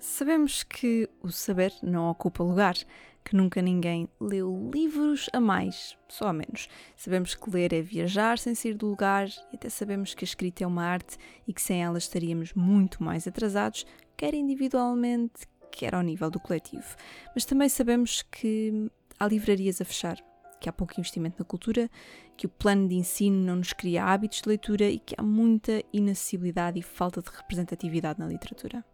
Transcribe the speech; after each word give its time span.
Sabemos 0.00 0.62
que 0.62 1.08
o 1.20 1.30
saber 1.30 1.72
não 1.82 2.08
ocupa 2.08 2.44
lugar, 2.44 2.76
que 3.24 3.34
nunca 3.34 3.60
ninguém 3.60 4.08
leu 4.20 4.70
livros 4.72 5.28
a 5.32 5.40
mais, 5.40 5.98
só 6.08 6.28
a 6.28 6.32
menos. 6.32 6.68
Sabemos 6.96 7.34
que 7.34 7.50
ler 7.50 7.72
é 7.72 7.82
viajar 7.82 8.38
sem 8.38 8.54
sair 8.54 8.74
do 8.74 8.86
lugar 8.86 9.28
e 9.52 9.56
até 9.56 9.68
sabemos 9.68 10.14
que 10.14 10.24
a 10.24 10.26
escrita 10.26 10.62
é 10.62 10.66
uma 10.66 10.84
arte 10.84 11.18
e 11.46 11.52
que 11.52 11.60
sem 11.60 11.82
ela 11.82 11.98
estaríamos 11.98 12.54
muito 12.54 13.02
mais 13.02 13.26
atrasados, 13.26 13.84
quer 14.16 14.34
individualmente, 14.34 15.46
quer 15.72 15.96
ao 15.96 16.02
nível 16.02 16.30
do 16.30 16.38
coletivo. 16.40 16.96
Mas 17.34 17.44
também 17.44 17.68
sabemos 17.68 18.22
que 18.22 18.90
há 19.18 19.26
livrarias 19.26 19.80
a 19.80 19.84
fechar, 19.84 20.16
que 20.60 20.68
há 20.68 20.72
pouco 20.72 20.94
investimento 20.96 21.36
na 21.40 21.44
cultura, 21.44 21.90
que 22.36 22.46
o 22.46 22.48
plano 22.48 22.88
de 22.88 22.94
ensino 22.94 23.44
não 23.44 23.56
nos 23.56 23.72
cria 23.72 24.04
hábitos 24.04 24.42
de 24.42 24.48
leitura 24.48 24.88
e 24.88 25.00
que 25.00 25.16
há 25.18 25.22
muita 25.24 25.82
inacessibilidade 25.92 26.78
e 26.78 26.82
falta 26.82 27.20
de 27.20 27.30
representatividade 27.30 28.20
na 28.20 28.28
literatura. 28.28 28.84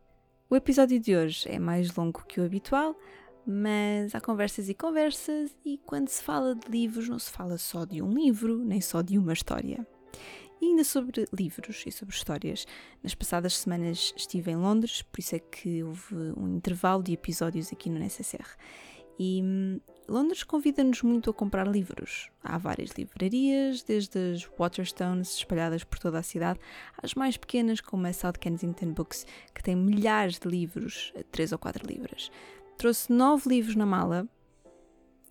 O 0.48 0.54
episódio 0.54 1.00
de 1.00 1.16
hoje 1.16 1.48
é 1.48 1.58
mais 1.58 1.94
longo 1.96 2.22
que 2.26 2.38
o 2.38 2.44
habitual, 2.44 2.94
mas 3.46 4.14
há 4.14 4.20
conversas 4.20 4.68
e 4.68 4.74
conversas, 4.74 5.56
e 5.64 5.78
quando 5.78 6.08
se 6.08 6.22
fala 6.22 6.54
de 6.54 6.70
livros, 6.70 7.08
não 7.08 7.18
se 7.18 7.30
fala 7.30 7.56
só 7.56 7.86
de 7.86 8.02
um 8.02 8.12
livro, 8.12 8.58
nem 8.58 8.78
só 8.80 9.00
de 9.00 9.16
uma 9.16 9.32
história. 9.32 9.86
E 10.60 10.66
ainda 10.66 10.84
sobre 10.84 11.26
livros 11.32 11.82
e 11.86 11.90
sobre 11.90 12.14
histórias. 12.14 12.66
Nas 13.02 13.14
passadas 13.14 13.56
semanas 13.56 14.12
estive 14.16 14.50
em 14.50 14.56
Londres, 14.56 15.00
por 15.00 15.18
isso 15.18 15.34
é 15.34 15.38
que 15.38 15.82
houve 15.82 16.14
um 16.36 16.56
intervalo 16.56 17.02
de 17.02 17.12
episódios 17.12 17.72
aqui 17.72 17.88
no 17.88 17.98
NSSR. 17.98 18.56
E 19.18 19.42
hum, 19.42 19.80
Londres 20.06 20.42
convida-nos 20.42 21.02
muito 21.02 21.30
a 21.30 21.34
comprar 21.34 21.66
livros. 21.66 22.28
Há 22.42 22.58
várias 22.58 22.90
livrarias, 22.90 23.82
desde 23.82 24.32
as 24.32 24.44
Waterstones 24.58 25.36
espalhadas 25.36 25.82
por 25.82 25.98
toda 25.98 26.18
a 26.18 26.22
cidade, 26.22 26.60
às 27.02 27.14
mais 27.14 27.38
pequenas, 27.38 27.80
como 27.80 28.06
a 28.06 28.12
South 28.12 28.34
Kensington 28.38 28.92
Books, 28.92 29.26
que 29.54 29.62
tem 29.62 29.74
milhares 29.74 30.38
de 30.38 30.46
livros, 30.46 31.12
a 31.18 31.22
3 31.22 31.52
ou 31.52 31.58
4 31.58 31.86
libras. 31.86 32.30
Trouxe 32.76 33.10
nove 33.10 33.48
livros 33.48 33.76
na 33.76 33.86
mala, 33.86 34.28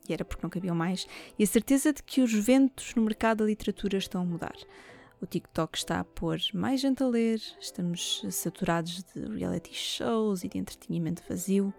e 0.09 0.13
era 0.13 0.25
porque 0.25 0.44
não 0.44 0.49
cabiam 0.49 0.75
mais, 0.75 1.05
e 1.38 1.44
a 1.44 1.47
certeza 1.47 1.94
de 1.94 2.01
que 2.01 2.21
os 2.21 2.33
ventos 2.33 2.95
no 2.95 3.03
mercado 3.03 3.39
da 3.39 3.45
literatura 3.45 3.97
estão 3.97 4.21
a 4.21 4.25
mudar. 4.25 4.55
O 5.21 5.27
TikTok 5.27 5.77
está 5.77 5.99
a 5.99 6.03
pôr 6.03 6.39
mais 6.53 6.81
gente 6.81 7.03
a 7.03 7.07
ler, 7.07 7.39
estamos 7.59 8.25
saturados 8.31 9.03
de 9.03 9.25
reality 9.38 9.73
shows 9.73 10.44
e 10.44 10.49
de 10.49 10.57
entretenimento 10.57 11.23
vazio. 11.29 11.73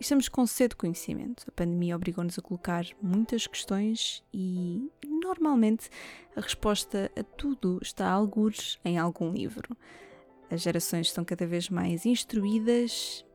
Estamos 0.00 0.30
com 0.30 0.46
sede 0.46 0.70
de 0.70 0.76
conhecimento. 0.76 1.44
A 1.46 1.52
pandemia 1.52 1.94
obrigou-nos 1.94 2.38
a 2.38 2.42
colocar 2.42 2.86
muitas 3.02 3.46
questões 3.46 4.24
e, 4.32 4.90
normalmente, 5.04 5.90
a 6.34 6.40
resposta 6.40 7.12
a 7.14 7.22
tudo 7.22 7.78
está 7.82 8.08
a 8.08 8.12
algures 8.12 8.78
em 8.82 8.96
algum 8.96 9.30
livro. 9.30 9.76
As 10.50 10.62
gerações 10.62 11.08
estão 11.08 11.22
cada 11.22 11.46
vez 11.46 11.68
mais 11.68 12.06
instruídas 12.06 13.26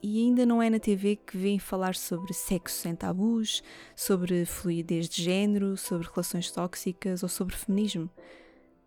e 0.00 0.20
ainda 0.20 0.46
não 0.46 0.62
é 0.62 0.70
na 0.70 0.78
TV 0.78 1.16
que 1.16 1.36
vêm 1.36 1.58
falar 1.58 1.96
sobre 1.96 2.32
sexo 2.32 2.82
sem 2.82 2.94
tabus, 2.94 3.60
sobre 3.96 4.44
fluidez 4.46 5.08
de 5.08 5.24
género, 5.24 5.76
sobre 5.76 6.06
relações 6.06 6.52
tóxicas 6.52 7.24
ou 7.24 7.28
sobre 7.28 7.56
feminismo. 7.56 8.08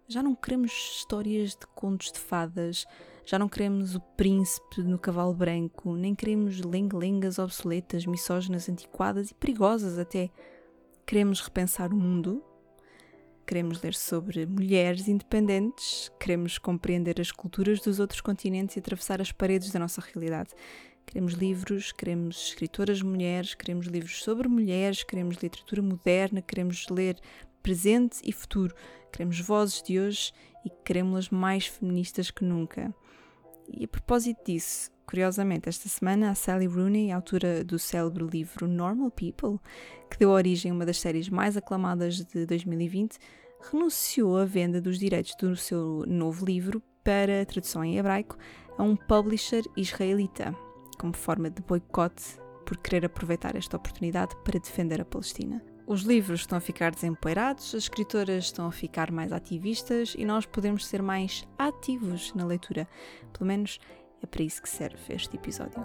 Já 0.07 0.23
não 0.23 0.33
queremos 0.33 0.71
histórias 0.71 1.49
de 1.49 1.67
contos 1.75 2.13
de 2.13 2.19
fadas, 2.19 2.85
já 3.29 3.37
não 3.37 3.47
queremos 3.47 3.93
o 3.93 3.99
príncipe 3.99 4.81
no 4.81 4.97
cavalo 4.97 5.35
branco, 5.35 5.93
nem 5.93 6.15
queremos 6.15 6.61
lenga-lengas 6.61 7.37
obsoletas, 7.37 8.07
misóginas, 8.07 8.67
antiquadas 8.67 9.29
e 9.29 9.35
perigosas 9.35 9.99
até. 9.99 10.31
Queremos 11.05 11.39
repensar 11.39 11.93
o 11.93 11.95
mundo, 11.95 12.43
queremos 13.45 13.83
ler 13.83 13.93
sobre 13.93 14.47
mulheres 14.47 15.07
independentes, 15.07 16.11
queremos 16.19 16.57
compreender 16.57 17.21
as 17.21 17.31
culturas 17.31 17.79
dos 17.81 17.99
outros 17.99 18.19
continentes 18.19 18.75
e 18.75 18.79
atravessar 18.79 19.21
as 19.21 19.31
paredes 19.31 19.71
da 19.71 19.77
nossa 19.77 20.01
realidade. 20.01 20.49
Queremos 21.05 21.33
livros, 21.33 21.91
queremos 21.91 22.47
escritoras 22.47 22.99
mulheres, 23.03 23.53
queremos 23.53 23.85
livros 23.85 24.23
sobre 24.23 24.47
mulheres, 24.47 25.03
queremos 25.03 25.35
literatura 25.35 25.83
moderna, 25.83 26.41
queremos 26.41 26.87
ler 26.89 27.15
presente 27.61 28.21
e 28.23 28.31
futuro. 28.31 28.73
Queremos 29.11 29.39
vozes 29.39 29.83
de 29.83 29.99
hoje 29.99 30.33
e 30.65 30.69
queremos-las 30.83 31.29
mais 31.29 31.67
feministas 31.67 32.31
que 32.31 32.43
nunca. 32.43 32.91
E 33.71 33.85
a 33.85 33.87
propósito 33.87 34.43
disso, 34.45 34.89
curiosamente, 35.05 35.69
esta 35.69 35.87
semana 35.87 36.31
a 36.31 36.35
Sally 36.35 36.65
Rooney, 36.65 37.11
autora 37.11 37.63
do 37.63 37.77
célebre 37.77 38.25
livro 38.25 38.67
Normal 38.67 39.11
People, 39.11 39.59
que 40.09 40.17
deu 40.17 40.31
origem 40.31 40.71
a 40.71 40.73
uma 40.73 40.85
das 40.85 40.99
séries 40.99 41.29
mais 41.29 41.55
aclamadas 41.55 42.23
de 42.25 42.45
2020, 42.45 43.17
renunciou 43.71 44.37
à 44.37 44.45
venda 44.45 44.81
dos 44.81 44.97
direitos 44.97 45.35
do 45.35 45.55
seu 45.55 46.03
novo 46.07 46.45
livro 46.45 46.81
para 47.03 47.45
tradução 47.45 47.83
em 47.83 47.97
hebraico 47.97 48.37
a 48.77 48.83
um 48.83 48.95
publisher 48.95 49.63
israelita, 49.77 50.55
como 50.97 51.15
forma 51.15 51.49
de 51.49 51.61
boicote 51.61 52.37
por 52.65 52.77
querer 52.77 53.05
aproveitar 53.05 53.55
esta 53.55 53.77
oportunidade 53.77 54.35
para 54.43 54.59
defender 54.59 55.01
a 55.01 55.05
Palestina. 55.05 55.61
Os 55.89 56.03
livros 56.03 56.41
estão 56.41 56.55
a 56.55 56.61
ficar 56.61 56.91
desempoeirados, 56.91 57.69
as 57.69 57.85
escritoras 57.85 58.43
estão 58.43 58.67
a 58.67 58.71
ficar 58.71 59.09
mais 59.11 59.31
ativistas 59.31 60.13
e 60.15 60.23
nós 60.23 60.45
podemos 60.45 60.85
ser 60.85 61.01
mais 61.01 61.47
ativos 61.57 62.31
na 62.35 62.45
leitura. 62.45 62.87
Pelo 63.33 63.47
menos 63.47 63.79
é 64.21 64.27
para 64.27 64.43
isso 64.43 64.61
que 64.61 64.69
serve 64.69 65.15
este 65.15 65.35
episódio. 65.35 65.83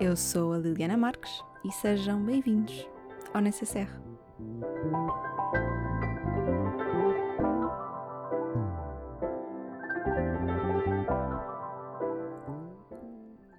Eu 0.00 0.16
sou 0.16 0.54
a 0.54 0.58
Liliana 0.58 0.96
Marques 0.96 1.42
e 1.64 1.72
sejam 1.72 2.22
bem-vindos 2.22 2.86
ao 3.34 3.40
NCCR. 3.42 3.88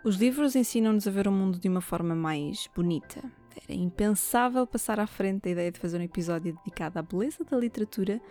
Os 0.04 0.16
livros 0.16 0.56
ensinam-nos 0.56 1.08
a 1.08 1.12
ver 1.12 1.28
o 1.28 1.32
mundo 1.32 1.60
de 1.60 1.68
uma 1.68 1.82
forma 1.82 2.16
mais 2.16 2.70
bonita. 2.76 3.22
Era 3.64 3.78
impensável 3.78 4.66
passar 4.66 5.00
à 5.00 5.06
frente 5.06 5.48
a 5.50 5.52
ideia 5.52 5.72
de 5.72 5.80
fazer 5.80 6.00
um 6.00 6.04
episódio 6.04 6.56
dedicado 6.56 6.98
à 6.98 7.02
beleza 7.02 7.44
da 7.44 7.58
literatura 7.58 8.22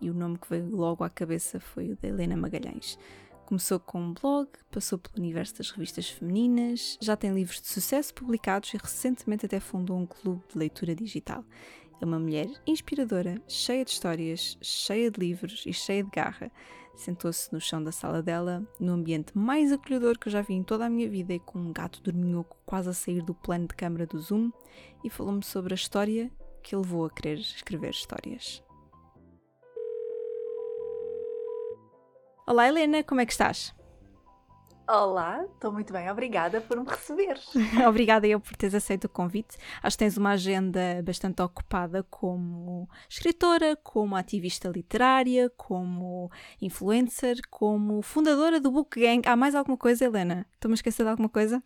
e 0.00 0.10
o 0.10 0.14
nome 0.14 0.38
que 0.38 0.48
veio 0.48 0.74
logo 0.74 1.04
à 1.04 1.10
cabeça 1.10 1.60
foi 1.60 1.92
o 1.92 1.96
da 1.96 2.08
Helena 2.08 2.36
Magalhães. 2.36 2.98
Começou 3.46 3.78
com 3.78 4.00
um 4.00 4.14
blog, 4.14 4.48
passou 4.70 4.98
pelo 4.98 5.22
universo 5.22 5.58
das 5.58 5.70
revistas 5.70 6.08
femininas, 6.08 6.96
já 7.00 7.14
tem 7.14 7.34
livros 7.34 7.60
de 7.60 7.68
sucesso 7.68 8.14
publicados 8.14 8.72
e 8.72 8.78
recentemente 8.78 9.44
até 9.44 9.60
fundou 9.60 9.98
um 9.98 10.06
clube 10.06 10.42
de 10.50 10.58
leitura 10.58 10.94
digital. 10.94 11.44
É 12.00 12.06
uma 12.06 12.18
mulher 12.18 12.48
inspiradora, 12.66 13.40
cheia 13.46 13.84
de 13.84 13.90
histórias, 13.90 14.56
cheia 14.62 15.10
de 15.10 15.20
livros 15.20 15.62
e 15.66 15.74
cheia 15.74 16.02
de 16.02 16.10
garra. 16.10 16.50
Sentou-se 16.96 17.52
no 17.52 17.60
chão 17.60 17.84
da 17.84 17.92
sala 17.92 18.22
dela, 18.22 18.66
no 18.80 18.92
ambiente 18.92 19.36
mais 19.36 19.70
acolhedor 19.70 20.18
que 20.18 20.28
eu 20.28 20.32
já 20.32 20.40
vi 20.40 20.54
em 20.54 20.62
toda 20.62 20.86
a 20.86 20.90
minha 20.90 21.08
vida 21.08 21.34
e 21.34 21.38
com 21.38 21.58
um 21.58 21.72
gato 21.72 22.00
dorminhoco 22.02 22.56
quase 22.64 22.88
a 22.88 22.94
sair 22.94 23.20
do 23.20 23.34
plano 23.34 23.68
de 23.68 23.74
câmara 23.74 24.06
do 24.06 24.18
Zoom, 24.18 24.50
e 25.04 25.10
falou-me 25.10 25.44
sobre 25.44 25.74
a 25.74 25.76
história 25.76 26.32
que 26.62 26.74
levou 26.74 27.04
a 27.04 27.10
querer 27.10 27.38
escrever 27.38 27.90
histórias. 27.90 28.63
Olá 32.46 32.68
Helena, 32.68 33.02
como 33.02 33.22
é 33.22 33.26
que 33.26 33.32
estás? 33.32 33.74
Olá, 34.86 35.42
estou 35.54 35.72
muito 35.72 35.94
bem, 35.94 36.10
obrigada 36.10 36.60
por 36.60 36.78
me 36.78 36.86
receber. 36.86 37.40
obrigada 37.88 38.26
eu 38.26 38.38
por 38.38 38.54
teres 38.54 38.74
aceito 38.74 39.04
o 39.04 39.08
convite. 39.08 39.56
Acho 39.82 39.96
que 39.96 40.04
tens 40.04 40.18
uma 40.18 40.32
agenda 40.32 41.02
bastante 41.02 41.40
ocupada 41.40 42.02
como 42.02 42.86
escritora, 43.08 43.76
como 43.76 44.14
ativista 44.14 44.68
literária, 44.68 45.48
como 45.56 46.30
influencer, 46.60 47.38
como 47.48 48.02
fundadora 48.02 48.60
do 48.60 48.70
Book 48.70 49.00
Gang. 49.00 49.26
Há 49.26 49.34
mais 49.34 49.54
alguma 49.54 49.78
coisa, 49.78 50.04
Helena? 50.04 50.46
Estou-me 50.52 50.74
a 50.74 50.76
esquecer 50.76 51.02
de 51.02 51.08
alguma 51.08 51.30
coisa? 51.30 51.62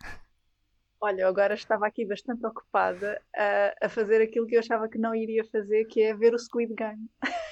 Olha, 1.00 1.22
eu 1.22 1.28
agora 1.28 1.54
estava 1.54 1.88
aqui 1.88 2.06
bastante 2.06 2.46
ocupada 2.46 3.20
a, 3.36 3.86
a 3.86 3.88
fazer 3.88 4.22
aquilo 4.22 4.46
que 4.46 4.54
eu 4.54 4.60
achava 4.60 4.88
que 4.88 4.98
não 4.98 5.12
iria 5.12 5.44
fazer, 5.44 5.86
que 5.86 6.00
é 6.02 6.14
ver 6.14 6.34
o 6.34 6.38
Squid 6.38 6.72
Game. 6.72 7.10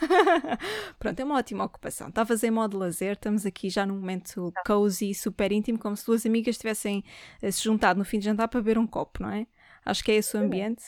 Pronto, 0.98 1.20
é 1.20 1.24
uma 1.24 1.36
ótima 1.36 1.64
ocupação. 1.64 2.08
Estavas 2.08 2.42
em 2.42 2.50
modo 2.50 2.78
lazer, 2.78 3.12
estamos 3.12 3.46
aqui 3.46 3.68
já 3.68 3.86
num 3.86 3.98
momento 3.98 4.52
cozy, 4.66 5.14
super 5.14 5.52
íntimo, 5.52 5.78
como 5.78 5.96
se 5.96 6.06
duas 6.06 6.24
amigas 6.26 6.58
tivessem 6.58 7.04
eh, 7.40 7.50
se 7.50 7.62
juntado 7.62 7.98
no 7.98 8.04
fim 8.04 8.18
de 8.18 8.26
jantar 8.26 8.48
para 8.48 8.60
beber 8.60 8.78
um 8.78 8.86
copo, 8.86 9.22
não 9.22 9.30
é? 9.30 9.46
Acho 9.84 10.02
que 10.02 10.12
é 10.12 10.16
esse 10.16 10.36
o 10.36 10.40
ambiente. 10.40 10.84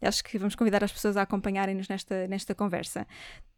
Acho 0.00 0.22
que 0.22 0.38
vamos 0.38 0.54
convidar 0.54 0.84
as 0.84 0.92
pessoas 0.92 1.16
a 1.16 1.22
acompanharem-nos 1.22 1.88
nesta, 1.88 2.28
nesta 2.28 2.54
conversa. 2.54 3.06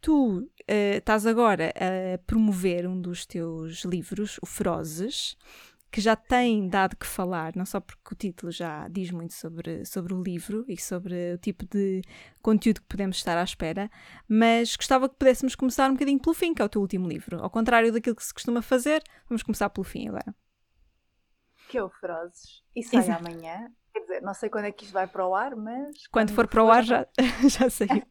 Tu 0.00 0.38
uh, 0.38 0.48
estás 0.68 1.26
agora 1.26 1.72
a 1.74 2.18
promover 2.18 2.86
um 2.86 3.00
dos 3.00 3.26
teus 3.26 3.84
livros, 3.84 4.38
o 4.40 4.46
Ferozes, 4.46 5.36
que 5.90 6.00
já 6.00 6.14
tem 6.14 6.69
dado 6.69 6.96
que 6.96 7.06
falar, 7.06 7.56
não 7.56 7.64
só 7.64 7.81
porque 7.81 8.12
o 8.12 8.17
título 8.17 8.52
já 8.52 8.87
diz 8.88 9.11
muito 9.11 9.32
sobre, 9.32 9.85
sobre 9.85 10.12
o 10.12 10.23
livro 10.23 10.64
e 10.69 10.76
sobre 10.76 11.35
o 11.35 11.38
tipo 11.38 11.64
de 11.67 12.02
conteúdo 12.43 12.82
que 12.82 12.88
podemos 12.88 13.17
estar 13.17 13.38
à 13.38 13.43
espera, 13.43 13.90
mas 14.29 14.76
gostava 14.76 15.08
que 15.08 15.17
pudéssemos 15.17 15.55
começar 15.55 15.88
um 15.88 15.94
bocadinho 15.94 16.20
pelo 16.20 16.35
fim, 16.35 16.52
que 16.52 16.61
é 16.61 16.64
o 16.64 16.69
teu 16.69 16.82
último 16.82 17.08
livro. 17.08 17.43
Ao 17.43 17.49
contrário 17.49 17.93
daquilo 17.93 18.17
que 18.17 18.25
se 18.25 18.35
costuma 18.35 18.61
fazer, 18.61 19.02
vamos 19.29 19.43
começar 19.43 19.70
pelo 19.70 19.85
fim 19.85 20.08
agora. 20.08 20.35
Que 21.69 21.79
é 21.79 21.82
o 21.82 21.88
Ferozes. 21.88 22.62
E 22.75 22.82
sai 22.82 23.00
Exato. 23.00 23.26
amanhã. 23.26 23.70
Quer 23.93 24.00
dizer, 24.00 24.23
não 24.23 24.34
sei 24.34 24.49
quando 24.50 24.67
é 24.67 24.73
que 24.73 24.84
isto 24.84 24.93
vai 24.93 25.06
para 25.06 25.26
o 25.26 25.34
ar, 25.34 25.56
mas. 25.56 26.06
Quando, 26.08 26.11
quando 26.11 26.34
for 26.34 26.46
para 26.46 26.64
o 26.64 26.70
ar, 26.70 26.84
já, 26.84 27.06
já 27.49 27.70
saiu. 27.70 28.02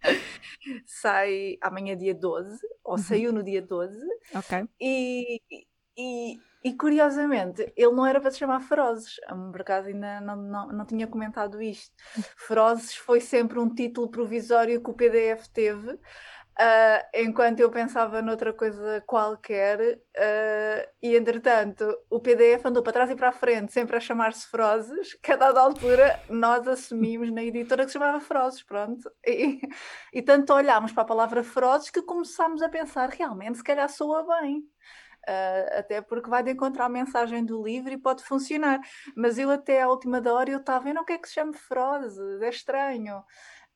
sai 0.86 1.56
amanhã, 1.60 1.96
dia 1.96 2.14
12, 2.14 2.58
ou 2.84 2.92
uhum. 2.92 2.98
saiu 2.98 3.32
no 3.32 3.42
dia 3.42 3.62
12. 3.62 3.98
Ok. 4.34 4.68
E, 4.80 5.40
e, 5.96 6.40
e 6.62 6.74
curiosamente, 6.76 7.72
ele 7.76 7.92
não 7.92 8.04
era 8.06 8.20
para 8.20 8.30
se 8.30 8.38
chamar 8.38 8.60
Ferozes. 8.60 9.16
Por 9.52 9.60
acaso 9.60 9.88
ainda 9.88 10.20
não, 10.20 10.36
não, 10.36 10.68
não 10.68 10.84
tinha 10.84 11.06
comentado 11.06 11.62
isto. 11.62 11.94
Ferozes 12.36 12.96
foi 12.96 13.20
sempre 13.20 13.58
um 13.58 13.72
título 13.72 14.10
provisório 14.10 14.82
que 14.82 14.90
o 14.90 14.94
PDF 14.94 15.46
teve, 15.52 15.92
uh, 15.92 17.06
enquanto 17.14 17.60
eu 17.60 17.70
pensava 17.70 18.20
noutra 18.20 18.52
coisa 18.52 19.00
qualquer. 19.06 19.98
Uh, 20.16 20.88
e 21.00 21.16
entretanto, 21.16 21.96
o 22.10 22.18
PDF 22.18 22.66
andou 22.66 22.82
para 22.82 22.92
trás 22.92 23.10
e 23.10 23.14
para 23.14 23.28
a 23.28 23.32
frente, 23.32 23.72
sempre 23.72 23.96
a 23.96 24.00
chamar-se 24.00 24.48
Ferozes, 24.48 25.14
que 25.22 25.32
a 25.32 25.36
dada 25.36 25.60
altura 25.60 26.20
nós 26.28 26.66
assumimos 26.66 27.30
na 27.30 27.42
editora 27.44 27.84
que 27.84 27.90
se 27.90 27.98
chamava 27.98 28.20
Ferozes. 28.20 28.64
Pronto. 28.64 29.08
E, 29.24 29.60
e 30.12 30.22
tanto 30.22 30.52
olhámos 30.52 30.90
para 30.90 31.04
a 31.04 31.06
palavra 31.06 31.44
Ferozes 31.44 31.90
que 31.90 32.02
começámos 32.02 32.62
a 32.62 32.68
pensar 32.68 33.08
realmente, 33.10 33.58
se 33.58 33.64
calhar 33.64 33.88
soa 33.88 34.26
bem. 34.40 34.64
Uh, 35.28 35.78
até 35.78 36.00
porque 36.00 36.30
vai 36.30 36.42
de 36.42 36.52
encontrar 36.52 36.86
a 36.86 36.88
mensagem 36.88 37.44
do 37.44 37.62
livro 37.62 37.92
e 37.92 37.98
pode 37.98 38.24
funcionar. 38.24 38.80
Mas 39.14 39.36
eu 39.38 39.50
até 39.50 39.82
à 39.82 39.88
última 39.88 40.22
da 40.22 40.32
hora 40.32 40.50
eu 40.50 40.58
estava, 40.58 40.88
eu 40.88 40.94
não 40.94 41.04
quero 41.04 41.20
que 41.20 41.28
se 41.28 41.34
chame 41.34 41.52
Ferozes, 41.54 42.40
é 42.40 42.48
estranho. 42.48 43.22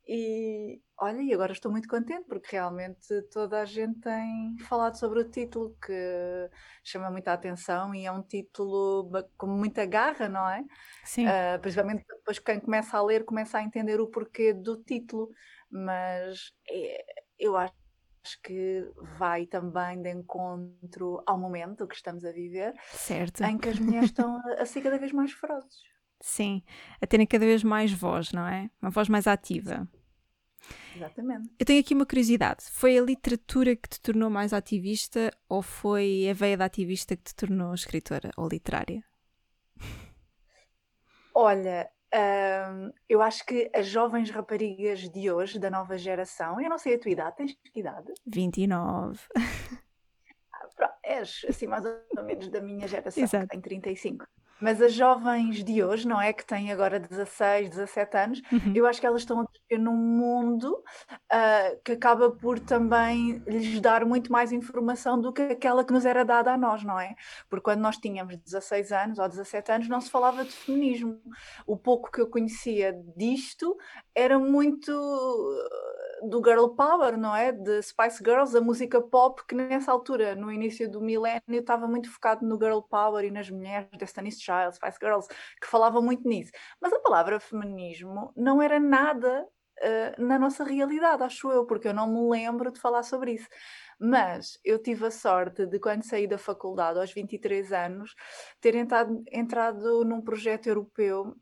E 0.08 0.80
olha, 0.98 1.20
e 1.22 1.32
agora 1.32 1.52
estou 1.52 1.70
muito 1.70 1.86
contente 1.86 2.24
porque 2.26 2.56
realmente 2.56 3.22
toda 3.30 3.60
a 3.60 3.64
gente 3.64 4.00
tem 4.00 4.56
falado 4.66 4.96
sobre 4.96 5.20
o 5.20 5.30
título 5.30 5.76
que 5.84 6.50
chama 6.82 7.10
muita 7.10 7.32
atenção 7.32 7.94
e 7.94 8.06
é 8.06 8.10
um 8.10 8.22
título 8.22 9.10
com 9.36 9.46
muita 9.46 9.84
garra, 9.84 10.28
não 10.28 10.48
é? 10.48 10.64
Sim. 11.04 11.26
Uh, 11.26 11.60
principalmente 11.60 12.04
depois 12.08 12.38
quem 12.38 12.58
começa 12.58 12.96
a 12.96 13.02
ler 13.02 13.24
começa 13.24 13.58
a 13.58 13.62
entender 13.62 14.00
o 14.00 14.08
porquê 14.08 14.52
do 14.52 14.76
título, 14.82 15.30
mas 15.70 16.52
é, 16.68 17.04
eu 17.38 17.56
acho 17.56 17.81
acho 18.24 18.40
que 18.42 18.88
vai 19.18 19.46
também 19.46 20.00
de 20.00 20.10
encontro 20.10 21.22
ao 21.26 21.38
momento 21.38 21.86
que 21.86 21.94
estamos 21.94 22.24
a 22.24 22.32
viver, 22.32 22.74
certo. 22.92 23.42
em 23.42 23.58
que 23.58 23.68
as 23.68 23.78
mulheres 23.78 24.10
estão 24.10 24.40
a 24.58 24.64
ser 24.64 24.82
cada 24.82 24.98
vez 24.98 25.12
mais 25.12 25.32
ferozes. 25.32 25.82
Sim, 26.20 26.62
a 27.00 27.06
terem 27.06 27.26
cada 27.26 27.44
vez 27.44 27.64
mais 27.64 27.92
voz, 27.92 28.32
não 28.32 28.46
é? 28.46 28.70
Uma 28.80 28.90
voz 28.90 29.08
mais 29.08 29.26
ativa. 29.26 29.88
Exatamente. 30.94 31.50
Eu 31.58 31.66
tenho 31.66 31.80
aqui 31.80 31.94
uma 31.94 32.06
curiosidade. 32.06 32.64
Foi 32.70 32.96
a 32.96 33.02
literatura 33.02 33.74
que 33.74 33.88
te 33.88 34.00
tornou 34.00 34.30
mais 34.30 34.52
ativista 34.52 35.36
ou 35.48 35.62
foi 35.62 36.28
a 36.30 36.32
veia 36.32 36.56
da 36.56 36.66
ativista 36.66 37.16
que 37.16 37.24
te 37.24 37.34
tornou 37.34 37.74
escritora 37.74 38.30
ou 38.36 38.48
literária? 38.48 39.02
Olha, 41.34 41.90
eu 43.08 43.22
acho 43.22 43.44
que 43.46 43.70
as 43.74 43.86
jovens 43.86 44.30
raparigas 44.30 45.08
de 45.08 45.30
hoje, 45.30 45.58
da 45.58 45.70
nova 45.70 45.96
geração, 45.96 46.60
eu 46.60 46.68
não 46.68 46.78
sei 46.78 46.94
a 46.94 46.98
tua 46.98 47.10
idade, 47.10 47.36
tens 47.36 47.52
que 47.54 47.80
idade? 47.80 48.12
29. 48.26 49.18
Ah, 50.80 50.94
és 51.02 51.44
assim 51.48 51.66
mais 51.66 51.84
ou 51.84 52.24
menos 52.24 52.48
da 52.48 52.60
minha 52.60 52.88
geração, 52.88 53.22
Exato. 53.22 53.44
que 53.46 53.50
tem 53.52 53.60
35. 53.60 54.26
Mas 54.60 54.80
as 54.80 54.92
jovens 54.92 55.64
de 55.64 55.82
hoje, 55.82 56.06
não 56.06 56.20
é? 56.20 56.32
Que 56.32 56.44
têm 56.46 56.70
agora 56.70 57.00
16, 57.00 57.70
17 57.70 58.16
anos, 58.16 58.42
uhum. 58.52 58.72
eu 58.74 58.86
acho 58.86 59.00
que 59.00 59.06
elas 59.06 59.22
estão 59.22 59.40
a 59.40 59.46
num 59.78 59.96
mundo 59.96 60.82
uh, 61.32 61.80
que 61.84 61.92
acaba 61.92 62.30
por 62.30 62.58
também 62.58 63.42
lhes 63.46 63.80
dar 63.80 64.04
muito 64.04 64.30
mais 64.30 64.52
informação 64.52 65.20
do 65.20 65.32
que 65.32 65.42
aquela 65.42 65.84
que 65.84 65.92
nos 65.92 66.04
era 66.04 66.24
dada 66.24 66.52
a 66.52 66.56
nós, 66.56 66.84
não 66.84 66.98
é? 66.98 67.14
Porque 67.48 67.64
quando 67.64 67.80
nós 67.80 67.96
tínhamos 67.96 68.36
16 68.36 68.92
anos 68.92 69.18
ou 69.18 69.28
17 69.28 69.72
anos, 69.72 69.88
não 69.88 70.00
se 70.00 70.10
falava 70.10 70.44
de 70.44 70.50
feminismo. 70.50 71.20
O 71.66 71.76
pouco 71.76 72.10
que 72.10 72.20
eu 72.20 72.28
conhecia 72.28 72.92
disto 73.16 73.76
era 74.14 74.38
muito 74.38 74.92
do 76.22 76.42
girl 76.44 76.68
power, 76.68 77.16
não 77.16 77.34
é? 77.34 77.52
De 77.52 77.82
Spice 77.82 78.22
Girls, 78.24 78.56
a 78.56 78.60
música 78.60 79.00
pop, 79.00 79.42
que 79.46 79.54
nessa 79.54 79.90
altura, 79.90 80.34
no 80.34 80.52
início 80.52 80.90
do 80.90 81.00
milénio, 81.00 81.42
estava 81.48 81.86
muito 81.86 82.10
focado 82.10 82.46
no 82.46 82.56
girl 82.56 82.80
power 82.80 83.24
e 83.24 83.30
nas 83.30 83.50
mulheres, 83.50 83.88
Destiny's 83.98 84.40
Child, 84.40 84.76
Spice 84.76 84.98
Girls, 85.00 85.28
que 85.60 85.66
falavam 85.66 86.02
muito 86.02 86.26
nisso. 86.28 86.52
Mas 86.80 86.92
a 86.92 87.00
palavra 87.00 87.40
feminismo 87.40 88.32
não 88.36 88.62
era 88.62 88.78
nada 88.78 89.46
uh, 89.82 90.22
na 90.22 90.38
nossa 90.38 90.64
realidade, 90.64 91.22
acho 91.22 91.50
eu, 91.50 91.66
porque 91.66 91.88
eu 91.88 91.94
não 91.94 92.06
me 92.06 92.30
lembro 92.30 92.70
de 92.70 92.80
falar 92.80 93.02
sobre 93.02 93.32
isso. 93.32 93.48
Mas 93.98 94.58
eu 94.64 94.78
tive 94.78 95.06
a 95.06 95.10
sorte 95.10 95.66
de, 95.66 95.78
quando 95.78 96.04
saí 96.04 96.26
da 96.26 96.38
faculdade, 96.38 96.98
aos 96.98 97.12
23 97.12 97.72
anos, 97.72 98.14
ter 98.60 98.74
entrado, 98.74 99.22
entrado 99.30 100.04
num 100.04 100.20
projeto 100.20 100.68
europeu 100.68 101.36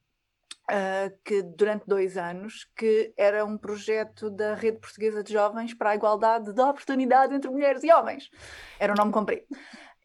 Uh, 0.71 1.11
que 1.25 1.43
durante 1.43 1.85
dois 1.85 2.17
anos, 2.17 2.71
que 2.77 3.13
era 3.17 3.45
um 3.45 3.59
projeto 3.59 4.31
da 4.31 4.55
Rede 4.55 4.79
Portuguesa 4.79 5.21
de 5.21 5.33
Jovens 5.33 5.75
para 5.75 5.91
a 5.91 5.95
Igualdade 5.97 6.53
de 6.53 6.61
Oportunidade 6.61 7.35
entre 7.35 7.51
Mulheres 7.51 7.83
e 7.83 7.93
Homens. 7.93 8.31
Era 8.79 8.93
o 8.93 8.97
nome 8.97 9.11
comprido. 9.11 9.47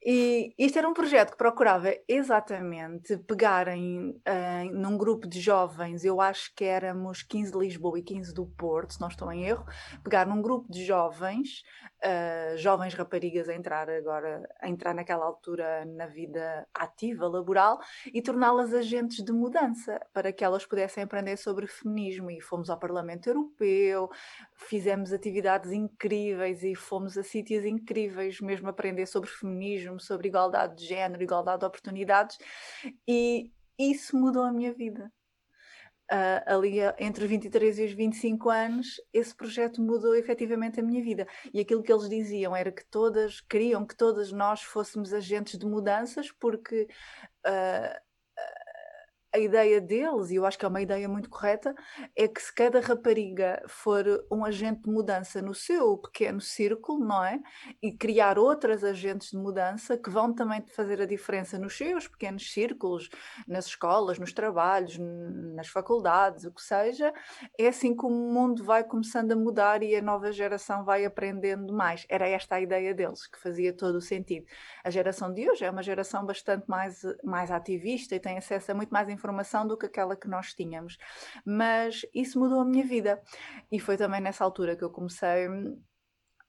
E 0.08 0.54
isto 0.60 0.78
era 0.78 0.88
um 0.88 0.94
projeto 0.94 1.32
que 1.32 1.38
procurava 1.38 1.92
exatamente 2.08 3.18
pegar 3.18 3.68
em, 3.70 4.12
uh, 4.12 4.72
num 4.72 4.96
grupo 4.96 5.28
de 5.28 5.42
jovens, 5.42 6.06
eu 6.06 6.22
acho 6.22 6.54
que 6.54 6.64
éramos 6.64 7.24
15 7.24 7.52
de 7.52 7.58
Lisboa 7.58 7.98
e 7.98 8.04
15 8.04 8.32
do 8.32 8.46
Porto, 8.46 8.94
se 8.94 9.02
não 9.02 9.08
estou 9.08 9.32
em 9.32 9.46
erro, 9.46 9.66
pegar 10.04 10.28
num 10.28 10.44
grupo 10.44 10.72
de 10.72 10.86
jovens, 10.86 11.64
uh, 12.04 12.56
jovens 12.56 12.94
raparigas 12.94 13.50
a 13.50 13.56
entrar 13.56 13.90
agora, 13.90 14.48
a 14.62 14.70
entrar 14.70 14.94
naquela 14.94 15.26
altura 15.26 15.84
na 15.86 16.06
vida 16.06 16.68
ativa, 16.72 17.28
laboral, 17.28 17.80
e 18.14 18.22
torná-las 18.22 18.76
agentes 18.76 19.26
de 19.26 19.32
mudança, 19.32 20.00
para 20.14 20.32
que 20.32 20.44
elas 20.44 20.68
pudessem 20.68 21.04
aprender 21.04 21.36
sobre 21.38 21.66
feminismo. 21.66 22.30
E 22.30 22.40
fomos 22.40 22.70
ao 22.70 22.78
Parlamento 22.78 23.28
Europeu, 23.28 24.08
fizemos 24.54 25.12
atividades 25.12 25.72
incríveis 25.72 26.62
e 26.62 26.76
fomos 26.76 27.18
a 27.18 27.24
sítios 27.24 27.66
incríveis, 27.66 28.40
mesmo 28.40 28.70
aprender 28.70 29.08
sobre 29.08 29.32
feminismo 29.32 29.95
sobre 30.00 30.28
igualdade 30.28 30.76
de 30.76 30.86
género, 30.86 31.24
igualdade 31.24 31.60
de 31.60 31.66
oportunidades, 31.66 32.38
e 33.08 33.52
isso 33.78 34.18
mudou 34.18 34.44
a 34.44 34.52
minha 34.52 34.74
vida. 34.74 35.12
Uh, 36.12 36.38
ali 36.46 36.76
entre 37.00 37.24
os 37.24 37.30
23 37.32 37.80
e 37.80 37.86
os 37.86 37.92
25 37.94 38.50
anos, 38.52 39.02
esse 39.12 39.36
projeto 39.36 39.82
mudou 39.82 40.16
efetivamente 40.16 40.80
a 40.80 40.84
minha 40.84 41.04
vida. 41.04 41.28
E 41.52 41.60
aquilo 41.60 41.82
que 41.82 41.92
eles 41.92 42.08
diziam 42.08 42.56
era 42.56 42.72
que 42.72 42.86
todas, 42.86 43.42
queriam 43.42 43.84
que 43.84 43.96
todas 43.96 44.32
nós 44.32 44.62
fôssemos 44.62 45.12
agentes 45.14 45.58
de 45.58 45.66
mudanças, 45.66 46.32
porque 46.32 46.88
uh, 47.48 48.05
a 49.36 49.38
ideia 49.38 49.82
deles, 49.82 50.32
e 50.32 50.36
eu 50.36 50.46
acho 50.46 50.58
que 50.58 50.64
é 50.64 50.68
uma 50.68 50.82
ideia 50.82 51.10
muito 51.10 51.30
correta, 51.30 51.76
é 52.16 52.26
que 52.26 52.42
se 52.42 52.54
cada 52.54 52.80
rapariga 52.80 53.62
for 53.68 54.06
um 54.32 54.46
agente 54.46 54.84
de 54.84 54.90
mudança 54.90 55.42
no 55.42 55.54
seu 55.54 55.98
pequeno 55.98 56.40
círculo, 56.40 57.06
não 57.06 57.22
é? 57.22 57.42
E 57.82 57.92
criar 57.92 58.40
outras 58.40 58.82
agentes 58.82 59.32
de 59.32 59.38
mudança 59.38 59.98
que 59.98 60.10
vão 60.10 60.34
também 60.34 60.64
fazer 60.74 61.02
a 61.02 61.06
diferença 61.06 61.60
nos 61.60 61.78
seus 61.78 62.08
pequenos 62.08 62.50
círculos, 62.52 63.10
nas 63.46 63.66
escolas, 63.66 64.18
nos 64.18 64.32
trabalhos, 64.32 64.98
nas 65.54 65.68
faculdades, 65.68 66.46
o 66.46 66.52
que 66.54 66.62
seja, 66.62 67.14
é 67.60 67.68
assim 67.68 67.94
que 67.94 68.06
o 68.06 68.10
mundo 68.10 68.64
vai 68.64 68.86
começando 68.86 69.34
a 69.34 69.36
mudar 69.36 69.84
e 69.84 69.98
a 69.98 70.02
nova 70.02 70.32
geração 70.32 70.86
vai 70.86 71.04
aprendendo 71.04 71.74
mais. 71.74 72.06
Era 72.08 72.26
esta 72.28 72.56
a 72.56 72.62
ideia 72.62 72.94
deles, 72.94 73.28
que 73.28 73.38
fazia 73.38 73.74
todo 73.74 73.96
o 73.96 74.02
sentido. 74.02 74.46
A 74.82 74.90
geração 74.90 75.34
de 75.34 75.50
hoje 75.50 75.66
é 75.66 75.70
uma 75.70 75.84
geração 75.84 76.26
bastante 76.26 76.70
mais, 76.70 77.02
mais 77.22 77.52
ativista 77.52 78.16
e 78.16 78.20
tem 78.20 78.38
acesso 78.38 78.72
a 78.72 78.76
muito 78.76 78.92
mais 78.92 79.10
informação 79.10 79.25
informação 79.26 79.66
do 79.68 79.78
que 79.78 79.88
aquela 79.88 80.16
que 80.16 80.28
nós 80.28 80.54
tínhamos. 80.54 80.98
Mas 81.44 82.06
isso 82.14 82.40
mudou 82.40 82.60
a 82.62 82.66
minha 82.66 82.86
vida. 82.86 83.22
E 83.72 83.80
foi 83.80 83.98
também 83.98 84.22
nessa 84.22 84.44
altura 84.44 84.76
que 84.76 84.84
eu 84.84 84.90
comecei 84.92 85.48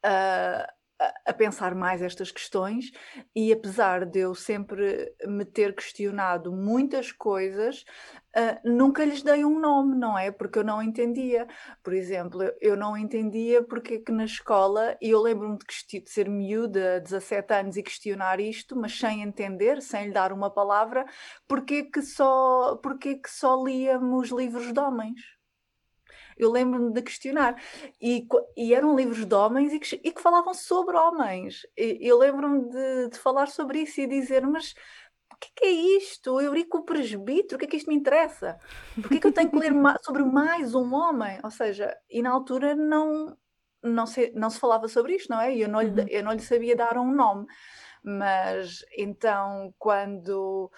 a, 0.03 0.73
a 0.99 1.33
pensar 1.33 1.75
mais 1.75 2.01
estas 2.01 2.31
questões 2.31 2.91
e 3.35 3.53
apesar 3.53 4.07
de 4.07 4.21
eu 4.21 4.35
sempre 4.35 5.15
me 5.27 5.45
ter 5.45 5.75
questionado 5.75 6.51
muitas 6.51 7.13
coisas, 7.13 7.85
uh, 8.37 8.59
nunca 8.65 9.05
lhes 9.05 9.23
dei 9.23 9.45
um 9.45 9.59
nome, 9.61 9.95
não 9.95 10.19
é? 10.19 10.31
Porque 10.31 10.59
eu 10.59 10.65
não 10.65 10.83
entendia. 10.83 11.47
Por 11.83 11.93
exemplo, 11.93 12.51
eu 12.61 12.77
não 12.77 12.97
entendia 12.97 13.63
porque 13.63 13.95
é 13.95 13.99
que 13.99 14.11
na 14.11 14.25
escola, 14.25 14.97
e 15.01 15.11
eu 15.11 15.21
lembro-me 15.21 15.59
de, 15.59 16.01
de 16.01 16.11
ser 16.11 16.29
miúda, 16.31 17.01
17 17.01 17.53
anos, 17.53 17.77
e 17.77 17.83
questionar 17.83 18.41
isto, 18.41 18.75
mas 18.75 18.99
sem 18.99 19.23
entender, 19.23 19.83
sem 19.83 20.07
lhe 20.07 20.13
dar 20.13 20.33
uma 20.33 20.51
palavra, 20.51 21.05
porque 21.47 21.75
é 21.75 21.83
que 21.83 22.01
só, 22.01 22.77
porque 22.83 23.11
é 23.11 23.15
que 23.17 23.31
só 23.31 23.63
líamos 23.63 24.31
livros 24.31 24.73
de 24.73 24.81
homens? 24.81 25.36
Eu 26.37 26.51
lembro-me 26.51 26.93
de 26.93 27.03
questionar. 27.03 27.61
E, 28.01 28.27
e, 28.57 28.75
eram 28.75 28.95
livros 28.95 29.25
de 29.25 29.35
homens 29.35 29.73
e 29.73 29.79
que, 29.79 30.01
e 30.03 30.13
que 30.13 30.23
falavam 30.23 30.55
sobre 30.55 30.97
homens. 30.97 31.67
E, 31.77 31.99
eu 32.01 32.19
lembro-me 32.19 32.69
de, 32.69 33.09
de, 33.11 33.19
falar 33.19 33.49
sobre 33.49 33.81
isso 33.81 34.01
e 34.01 34.07
dizer, 34.07 34.47
mas 34.47 34.75
o 35.33 35.37
que 35.37 35.49
é, 35.49 35.51
que 35.55 35.65
é 35.67 35.71
isto? 35.99 36.41
Eurico 36.41 36.85
presbítero, 36.85 37.57
o 37.57 37.59
que 37.59 37.65
é 37.65 37.69
que 37.69 37.77
isto 37.77 37.89
me 37.89 37.97
interessa? 37.97 38.59
Por 38.95 39.09
que 39.09 39.17
é 39.17 39.21
que 39.21 39.27
eu 39.27 39.33
tenho 39.33 39.51
que 39.51 39.59
ler 39.59 39.73
sobre 40.03 40.25
mais 40.25 40.75
um 40.75 40.95
homem? 40.95 41.39
Ou 41.43 41.51
seja, 41.51 41.97
e 42.11 42.23
na 42.23 42.31
altura 42.31 42.75
não, 42.75 43.37
não, 43.83 44.07
se, 44.07 44.33
não 44.35 44.51
se 44.51 44.59
falava 44.59 44.89
sobre 44.89 45.15
isto, 45.15 45.31
não 45.31 45.41
é? 45.41 45.55
E 45.55 45.63
eu 45.63 45.69
não, 45.69 45.81
lhe, 45.81 46.01
uhum. 46.03 46.09
eu 46.09 46.25
não 46.25 46.33
lhe 46.33 46.41
sabia 46.41 46.77
dar 46.77 46.99
um 46.99 47.13
nome. 47.13 47.47
Mas 48.03 48.85
então, 48.97 49.75
quando 49.79 50.71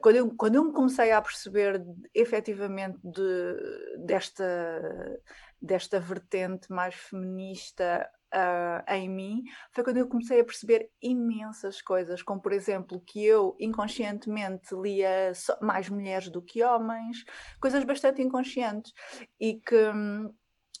quando 0.00 0.16
eu, 0.16 0.34
quando 0.36 0.54
eu 0.56 0.64
me 0.64 0.72
comecei 0.72 1.10
a 1.12 1.20
perceber 1.20 1.84
efetivamente 2.14 2.98
de, 3.02 3.96
desta, 4.04 5.20
desta 5.60 5.98
vertente 5.98 6.70
mais 6.70 6.94
feminista 6.94 8.08
uh, 8.34 8.92
em 8.92 9.08
mim, 9.08 9.42
foi 9.72 9.84
quando 9.84 9.98
eu 9.98 10.08
comecei 10.08 10.40
a 10.40 10.44
perceber 10.44 10.90
imensas 11.00 11.82
coisas, 11.82 12.22
como 12.22 12.40
por 12.40 12.52
exemplo 12.52 13.00
que 13.00 13.24
eu 13.24 13.56
inconscientemente 13.58 14.74
lia 14.74 15.32
mais 15.60 15.88
mulheres 15.88 16.28
do 16.28 16.42
que 16.42 16.62
homens, 16.62 17.24
coisas 17.60 17.84
bastante 17.84 18.22
inconscientes, 18.22 18.92
e 19.40 19.54
que 19.54 19.92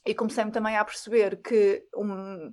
e 0.04 0.14
comecei-me 0.14 0.50
também 0.50 0.76
a 0.76 0.84
perceber 0.84 1.40
que 1.40 1.86
um, 1.96 2.52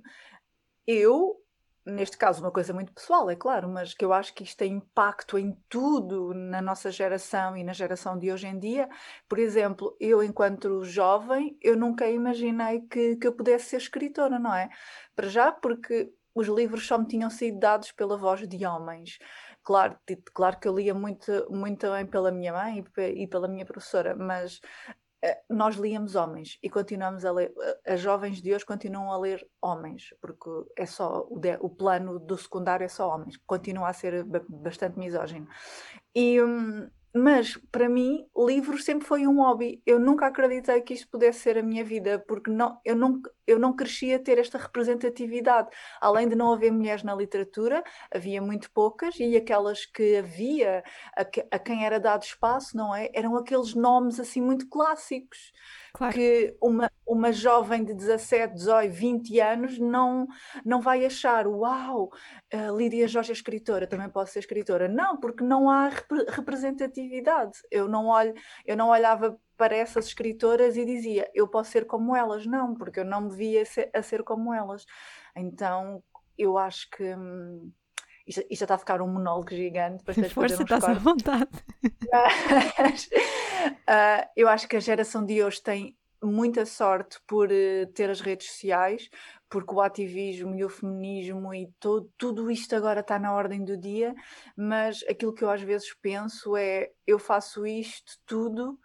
eu 0.86 1.36
neste 1.84 2.16
caso, 2.16 2.42
uma 2.42 2.50
coisa 2.50 2.72
muito 2.72 2.92
pessoal, 2.92 3.28
é 3.30 3.36
claro, 3.36 3.68
mas 3.68 3.94
que 3.94 4.04
eu 4.04 4.12
acho 4.12 4.34
que 4.34 4.42
isto 4.44 4.58
tem 4.58 4.74
impacto 4.74 5.38
em 5.38 5.56
tudo 5.68 6.34
na 6.34 6.60
nossa 6.60 6.90
geração 6.90 7.56
e 7.56 7.64
na 7.64 7.72
geração 7.72 8.18
de 8.18 8.30
hoje 8.30 8.46
em 8.46 8.58
dia. 8.58 8.88
Por 9.28 9.38
exemplo, 9.38 9.96
eu, 10.00 10.22
enquanto 10.22 10.84
jovem, 10.84 11.56
eu 11.62 11.76
nunca 11.76 12.08
imaginei 12.08 12.82
que, 12.82 13.16
que 13.16 13.26
eu 13.26 13.32
pudesse 13.32 13.66
ser 13.70 13.76
escritora, 13.78 14.38
não 14.38 14.54
é? 14.54 14.68
Para 15.16 15.28
já, 15.28 15.50
porque 15.52 16.12
os 16.34 16.46
livros 16.48 16.86
só 16.86 16.98
me 16.98 17.06
tinham 17.06 17.30
sido 17.30 17.58
dados 17.58 17.92
pela 17.92 18.16
voz 18.16 18.46
de 18.46 18.64
homens. 18.66 19.18
Claro, 19.62 19.98
claro 20.32 20.58
que 20.58 20.66
eu 20.66 20.74
lia 20.74 20.94
muito, 20.94 21.46
muito 21.50 21.90
bem 21.90 22.06
pela 22.06 22.32
minha 22.32 22.52
mãe 22.52 22.84
e 23.14 23.26
pela 23.26 23.46
minha 23.46 23.64
professora, 23.64 24.16
mas 24.16 24.60
nós 25.48 25.76
líamos 25.76 26.14
homens 26.14 26.58
e 26.62 26.70
continuamos 26.70 27.24
a 27.24 27.32
ler, 27.32 27.52
eh, 27.60 27.94
as 27.94 28.00
jovens 28.00 28.40
de 28.40 28.54
hoje 28.54 28.64
continuam 28.64 29.12
a 29.12 29.18
ler 29.18 29.46
homens, 29.60 30.14
porque 30.20 30.48
é 30.76 30.86
só 30.86 31.26
o, 31.28 31.38
de, 31.38 31.58
o 31.60 31.68
plano 31.68 32.18
do 32.18 32.38
secundário 32.38 32.84
é 32.84 32.88
só 32.88 33.08
homens, 33.14 33.36
continua 33.46 33.88
a 33.88 33.92
ser 33.92 34.24
bastante 34.48 34.98
misógino. 34.98 35.46
E, 36.14 36.40
hum, 36.40 36.88
mas 37.14 37.56
para 37.72 37.88
mim, 37.88 38.24
livros 38.36 38.84
sempre 38.84 39.06
foi 39.06 39.26
um 39.26 39.38
hobby. 39.38 39.82
Eu 39.84 39.98
nunca 39.98 40.26
acreditei 40.26 40.80
que 40.80 40.94
isto 40.94 41.08
pudesse 41.08 41.40
ser 41.40 41.58
a 41.58 41.62
minha 41.62 41.84
vida, 41.84 42.24
porque 42.26 42.50
não, 42.50 42.80
eu, 42.84 42.94
não, 42.94 43.20
eu 43.46 43.58
não 43.58 43.74
crescia 43.74 44.16
a 44.16 44.18
ter 44.18 44.38
esta 44.38 44.58
representatividade. 44.58 45.68
Além 46.00 46.28
de 46.28 46.36
não 46.36 46.52
haver 46.52 46.70
mulheres 46.70 47.02
na 47.02 47.14
literatura, 47.14 47.82
havia 48.14 48.40
muito 48.40 48.70
poucas, 48.70 49.18
e 49.18 49.36
aquelas 49.36 49.84
que 49.84 50.16
havia, 50.16 50.84
a, 51.16 51.22
a 51.56 51.58
quem 51.58 51.84
era 51.84 51.98
dado 51.98 52.22
espaço, 52.22 52.76
não 52.76 52.94
é? 52.94 53.10
Eram 53.12 53.36
aqueles 53.36 53.74
nomes 53.74 54.20
assim 54.20 54.40
muito 54.40 54.68
clássicos. 54.68 55.52
Claro. 55.92 56.14
que 56.14 56.56
uma, 56.62 56.90
uma 57.06 57.32
jovem 57.32 57.84
de 57.84 57.94
17, 57.94 58.54
18, 58.54 58.92
20 58.92 59.40
anos 59.40 59.78
não, 59.78 60.26
não 60.64 60.80
vai 60.80 61.04
achar, 61.04 61.46
uau, 61.46 62.10
uh, 62.54 62.76
Lídia 62.76 63.08
Jorge 63.08 63.30
é 63.30 63.32
escritora, 63.32 63.86
também 63.86 64.08
posso 64.08 64.32
ser 64.32 64.40
escritora. 64.40 64.88
Não, 64.88 65.16
porque 65.18 65.42
não 65.42 65.68
há 65.68 65.88
rep 65.88 66.10
representatividade. 66.28 67.58
Eu 67.70 67.88
não, 67.88 68.06
olho, 68.06 68.34
eu 68.64 68.76
não 68.76 68.88
olhava 68.90 69.38
para 69.56 69.76
essas 69.76 70.06
escritoras 70.06 70.76
e 70.76 70.84
dizia, 70.84 71.30
eu 71.34 71.46
posso 71.48 71.70
ser 71.70 71.84
como 71.86 72.16
elas. 72.16 72.46
Não, 72.46 72.74
porque 72.74 73.00
eu 73.00 73.04
não 73.04 73.22
me 73.22 73.36
via 73.36 73.64
ser, 73.64 73.90
a 73.92 74.02
ser 74.02 74.22
como 74.22 74.54
elas. 74.54 74.86
Então, 75.36 76.02
eu 76.38 76.56
acho 76.56 76.88
que... 76.90 77.14
Hum, 77.14 77.70
isto, 78.30 78.46
isto 78.48 78.60
já 78.60 78.64
está 78.64 78.74
a 78.76 78.78
ficar 78.78 79.02
um 79.02 79.08
monólogo 79.08 79.50
gigante. 79.50 80.04
Força, 80.32 80.62
estás 80.62 80.84
à 80.84 80.94
vontade. 80.94 81.50
Mas, 82.78 83.06
uh, 83.06 84.30
eu 84.36 84.48
acho 84.48 84.68
que 84.68 84.76
a 84.76 84.80
geração 84.80 85.24
de 85.24 85.42
hoje 85.42 85.60
tem 85.60 85.96
muita 86.22 86.64
sorte 86.64 87.18
por 87.26 87.48
uh, 87.48 87.86
ter 87.92 88.08
as 88.08 88.20
redes 88.20 88.46
sociais, 88.48 89.10
porque 89.48 89.74
o 89.74 89.80
ativismo 89.80 90.54
e 90.54 90.64
o 90.64 90.68
feminismo 90.68 91.52
e 91.52 91.72
todo, 91.80 92.10
tudo 92.16 92.50
isto 92.50 92.76
agora 92.76 93.00
está 93.00 93.18
na 93.18 93.34
ordem 93.34 93.64
do 93.64 93.76
dia, 93.76 94.14
mas 94.56 95.04
aquilo 95.08 95.34
que 95.34 95.42
eu 95.42 95.50
às 95.50 95.62
vezes 95.62 95.92
penso 96.00 96.56
é 96.56 96.90
eu 97.06 97.18
faço 97.18 97.66
isto 97.66 98.12
tudo 98.24 98.78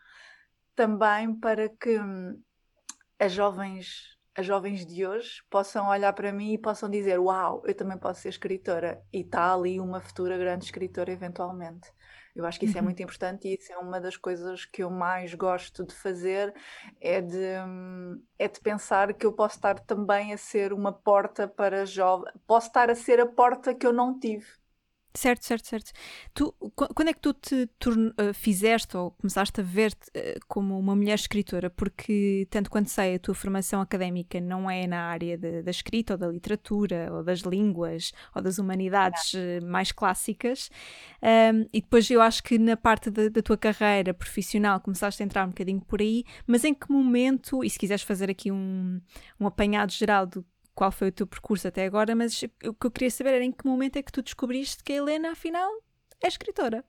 também 0.75 1.33
para 1.35 1.69
que 1.69 1.99
hum, 1.99 2.41
as 3.19 3.31
jovens 3.31 4.14
as 4.35 4.45
jovens 4.45 4.85
de 4.85 5.05
hoje 5.05 5.41
possam 5.49 5.87
olhar 5.87 6.11
para 6.13 6.31
mim 6.31 6.53
e 6.53 6.57
possam 6.57 6.89
dizer: 6.89 7.19
Uau, 7.19 7.63
eu 7.65 7.73
também 7.73 7.97
posso 7.97 8.21
ser 8.21 8.29
escritora. 8.29 9.01
E 9.11 9.21
está 9.21 9.53
ali 9.53 9.79
uma 9.79 10.01
futura 10.01 10.37
grande 10.37 10.65
escritora, 10.65 11.11
eventualmente. 11.11 11.89
Eu 12.35 12.45
acho 12.45 12.59
que 12.59 12.65
isso 12.65 12.77
é 12.77 12.81
uhum. 12.81 12.83
é 12.83 12.89
muito 12.89 13.01
importante 13.01 13.47
e 13.47 13.55
isso 13.55 13.71
é 13.71 13.77
uma 13.77 13.99
das 13.99 14.17
coisas 14.17 14.65
que 14.65 14.83
eu 14.83 14.89
mais 14.89 15.33
gosto 15.33 15.85
de 15.85 15.95
fazer, 15.95 16.53
é 16.99 17.21
de, 17.21 17.41
é 18.37 18.47
de 18.49 18.59
pensar 18.59 19.13
que 19.13 19.25
eu 19.25 19.31
posso 19.31 19.55
estar 19.55 19.79
também 19.79 20.33
a 20.33 20.37
ser 20.37 20.73
uma 20.73 20.91
porta 20.91 21.47
para 21.47 21.85
jovens, 21.85 22.33
posso 22.45 22.67
estar 22.67 22.89
a 22.89 22.95
ser 22.95 23.21
a 23.21 23.25
porta 23.25 23.73
que 23.73 23.87
eu 23.87 23.93
não 23.93 24.19
tive. 24.19 24.45
Certo, 25.15 25.43
certo, 25.45 25.67
certo. 25.67 25.91
Tu, 26.33 26.53
quando 26.75 27.07
é 27.07 27.13
que 27.13 27.21
tu 27.21 27.33
te 27.33 27.67
torn, 27.79 28.09
uh, 28.09 28.33
fizeste 28.33 28.97
ou 28.97 29.11
começaste 29.11 29.61
a 29.61 29.63
ver-te 29.63 30.09
uh, 30.09 30.39
como 30.45 30.77
uma 30.77 30.93
mulher 30.93 31.15
escritora? 31.15 31.69
Porque, 31.69 32.45
tanto 32.49 32.69
quanto 32.69 32.89
sei, 32.89 33.15
a 33.15 33.19
tua 33.19 33.33
formação 33.33 33.79
académica 33.79 34.41
não 34.41 34.69
é 34.69 34.85
na 34.85 35.05
área 35.05 35.37
de, 35.37 35.61
da 35.61 35.71
escrita 35.71 36.15
ou 36.15 36.17
da 36.17 36.27
literatura 36.27 37.09
ou 37.13 37.23
das 37.23 37.39
línguas 37.39 38.11
ou 38.35 38.41
das 38.41 38.59
humanidades 38.59 39.33
uh, 39.33 39.65
mais 39.65 39.91
clássicas. 39.93 40.69
Um, 41.23 41.61
e 41.71 41.81
depois 41.81 42.09
eu 42.11 42.21
acho 42.21 42.43
que 42.43 42.59
na 42.59 42.75
parte 42.75 43.09
da, 43.09 43.29
da 43.29 43.41
tua 43.41 43.57
carreira 43.57 44.13
profissional 44.13 44.81
começaste 44.81 45.23
a 45.23 45.25
entrar 45.25 45.45
um 45.45 45.49
bocadinho 45.49 45.79
por 45.81 46.01
aí, 46.01 46.25
mas 46.45 46.65
em 46.65 46.73
que 46.73 46.91
momento, 46.91 47.63
e 47.63 47.69
se 47.69 47.79
quiseres 47.79 48.03
fazer 48.03 48.29
aqui 48.29 48.51
um, 48.51 48.99
um 49.39 49.47
apanhado 49.47 49.93
geral 49.93 50.25
do 50.25 50.45
qual 50.75 50.91
foi 50.91 51.07
o 51.07 51.11
teu 51.11 51.25
percurso 51.25 51.67
até 51.67 51.85
agora, 51.85 52.13
mas 52.13 52.43
o 52.65 52.73
que 52.73 52.87
eu 52.87 52.91
queria 52.91 53.09
saber 53.09 53.33
era 53.33 53.43
em 53.43 53.51
que 53.51 53.65
momento 53.65 53.95
é 53.95 54.03
que 54.03 54.11
tu 54.11 54.21
descobriste 54.21 54.83
que 54.83 54.91
a 54.91 54.97
Helena, 54.97 55.31
afinal, 55.31 55.71
é 56.21 56.27
escritora. 56.27 56.83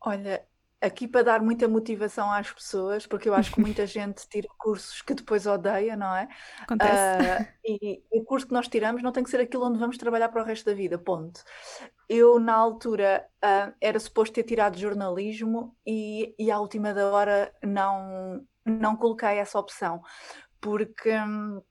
Olha, 0.00 0.44
aqui 0.80 1.06
para 1.06 1.22
dar 1.22 1.42
muita 1.42 1.68
motivação 1.68 2.32
às 2.32 2.50
pessoas, 2.50 3.06
porque 3.06 3.28
eu 3.28 3.34
acho 3.34 3.52
que 3.52 3.60
muita 3.60 3.86
gente 3.86 4.26
tira 4.28 4.48
cursos 4.58 5.02
que 5.02 5.14
depois 5.14 5.46
odeia, 5.46 5.94
não 5.94 6.14
é? 6.16 6.28
Acontece. 6.60 7.22
Uh, 7.22 7.46
e, 7.64 8.02
e 8.12 8.20
o 8.20 8.24
curso 8.24 8.46
que 8.46 8.54
nós 8.54 8.66
tiramos 8.66 9.02
não 9.02 9.12
tem 9.12 9.22
que 9.22 9.30
ser 9.30 9.40
aquilo 9.40 9.66
onde 9.66 9.78
vamos 9.78 9.98
trabalhar 9.98 10.30
para 10.30 10.42
o 10.42 10.44
resto 10.44 10.64
da 10.64 10.74
vida, 10.74 10.98
ponto. 10.98 11.44
Eu, 12.08 12.40
na 12.40 12.54
altura, 12.54 13.26
uh, 13.44 13.72
era 13.80 14.00
suposto 14.00 14.34
ter 14.34 14.42
tirado 14.42 14.78
jornalismo 14.78 15.76
e, 15.86 16.34
e 16.38 16.50
à 16.50 16.58
última 16.58 16.94
da 16.94 17.08
hora 17.10 17.54
não, 17.62 18.44
não 18.64 18.96
coloquei 18.96 19.38
essa 19.38 19.58
opção, 19.58 20.02
porque 20.60 21.10
hum, 21.10 21.62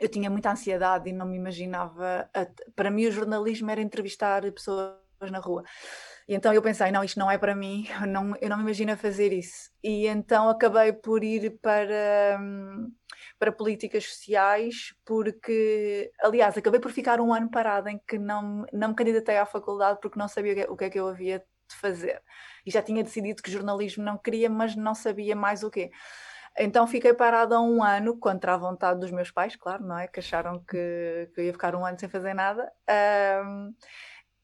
eu 0.00 0.08
tinha 0.08 0.30
muita 0.30 0.50
ansiedade 0.50 1.08
e 1.10 1.12
não 1.12 1.26
me 1.26 1.36
imaginava. 1.36 2.28
A, 2.34 2.46
para 2.74 2.90
mim, 2.90 3.06
o 3.06 3.12
jornalismo 3.12 3.70
era 3.70 3.80
entrevistar 3.80 4.42
pessoas 4.52 4.96
na 5.30 5.38
rua. 5.38 5.64
E 6.28 6.34
então 6.34 6.52
eu 6.52 6.62
pensei, 6.62 6.90
não, 6.90 7.04
isto 7.04 7.18
não 7.18 7.30
é 7.30 7.36
para 7.38 7.54
mim, 7.54 7.86
eu 8.00 8.06
não, 8.06 8.34
eu 8.40 8.48
não 8.48 8.56
me 8.56 8.62
imagino 8.64 8.96
fazer 8.96 9.32
isso. 9.32 9.70
E 9.82 10.06
então 10.06 10.48
acabei 10.48 10.92
por 10.92 11.22
ir 11.22 11.58
para, 11.60 12.38
hum, 12.40 12.90
para 13.38 13.52
políticas 13.52 14.04
sociais, 14.04 14.94
porque, 15.04 16.10
aliás, 16.22 16.56
acabei 16.56 16.80
por 16.80 16.92
ficar 16.92 17.20
um 17.20 17.32
ano 17.32 17.50
parada 17.50 17.90
em 17.90 17.98
que 18.06 18.18
não, 18.18 18.64
não 18.72 18.88
me 18.88 18.94
candidatei 18.94 19.36
à 19.36 19.46
faculdade 19.46 20.00
porque 20.00 20.18
não 20.18 20.28
sabia 20.28 20.70
o 20.70 20.76
que 20.76 20.84
é 20.84 20.90
que 20.90 20.98
eu 20.98 21.08
havia 21.08 21.44
de 21.68 21.76
fazer. 21.76 22.22
E 22.66 22.70
já 22.70 22.82
tinha 22.82 23.02
decidido 23.02 23.42
que 23.42 23.50
jornalismo 23.50 24.02
não 24.02 24.18
queria, 24.18 24.48
mas 24.48 24.74
não 24.74 24.94
sabia 24.94 25.36
mais 25.36 25.62
o 25.62 25.70
quê. 25.70 25.90
Então 26.58 26.86
fiquei 26.86 27.12
parada 27.12 27.60
um 27.60 27.82
ano, 27.82 28.16
contra 28.16 28.54
a 28.54 28.56
vontade 28.56 29.00
dos 29.00 29.10
meus 29.10 29.30
pais, 29.30 29.56
claro, 29.56 29.84
não 29.84 29.98
é? 29.98 30.06
Que 30.06 30.20
acharam 30.20 30.60
que, 30.60 31.30
que 31.34 31.40
eu 31.40 31.44
ia 31.44 31.52
ficar 31.52 31.74
um 31.74 31.84
ano 31.84 31.98
sem 31.98 32.08
fazer 32.08 32.34
nada. 32.34 32.70
Um, 33.44 33.74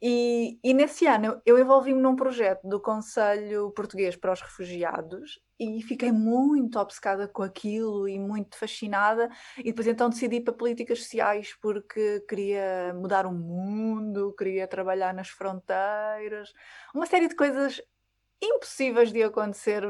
e, 0.02 0.59
e, 0.64 0.73
nesse 0.73 1.07
ano 1.07 1.40
eu 1.45 1.59
envolvi-me 1.59 2.00
num 2.00 2.17
projeto 2.17 2.67
do 2.67 2.81
Conselho 2.81 3.71
Português 3.73 4.17
para 4.17 4.33
os 4.33 4.40
Refugiados 4.40 5.38
e 5.59 5.83
fiquei 5.83 6.11
muito 6.11 6.79
obcecada 6.79 7.29
com 7.29 7.43
aquilo 7.43 8.09
e 8.09 8.19
muito 8.19 8.57
fascinada. 8.57 9.29
E 9.59 9.64
depois 9.64 9.87
então 9.87 10.09
decidi 10.09 10.40
para 10.40 10.55
políticas 10.55 11.00
sociais 11.02 11.55
porque 11.61 12.21
queria 12.29 12.95
mudar 12.95 13.26
o 13.26 13.33
mundo, 13.33 14.35
queria 14.37 14.67
trabalhar 14.67 15.12
nas 15.12 15.29
fronteiras, 15.29 16.50
uma 16.95 17.05
série 17.05 17.29
de 17.29 17.37
coisas 17.37 17.81
impossíveis 18.43 19.12
de 19.12 19.23
acontecer 19.23 19.85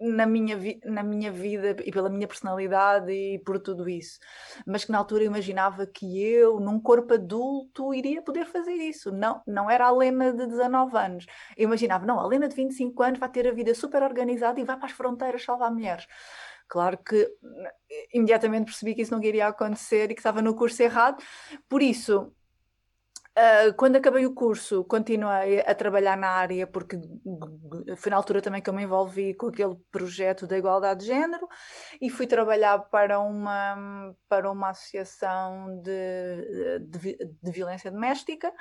na 0.00 0.26
minha, 0.26 0.58
na 0.84 1.02
minha 1.02 1.30
vida 1.30 1.76
e 1.84 1.92
pela 1.92 2.08
minha 2.08 2.26
personalidade 2.26 3.12
e 3.12 3.38
por 3.40 3.58
tudo 3.58 3.88
isso. 3.88 4.18
Mas 4.66 4.84
que 4.84 4.92
na 4.92 4.98
altura 4.98 5.24
eu 5.24 5.28
imaginava 5.28 5.86
que 5.86 6.20
eu, 6.22 6.58
num 6.60 6.80
corpo 6.80 7.14
adulto, 7.14 7.94
iria 7.94 8.22
poder 8.22 8.46
fazer 8.46 8.74
isso. 8.74 9.12
Não, 9.12 9.42
não 9.46 9.70
era 9.70 9.86
a 9.86 9.90
Lena 9.90 10.32
de 10.32 10.46
19 10.46 10.96
anos. 10.96 11.26
Eu 11.56 11.64
imaginava, 11.64 12.04
não, 12.06 12.18
a 12.18 12.26
Lena 12.26 12.48
de 12.48 12.56
25 12.56 13.02
anos 13.02 13.18
vai 13.18 13.28
ter 13.28 13.46
a 13.46 13.52
vida 13.52 13.74
super 13.74 14.02
organizada 14.02 14.60
e 14.60 14.64
vai 14.64 14.76
para 14.76 14.86
as 14.86 14.92
fronteiras 14.92 15.42
salvar 15.42 15.70
mulheres. 15.70 16.06
Claro 16.66 16.98
que 16.98 17.30
imediatamente 18.12 18.66
percebi 18.66 18.94
que 18.94 19.02
isso 19.02 19.12
não 19.14 19.22
iria 19.22 19.48
acontecer 19.48 20.10
e 20.10 20.14
que 20.14 20.20
estava 20.20 20.42
no 20.42 20.54
curso 20.54 20.82
errado. 20.82 21.22
Por 21.68 21.82
isso, 21.82 22.32
Uh, 23.36 23.74
quando 23.76 23.96
acabei 23.96 24.24
o 24.24 24.32
curso, 24.32 24.84
continuei 24.84 25.58
a 25.58 25.74
trabalhar 25.74 26.16
na 26.16 26.28
área, 26.28 26.68
porque 26.68 26.96
foi 27.96 28.10
na 28.10 28.16
altura 28.16 28.40
também 28.40 28.62
que 28.62 28.70
eu 28.70 28.74
me 28.74 28.84
envolvi 28.84 29.34
com 29.34 29.48
aquele 29.48 29.74
projeto 29.90 30.46
da 30.46 30.56
igualdade 30.56 31.00
de 31.00 31.06
género 31.06 31.48
e 32.00 32.08
fui 32.08 32.28
trabalhar 32.28 32.78
para 32.90 33.18
uma, 33.18 34.14
para 34.28 34.48
uma 34.48 34.70
associação 34.70 35.82
de, 35.82 36.78
de, 36.86 37.18
de 37.42 37.50
violência 37.50 37.90
doméstica. 37.90 38.52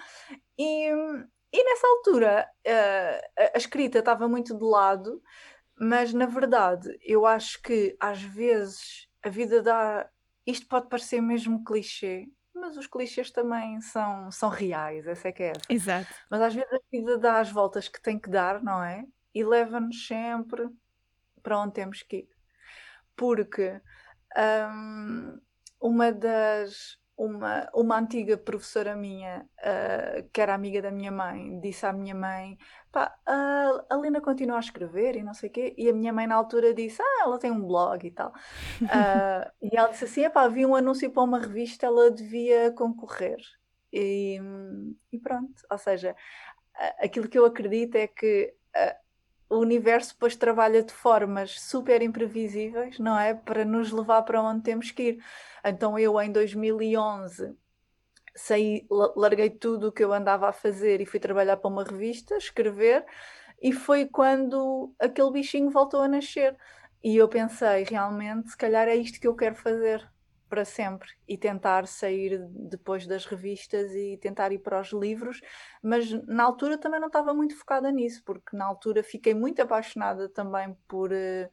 E, 0.58 0.90
e 0.90 1.64
nessa 1.64 1.88
altura 1.88 2.50
uh, 2.68 3.50
a 3.54 3.58
escrita 3.58 4.00
estava 4.00 4.28
muito 4.28 4.58
de 4.58 4.66
lado, 4.66 5.22
mas 5.80 6.12
na 6.14 6.26
verdade 6.26 6.98
eu 7.04 7.28
acho 7.28 7.62
que 7.62 7.96
às 8.00 8.24
vezes 8.24 9.08
a 9.24 9.30
vida 9.30 9.62
dá. 9.62 10.10
Isto 10.48 10.68
pode 10.68 10.90
parecer 10.90 11.22
mesmo 11.22 11.64
clichê, 11.64 12.26
mas 12.54 12.78
os 12.78 12.88
clichês 12.88 13.32
também 13.32 13.82
são, 13.82 14.32
são 14.32 14.50
reais, 14.50 15.08
essa 15.08 15.28
é 15.28 15.32
que 15.32 15.44
é 15.44 15.52
essa. 15.52 15.62
Exato. 15.70 16.14
Mas 16.30 16.42
às 16.42 16.54
vezes 16.54 16.72
a 16.72 16.80
vida 16.92 17.18
dá 17.18 17.40
as 17.40 17.52
voltas 17.52 17.88
que 17.88 18.02
tem 18.02 18.20
que 18.20 18.30
dar, 18.30 18.62
não 18.62 18.84
é? 18.84 19.06
E 19.34 19.44
leva-nos 19.44 20.08
sempre 20.08 20.70
para 21.42 21.60
onde 21.60 21.74
temos 21.74 22.04
que 22.04 22.18
ir. 22.18 22.30
Porque 23.16 23.82
um, 24.72 25.40
uma 25.80 26.12
das 26.12 27.00
uma, 27.18 27.70
uma 27.74 28.00
antiga 28.00 28.38
professora 28.38 28.96
minha, 28.96 29.48
uh, 29.60 30.30
que 30.32 30.42
era 30.42 30.54
amiga 30.54 30.82
da 30.82 30.92
minha 30.92 31.12
mãe, 31.12 31.60
disse 31.60 31.86
à 31.86 31.94
minha 31.94 32.16
mãe: 32.16 32.58
pá, 32.92 33.16
a 33.26 33.96
Lina 34.02 34.20
continua 34.20 34.58
a 34.58 34.60
escrever 34.60 35.16
e 35.16 35.24
não 35.24 35.34
sei 35.34 35.50
o 35.50 35.52
quê. 35.52 35.74
E 35.78 35.90
a 35.90 35.94
minha 35.94 36.12
mãe, 36.12 36.28
na 36.28 36.36
altura, 36.36 36.74
disse: 36.74 37.02
ah, 37.02 37.24
ela 37.24 37.40
tem 37.40 37.52
um 37.52 37.66
blog 37.66 38.06
e 38.06 38.12
tal. 38.12 38.32
Uh, 38.82 39.52
e 39.62 39.76
ela 39.76 39.90
disse 39.90 40.06
assim: 40.06 40.30
pá, 40.30 40.44
havia 40.44 40.68
um 40.68 40.76
anúncio 40.76 41.12
para 41.12 41.24
uma 41.24 41.40
revista, 41.40 41.86
ela 41.86 42.10
devia 42.12 42.72
concorrer. 42.72 43.38
E, 43.92 44.40
e 45.12 45.20
pronto, 45.20 45.54
ou 45.70 45.78
seja, 45.78 46.16
aquilo 47.00 47.30
que 47.30 47.38
eu 47.38 47.46
acredito 47.46 47.96
é 47.96 48.08
que 48.08 48.54
o 49.54 49.60
universo 49.60 50.14
depois 50.14 50.36
trabalha 50.36 50.84
de 50.84 50.94
formas 50.94 51.60
super 51.62 52.02
imprevisíveis, 52.02 53.00
não 53.00 53.18
é? 53.18 53.34
Para 53.34 53.64
nos 53.64 53.92
levar 53.92 54.24
para 54.24 54.42
onde 54.42 54.64
temos 54.64 54.92
que 54.92 55.04
ir. 55.04 55.24
Então 55.64 55.98
eu 55.98 56.20
em 56.22 56.32
2011 56.32 57.56
saí, 58.36 58.86
larguei 59.16 59.50
tudo 59.50 59.88
o 59.90 59.92
que 59.92 60.04
eu 60.04 60.14
andava 60.14 60.50
a 60.50 60.54
fazer 60.54 61.02
e 61.02 61.06
fui 61.06 61.20
trabalhar 61.20 61.58
para 61.58 61.70
uma 61.70 61.84
revista, 61.84 62.36
escrever, 62.36 63.06
e 63.62 63.72
foi 63.72 64.06
quando 64.08 64.94
aquele 65.00 65.32
bichinho 65.32 65.70
voltou 65.70 66.02
a 66.02 66.08
nascer. 66.08 66.58
E 67.04 67.16
eu 67.18 67.28
pensei, 67.28 67.84
realmente, 67.84 68.52
se 68.52 68.58
calhar 68.58 68.88
é 68.88 68.96
isto 68.96 69.20
que 69.20 69.28
eu 69.28 69.36
quero 69.36 69.56
fazer 69.56 70.13
para 70.54 70.66
sempre 70.66 71.10
e 71.28 71.36
tentar 71.36 71.88
sair 71.88 72.38
depois 72.52 73.08
das 73.08 73.26
revistas 73.26 73.92
e 73.96 74.20
tentar 74.22 74.52
ir 74.52 74.60
para 74.60 74.80
os 74.80 74.94
livros, 74.94 75.42
mas 75.82 76.12
na 76.28 76.44
altura 76.44 76.78
também 76.78 77.00
não 77.00 77.08
estava 77.08 77.34
muito 77.34 77.58
focada 77.58 77.92
nisso, 77.92 78.22
porque 78.24 78.56
na 78.56 78.66
altura 78.66 79.02
fiquei 79.02 79.34
muito 79.34 79.60
apaixonada 79.64 80.30
também 80.30 80.78
por. 80.88 81.12
Uh, 81.12 81.50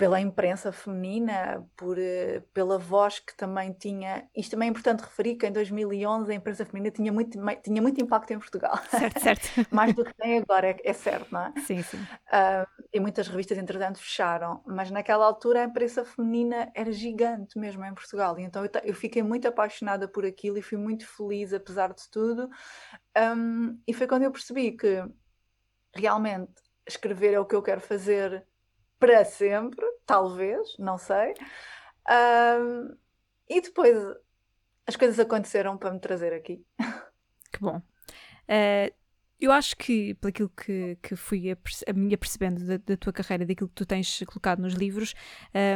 pela 0.00 0.18
imprensa 0.18 0.72
feminina, 0.72 1.62
por, 1.76 1.98
uh, 1.98 2.40
pela 2.54 2.78
voz 2.78 3.18
que 3.18 3.36
também 3.36 3.70
tinha. 3.70 4.26
Isto 4.34 4.52
também 4.52 4.68
é 4.68 4.70
importante 4.70 5.02
referir 5.02 5.36
que 5.36 5.46
em 5.46 5.52
2011 5.52 6.32
a 6.32 6.34
imprensa 6.34 6.64
feminina 6.64 6.90
tinha 6.90 7.12
muito, 7.12 7.38
tinha 7.62 7.82
muito 7.82 8.00
impacto 8.00 8.30
em 8.30 8.38
Portugal. 8.38 8.78
Certo, 8.88 9.20
certo. 9.20 9.48
Mais 9.70 9.94
do 9.94 10.02
que 10.02 10.14
tem 10.14 10.38
agora, 10.38 10.68
é, 10.70 10.80
é, 10.82 10.92
certo, 10.94 11.30
não 11.30 11.42
é? 11.42 11.52
Sim, 11.66 11.82
sim. 11.82 11.98
Uh, 11.98 12.66
e 12.90 12.98
muitas 12.98 13.28
revistas, 13.28 13.58
entretanto, 13.58 13.98
fecharam, 13.98 14.62
mas 14.66 14.90
naquela 14.90 15.26
altura 15.26 15.60
a 15.60 15.64
imprensa 15.64 16.02
feminina 16.02 16.72
era 16.74 16.90
gigante 16.90 17.58
mesmo 17.58 17.84
em 17.84 17.92
Portugal, 17.92 18.38
e 18.38 18.42
então 18.42 18.64
eu, 18.64 18.70
eu 18.82 18.94
fiquei 18.94 19.22
muito 19.22 19.46
apaixonada 19.46 20.08
por 20.08 20.24
aquilo 20.24 20.56
e 20.56 20.62
fui 20.62 20.78
muito 20.78 21.06
feliz, 21.06 21.52
apesar 21.52 21.92
de 21.92 22.08
tudo. 22.08 22.48
Um, 23.36 23.78
e 23.86 23.92
foi 23.92 24.06
quando 24.06 24.22
eu 24.22 24.30
percebi 24.30 24.72
que 24.72 25.04
realmente 25.94 26.54
escrever 26.88 27.34
é 27.34 27.38
o 27.38 27.44
que 27.44 27.54
eu 27.54 27.62
quero 27.62 27.82
fazer 27.82 28.46
para 29.00 29.24
sempre, 29.24 29.84
talvez, 30.06 30.76
não 30.78 30.98
sei. 30.98 31.34
Um, 32.08 32.94
e 33.48 33.60
depois 33.60 33.96
as 34.86 34.94
coisas 34.94 35.18
aconteceram 35.18 35.76
para 35.76 35.90
me 35.90 35.98
trazer 35.98 36.32
aqui. 36.32 36.64
Que 37.50 37.58
bom. 37.60 37.78
Uh, 37.78 38.94
eu 39.40 39.50
acho 39.50 39.74
que, 39.76 40.14
pelo 40.14 40.28
aquilo 40.28 40.50
que, 40.50 40.98
que 41.02 41.16
fui 41.16 41.50
a, 41.50 41.56
a 41.88 41.92
minha 41.94 42.18
percebendo 42.18 42.64
da, 42.66 42.76
da, 42.76 42.96
tua 42.96 43.12
carreira, 43.12 43.46
daquilo 43.46 43.68
que 43.68 43.74
tu 43.74 43.86
tens 43.86 44.22
colocado 44.26 44.60
nos 44.60 44.74
livros, 44.74 45.14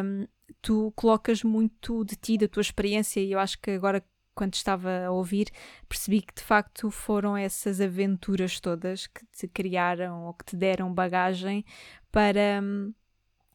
um, 0.05 0.27
tu 0.61 0.93
colocas 0.95 1.43
muito 1.43 2.05
de 2.05 2.15
ti, 2.15 2.37
da 2.37 2.47
tua 2.47 2.61
experiência, 2.61 3.21
e 3.21 3.33
eu 3.33 3.39
acho 3.39 3.59
que 3.59 3.71
agora, 3.71 4.05
quando 4.35 4.55
estava 4.55 5.07
a 5.07 5.11
ouvir, 5.11 5.49
percebi 5.89 6.21
que 6.21 6.35
de 6.35 6.43
facto 6.43 6.91
foram 6.91 7.37
essas 7.37 7.81
aventuras 7.81 8.61
todas 8.61 9.07
que 9.07 9.25
te 9.33 9.49
criaram 9.49 10.25
ou 10.27 10.35
que 10.35 10.45
te 10.45 10.57
deram 10.57 10.93
bagagem 10.93 11.65
para. 12.13 12.63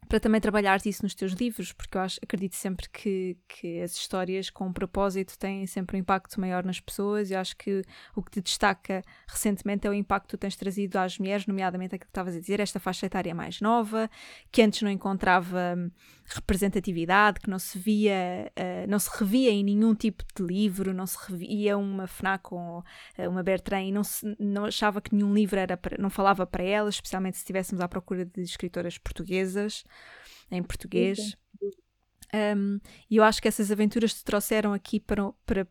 Para 0.10 0.20
também 0.20 0.42
trabalhar 0.42 0.82
isso 0.88 1.04
nos 1.04 1.14
teus 1.14 1.34
livros, 1.34 1.72
porque 1.72 1.96
eu 1.96 2.02
acho, 2.02 2.20
acredito 2.24 2.56
sempre 2.56 2.90
que, 2.90 3.38
que 3.48 3.80
as 3.80 3.94
histórias 3.94 4.50
com 4.50 4.66
um 4.66 4.74
propósito 4.74 5.38
têm 5.38 5.68
sempre 5.68 5.98
um 5.98 6.00
impacto 6.00 6.42
maior 6.42 6.64
nas 6.64 6.80
pessoas 6.80 7.30
e 7.30 7.36
acho 7.36 7.56
que 7.56 7.84
o 8.16 8.24
que 8.24 8.32
te 8.32 8.42
destaca 8.42 9.04
recentemente 9.28 9.86
é 9.86 9.90
o 9.90 9.94
impacto 9.94 10.26
que 10.26 10.36
tu 10.36 10.40
tens 10.40 10.56
trazido 10.56 10.98
às 10.98 11.20
mulheres, 11.20 11.46
nomeadamente 11.46 11.94
aquilo 11.94 12.08
que 12.08 12.10
estavas 12.10 12.36
a 12.36 12.40
dizer, 12.40 12.60
esta 12.60 12.80
faixa 12.80 13.06
etária 13.06 13.36
mais 13.36 13.62
nova, 13.62 14.10
que 14.52 14.64
antes 14.64 14.82
não 14.82 14.90
encontrava 14.90 15.78
representatividade, 16.26 17.40
que 17.40 17.50
não 17.50 17.60
se 17.60 17.78
via, 17.78 18.52
uh, 18.58 18.90
não 18.90 18.98
se 18.98 19.10
revia 19.16 19.52
em 19.52 19.64
nenhum 19.64 19.94
tipo 19.94 20.24
de 20.36 20.44
livro, 20.44 20.92
não 20.92 21.06
se 21.06 21.18
revia 21.30 21.78
uma 21.78 22.08
FNAC 22.08 22.52
ou 22.52 22.80
uh, 22.80 23.30
uma 23.30 23.44
Bertrand 23.44 23.84
e 23.84 23.92
não, 23.92 24.04
se, 24.04 24.36
não 24.40 24.66
achava 24.66 25.02
que 25.02 25.14
nenhum 25.14 25.34
livro 25.34 25.60
era 25.60 25.78
para, 25.78 26.02
não 26.02 26.10
falava 26.10 26.48
para 26.48 26.64
elas, 26.64 26.96
especialmente 26.96 27.38
se 27.38 27.42
estivéssemos 27.42 27.80
à 27.80 27.88
procura 27.88 28.26
de 28.26 28.42
escritoras 28.42 28.98
portuguesas 28.98 29.84
em 30.52 30.64
português. 30.64 31.36
Um, 32.34 32.80
e 33.10 33.18
eu 33.18 33.24
acho 33.24 33.42
que 33.42 33.48
essas 33.48 33.72
aventuras 33.72 34.14
te 34.14 34.24
trouxeram 34.24 34.74
aqui 34.74 35.00
para, 35.00 35.32
para 35.46 35.68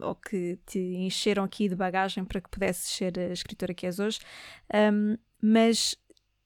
ou 0.00 0.14
que 0.14 0.58
te 0.66 0.78
encheram 0.78 1.42
aqui 1.44 1.68
de 1.68 1.74
bagagem 1.74 2.24
para 2.24 2.40
que 2.40 2.48
pudesses 2.48 2.88
ser 2.90 3.18
a 3.18 3.32
escritora 3.32 3.74
que 3.74 3.86
és 3.86 3.98
hoje. 3.98 4.20
Um, 4.72 5.16
mas 5.40 5.96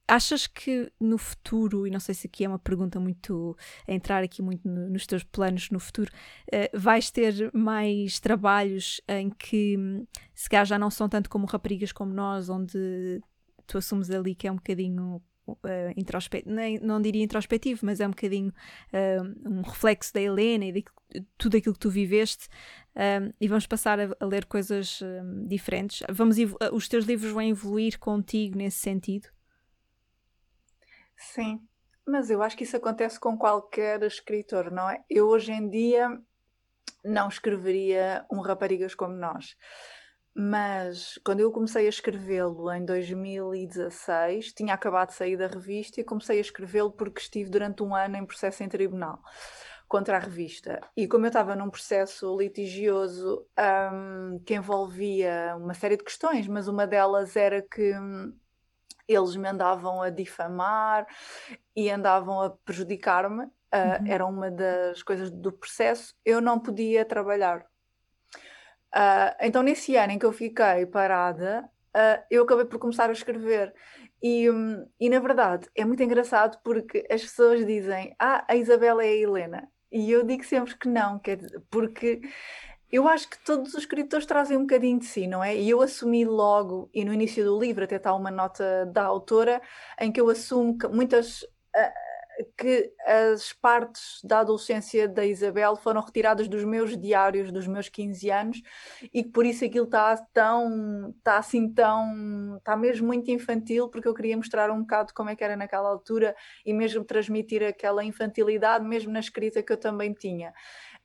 achas 0.08 0.46
que 0.46 0.90
no 1.00 1.18
futuro, 1.18 1.86
e 1.86 1.90
não 1.90 2.00
sei 2.00 2.14
se 2.14 2.26
aqui 2.26 2.44
é 2.44 2.48
uma 2.48 2.58
pergunta 2.58 3.00
muito 3.00 3.56
a 3.86 3.92
entrar 3.92 4.22
aqui 4.22 4.40
muito 4.40 4.66
no, 4.68 4.88
nos 4.88 5.06
teus 5.06 5.24
planos 5.24 5.70
no 5.70 5.80
futuro, 5.80 6.10
uh, 6.52 6.78
vais 6.78 7.10
ter 7.10 7.50
mais 7.52 8.20
trabalhos 8.20 9.00
em 9.08 9.30
que 9.30 9.76
se 10.34 10.48
calhar 10.48 10.66
já 10.66 10.78
não 10.78 10.90
são 10.90 11.08
tanto 11.08 11.28
como 11.28 11.46
raparigas 11.46 11.92
como 11.92 12.12
nós, 12.12 12.48
onde 12.48 13.20
tu 13.66 13.78
assumes 13.78 14.10
ali 14.10 14.34
que 14.34 14.46
é 14.46 14.52
um 14.52 14.56
bocadinho 14.56 15.20
uh, 15.46 15.92
introspectivo, 15.96 16.54
nem, 16.54 16.78
não 16.80 17.00
diria 17.00 17.22
introspectivo, 17.22 17.80
mas 17.84 18.00
é 18.00 18.06
um 18.06 18.10
bocadinho 18.10 18.52
uh, 18.92 19.48
um 19.48 19.62
reflexo 19.62 20.12
da 20.12 20.20
Helena 20.20 20.64
e 20.64 20.72
de 20.72 20.84
tudo 21.38 21.56
aquilo 21.56 21.74
que 21.74 21.80
tu 21.80 21.90
viveste. 21.90 22.48
Uh, 22.94 23.32
e 23.40 23.48
vamos 23.48 23.66
passar 23.66 24.00
a, 24.00 24.16
a 24.18 24.24
ler 24.24 24.46
coisas 24.46 25.00
diferentes. 25.46 26.02
Vamos 26.10 26.36
os 26.72 26.88
teus 26.88 27.04
livros 27.04 27.32
vão 27.32 27.42
evoluir 27.42 27.98
contigo 27.98 28.56
nesse 28.56 28.78
sentido? 28.78 29.28
Sim, 31.16 31.60
mas 32.06 32.30
eu 32.30 32.42
acho 32.42 32.56
que 32.56 32.64
isso 32.64 32.76
acontece 32.76 33.18
com 33.18 33.36
qualquer 33.36 34.02
escritor, 34.02 34.70
não 34.70 34.88
é? 34.88 35.02
Eu 35.08 35.28
hoje 35.28 35.52
em 35.52 35.68
dia 35.68 36.20
não 37.04 37.28
escreveria 37.28 38.24
um 38.30 38.40
Raparigas 38.40 38.94
como 38.94 39.14
nós. 39.14 39.56
Mas 40.38 41.18
quando 41.24 41.40
eu 41.40 41.50
comecei 41.50 41.86
a 41.86 41.88
escrevê-lo 41.88 42.70
em 42.70 42.84
2016, 42.84 44.52
tinha 44.52 44.74
acabado 44.74 45.08
de 45.08 45.14
sair 45.14 45.34
da 45.34 45.46
revista 45.46 45.98
e 45.98 46.04
comecei 46.04 46.36
a 46.36 46.42
escrevê-lo 46.42 46.92
porque 46.92 47.22
estive 47.22 47.48
durante 47.48 47.82
um 47.82 47.94
ano 47.94 48.18
em 48.18 48.26
processo 48.26 48.62
em 48.62 48.68
tribunal 48.68 49.22
contra 49.88 50.18
a 50.18 50.20
revista. 50.20 50.78
E 50.94 51.08
como 51.08 51.24
eu 51.24 51.28
estava 51.28 51.56
num 51.56 51.70
processo 51.70 52.36
litigioso 52.36 53.46
um, 53.58 54.38
que 54.44 54.54
envolvia 54.54 55.56
uma 55.56 55.72
série 55.72 55.96
de 55.96 56.04
questões, 56.04 56.46
mas 56.46 56.68
uma 56.68 56.86
delas 56.86 57.34
era 57.34 57.62
que 57.62 57.96
um, 57.96 58.36
eles 59.08 59.36
me 59.36 59.48
andavam 59.48 60.02
a 60.02 60.10
difamar 60.10 61.06
e 61.74 61.88
andavam 61.88 62.42
a 62.42 62.50
prejudicar-me, 62.50 63.44
uh, 63.44 63.46
uhum. 63.46 64.06
era 64.06 64.26
uma 64.26 64.50
das 64.50 65.02
coisas 65.02 65.30
do 65.30 65.50
processo, 65.50 66.14
eu 66.26 66.42
não 66.42 66.58
podia 66.58 67.06
trabalhar 67.06 67.64
Uh, 68.96 69.36
então, 69.42 69.62
nesse 69.62 69.94
ano 69.94 70.14
em 70.14 70.18
que 70.18 70.24
eu 70.24 70.32
fiquei 70.32 70.86
parada, 70.86 71.68
uh, 71.94 72.24
eu 72.30 72.44
acabei 72.44 72.64
por 72.64 72.78
começar 72.78 73.10
a 73.10 73.12
escrever. 73.12 73.74
E, 74.22 74.50
um, 74.50 74.88
e, 74.98 75.10
na 75.10 75.18
verdade, 75.20 75.68
é 75.74 75.84
muito 75.84 76.02
engraçado 76.02 76.58
porque 76.64 77.06
as 77.10 77.20
pessoas 77.20 77.66
dizem: 77.66 78.16
Ah, 78.18 78.42
a 78.48 78.56
Isabela 78.56 79.04
é 79.04 79.08
a 79.08 79.14
Helena. 79.14 79.68
E 79.92 80.10
eu 80.10 80.24
digo 80.24 80.44
sempre 80.44 80.74
que 80.76 80.88
não, 80.88 81.18
quer 81.18 81.36
dizer, 81.36 81.62
porque 81.70 82.22
eu 82.90 83.06
acho 83.06 83.28
que 83.28 83.38
todos 83.44 83.74
os 83.74 83.80
escritores 83.80 84.26
trazem 84.26 84.56
um 84.56 84.62
bocadinho 84.62 84.98
de 84.98 85.04
si, 85.04 85.26
não 85.26 85.44
é? 85.44 85.54
E 85.56 85.68
eu 85.68 85.82
assumi 85.82 86.24
logo, 86.24 86.88
e 86.94 87.04
no 87.04 87.12
início 87.12 87.44
do 87.44 87.58
livro 87.58 87.84
até 87.84 87.96
está 87.96 88.14
uma 88.14 88.30
nota 88.30 88.86
da 88.86 89.04
autora, 89.04 89.60
em 90.00 90.10
que 90.10 90.20
eu 90.20 90.30
assumo 90.30 90.78
que 90.78 90.88
muitas. 90.88 91.44
Que 92.56 92.92
as 93.06 93.52
partes 93.52 94.20
da 94.22 94.40
adolescência 94.40 95.08
da 95.08 95.24
Isabel 95.24 95.76
foram 95.76 96.00
retiradas 96.00 96.48
dos 96.48 96.64
meus 96.64 96.96
diários 96.96 97.52
dos 97.52 97.66
meus 97.66 97.88
15 97.88 98.30
anos 98.30 98.62
e 99.12 99.22
que 99.22 99.30
por 99.30 99.46
isso 99.46 99.64
aquilo 99.64 99.86
está 99.86 100.16
tão, 100.32 101.14
está 101.16 101.38
assim 101.38 101.72
tão, 101.72 102.56
está 102.56 102.76
mesmo 102.76 103.06
muito 103.06 103.30
infantil 103.30 103.88
porque 103.88 104.08
eu 104.08 104.14
queria 104.14 104.36
mostrar 104.36 104.70
um 104.70 104.80
bocado 104.80 105.14
como 105.14 105.30
é 105.30 105.36
que 105.36 105.44
era 105.44 105.56
naquela 105.56 105.88
altura 105.88 106.34
e 106.64 106.72
mesmo 106.72 107.04
transmitir 107.04 107.62
aquela 107.62 108.04
infantilidade 108.04 108.84
mesmo 108.84 109.12
na 109.12 109.20
escrita 109.20 109.62
que 109.62 109.72
eu 109.72 109.78
também 109.78 110.12
tinha. 110.12 110.52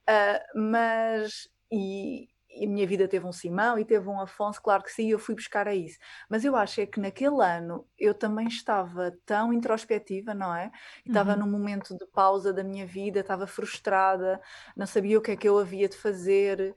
Uh, 0.10 0.60
mas, 0.60 1.48
e, 1.72 2.28
e 2.56 2.66
a 2.66 2.70
minha 2.70 2.86
vida 2.86 3.08
teve 3.08 3.26
um 3.26 3.32
Simão 3.32 3.78
e 3.80 3.86
teve 3.86 4.08
um 4.10 4.20
Afonso, 4.20 4.62
claro 4.62 4.84
que 4.84 4.92
sim, 4.92 5.10
eu 5.10 5.20
fui 5.20 5.36
buscar 5.36 5.68
a 5.68 5.76
isso. 5.76 5.98
Mas 6.30 6.44
eu 6.44 6.56
acho 6.56 6.82
é 6.82 6.86
que 6.86 7.00
naquele 7.00 7.42
ano 7.44 7.88
eu 7.98 8.14
também 8.14 8.48
estava 8.48 9.14
tão 9.26 9.54
introspectiva, 9.54 10.34
não 10.34 10.54
é? 10.54 10.72
Estava 11.06 11.34
uhum. 11.34 11.40
num 11.40 11.52
momento 11.52 11.96
de 11.96 12.06
pausa 12.08 12.54
da 12.54 12.64
minha 12.64 12.86
vida, 12.86 13.22
estava 13.22 13.48
frustrada, 13.48 14.40
não 14.76 14.86
sabia 14.86 15.18
o 15.18 15.22
que 15.22 15.32
é 15.32 15.36
que 15.36 15.48
eu 15.48 15.58
havia 15.58 15.88
de 15.88 15.98
fazer. 15.98 16.76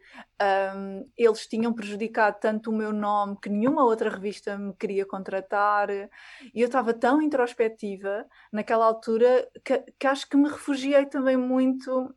Um, 0.77 1.11
eles 1.17 1.47
tinham 1.47 1.73
prejudicado 1.73 2.39
tanto 2.41 2.71
o 2.71 2.75
meu 2.75 2.93
nome 2.93 3.37
que 3.41 3.49
nenhuma 3.49 3.85
outra 3.85 4.11
revista 4.11 4.57
me 4.57 4.75
queria 4.75 5.05
contratar. 5.07 5.91
E 5.91 6.61
eu 6.61 6.67
estava 6.67 6.95
tão 6.95 7.21
introspectiva 7.21 8.27
naquela 8.53 8.87
altura 8.87 9.49
que, 9.65 9.79
que 9.99 10.07
acho 10.07 10.29
que 10.29 10.37
me 10.37 10.49
refugiei 10.49 11.07
também 11.07 11.37
muito 11.37 12.15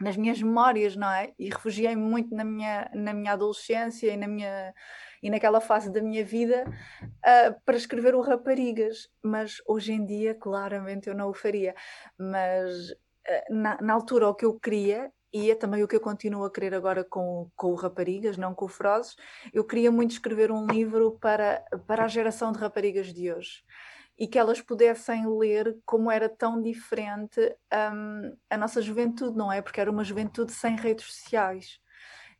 nas 0.00 0.16
minhas 0.16 0.40
memórias, 0.42 0.96
não 0.96 1.10
é? 1.10 1.32
E 1.38 1.48
refugiei-me 1.48 2.02
muito 2.02 2.34
na 2.34 2.44
minha, 2.44 2.90
na 2.94 3.12
minha 3.12 3.32
adolescência 3.32 4.12
e, 4.12 4.16
na 4.16 4.26
minha, 4.26 4.74
e 5.22 5.30
naquela 5.30 5.60
fase 5.60 5.92
da 5.92 6.00
minha 6.00 6.24
vida 6.24 6.64
uh, 6.66 7.60
para 7.64 7.76
escrever 7.76 8.14
o 8.14 8.20
Raparigas. 8.20 9.08
Mas 9.22 9.56
hoje 9.66 9.92
em 9.92 10.04
dia, 10.04 10.34
claramente, 10.34 11.08
eu 11.08 11.14
não 11.14 11.30
o 11.30 11.34
faria. 11.34 11.74
Mas 12.18 12.90
uh, 12.90 13.54
na, 13.54 13.80
na, 13.80 13.94
altura, 13.94 14.28
o 14.28 14.34
que 14.34 14.44
eu 14.44 14.58
queria, 14.58 15.12
e 15.32 15.50
é 15.50 15.54
também 15.54 15.82
o 15.82 15.88
que 15.88 15.96
eu 15.96 16.00
continuo 16.00 16.44
a 16.44 16.50
querer 16.50 16.74
agora 16.74 17.04
com, 17.04 17.50
com 17.56 17.68
o 17.68 17.74
Raparigas, 17.74 18.36
não 18.36 18.54
com 18.54 18.64
o 18.64 18.68
Frozes, 18.68 19.16
eu 19.52 19.64
queria 19.64 19.90
muito 19.90 20.12
escrever 20.12 20.50
um 20.50 20.66
livro 20.66 21.18
para, 21.20 21.64
para 21.86 22.04
a 22.04 22.08
geração 22.08 22.52
de 22.52 22.58
raparigas 22.58 23.12
de 23.12 23.32
hoje 23.32 23.64
e 24.18 24.28
que 24.28 24.38
elas 24.38 24.60
pudessem 24.60 25.26
ler 25.38 25.76
como 25.84 26.10
era 26.10 26.28
tão 26.28 26.62
diferente 26.62 27.40
um, 27.72 28.36
a 28.48 28.56
nossa 28.56 28.80
juventude, 28.80 29.36
não 29.36 29.52
é? 29.52 29.60
Porque 29.60 29.80
era 29.80 29.90
uma 29.90 30.04
juventude 30.04 30.52
sem 30.52 30.76
redes 30.76 31.06
sociais. 31.06 31.80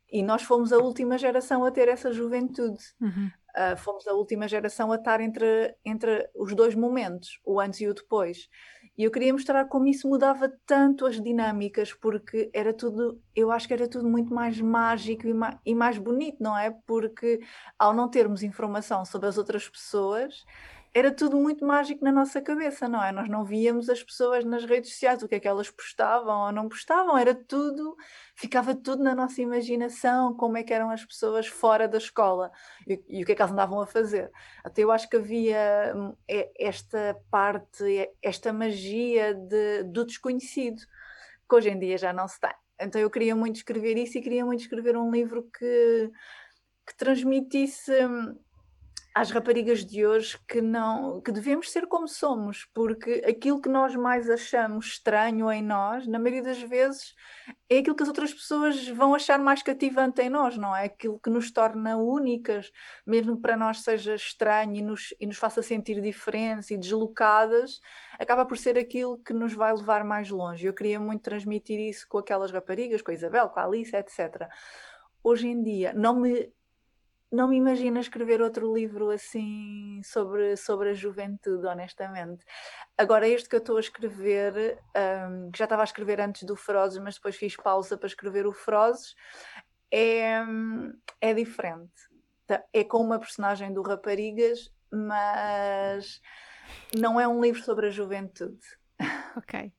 E 0.09 0.23
nós 0.23 0.43
fomos 0.43 0.71
a 0.71 0.77
última 0.77 1.17
geração 1.17 1.65
a 1.65 1.71
ter 1.71 1.89
essa 1.89 2.11
juventude. 2.13 2.81
Uhum. 3.01 3.29
Uh, 3.55 3.77
fomos 3.77 4.07
a 4.07 4.13
última 4.13 4.47
geração 4.47 4.91
a 4.91 4.95
estar 4.95 5.21
entre, 5.21 5.75
entre 5.83 6.29
os 6.35 6.53
dois 6.53 6.75
momentos, 6.75 7.39
o 7.43 7.59
antes 7.59 7.81
e 7.81 7.87
o 7.87 7.93
depois. 7.93 8.49
E 8.97 9.03
eu 9.03 9.11
queria 9.11 9.33
mostrar 9.33 9.65
como 9.65 9.87
isso 9.87 10.07
mudava 10.07 10.51
tanto 10.65 11.05
as 11.05 11.21
dinâmicas, 11.21 11.93
porque 11.93 12.49
era 12.53 12.73
tudo, 12.73 13.21
eu 13.35 13.51
acho 13.51 13.67
que 13.67 13.73
era 13.73 13.89
tudo 13.89 14.07
muito 14.07 14.33
mais 14.33 14.59
mágico 14.61 15.27
e 15.27 15.33
mais, 15.33 15.57
e 15.65 15.75
mais 15.75 15.97
bonito, 15.97 16.41
não 16.41 16.57
é? 16.57 16.71
Porque 16.85 17.41
ao 17.77 17.93
não 17.93 18.09
termos 18.09 18.43
informação 18.43 19.03
sobre 19.03 19.27
as 19.27 19.37
outras 19.37 19.67
pessoas, 19.67 20.45
era 20.95 21.11
tudo 21.11 21.35
muito 21.35 21.65
mágico 21.65 22.05
na 22.05 22.11
nossa 22.11 22.41
cabeça, 22.41 22.87
não 22.87 23.03
é? 23.03 23.11
Nós 23.11 23.27
não 23.27 23.43
víamos 23.43 23.89
as 23.89 24.01
pessoas 24.01 24.45
nas 24.45 24.63
redes 24.63 24.91
sociais, 24.91 25.21
o 25.21 25.27
que 25.27 25.35
é 25.35 25.39
que 25.41 25.47
elas 25.47 25.69
postavam 25.69 26.45
ou 26.45 26.51
não 26.53 26.69
postavam, 26.69 27.17
era 27.17 27.35
tudo, 27.35 27.97
ficava 28.33 28.73
tudo 28.73 29.03
na 29.03 29.13
nossa 29.13 29.41
imaginação, 29.41 30.33
como 30.33 30.55
é 30.55 30.63
que 30.63 30.73
eram 30.73 30.89
as 30.89 31.03
pessoas 31.03 31.47
fora 31.47 31.85
da 31.85 31.97
escola 31.97 32.49
e, 32.87 33.03
e 33.09 33.23
o 33.23 33.25
que 33.25 33.33
é 33.33 33.35
que 33.35 33.41
elas 33.41 33.51
andavam 33.51 33.81
a 33.81 33.85
fazer. 33.85 34.31
Até 34.63 34.83
eu 34.85 34.91
acho 34.91 35.09
que 35.09 35.17
havia 35.17 35.93
hum, 35.93 36.15
esta 36.57 37.21
parte, 37.29 38.09
esta 38.23 38.53
magia 38.53 39.33
de, 39.33 39.83
do 39.83 40.05
desconhecido, 40.05 40.81
que 41.49 41.55
hoje 41.55 41.71
em 41.71 41.77
dia 41.77 41.97
já 41.97 42.13
não 42.13 42.25
se 42.25 42.39
tem. 42.39 42.55
Então 42.79 43.01
eu 43.01 43.09
queria 43.09 43.35
muito 43.35 43.57
escrever 43.57 43.97
isso 43.97 44.17
e 44.17 44.21
queria 44.21 44.45
muito 44.45 44.61
escrever 44.61 44.95
um 44.95 45.11
livro 45.11 45.43
que, 45.43 46.09
que 46.87 46.95
transmitisse 46.95 47.91
hum, 48.05 48.37
às 49.15 49.31
raparigas 49.31 49.85
de 49.85 50.05
hoje 50.05 50.37
que 50.45 50.59
não 50.61 51.21
que 51.21 51.31
devemos 51.31 51.71
ser 51.71 51.87
como 51.87 52.05
somos, 52.05 52.65
porque 52.73 53.23
aquilo 53.25 53.61
que 53.61 53.69
nós 53.69 53.95
mais 53.95 54.29
achamos 54.29 54.87
estranho 54.87 55.49
em 55.49 55.63
nós, 55.63 56.05
na 56.05 56.19
maioria 56.19 56.43
das 56.43 56.61
vezes, 56.61 57.15
é 57.69 57.77
aquilo 57.77 57.95
que 57.95 58.03
as 58.03 58.09
outras 58.09 58.33
pessoas 58.33 58.85
vão 58.89 59.15
achar 59.15 59.39
mais 59.39 59.63
cativante 59.63 60.21
em 60.21 60.29
nós, 60.29 60.57
não 60.57 60.75
é? 60.75 60.83
Aquilo 60.83 61.17
que 61.17 61.29
nos 61.29 61.49
torna 61.49 61.95
únicas, 61.95 62.69
mesmo 63.07 63.37
que 63.37 63.41
para 63.41 63.55
nós 63.55 63.83
seja 63.83 64.15
estranho 64.15 64.75
e 64.75 64.81
nos, 64.81 65.15
e 65.17 65.25
nos 65.25 65.37
faça 65.37 65.63
sentir 65.63 66.01
diferentes 66.01 66.69
e 66.69 66.77
deslocadas, 66.77 67.79
acaba 68.19 68.45
por 68.45 68.57
ser 68.57 68.77
aquilo 68.77 69.17
que 69.19 69.31
nos 69.31 69.53
vai 69.53 69.73
levar 69.73 70.03
mais 70.03 70.29
longe. 70.29 70.67
Eu 70.67 70.73
queria 70.73 70.99
muito 70.99 71.21
transmitir 71.21 71.79
isso 71.79 72.05
com 72.09 72.17
aquelas 72.17 72.51
raparigas, 72.51 73.01
com 73.01 73.11
a 73.11 73.13
Isabel, 73.13 73.47
com 73.47 73.61
a 73.61 73.63
Alice, 73.63 73.95
etc. 73.95 74.49
Hoje 75.23 75.47
em 75.47 75.63
dia, 75.63 75.93
não 75.93 76.19
me 76.19 76.53
não 77.31 77.47
me 77.47 77.57
imagino 77.57 77.99
escrever 77.99 78.41
outro 78.41 78.73
livro 78.73 79.09
assim 79.09 80.01
sobre, 80.03 80.55
sobre 80.55 80.89
a 80.89 80.93
juventude, 80.93 81.65
honestamente. 81.65 82.45
Agora, 82.97 83.27
este 83.27 83.49
que 83.49 83.55
eu 83.55 83.59
estou 83.59 83.77
a 83.77 83.79
escrever, 83.79 84.79
um, 84.95 85.51
que 85.51 85.57
já 85.57 85.65
estava 85.65 85.81
a 85.81 85.85
escrever 85.85 86.21
antes 86.21 86.43
do 86.43 86.55
Ferozes, 86.55 87.01
mas 87.01 87.15
depois 87.15 87.35
fiz 87.35 87.55
pausa 87.55 87.97
para 87.97 88.07
escrever 88.07 88.45
o 88.47 88.53
Ferozes, 88.53 89.15
é, 89.91 90.43
é 91.19 91.33
diferente. 91.33 91.93
Tá, 92.47 92.63
é 92.71 92.83
com 92.83 92.99
uma 92.99 93.19
personagem 93.19 93.73
do 93.73 93.81
Raparigas, 93.81 94.71
mas 94.91 96.21
não 96.95 97.19
é 97.19 97.27
um 97.27 97.41
livro 97.41 97.61
sobre 97.63 97.87
a 97.87 97.91
juventude. 97.91 98.59
Ok. 99.35 99.73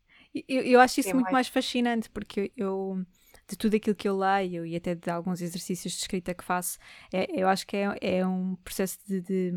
Eu, 0.47 0.63
eu 0.63 0.81
acho 0.81 1.01
isso 1.01 1.09
é 1.09 1.15
muito 1.15 1.25
mais... 1.27 1.33
mais 1.33 1.49
fascinante, 1.49 2.11
porque 2.11 2.53
eu 2.55 3.03
de 3.49 3.57
tudo 3.57 3.77
aquilo 3.77 3.95
que 3.95 4.09
eu 4.09 4.17
leio 4.17 4.67
e 4.67 4.77
até 4.77 4.95
de 4.95 5.11
alguns 5.11 5.41
exercícios 5.41 5.93
de 5.95 6.01
escrita 6.01 6.35
que 6.35 6.45
faço, 6.45 6.79
é, 7.13 7.27
eu 7.41 7.49
acho 7.49 7.67
que 7.67 7.77
é, 7.77 7.97
é 8.01 8.27
um 8.27 8.57
processo 8.57 8.99
de, 9.07 9.21
de, 9.21 9.53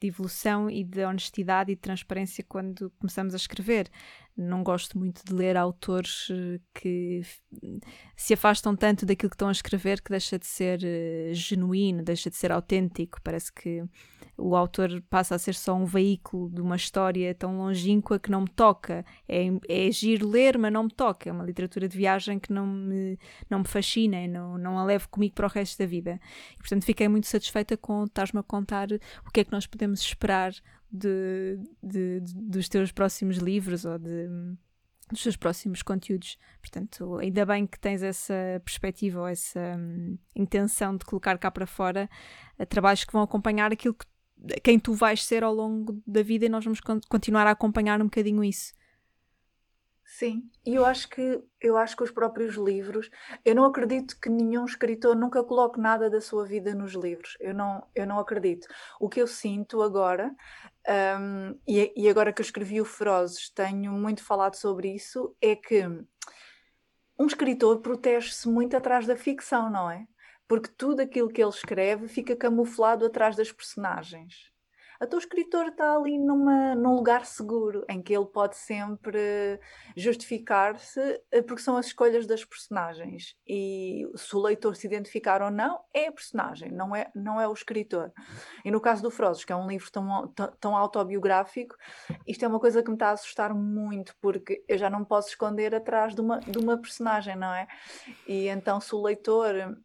de, 0.00 0.06
evolução 0.08 0.70
e 0.70 0.84
de 0.84 1.04
honestidade 1.04 1.72
e 1.72 1.74
de 1.74 1.80
transparência 1.80 2.44
quando 2.48 2.90
começamos 2.98 3.34
a 3.34 3.36
escrever. 3.36 3.90
Não 4.36 4.62
gosto 4.62 4.98
muito 4.98 5.24
de 5.24 5.32
ler 5.32 5.56
autores 5.56 6.28
eh, 6.30 6.60
que 6.74 7.22
se 8.14 8.34
afastam 8.34 8.76
tanto 8.76 9.06
daquilo 9.06 9.30
que 9.30 9.34
estão 9.34 9.48
a 9.48 9.52
escrever 9.52 10.02
que 10.02 10.10
deixa 10.10 10.38
de 10.38 10.46
ser 10.46 10.80
uh, 10.80 11.32
genuíno, 11.32 12.02
deixa 12.02 12.28
de 12.28 12.36
ser 12.36 12.52
autêntico. 12.52 13.18
Parece 13.22 13.50
que 13.50 13.82
o 14.36 14.54
autor 14.54 15.02
passa 15.08 15.34
a 15.34 15.38
ser 15.38 15.54
só 15.54 15.74
um 15.74 15.86
veículo 15.86 16.50
de 16.50 16.60
uma 16.60 16.76
história 16.76 17.34
tão 17.34 17.56
longínqua 17.56 18.18
que 18.18 18.30
não 18.30 18.42
me 18.42 18.48
toca. 18.48 19.04
É, 19.26 19.46
é 19.68 19.86
agir 19.88 20.22
ler, 20.22 20.58
mas 20.58 20.72
não 20.72 20.84
me 20.84 20.90
toca. 20.90 21.30
É 21.30 21.32
uma 21.32 21.44
literatura 21.44 21.88
de 21.88 21.96
viagem 21.96 22.38
que 22.38 22.52
não 22.52 22.66
me, 22.66 23.18
não 23.48 23.60
me 23.60 23.68
fascina, 23.68 24.26
não, 24.28 24.58
não 24.58 24.78
a 24.78 24.84
levo 24.84 25.08
comigo 25.08 25.34
para 25.34 25.46
o 25.46 25.50
resto 25.50 25.78
da 25.78 25.86
vida. 25.86 26.20
E, 26.54 26.58
portanto, 26.58 26.84
fiquei 26.84 27.08
muito 27.08 27.26
satisfeita 27.26 27.76
com 27.76 28.04
estás-me 28.04 28.40
a 28.40 28.42
contar 28.42 28.88
o 29.26 29.30
que 29.32 29.40
é 29.40 29.44
que 29.44 29.52
nós 29.52 29.66
podemos 29.66 30.00
esperar 30.00 30.52
de, 30.96 31.58
de, 31.82 32.20
de, 32.20 32.34
dos 32.34 32.68
teus 32.68 32.92
próximos 32.92 33.36
livros 33.36 33.84
ou 33.84 33.98
dos 33.98 35.22
seus 35.22 35.36
próximos 35.36 35.82
conteúdos. 35.82 36.36
Portanto, 36.60 37.18
ainda 37.18 37.46
bem 37.46 37.66
que 37.66 37.78
tens 37.78 38.02
essa 38.02 38.34
perspectiva 38.64 39.20
ou 39.20 39.26
essa 39.26 39.76
hum, 39.78 40.18
intenção 40.34 40.96
de 40.96 41.04
colocar 41.04 41.38
cá 41.38 41.50
para 41.50 41.66
fora 41.66 42.08
uh, 42.58 42.66
trabalhos 42.66 43.04
que 43.04 43.12
vão 43.12 43.22
acompanhar 43.22 43.72
aquilo 43.72 43.94
que 43.94 44.06
quem 44.62 44.78
tu 44.78 44.92
vais 44.92 45.24
ser 45.24 45.42
ao 45.42 45.54
longo 45.54 46.00
da 46.06 46.22
vida 46.22 46.44
e 46.44 46.48
nós 46.48 46.64
vamos 46.64 46.80
continuar 47.08 47.46
a 47.46 47.52
acompanhar 47.52 48.00
um 48.00 48.04
bocadinho 48.04 48.44
isso. 48.44 48.74
Sim, 50.06 50.48
e 50.64 50.76
eu 50.76 50.84
acho 50.86 51.08
que 51.08 51.42
eu 51.60 51.76
acho 51.76 51.96
que 51.96 52.04
os 52.04 52.12
próprios 52.12 52.54
livros, 52.54 53.10
eu 53.44 53.54
não 53.56 53.64
acredito 53.64 54.18
que 54.20 54.30
nenhum 54.30 54.64
escritor 54.64 55.16
nunca 55.16 55.42
coloque 55.42 55.80
nada 55.80 56.08
da 56.08 56.20
sua 56.20 56.46
vida 56.46 56.72
nos 56.74 56.94
livros. 56.94 57.36
Eu 57.40 57.52
não, 57.52 57.84
eu 57.94 58.06
não 58.06 58.18
acredito. 58.20 58.68
O 59.00 59.08
que 59.08 59.20
eu 59.20 59.26
sinto 59.26 59.82
agora, 59.82 60.32
um, 61.20 61.58
e, 61.66 61.92
e 61.96 62.08
agora 62.08 62.32
que 62.32 62.40
eu 62.40 62.44
escrevi 62.44 62.80
o 62.80 62.84
Ferozes, 62.84 63.50
tenho 63.50 63.92
muito 63.92 64.22
falado 64.22 64.54
sobre 64.54 64.94
isso, 64.94 65.36
é 65.40 65.56
que 65.56 65.84
um 67.18 67.26
escritor 67.26 67.80
protege-se 67.80 68.48
muito 68.48 68.76
atrás 68.76 69.06
da 69.06 69.16
ficção, 69.16 69.68
não 69.68 69.90
é? 69.90 70.06
porque 70.48 70.70
tudo 70.76 71.00
aquilo 71.00 71.28
que 71.28 71.42
ele 71.42 71.50
escreve 71.50 72.08
fica 72.08 72.36
camuflado 72.36 73.04
atrás 73.04 73.36
das 73.36 73.50
personagens. 73.50 74.52
Então 75.02 75.18
o 75.18 75.20
escritor 75.20 75.66
está 75.66 75.94
ali 75.94 76.18
numa, 76.18 76.74
num 76.74 76.94
lugar 76.94 77.26
seguro, 77.26 77.84
em 77.88 78.02
que 78.02 78.14
ele 78.14 78.26
pode 78.26 78.56
sempre 78.56 79.60
justificar-se, 79.96 81.00
eh, 81.30 81.42
porque 81.42 81.62
são 81.62 81.76
as 81.76 81.86
escolhas 81.86 82.26
das 82.26 82.44
personagens. 82.44 83.36
E 83.46 84.08
se 84.14 84.34
o 84.34 84.40
leitor 84.40 84.74
se 84.76 84.86
identificar 84.86 85.42
ou 85.42 85.50
não, 85.50 85.80
é 85.92 86.08
a 86.08 86.12
personagem, 86.12 86.70
não 86.70 86.94
é, 86.94 87.10
não 87.14 87.40
é 87.40 87.46
o 87.48 87.52
escritor. 87.52 88.12
E 88.64 88.70
no 88.70 88.80
caso 88.80 89.02
do 89.02 89.10
Frozes, 89.10 89.44
que 89.44 89.52
é 89.52 89.56
um 89.56 89.68
livro 89.68 89.90
tão, 89.90 90.32
tão 90.60 90.76
autobiográfico, 90.76 91.76
isto 92.26 92.44
é 92.44 92.48
uma 92.48 92.60
coisa 92.60 92.82
que 92.82 92.88
me 92.88 92.96
está 92.96 93.08
a 93.08 93.12
assustar 93.12 93.54
muito, 93.54 94.14
porque 94.20 94.64
eu 94.68 94.78
já 94.78 94.88
não 94.88 95.04
posso 95.04 95.28
esconder 95.28 95.74
atrás 95.74 96.14
de 96.14 96.20
uma, 96.20 96.40
de 96.40 96.58
uma 96.58 96.78
personagem, 96.78 97.36
não 97.36 97.52
é? 97.52 97.66
E 98.26 98.48
então 98.48 98.80
se 98.80 98.94
o 98.94 99.02
leitor 99.02 99.76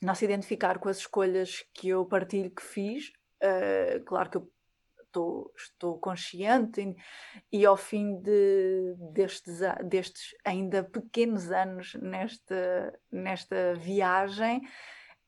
não 0.00 0.14
se 0.14 0.24
identificar 0.24 0.78
com 0.78 0.88
as 0.88 0.98
escolhas 0.98 1.64
que 1.72 1.88
eu 1.88 2.04
partilho 2.04 2.50
que 2.50 2.62
fiz, 2.62 3.12
uh, 3.42 4.04
claro 4.04 4.30
que 4.30 4.36
eu 4.38 4.52
estou, 5.12 5.52
estou 5.56 5.98
consciente 5.98 6.96
e, 7.52 7.66
ao 7.66 7.76
fim 7.76 8.16
de, 8.20 8.94
destes, 9.12 9.60
destes 9.84 10.34
ainda 10.44 10.82
pequenos 10.82 11.50
anos 11.50 11.94
nesta, 11.94 12.98
nesta 13.10 13.74
viagem, 13.74 14.62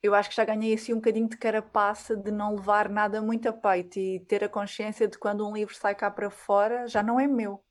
eu 0.02 0.14
acho 0.14 0.30
que 0.30 0.36
já 0.36 0.44
ganhei 0.44 0.74
assim 0.74 0.92
um 0.92 0.96
bocadinho 0.96 1.28
de 1.28 1.36
carapaça 1.36 2.16
de 2.16 2.30
não 2.30 2.56
levar 2.56 2.88
nada 2.88 3.22
muito 3.22 3.48
a 3.48 3.52
peito 3.52 3.98
e 3.98 4.20
ter 4.20 4.42
a 4.42 4.48
consciência 4.48 5.06
de 5.06 5.18
quando 5.18 5.46
um 5.48 5.54
livro 5.54 5.74
sai 5.74 5.94
cá 5.94 6.10
para 6.10 6.30
fora 6.30 6.86
já 6.86 7.02
não 7.02 7.20
é 7.20 7.26
meu, 7.26 7.62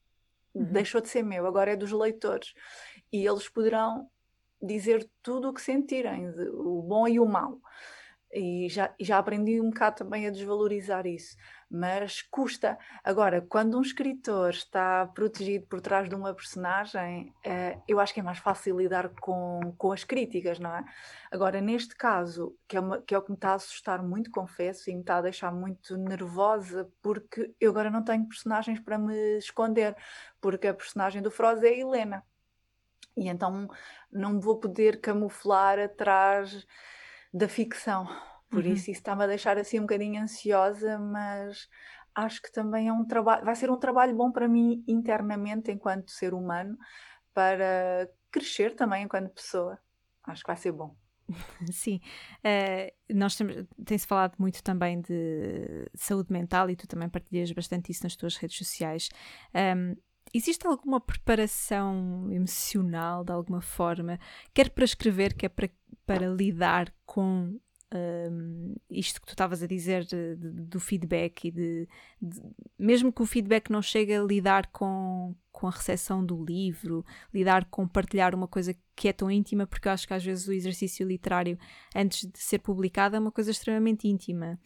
uhum. 0.53 0.63
deixou 0.63 1.01
de 1.01 1.09
ser 1.09 1.23
meu, 1.23 1.45
agora 1.45 1.71
é 1.71 1.75
dos 1.75 1.91
leitores 1.91 2.53
e 3.11 3.25
eles 3.25 3.49
poderão 3.49 4.09
dizer 4.61 5.07
tudo 5.21 5.49
o 5.49 5.53
que 5.53 5.61
sentirem, 5.61 6.29
o 6.53 6.81
bom 6.81 7.07
e 7.07 7.19
o 7.19 7.25
mau. 7.25 7.59
E 8.35 8.67
já, 8.67 8.91
já 8.99 9.19
aprendi 9.19 9.61
um 9.61 9.69
bocado 9.69 9.97
também 9.97 10.25
a 10.25 10.31
desvalorizar 10.31 11.05
isso, 11.05 11.37
mas 11.69 12.23
custa. 12.23 12.79
Agora, 13.03 13.41
quando 13.41 13.77
um 13.77 13.81
escritor 13.81 14.49
está 14.49 15.05
protegido 15.05 15.67
por 15.67 15.79
trás 15.79 16.09
de 16.09 16.15
uma 16.15 16.33
personagem, 16.33 17.31
eh, 17.43 17.77
eu 17.87 17.99
acho 17.99 18.11
que 18.11 18.21
é 18.21 18.23
mais 18.23 18.39
fácil 18.39 18.77
lidar 18.79 19.09
com, 19.21 19.73
com 19.77 19.91
as 19.91 20.03
críticas, 20.03 20.57
não 20.57 20.75
é? 20.75 20.83
Agora, 21.31 21.61
neste 21.61 21.95
caso, 21.95 22.57
que 22.67 22.75
é, 22.75 22.79
uma, 22.79 23.01
que 23.03 23.13
é 23.13 23.17
o 23.17 23.21
que 23.21 23.29
me 23.29 23.37
está 23.37 23.51
a 23.51 23.55
assustar 23.55 24.01
muito, 24.01 24.31
confesso, 24.31 24.89
e 24.89 24.95
me 24.95 25.01
está 25.01 25.17
a 25.17 25.21
deixar 25.21 25.51
muito 25.51 25.95
nervosa, 25.95 26.89
porque 27.03 27.53
eu 27.59 27.69
agora 27.69 27.91
não 27.91 28.03
tenho 28.03 28.27
personagens 28.27 28.79
para 28.79 28.97
me 28.97 29.37
esconder, 29.37 29.95
porque 30.41 30.67
a 30.67 30.73
personagem 30.73 31.21
do 31.21 31.29
Froz 31.29 31.61
é 31.63 31.67
a 31.67 31.77
Helena. 31.77 32.23
E 33.15 33.29
então 33.29 33.69
não 34.11 34.39
vou 34.39 34.59
poder 34.59 34.99
camuflar 34.99 35.77
atrás 35.77 36.65
da 37.33 37.47
ficção. 37.47 38.07
Por 38.49 38.63
uhum. 38.63 38.71
isso, 38.73 38.91
isso 38.91 38.99
está-me 38.99 39.23
a 39.23 39.27
deixar 39.27 39.57
assim 39.57 39.79
um 39.79 39.83
bocadinho 39.83 40.21
ansiosa, 40.21 40.99
mas 40.99 41.67
acho 42.13 42.41
que 42.41 42.51
também 42.51 42.87
é 42.87 42.93
um 42.93 43.05
trabalho, 43.05 43.43
vai 43.43 43.55
ser 43.55 43.71
um 43.71 43.79
trabalho 43.79 44.15
bom 44.15 44.31
para 44.31 44.47
mim 44.47 44.83
internamente, 44.87 45.71
enquanto 45.71 46.11
ser 46.11 46.33
humano, 46.33 46.77
para 47.33 48.07
crescer 48.31 48.75
também 48.75 49.05
enquanto 49.05 49.33
pessoa. 49.33 49.79
Acho 50.23 50.43
que 50.43 50.47
vai 50.47 50.57
ser 50.57 50.71
bom. 50.71 50.95
Sim, 51.71 51.99
uh, 52.45 53.15
nós 53.15 53.37
tem-se 53.85 54.05
falado 54.05 54.35
muito 54.37 54.61
também 54.61 55.01
de 55.01 55.89
saúde 55.95 56.31
mental 56.31 56.69
e 56.69 56.75
tu 56.75 56.87
também 56.87 57.09
partilhas 57.09 57.51
bastante 57.51 57.91
isso 57.91 58.03
nas 58.03 58.15
tuas 58.15 58.35
redes 58.35 58.57
sociais. 58.57 59.09
Um, 59.55 59.95
existe 60.33 60.65
alguma 60.65 60.99
preparação 60.99 62.27
emocional 62.31 63.23
de 63.23 63.31
alguma 63.31 63.61
forma, 63.61 64.19
quer 64.53 64.69
para 64.69 64.83
escrever, 64.83 65.33
quer 65.33 65.49
para, 65.49 65.69
para 66.05 66.27
lidar 66.27 66.93
com 67.05 67.59
um, 67.95 68.75
isto 68.89 69.21
que 69.21 69.27
tu 69.27 69.33
estavas 69.33 69.61
a 69.61 69.67
dizer 69.67 70.03
de, 70.03 70.35
de, 70.35 70.49
do 70.49 70.79
feedback 70.79 71.45
e 71.47 71.51
de, 71.51 71.87
de, 72.19 72.41
mesmo 72.77 73.13
que 73.13 73.21
o 73.21 73.25
feedback 73.25 73.69
não 73.69 73.81
chegue 73.81 74.13
a 74.15 74.23
lidar 74.23 74.67
com, 74.67 75.35
com 75.51 75.67
a 75.67 75.71
recepção 75.71 76.25
do 76.25 76.43
livro, 76.43 77.05
lidar 77.31 77.65
com 77.65 77.87
partilhar 77.87 78.33
uma 78.33 78.47
coisa 78.47 78.75
que 78.95 79.07
é 79.07 79.13
tão 79.13 79.29
íntima, 79.29 79.67
porque 79.67 79.87
eu 79.87 79.91
acho 79.91 80.07
que 80.07 80.13
às 80.13 80.23
vezes 80.23 80.47
o 80.47 80.53
exercício 80.53 81.07
literário, 81.07 81.57
antes 81.95 82.27
de 82.27 82.39
ser 82.39 82.59
publicado, 82.59 83.15
é 83.15 83.19
uma 83.19 83.31
coisa 83.31 83.51
extremamente 83.51 84.07
íntima. 84.07 84.59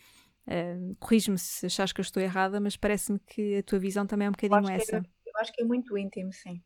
Uh, 0.47 0.95
Corrige-me 0.97 1.37
se 1.37 1.65
achares 1.65 1.91
que 1.91 1.99
eu 1.99 2.03
estou 2.03 2.23
errada, 2.23 2.61
mas 2.61 2.77
parece-me 2.77 3.19
que 3.19 3.57
a 3.57 3.63
tua 3.63 3.79
visão 3.79 4.07
também 4.07 4.27
é 4.27 4.29
um 4.29 4.31
bocadinho 4.31 4.69
essa. 4.69 4.97
É, 4.97 5.16
eu 5.37 5.41
acho 5.41 5.53
que 5.53 5.61
é 5.61 5.65
muito 5.65 5.97
íntimo, 5.97 6.33
sim. 6.33 6.61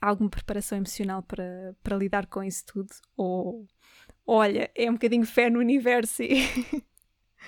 Há 0.00 0.08
alguma 0.08 0.30
preparação 0.30 0.78
emocional 0.78 1.22
para, 1.22 1.74
para 1.82 1.96
lidar 1.96 2.26
com 2.26 2.42
isso 2.42 2.64
tudo? 2.66 2.94
Ou 3.16 3.66
olha, 4.26 4.70
é 4.74 4.88
um 4.88 4.94
bocadinho 4.94 5.26
fé 5.26 5.50
no 5.50 5.58
universo 5.58 6.22
e... 6.22 6.36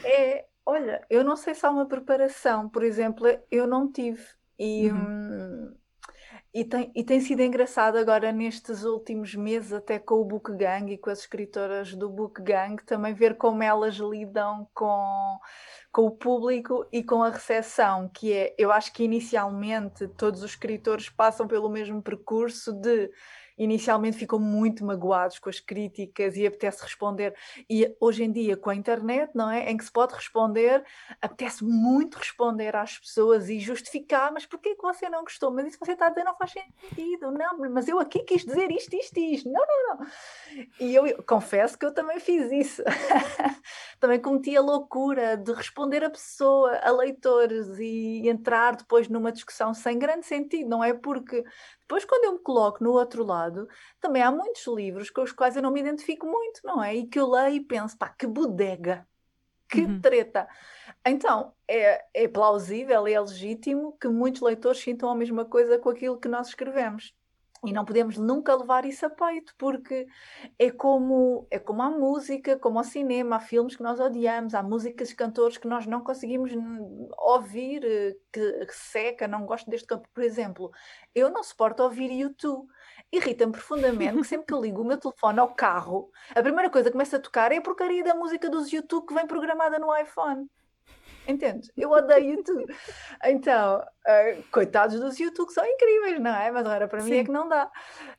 É, 0.04 0.46
olha, 0.64 1.04
eu 1.10 1.24
não 1.24 1.36
sei 1.36 1.54
se 1.54 1.66
há 1.66 1.70
uma 1.70 1.86
preparação, 1.86 2.68
por 2.68 2.82
exemplo, 2.82 3.26
eu 3.50 3.66
não 3.66 3.90
tive. 3.90 4.24
E, 4.58 4.90
uhum. 4.90 4.96
hum, 4.96 5.74
e, 6.52 6.64
tem, 6.64 6.92
e 6.94 7.04
tem 7.04 7.20
sido 7.20 7.42
engraçado 7.42 7.96
agora 7.96 8.32
nestes 8.32 8.84
últimos 8.84 9.34
meses, 9.34 9.72
até 9.72 9.98
com 9.98 10.16
o 10.16 10.24
Book 10.24 10.52
Gang 10.56 10.92
e 10.92 10.98
com 10.98 11.10
as 11.10 11.20
escritoras 11.20 11.94
do 11.94 12.08
Book 12.08 12.42
Gang, 12.42 12.82
também 12.84 13.14
ver 13.14 13.36
como 13.36 13.62
elas 13.62 13.96
lidam 13.96 14.68
com, 14.74 15.38
com 15.98 16.06
o 16.06 16.10
público 16.12 16.86
e 16.92 17.02
com 17.02 17.24
a 17.24 17.28
recepção, 17.28 18.08
que 18.08 18.32
é, 18.32 18.54
eu 18.56 18.70
acho 18.70 18.92
que 18.92 19.02
inicialmente 19.02 20.06
todos 20.06 20.44
os 20.44 20.50
escritores 20.50 21.08
passam 21.08 21.48
pelo 21.48 21.68
mesmo 21.68 22.00
percurso 22.00 22.72
de 22.72 23.10
inicialmente 23.58 24.16
ficam 24.16 24.38
muito 24.38 24.84
magoados 24.84 25.38
com 25.38 25.48
as 25.48 25.60
críticas 25.60 26.36
e 26.36 26.46
apetece 26.46 26.82
responder. 26.82 27.34
E 27.68 27.94
hoje 28.00 28.24
em 28.24 28.32
dia, 28.32 28.56
com 28.56 28.70
a 28.70 28.74
internet, 28.74 29.30
não 29.34 29.50
é? 29.50 29.70
Em 29.70 29.76
que 29.76 29.84
se 29.84 29.90
pode 29.90 30.14
responder, 30.14 30.84
apetece 31.20 31.64
muito 31.64 32.16
responder 32.16 32.76
às 32.76 32.98
pessoas 32.98 33.48
e 33.48 33.58
justificar, 33.58 34.32
mas 34.32 34.46
porquê 34.46 34.74
que 34.74 34.82
você 34.82 35.08
não 35.08 35.22
gostou? 35.22 35.50
Mas 35.50 35.66
isso 35.66 35.78
que 35.78 35.84
você 35.84 35.92
está 35.92 36.06
a 36.06 36.10
dizer 36.10 36.24
não 36.24 36.36
faz 36.36 36.52
sentido. 36.52 37.30
Não, 37.30 37.58
mas 37.70 37.88
eu 37.88 37.98
aqui 37.98 38.20
quis 38.20 38.44
dizer 38.44 38.70
isto, 38.70 38.94
isto, 38.94 39.18
isto. 39.18 39.50
Não, 39.50 39.64
não, 39.66 39.96
não. 39.96 40.06
E 40.80 40.94
eu, 40.94 41.06
eu 41.06 41.22
confesso 41.22 41.78
que 41.78 41.84
eu 41.84 41.92
também 41.92 42.20
fiz 42.20 42.50
isso. 42.52 42.82
também 44.00 44.20
cometi 44.20 44.56
a 44.56 44.60
loucura 44.60 45.36
de 45.36 45.52
responder 45.52 46.04
a 46.04 46.10
pessoa, 46.10 46.78
a 46.82 46.90
leitores 46.90 47.78
e 47.78 48.28
entrar 48.28 48.76
depois 48.76 49.08
numa 49.08 49.32
discussão 49.32 49.74
sem 49.74 49.98
grande 49.98 50.26
sentido. 50.26 50.68
Não 50.68 50.82
é 50.82 50.92
porque 50.92 51.44
depois, 51.88 52.04
quando 52.04 52.24
eu 52.24 52.32
me 52.34 52.38
coloco 52.40 52.84
no 52.84 52.92
outro 52.92 53.24
lado, 53.24 53.66
também 53.98 54.22
há 54.22 54.30
muitos 54.30 54.66
livros 54.66 55.08
com 55.08 55.22
os 55.22 55.32
quais 55.32 55.56
eu 55.56 55.62
não 55.62 55.70
me 55.70 55.80
identifico 55.80 56.26
muito, 56.26 56.60
não 56.62 56.84
é? 56.84 56.94
E 56.94 57.06
que 57.06 57.18
eu 57.18 57.26
leio 57.26 57.54
e 57.54 57.60
penso, 57.64 57.96
pá, 57.96 58.10
que 58.10 58.26
bodega, 58.26 59.08
que 59.70 59.80
uhum. 59.80 59.98
treta. 59.98 60.46
Então, 61.06 61.54
é, 61.66 62.04
é 62.12 62.28
plausível, 62.28 63.06
é 63.06 63.18
legítimo 63.18 63.96
que 63.98 64.06
muitos 64.06 64.42
leitores 64.42 64.82
sintam 64.82 65.08
a 65.08 65.14
mesma 65.14 65.46
coisa 65.46 65.78
com 65.78 65.88
aquilo 65.88 66.20
que 66.20 66.28
nós 66.28 66.48
escrevemos. 66.48 67.14
E 67.64 67.72
não 67.72 67.84
podemos 67.84 68.16
nunca 68.16 68.54
levar 68.54 68.84
isso 68.84 69.04
a 69.04 69.10
peito, 69.10 69.54
porque 69.58 70.06
é 70.58 70.70
como, 70.70 71.46
é 71.50 71.58
como 71.58 71.82
a 71.82 71.90
música, 71.90 72.56
como 72.58 72.78
ao 72.78 72.84
cinema, 72.84 73.36
há 73.36 73.40
filmes 73.40 73.76
que 73.76 73.82
nós 73.82 73.98
odiamos, 73.98 74.54
há 74.54 74.62
músicas 74.62 75.10
e 75.10 75.16
cantores 75.16 75.58
que 75.58 75.66
nós 75.66 75.86
não 75.86 76.02
conseguimos 76.02 76.52
ouvir, 77.18 77.84
eh, 77.84 78.16
que, 78.32 78.66
que 78.66 78.74
seca, 78.74 79.26
não 79.26 79.44
gosto 79.44 79.68
deste 79.68 79.86
campo. 79.86 80.08
Por 80.14 80.22
exemplo, 80.22 80.70
eu 81.14 81.30
não 81.30 81.42
suporto 81.42 81.82
ouvir 81.82 82.10
YouTube. 82.12 82.68
Irrita-me 83.10 83.52
profundamente 83.52 84.16
que 84.16 84.24
sempre 84.24 84.46
que 84.46 84.54
eu 84.54 84.60
ligo 84.60 84.82
o 84.82 84.84
meu 84.84 84.98
telefone 84.98 85.40
ao 85.40 85.54
carro, 85.54 86.10
a 86.34 86.42
primeira 86.42 86.70
coisa 86.70 86.88
que 86.88 86.92
começa 86.92 87.16
a 87.16 87.20
tocar 87.20 87.52
é 87.52 87.56
a 87.56 87.62
porcaria 87.62 88.04
da 88.04 88.14
música 88.14 88.50
dos 88.50 88.70
YouTube 88.70 89.06
que 89.06 89.14
vem 89.14 89.26
programada 89.26 89.78
no 89.78 89.96
iPhone. 89.96 90.48
Entende? 91.28 91.70
Eu 91.76 91.90
odeio 91.90 92.36
YouTube. 92.36 92.74
Então, 93.22 93.80
uh, 93.80 94.42
coitados 94.50 94.98
dos 94.98 95.20
YouTube 95.20 95.50
são 95.50 95.62
incríveis, 95.62 96.18
não 96.18 96.34
é? 96.34 96.50
Mas 96.50 96.64
agora 96.64 96.88
para 96.88 97.00
Sim. 97.00 97.10
mim 97.10 97.16
é 97.18 97.24
que 97.24 97.30
não 97.30 97.46
dá. 97.46 97.70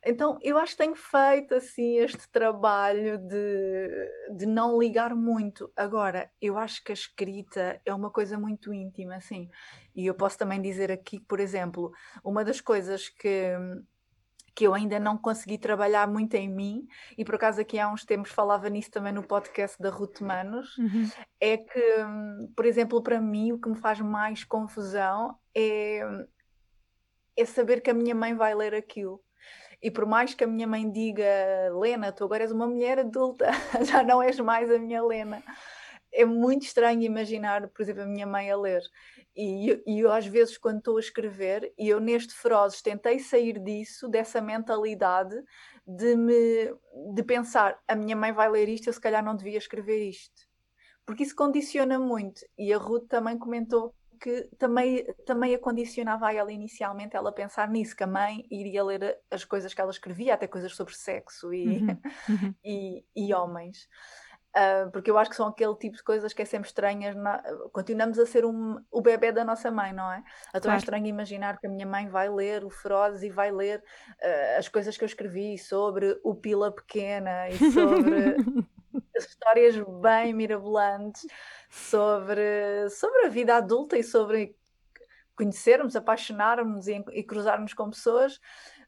Então, 0.06 0.38
eu 0.40 0.56
acho 0.56 0.72
que 0.72 0.84
tenho 0.84 0.94
feito 0.94 1.56
assim 1.56 1.96
este 1.96 2.30
trabalho 2.30 3.18
de, 3.18 4.36
de 4.36 4.46
não 4.46 4.78
ligar 4.78 5.12
muito. 5.12 5.72
Agora, 5.76 6.30
eu 6.40 6.56
acho 6.56 6.84
que 6.84 6.92
a 6.92 6.94
escrita 6.94 7.80
é 7.84 7.92
uma 7.92 8.10
coisa 8.10 8.38
muito 8.38 8.72
íntima, 8.72 9.16
assim. 9.16 9.50
E 9.92 10.06
eu 10.06 10.14
posso 10.14 10.38
também 10.38 10.62
dizer 10.62 10.92
aqui, 10.92 11.18
por 11.18 11.40
exemplo, 11.40 11.92
uma 12.22 12.44
das 12.44 12.60
coisas 12.60 13.08
que 13.08 13.56
que 14.54 14.64
eu 14.66 14.74
ainda 14.74 14.98
não 14.98 15.16
consegui 15.16 15.58
trabalhar 15.58 16.06
muito 16.08 16.34
em 16.34 16.48
mim, 16.48 16.86
e 17.16 17.24
por 17.24 17.34
acaso 17.36 17.60
aqui 17.60 17.78
há 17.78 17.90
uns 17.90 18.04
tempos 18.04 18.30
falava 18.30 18.68
nisso 18.68 18.90
também 18.90 19.12
no 19.12 19.22
podcast 19.22 19.80
da 19.80 19.90
Ruth 19.90 20.20
Manos, 20.20 20.76
uhum. 20.78 21.08
é 21.40 21.56
que, 21.56 21.96
por 22.56 22.66
exemplo, 22.66 23.02
para 23.02 23.20
mim 23.20 23.52
o 23.52 23.60
que 23.60 23.68
me 23.68 23.76
faz 23.76 24.00
mais 24.00 24.44
confusão 24.44 25.36
é, 25.54 26.00
é 27.36 27.44
saber 27.44 27.80
que 27.80 27.90
a 27.90 27.94
minha 27.94 28.14
mãe 28.14 28.34
vai 28.34 28.54
ler 28.54 28.74
aquilo. 28.74 29.20
E 29.82 29.90
por 29.90 30.04
mais 30.04 30.34
que 30.34 30.44
a 30.44 30.46
minha 30.46 30.66
mãe 30.66 30.90
diga, 30.90 31.24
Lena, 31.72 32.12
tu 32.12 32.24
agora 32.24 32.42
és 32.42 32.52
uma 32.52 32.66
mulher 32.66 32.98
adulta, 32.98 33.50
já 33.82 34.02
não 34.02 34.22
és 34.22 34.38
mais 34.38 34.70
a 34.70 34.78
minha 34.78 35.02
Lena. 35.02 35.42
É 36.12 36.24
muito 36.24 36.62
estranho 36.62 37.02
imaginar, 37.02 37.68
por 37.68 37.82
exemplo, 37.82 38.02
a 38.02 38.06
minha 38.06 38.26
mãe 38.26 38.50
a 38.50 38.56
ler. 38.56 38.82
E, 39.36 39.82
e 39.86 40.00
eu, 40.00 40.12
às 40.12 40.26
vezes, 40.26 40.58
quando 40.58 40.78
estou 40.78 40.96
a 40.96 41.00
escrever, 41.00 41.72
e 41.78 41.88
eu 41.88 42.00
neste 42.00 42.34
Ferozes 42.34 42.82
tentei 42.82 43.18
sair 43.18 43.58
disso, 43.58 44.08
dessa 44.08 44.40
mentalidade 44.40 45.34
de 45.86 46.16
me 46.16 46.74
de 47.14 47.22
pensar, 47.22 47.78
a 47.88 47.94
minha 47.94 48.16
mãe 48.16 48.32
vai 48.32 48.48
ler 48.48 48.68
isto, 48.68 48.88
eu 48.88 48.92
se 48.92 49.00
calhar 49.00 49.24
não 49.24 49.36
devia 49.36 49.58
escrever 49.58 50.08
isto. 50.08 50.48
Porque 51.06 51.22
isso 51.22 51.34
condiciona 51.34 51.98
muito. 51.98 52.42
E 52.58 52.72
a 52.72 52.78
Ruth 52.78 53.08
também 53.08 53.38
comentou 53.38 53.94
que 54.20 54.42
também, 54.58 55.04
também 55.24 55.54
a 55.54 55.58
condicionava 55.58 56.28
a 56.28 56.34
ela 56.34 56.52
inicialmente 56.52 57.16
ela 57.16 57.32
pensar 57.32 57.68
nisso, 57.70 57.96
que 57.96 58.04
a 58.04 58.06
mãe 58.06 58.44
iria 58.50 58.84
ler 58.84 59.18
as 59.30 59.44
coisas 59.44 59.72
que 59.72 59.80
ela 59.80 59.90
escrevia, 59.90 60.34
até 60.34 60.46
coisas 60.46 60.74
sobre 60.74 60.94
sexo 60.94 61.52
e, 61.54 61.78
uhum. 61.78 62.00
Uhum. 62.28 62.54
e, 62.62 63.04
e 63.16 63.34
homens. 63.34 63.88
Uh, 64.56 64.90
porque 64.90 65.10
eu 65.10 65.16
acho 65.16 65.30
que 65.30 65.36
são 65.36 65.46
aquele 65.46 65.74
tipo 65.76 65.96
de 65.96 66.02
coisas 66.02 66.32
que 66.32 66.42
é 66.42 66.44
sempre 66.44 66.68
estranhas. 66.68 67.14
Na... 67.14 67.38
Continuamos 67.72 68.18
a 68.18 68.26
ser 68.26 68.44
um, 68.44 68.82
o 68.90 69.00
bebê 69.00 69.30
da 69.30 69.44
nossa 69.44 69.70
mãe, 69.70 69.92
não 69.92 70.10
é? 70.10 70.24
Então 70.48 70.58
é 70.58 70.60
claro. 70.60 70.76
é 70.76 70.78
estranho 70.78 71.06
imaginar 71.06 71.58
que 71.58 71.66
a 71.66 71.70
minha 71.70 71.86
mãe 71.86 72.08
vai 72.08 72.28
ler 72.28 72.64
o 72.64 72.70
Feroz 72.70 73.22
e 73.22 73.30
vai 73.30 73.52
ler 73.52 73.78
uh, 73.78 74.58
as 74.58 74.68
coisas 74.68 74.96
que 74.96 75.04
eu 75.04 75.06
escrevi 75.06 75.56
sobre 75.56 76.18
o 76.24 76.34
Pila 76.34 76.72
Pequena 76.72 77.48
e 77.48 77.58
sobre 77.72 78.36
histórias 79.16 79.76
bem 80.00 80.32
mirabolantes 80.34 81.26
sobre, 81.70 82.90
sobre 82.90 83.26
a 83.26 83.28
vida 83.28 83.56
adulta 83.56 83.96
e 83.96 84.02
sobre 84.02 84.56
conhecermos, 85.36 85.96
apaixonarmos 85.96 86.88
e, 86.88 87.02
e 87.12 87.22
cruzarmos 87.22 87.72
com 87.72 87.88
pessoas, 87.88 88.40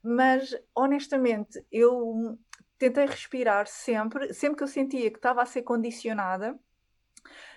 mas 0.03 0.55
honestamente 0.75 1.65
eu 1.71 2.39
tentei 2.83 3.07
respirar 3.07 3.69
sempre, 3.69 4.35
sempre 4.35 4.57
que 4.57 4.65
eu 4.65 4.69
sentia 4.69 5.09
que 5.09 5.17
estava 5.17 5.41
a 5.41 5.47
ser 5.47 5.63
condicionada, 5.63 6.59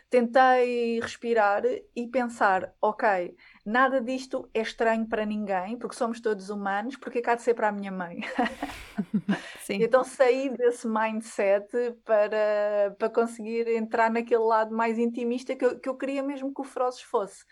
tentei 0.07 0.99
respirar 0.99 1.63
e 1.95 2.07
pensar, 2.07 2.71
ok, 2.79 3.35
nada 3.65 3.99
disto 3.99 4.47
é 4.53 4.61
estranho 4.61 5.07
para 5.07 5.25
ninguém, 5.25 5.79
porque 5.79 5.95
somos 5.95 6.21
todos 6.21 6.51
humanos, 6.51 6.95
porque 6.95 7.23
cá 7.23 7.33
de 7.33 7.41
ser 7.41 7.55
para 7.55 7.69
a 7.69 7.71
minha 7.71 7.91
mãe. 7.91 8.19
Então 9.67 10.03
saí 10.03 10.47
desse 10.51 10.87
mindset 10.87 11.67
para, 12.03 12.95
para 12.99 13.09
conseguir 13.09 13.67
entrar 13.69 14.11
naquele 14.11 14.43
lado 14.43 14.75
mais 14.75 14.99
intimista 14.99 15.55
que 15.55 15.65
eu, 15.65 15.79
que 15.79 15.89
eu 15.89 15.97
queria 15.97 16.21
mesmo 16.21 16.53
que 16.53 16.61
o 16.61 16.63
Frozes 16.63 17.01
fosse. 17.01 17.43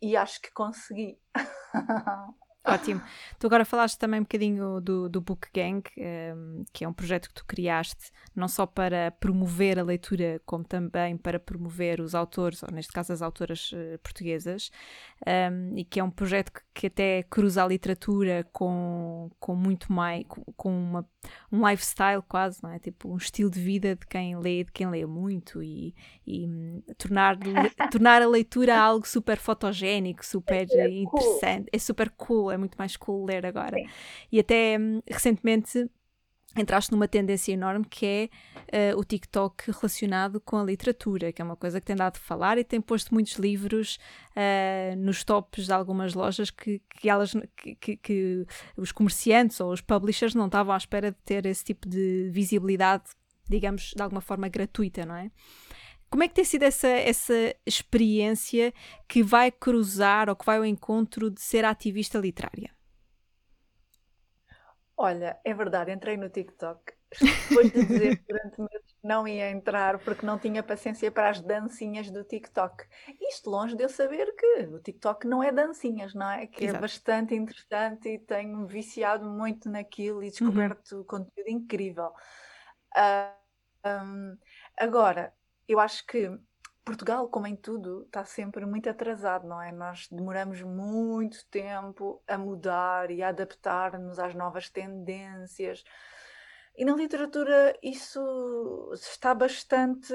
E 0.00 0.16
acho 0.16 0.40
que 0.40 0.52
consegui. 0.52 1.18
Ótimo. 2.66 3.00
Tu 3.38 3.46
agora 3.46 3.64
falaste 3.64 3.96
também 3.96 4.20
um 4.20 4.24
bocadinho 4.24 4.80
do, 4.80 5.08
do 5.08 5.20
Book 5.20 5.48
Gang, 5.54 5.82
um, 5.96 6.02
ehm, 6.02 6.64
que 6.72 6.84
é 6.84 6.88
um 6.88 6.92
projeto 6.92 7.28
que 7.28 7.34
tu 7.34 7.44
criaste 7.46 8.10
não 8.34 8.48
só 8.48 8.66
para 8.66 9.12
promover 9.12 9.78
a 9.78 9.82
leitura, 9.82 10.40
como 10.44 10.64
também 10.64 11.16
para 11.16 11.38
promover 11.38 12.00
os 12.00 12.14
autores, 12.14 12.62
ou 12.62 12.70
neste 12.72 12.92
caso 12.92 13.12
as 13.12 13.22
autoras 13.22 13.70
uh, 13.72 13.98
portuguesas, 14.02 14.70
um, 15.26 15.30
ehm, 15.30 15.78
e 15.78 15.84
que 15.84 16.00
é 16.00 16.04
um 16.04 16.10
projeto 16.10 16.52
que, 16.52 16.60
que, 16.74 16.86
até 16.88 17.22
cruza 17.22 17.62
a 17.62 17.66
literatura 17.66 18.44
com, 18.52 19.30
com 19.38 19.54
muito 19.54 19.92
mais, 19.92 20.24
com, 20.26 20.42
com 20.56 20.70
uma, 20.70 21.08
um 21.52 21.68
lifestyle 21.68 22.22
quase, 22.28 22.62
não 22.62 22.70
é? 22.70 22.78
Tipo 22.78 23.12
um 23.12 23.16
estilo 23.16 23.50
de 23.50 23.60
vida 23.60 23.94
de 23.94 24.06
quem 24.06 24.36
lê, 24.36 24.64
de 24.64 24.72
quem 24.72 24.88
lê 24.90 25.06
muito 25.06 25.62
e, 25.62 25.94
e 26.26 26.46
um, 26.46 26.82
tornar, 26.98 27.38
tornar 27.92 28.22
a 28.22 28.26
leitura 28.26 28.76
algo 28.78 29.06
super 29.06 29.38
fotogénico, 29.38 30.24
super 30.24 30.66
é 30.70 30.88
interessante, 30.88 31.68
é 31.72 31.78
super 31.78 32.10
cool, 32.10 32.50
é 32.50 32.55
muito 32.58 32.76
mais 32.76 32.96
cool 32.96 33.24
ler 33.24 33.44
agora. 33.44 33.76
Sim. 33.76 33.86
E 34.30 34.40
até 34.40 34.78
hum, 34.78 35.00
recentemente 35.08 35.88
entraste 36.60 36.90
numa 36.90 37.06
tendência 37.06 37.52
enorme 37.52 37.84
que 37.84 38.30
é 38.72 38.92
uh, 38.94 38.98
o 38.98 39.04
TikTok 39.04 39.70
relacionado 39.70 40.40
com 40.40 40.56
a 40.56 40.64
literatura, 40.64 41.32
que 41.32 41.42
é 41.42 41.44
uma 41.44 41.56
coisa 41.56 41.80
que 41.80 41.86
tem 41.86 41.96
dado 41.96 42.16
a 42.16 42.20
falar 42.20 42.58
e 42.58 42.64
tem 42.64 42.80
posto 42.80 43.12
muitos 43.12 43.34
livros 43.34 43.98
uh, 44.30 44.96
nos 44.96 45.22
tops 45.22 45.66
de 45.66 45.72
algumas 45.72 46.14
lojas 46.14 46.50
que, 46.50 46.80
que, 46.98 47.08
elas, 47.08 47.32
que, 47.56 47.74
que, 47.76 47.96
que, 47.96 48.46
os 48.76 48.92
comerciantes 48.92 49.60
ou 49.60 49.72
os 49.72 49.80
publishers 49.80 50.34
não 50.34 50.46
estavam 50.46 50.72
à 50.72 50.76
espera 50.76 51.10
de 51.10 51.18
ter 51.24 51.44
esse 51.46 51.64
tipo 51.64 51.88
de 51.88 52.30
visibilidade, 52.32 53.04
digamos, 53.48 53.92
de 53.94 54.02
alguma 54.02 54.20
forma 54.20 54.48
gratuita, 54.48 55.04
não 55.04 55.16
é? 55.16 55.30
Como 56.10 56.22
é 56.22 56.28
que 56.28 56.34
tem 56.34 56.44
sido 56.44 56.62
essa, 56.62 56.88
essa 56.88 57.54
experiência 57.64 58.72
que 59.08 59.22
vai 59.22 59.50
cruzar 59.50 60.28
ou 60.28 60.36
que 60.36 60.46
vai 60.46 60.58
ao 60.58 60.64
encontro 60.64 61.30
de 61.30 61.40
ser 61.40 61.64
ativista 61.64 62.18
literária? 62.18 62.70
Olha, 64.96 65.38
é 65.44 65.52
verdade, 65.52 65.92
entrei 65.92 66.16
no 66.16 66.30
TikTok. 66.30 66.94
Depois 67.48 67.70
de 67.70 67.84
dizer 67.84 68.16
que 68.16 68.24
durante 68.32 68.58
meses 68.60 68.96
não 69.02 69.28
ia 69.28 69.50
entrar 69.50 69.98
porque 69.98 70.24
não 70.24 70.38
tinha 70.38 70.62
paciência 70.62 71.10
para 71.10 71.28
as 71.28 71.40
dancinhas 71.40 72.10
do 72.10 72.24
TikTok. 72.24 72.84
Isto 73.28 73.50
longe 73.50 73.76
de 73.76 73.84
eu 73.84 73.88
saber 73.88 74.34
que 74.34 74.66
o 74.66 74.80
TikTok 74.80 75.26
não 75.26 75.42
é 75.42 75.52
dancinhas, 75.52 76.14
não 76.14 76.30
é? 76.30 76.46
Que 76.46 76.64
é 76.64 76.68
Exato. 76.68 76.78
é 76.78 76.80
bastante 76.80 77.34
interessante 77.34 78.08
e 78.08 78.18
tenho 78.18 78.66
viciado 78.66 79.28
muito 79.28 79.68
naquilo 79.68 80.22
e 80.22 80.26
uhum. 80.26 80.30
descoberto 80.30 80.92
uhum. 80.96 81.04
conteúdo 81.04 81.48
incrível. 81.48 82.12
Uh, 82.96 83.88
um, 83.88 84.36
agora, 84.78 85.32
eu 85.68 85.80
acho 85.80 86.06
que 86.06 86.30
Portugal, 86.84 87.28
como 87.28 87.48
em 87.48 87.56
tudo, 87.56 88.04
está 88.04 88.24
sempre 88.24 88.64
muito 88.64 88.88
atrasado, 88.88 89.46
não 89.46 89.60
é? 89.60 89.72
Nós 89.72 90.06
demoramos 90.08 90.62
muito 90.62 91.44
tempo 91.50 92.22
a 92.28 92.38
mudar 92.38 93.10
e 93.10 93.22
a 93.22 93.30
adaptar-nos 93.30 94.20
às 94.20 94.34
novas 94.34 94.70
tendências. 94.70 95.82
E 96.76 96.84
na 96.84 96.94
literatura 96.94 97.76
isso 97.82 98.92
está 98.94 99.34
bastante 99.34 100.14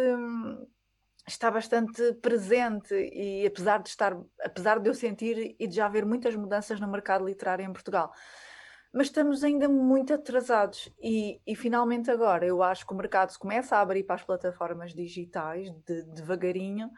está 1.28 1.52
bastante 1.52 2.14
presente 2.16 2.94
e 2.96 3.46
apesar 3.46 3.82
de 3.82 3.90
estar 3.90 4.18
apesar 4.42 4.80
de 4.80 4.90
eu 4.90 4.94
sentir 4.94 5.56
e 5.60 5.68
de 5.68 5.76
já 5.76 5.86
haver 5.86 6.06
muitas 6.06 6.36
mudanças 6.36 6.80
no 6.80 6.88
mercado 6.88 7.26
literário 7.26 7.66
em 7.66 7.74
Portugal, 7.74 8.12
mas 8.94 9.08
estamos 9.08 9.44
ainda 9.44 9.70
muito 9.70 10.14
atrasados. 10.14 10.92
E, 11.02 11.42
e, 11.46 11.56
finalmente 11.56 12.12
agora 12.12 12.46
eu 12.46 12.62
acho 12.62 12.86
que 12.86 12.94
o 12.94 12.98
mercado 12.98 13.32
se 13.32 13.40
começa 13.40 13.78
a 13.78 13.82
abrir 13.82 14.04
para 14.04 14.16
as 14.16 14.24
plataformas 14.24 14.94
digitais 14.94 15.72
de, 15.86 16.04
devagarinho, 16.14 16.90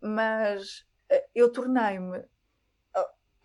mas 0.00 0.84
eh, 1.08 1.26
eu 1.34 1.50
tornei-me 1.52 2.24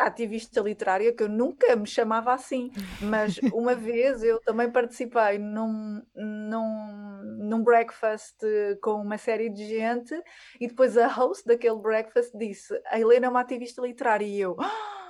ativista 0.06 0.62
literária 0.62 1.14
que 1.14 1.24
eu 1.24 1.30
nunca 1.30 1.76
me 1.76 1.88
chamava 1.88 2.34
assim, 2.34 2.72
mas 3.02 3.38
uma 3.54 3.76
vez 3.76 4.24
eu 4.24 4.40
também 4.42 4.70
participei 4.70 5.38
num, 5.38 6.02
num, 6.16 7.22
num 7.40 7.64
breakfast 7.64 8.38
com 8.82 9.02
uma 9.02 9.18
série 9.18 9.50
de 9.50 9.66
gente 9.68 10.14
e 10.60 10.68
depois 10.68 10.98
a 10.98 11.08
host 11.08 11.46
daquele 11.46 11.78
breakfast 11.78 12.32
disse 12.36 12.80
a 12.88 13.00
Helena 13.00 13.28
é 13.28 13.30
uma 13.30 13.42
ativista 13.42 13.82
literária. 13.82 14.26
E 14.26 14.40
eu... 14.40 14.56
Oh! 14.60 15.01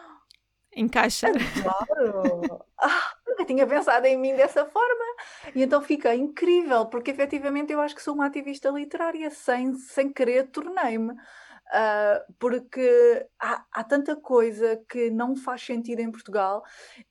Encaixa. 0.76 1.28
Claro! 1.62 2.66
Ah, 2.78 3.14
nunca 3.28 3.46
tinha 3.46 3.68
pensado 3.68 4.06
em 4.06 4.18
mim 4.18 4.36
dessa 4.36 4.66
forma. 4.66 5.06
E 5.54 5.62
então 5.62 5.82
fica 5.82 6.16
incrível, 6.16 6.86
porque 6.86 7.12
efetivamente 7.12 7.74
eu 7.74 7.82
acho 7.82 7.96
que 7.96 8.02
sou 8.02 8.14
uma 8.14 8.26
ativista 8.26 8.70
literária, 8.70 9.30
sem, 9.30 9.76
sem 9.76 10.12
querer 10.12 10.48
tornei-me. 10.48 11.14
Uh, 11.14 12.34
porque 12.38 13.26
há, 13.40 13.64
há 13.72 13.84
tanta 13.84 14.16
coisa 14.16 14.84
que 14.90 15.10
não 15.10 15.38
faz 15.38 15.66
sentido 15.66 16.02
em 16.02 16.12
Portugal 16.12 16.64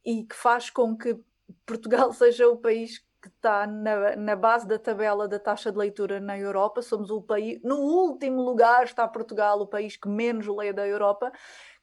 e 0.05 0.25
que 0.25 0.37
faz 0.37 0.69
com 0.69 0.95
que 0.95 1.19
Portugal 1.65 2.13
seja 2.13 2.47
o 2.47 2.59
país 2.59 2.99
que 3.23 3.29
está 3.29 3.67
na, 3.67 4.17
na, 4.17 4.37
base 4.37 4.67
da 4.67 4.79
tabela 4.79 5.29
da 5.29 5.39
taxa 5.39 5.71
de 5.71 5.79
leitura 5.79 6.21
na 6.21 6.39
Europa. 6.39 6.81
Somos 6.81 7.11
o 7.11 7.21
país, 7.21 7.61
no 7.63 7.77
último 7.77 8.41
lugar 8.43 8.85
está 8.85 9.07
Portugal, 9.07 9.61
o 9.61 9.67
país 9.67 9.97
que 9.97 10.09
menos 10.09 10.47
lê 10.47 10.73
da 10.73 10.87
Europa. 10.87 11.31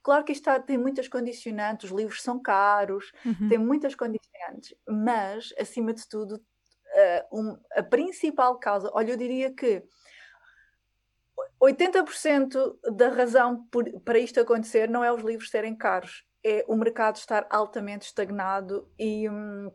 Claro 0.07 0.23
que 0.23 0.31
isto 0.31 0.49
tem 0.61 0.77
muitas 0.77 1.09
condicionantes, 1.09 1.91
os 1.91 1.97
livros 1.97 2.21
são 2.21 2.39
caros, 2.39 3.11
uhum. 3.25 3.49
tem 3.49 3.57
muitas 3.57 3.93
condicionantes, 3.93 4.73
mas, 4.87 5.53
acima 5.59 5.93
de 5.93 6.07
tudo, 6.07 6.35
uh, 6.35 7.37
um, 7.37 7.57
a 7.75 7.83
principal 7.83 8.57
causa, 8.57 8.89
olha, 8.93 9.11
eu 9.11 9.17
diria 9.17 9.53
que 9.53 9.83
80% 11.61 12.77
da 12.95 13.09
razão 13.09 13.67
por, 13.69 13.83
para 13.99 14.17
isto 14.17 14.39
acontecer 14.39 14.89
não 14.89 15.03
é 15.03 15.11
os 15.11 15.21
livros 15.21 15.49
serem 15.49 15.75
caros, 15.75 16.23
é 16.41 16.63
o 16.69 16.77
mercado 16.77 17.17
estar 17.17 17.45
altamente 17.49 18.05
estagnado 18.05 18.89
e. 18.97 19.27
Hum, 19.27 19.69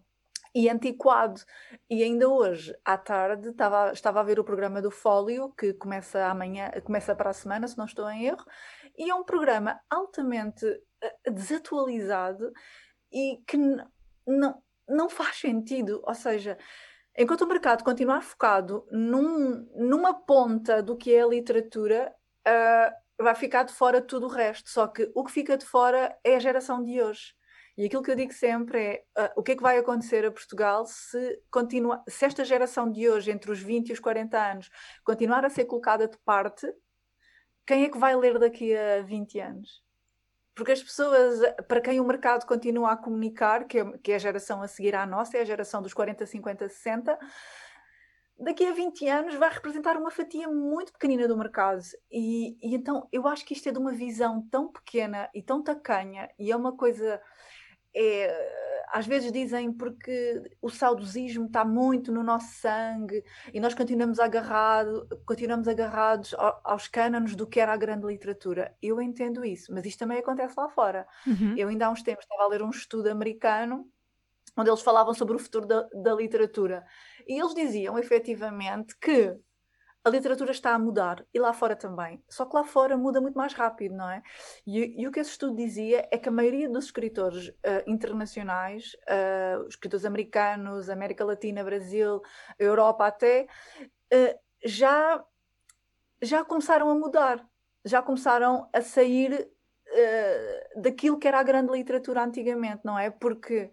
e 0.55 0.69
antiquado. 0.69 1.41
E 1.89 2.03
ainda 2.03 2.29
hoje, 2.29 2.75
à 2.85 2.97
tarde, 2.97 3.49
estava, 3.49 3.93
estava 3.93 4.21
a 4.21 4.23
ver 4.23 4.39
o 4.39 4.45
programa 4.45 4.83
do 4.83 4.91
Fólio, 4.91 5.51
que 5.57 5.73
começa 5.73 6.27
amanhã, 6.27 6.71
começa 6.85 7.15
para 7.15 7.31
a 7.31 7.33
semana, 7.33 7.67
se 7.67 7.79
não 7.79 7.87
estou 7.87 8.09
em 8.11 8.27
erro, 8.27 8.45
e 8.97 9.11
é 9.11 9.15
um 9.15 9.25
programa 9.25 9.81
altamente 9.91 10.67
uh, 10.67 11.33
desatualizado 11.33 12.53
e 13.13 13.43
que 13.47 13.57
não, 14.27 14.63
não 14.89 15.09
faz 15.09 15.37
sentido. 15.37 16.03
Ou 16.05 16.15
seja, 16.15 16.59
enquanto 17.17 17.43
o 17.43 17.49
mercado 17.49 17.85
continuar 17.85 18.23
focado 18.23 18.87
num, 18.91 19.69
numa 19.75 20.15
ponta 20.15 20.83
do 20.83 20.97
que 20.97 21.15
é 21.15 21.23
a 21.23 21.27
literatura, 21.27 22.15
uh, 22.47 23.23
vai 23.23 23.35
ficar 23.35 23.65
de 23.65 23.73
fora 23.73 24.01
tudo 24.01 24.27
o 24.27 24.31
resto. 24.31 24.71
Só 24.71 24.87
que 24.87 25.11
o 25.15 25.25
que 25.25 25.33
fica 25.33 25.57
de 25.57 25.65
fora 25.65 26.17
é 26.25 26.37
a 26.37 26.41
geração 26.41 26.83
de 26.83 27.03
hoje. 27.03 27.35
E 27.77 27.87
aquilo 27.87 28.03
que 28.03 28.11
eu 28.11 28.17
digo 28.17 28.33
sempre 28.35 28.79
é 28.79 29.05
uh, 29.19 29.33
o 29.37 29.43
que 29.43 29.53
é 29.53 29.57
que 29.57 29.63
vai 29.63 29.79
acontecer 29.79 30.25
a 30.27 30.31
Portugal 30.31 30.85
se, 30.87 31.41
continua, 31.51 32.03
se 32.07 32.25
esta 32.27 32.45
geração 32.45 32.91
de 32.91 33.09
hoje, 33.09 33.31
entre 33.31 33.51
os 33.51 33.61
20 33.61 33.89
e 33.89 33.93
os 33.93 34.01
40 34.01 34.39
anos, 34.39 34.71
continuar 35.03 35.45
a 35.45 35.51
ser 35.51 35.65
colocada 35.65 36.07
de 36.07 36.19
parte 36.19 36.67
quem 37.67 37.85
é 37.85 37.89
que 37.89 37.99
vai 37.99 38.17
ler 38.17 38.39
daqui 38.39 38.77
a 38.77 39.03
20 39.03 39.41
anos? 39.41 39.83
Porque 40.55 40.73
as 40.73 40.83
pessoas, 40.83 41.41
para 41.67 41.81
quem 41.81 41.99
o 42.01 42.05
mercado 42.05 42.47
continua 42.47 42.93
a 42.93 42.97
comunicar, 42.97 43.67
que 43.67 43.79
é, 43.79 43.99
que 43.99 44.13
é 44.13 44.17
a 44.17 44.19
geração 44.19 44.63
a 44.63 44.69
seguir 44.69 44.95
à 44.95 45.07
nossa, 45.07 45.39
é 45.39 45.41
a 45.41 45.45
geração 45.45 45.81
dos 45.81 45.95
40, 45.95 46.27
50, 46.27 46.69
60, 46.69 47.19
daqui 48.39 48.67
a 48.67 48.73
20 48.73 49.09
anos 49.09 49.35
vai 49.37 49.51
representar 49.51 49.97
uma 49.97 50.11
fatia 50.11 50.49
muito 50.49 50.93
pequenina 50.93 51.27
do 51.27 51.39
mercado. 51.39 51.81
E, 52.11 52.59
e 52.63 52.75
então 52.75 53.09
eu 53.11 53.27
acho 53.27 53.45
que 53.47 53.55
isto 53.55 53.69
é 53.69 53.73
de 53.73 53.79
uma 53.79 53.93
visão 53.93 54.47
tão 54.51 54.71
pequena 54.71 55.31
e 55.35 55.43
tão 55.43 55.63
tacanha, 55.63 56.29
e 56.39 56.51
é 56.51 56.57
uma 56.57 56.77
coisa. 56.77 57.21
É, 57.95 58.72
às 58.93 59.07
vezes 59.07 59.33
dizem 59.33 59.73
porque 59.73 60.43
o 60.61 60.69
saudosismo 60.69 61.47
está 61.47 61.65
muito 61.65 62.13
no 62.13 62.23
nosso 62.23 62.53
sangue 62.61 63.25
e 63.53 63.59
nós 63.59 63.73
continuamos, 63.73 64.21
agarrado, 64.21 65.09
continuamos 65.25 65.67
agarrados 65.67 66.35
aos 66.63 66.89
cânones 66.89 67.35
do 67.35 67.47
que 67.47 67.59
era 67.59 67.73
a 67.73 67.77
grande 67.77 68.07
literatura. 68.07 68.77
Eu 68.83 69.01
entendo 69.01 69.47
isso, 69.47 69.73
mas 69.73 69.87
isto 69.87 70.01
também 70.01 70.19
acontece 70.19 70.55
lá 70.59 70.69
fora. 70.69 71.07
Uhum. 71.27 71.57
Eu 71.57 71.69
ainda 71.69 71.87
há 71.87 71.91
uns 71.91 72.03
tempos 72.03 72.25
estava 72.25 72.45
a 72.45 72.49
ler 72.49 72.63
um 72.63 72.69
estudo 72.69 73.09
americano 73.09 73.91
onde 74.55 74.69
eles 74.69 74.83
falavam 74.83 75.15
sobre 75.15 75.37
o 75.37 75.39
futuro 75.39 75.67
da, 75.67 75.89
da 75.95 76.15
literatura 76.15 76.85
e 77.27 77.41
eles 77.41 77.55
diziam 77.55 77.99
efetivamente 77.99 78.95
que 78.99 79.35
a 80.05 80.11
literatura 80.11 80.51
está 80.51 80.75
a 80.75 80.79
mudar 80.79 81.25
e 81.33 81.39
lá 81.39 81.53
fora 81.53 81.77
também. 81.77 82.23
Só 82.29 82.45
que 82.45 82.57
lá 82.57 82.65
fora 82.65 82.97
muda 82.97 83.21
muito 83.21 83.37
mais 83.37 83.53
rápido, 83.53 83.95
não 83.95 84.11
é? 84.11 84.23
E, 84.67 85.01
e 85.01 85.07
o 85.07 85.13
que 85.13 85.21
esse 85.21 85.31
estudo 85.31 85.57
dizia 85.57 86.09
é 86.11 86.19
que 86.19 86.29
a 86.29 86.33
maioria 86.33 86.69
dos 86.69 86.87
escritores 86.87 87.49
uh, 87.49 87.55
internacionais, 87.87 88.97
uh, 89.09 89.67
escritores 89.69 90.05
americanos, 90.05 90.89
América 90.89 91.25
Latina, 91.25 91.63
Brasil, 91.63 92.21
Europa 92.59 93.07
até, 93.07 93.47
uh, 94.13 94.39
já, 94.65 95.25
já 96.21 96.45
começaram 96.45 96.91
a 96.91 96.95
mudar, 96.95 97.47
já 97.85 98.03
começaram 98.03 98.69
a 98.73 98.81
sair 98.81 99.51
daquilo 100.75 101.19
que 101.19 101.29
era 101.29 101.39
a 101.39 101.43
grande 101.43 101.71
literatura 101.71 102.25
antigamente, 102.25 102.81
não 102.83 102.99
é? 102.99 103.11
Porque 103.11 103.71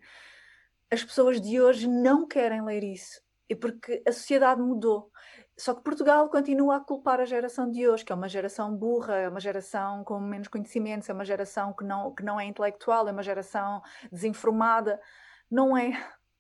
as 0.92 1.02
pessoas 1.02 1.40
de 1.40 1.62
hoje 1.62 1.88
não 1.88 2.28
querem 2.28 2.62
ler 2.62 2.84
isso 2.84 3.22
e 3.50 3.56
porque 3.56 4.04
a 4.08 4.12
sociedade 4.12 4.62
mudou. 4.62 5.09
Só 5.60 5.74
que 5.74 5.84
Portugal 5.84 6.30
continua 6.30 6.78
a 6.78 6.80
culpar 6.80 7.20
a 7.20 7.26
geração 7.26 7.70
de 7.70 7.86
hoje, 7.86 8.06
que 8.06 8.14
é 8.14 8.16
uma 8.16 8.30
geração 8.30 8.74
burra, 8.74 9.16
é 9.16 9.28
uma 9.28 9.42
geração 9.42 10.06
com 10.06 10.18
menos 10.18 10.48
conhecimentos, 10.48 11.10
é 11.10 11.14
uma 11.14 11.26
geração 11.26 11.74
que 11.74 11.84
não, 11.84 12.16
que 12.16 12.24
não 12.24 12.40
é 12.40 12.46
intelectual, 12.46 13.10
é 13.10 13.12
uma 13.12 13.22
geração 13.22 13.82
desinformada. 14.10 15.02
Não 15.52 15.78
é 15.78 15.92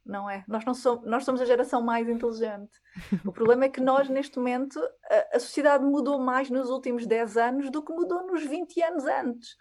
não 0.06 0.30
é? 0.30 0.44
Nós, 0.48 0.66
não 0.66 0.74
somos, 0.74 1.06
nós 1.06 1.24
somos 1.24 1.42
a 1.42 1.46
geração 1.46 1.82
mais 1.82 2.08
inteligente. 2.08 2.80
O 3.26 3.32
problema 3.32 3.66
é 3.66 3.70
que 3.70 3.82
nós, 3.82 4.10
neste 4.10 4.38
momento, 4.38 4.80
a, 5.10 5.38
a, 5.38 5.40
sociedade 5.40 5.84
mudou 5.84 6.20
mais 6.20 6.50
nos 6.50 6.70
últimos 6.70 7.06
10 7.06 7.38
anos 7.38 7.72
do 7.72 7.84
que 7.84 7.94
mudou 7.94 8.26
nos 8.26 8.44
20 8.44 8.82
anos 8.84 9.06
antes. 9.06 9.56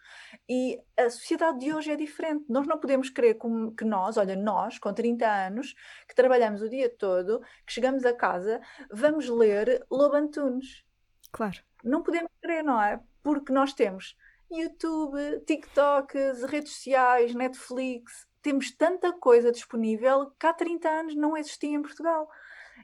E 0.49 0.81
a 0.97 1.11
sociedade 1.11 1.59
de 1.59 1.73
hoje 1.73 1.91
é 1.91 1.97
diferente. 1.97 2.45
Nós 2.49 2.67
não 2.67 2.79
podemos 2.79 3.11
crer 3.11 3.35
como, 3.35 3.75
que 3.75 3.85
nós, 3.85 4.17
olha, 4.17 4.37
nós, 4.37 4.79
com 4.79 4.93
30 4.93 5.27
anos, 5.27 5.75
que 6.09 6.15
trabalhamos 6.15 6.63
o 6.63 6.69
dia 6.69 6.89
todo, 6.89 7.41
que 7.67 7.73
chegamos 7.73 8.05
a 8.05 8.13
casa, 8.13 8.61
vamos 8.91 9.29
ler 9.29 9.85
Lobo 9.91 10.17
Antunes. 10.17 10.85
Claro. 11.31 11.59
Não 11.85 12.03
podemos 12.03 12.31
crer, 12.41 12.65
não 12.65 12.81
é? 12.83 13.01
Porque 13.23 13.53
nós 13.53 13.73
temos 13.73 14.17
YouTube, 14.51 15.41
TikTok, 15.47 16.17
redes 16.47 16.73
sociais, 16.73 17.35
Netflix, 17.35 18.27
temos 18.43 18.71
tanta 18.71 19.13
coisa 19.13 19.53
disponível 19.53 20.31
que 20.39 20.47
há 20.47 20.53
30 20.53 20.89
anos 20.89 21.15
não 21.15 21.37
existia 21.37 21.71
em 21.71 21.83
Portugal. 21.83 22.29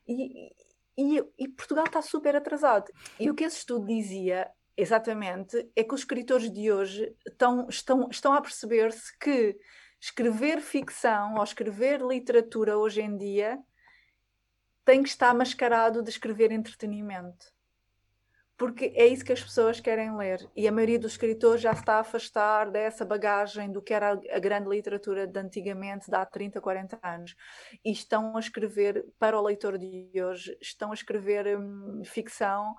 E, 0.07 0.53
e, 0.97 1.25
e, 1.39 1.49
Portugal 1.49 1.85
está 1.85 2.03
super 2.03 2.37
atrasado. 2.37 2.91
E 3.19 3.31
o 3.31 3.35
que 3.35 3.45
esse 3.45 3.59
estudo 3.59 3.87
dizia, 3.87 4.51
exatamente, 4.77 5.71
é 5.75 5.85
que 5.85 5.95
os 5.95 6.01
escritores 6.01 6.51
de 6.51 6.73
hoje 6.73 7.15
estão, 7.27 7.69
estão, 7.69 8.09
estão 8.11 8.33
a 8.33 8.41
perceber-se 8.41 9.17
que 9.19 9.57
escrever 10.01 10.61
ficção 10.61 11.37
ou 11.37 11.45
escrever 11.45 12.01
literatura 12.01 12.77
hoje 12.77 13.01
em 13.01 13.17
dia 13.17 13.59
tem 14.85 15.03
que 15.03 15.09
estar 15.09 15.33
mascarado 15.35 16.03
de 16.03 16.11
escrever 16.11 16.53
entretenimento 16.53 17.54
porque 18.57 18.93
é 18.95 19.07
isso 19.07 19.25
que 19.25 19.33
as 19.33 19.43
pessoas 19.43 19.81
querem 19.81 20.17
ler. 20.17 20.49
E 20.55 20.69
a 20.69 20.73
maioria 20.73 20.99
dos 20.99 21.13
escritores 21.13 21.61
já 21.61 21.73
está 21.73 21.97
a 21.97 22.01
afastar 22.01 22.71
dessa 22.71 23.05
bagagem 23.05 23.71
do 23.71 23.83
que 23.83 23.93
era 23.93 24.13
a 24.13 24.39
grande 24.39 24.69
literatura 24.69 25.27
de 25.27 25.39
antigamente, 25.39 26.09
de 26.09 26.17
há 26.17 26.25
30, 26.25 26.61
40 26.61 26.99
anos, 27.03 27.35
e 27.85 27.91
estão 27.91 28.37
a 28.37 28.41
escrever 28.41 29.05
para 29.19 29.39
o 29.39 29.43
leitor 29.43 29.77
de 29.77 30.09
hoje, 30.23 30.57
estão 30.61 30.93
a 30.93 30.95
escrever 30.95 31.59
hum, 31.59 32.03
ficção, 32.05 32.75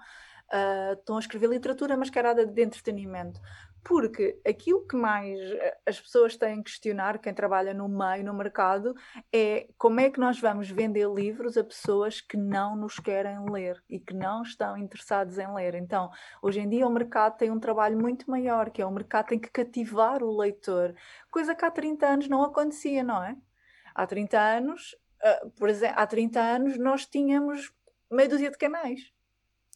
uh, 0.54 0.94
estão 0.94 1.18
a 1.18 1.20
escrever 1.20 1.50
literatura 1.50 1.98
mascarada 1.98 2.46
de 2.46 2.64
entretenimento 2.64 3.40
porque 3.86 4.42
aquilo 4.44 4.86
que 4.88 4.96
mais 4.96 5.40
eh, 5.40 5.78
as 5.86 6.02
pessoas 6.02 6.36
têm 6.36 6.58
que 6.58 6.72
questionar, 6.72 7.20
quem 7.20 7.32
trabalha 7.36 7.72
no 7.72 7.88
meio, 7.88 8.26
no 8.26 8.34
mercado, 8.34 8.96
é 9.32 9.68
como 9.78 10.00
é 10.00 10.10
que 10.10 10.20
nós 10.20 10.40
vamos 10.40 10.72
vender 10.72 11.08
livros 11.08 11.56
a 11.56 11.64
pessoas 11.64 12.20
que 12.20 12.36
não 12.36 12.76
nos 12.76 13.00
querem 13.00 13.46
ler 13.48 13.82
e 13.88 14.00
que 14.00 14.16
não 14.16 14.42
estão 14.42 14.76
interessados 14.76 15.38
em 15.38 15.54
ler. 15.54 15.76
Então, 15.76 16.10
hoje 16.42 16.62
em 16.62 16.68
dia 16.68 16.88
o 16.88 16.90
mercado 16.90 17.38
tem 17.38 17.52
um 17.52 17.60
trabalho 17.60 17.96
muito 17.96 18.30
maior, 18.30 18.72
que 18.72 18.82
é 18.82 18.86
o 18.86 18.92
mercado 18.92 19.28
tem 19.28 19.40
que 19.40 19.52
cativar 19.52 20.24
o 20.24 20.36
leitor, 20.36 20.96
coisa 21.30 21.54
que 21.54 21.64
há 21.64 21.70
30 21.70 22.08
anos 22.08 22.28
não 22.28 22.44
acontecia, 22.44 23.04
não 23.04 23.24
é? 23.24 23.38
Há 23.94 24.08
30 24.08 24.40
anos, 24.40 24.96
uh, 25.24 25.50
por 25.52 25.70
exemplo, 25.70 25.96
há 26.00 26.08
30 26.08 26.40
anos 26.42 26.78
nós 26.80 27.06
tínhamos 27.06 27.72
meia 28.12 28.28
dúzia 28.28 28.50
de 28.50 28.58
canais. 28.58 29.15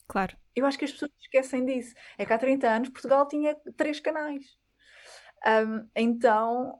Claro. 0.09 0.35
Eu 0.55 0.65
acho 0.65 0.77
que 0.77 0.85
as 0.85 0.91
pessoas 0.91 1.11
esquecem 1.21 1.63
disso. 1.63 1.93
É 2.17 2.25
que 2.25 2.33
há 2.33 2.37
30 2.37 2.67
anos 2.67 2.89
Portugal 2.89 3.27
tinha 3.27 3.55
três 3.77 3.99
canais. 3.99 4.57
Um, 5.45 5.87
então 5.95 6.77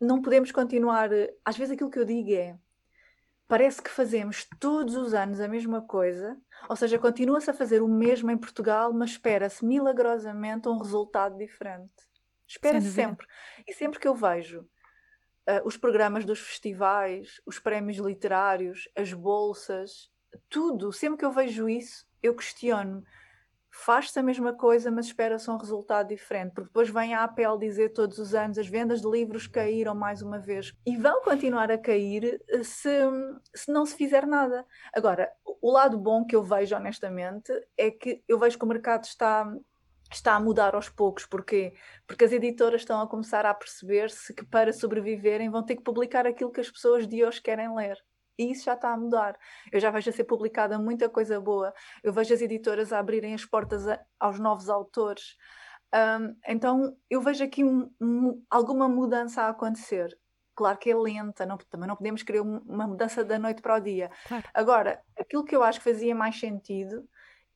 não 0.00 0.22
podemos 0.22 0.50
continuar. 0.50 1.10
Às 1.44 1.56
vezes 1.56 1.74
aquilo 1.74 1.90
que 1.90 1.98
eu 1.98 2.04
digo 2.06 2.32
é 2.32 2.58
parece 3.46 3.80
que 3.80 3.90
fazemos 3.90 4.48
todos 4.58 4.96
os 4.96 5.14
anos 5.14 5.38
a 5.38 5.46
mesma 5.46 5.80
coisa, 5.80 6.36
ou 6.68 6.74
seja, 6.74 6.98
continua-se 6.98 7.48
a 7.48 7.54
fazer 7.54 7.80
o 7.80 7.86
mesmo 7.86 8.30
em 8.30 8.36
Portugal, 8.36 8.92
mas 8.92 9.10
espera-se 9.10 9.64
milagrosamente 9.64 10.68
um 10.68 10.78
resultado 10.78 11.36
diferente. 11.36 11.92
Espera-se 12.48 12.90
sempre. 12.90 13.26
E 13.68 13.72
sempre 13.72 14.00
que 14.00 14.08
eu 14.08 14.14
vejo 14.14 14.62
uh, 14.62 15.64
os 15.64 15.76
programas 15.76 16.24
dos 16.24 16.40
festivais, 16.40 17.40
os 17.46 17.58
prémios 17.58 17.98
literários, 17.98 18.88
as 18.96 19.12
bolsas, 19.12 20.10
tudo, 20.48 20.92
sempre 20.92 21.18
que 21.18 21.24
eu 21.24 21.32
vejo 21.32 21.68
isso, 21.68 22.06
eu 22.22 22.34
questiono 22.34 23.02
faz-se 23.76 24.18
a 24.18 24.22
mesma 24.22 24.54
coisa, 24.54 24.90
mas 24.90 25.06
espera-se 25.06 25.50
um 25.50 25.56
resultado 25.56 26.08
diferente, 26.08 26.52
porque 26.52 26.68
depois 26.68 26.88
vem 26.88 27.14
a 27.14 27.24
Apple 27.24 27.58
dizer 27.60 27.90
todos 27.90 28.18
os 28.18 28.34
anos 28.34 28.58
as 28.58 28.66
vendas 28.66 29.02
de 29.02 29.08
livros 29.08 29.46
caíram 29.46 29.94
mais 29.94 30.22
uma 30.22 30.38
vez 30.38 30.72
e 30.84 30.96
vão 30.96 31.22
continuar 31.22 31.70
a 31.70 31.78
cair 31.78 32.42
eh, 32.48 32.62
se, 32.62 32.90
se 33.54 33.70
não 33.70 33.84
se 33.84 33.94
fizer 33.94 34.26
nada. 34.26 34.64
Agora, 34.94 35.30
o 35.60 35.70
lado 35.70 35.98
bom 35.98 36.24
que 36.24 36.34
eu 36.34 36.42
vejo 36.42 36.74
honestamente 36.74 37.52
é 37.76 37.90
que 37.90 38.22
eu 38.26 38.38
vejo 38.38 38.58
que 38.58 38.64
o 38.64 38.68
mercado 38.68 39.04
está 39.04 39.46
está 40.10 40.36
a 40.36 40.40
mudar 40.40 40.74
aos 40.74 40.88
poucos, 40.88 41.26
porque 41.26 41.74
porque 42.06 42.24
as 42.24 42.32
editoras 42.32 42.82
estão 42.82 43.00
a 43.00 43.08
começar 43.08 43.44
a 43.44 43.52
perceber-se 43.52 44.32
que 44.32 44.44
para 44.44 44.72
sobreviverem 44.72 45.50
vão 45.50 45.64
ter 45.64 45.76
que 45.76 45.82
publicar 45.82 46.26
aquilo 46.26 46.52
que 46.52 46.60
as 46.60 46.70
pessoas 46.70 47.06
de 47.06 47.24
hoje 47.24 47.42
querem 47.42 47.74
ler. 47.74 47.98
E 48.38 48.50
isso 48.50 48.64
já 48.64 48.74
está 48.74 48.92
a 48.92 48.96
mudar. 48.96 49.38
Eu 49.72 49.80
já 49.80 49.90
vejo 49.90 50.10
a 50.10 50.12
ser 50.12 50.24
publicada 50.24 50.78
muita 50.78 51.08
coisa 51.08 51.40
boa. 51.40 51.72
Eu 52.02 52.12
vejo 52.12 52.34
as 52.34 52.40
editoras 52.40 52.92
a 52.92 52.98
abrirem 52.98 53.34
as 53.34 53.44
portas 53.44 53.88
a, 53.88 54.00
aos 54.20 54.38
novos 54.38 54.68
autores. 54.68 55.36
Um, 55.94 56.36
então 56.46 56.96
eu 57.08 57.20
vejo 57.20 57.44
aqui 57.44 57.64
um, 57.64 57.90
um, 58.00 58.44
alguma 58.50 58.88
mudança 58.88 59.42
a 59.42 59.48
acontecer. 59.48 60.16
Claro 60.54 60.78
que 60.78 60.90
é 60.90 60.96
lenta, 60.96 61.44
não, 61.44 61.58
também 61.58 61.86
não 61.86 61.96
podemos 61.96 62.22
querer 62.22 62.40
uma 62.40 62.86
mudança 62.86 63.24
da 63.24 63.38
noite 63.38 63.60
para 63.60 63.76
o 63.76 63.80
dia. 63.80 64.10
Claro. 64.26 64.44
Agora, 64.54 65.02
aquilo 65.18 65.44
que 65.44 65.54
eu 65.54 65.62
acho 65.62 65.80
que 65.80 65.90
fazia 65.90 66.14
mais 66.14 66.40
sentido 66.40 67.06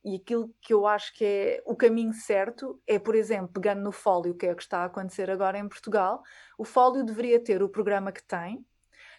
e 0.03 0.15
aquilo 0.15 0.53
que 0.61 0.73
eu 0.73 0.85
acho 0.87 1.13
que 1.15 1.25
é 1.25 1.63
o 1.65 1.75
caminho 1.75 2.13
certo 2.13 2.79
é, 2.87 2.97
por 2.97 3.15
exemplo, 3.15 3.49
pegando 3.53 3.81
no 3.81 3.91
Fólio, 3.91 4.35
que 4.35 4.45
é 4.45 4.51
o 4.51 4.55
que 4.55 4.63
está 4.63 4.79
a 4.79 4.85
acontecer 4.85 5.29
agora 5.29 5.57
em 5.57 5.67
Portugal, 5.67 6.21
o 6.57 6.63
Fólio 6.63 7.03
deveria 7.03 7.43
ter 7.43 7.61
o 7.61 7.69
programa 7.69 8.11
que 8.11 8.23
tem, 8.23 8.65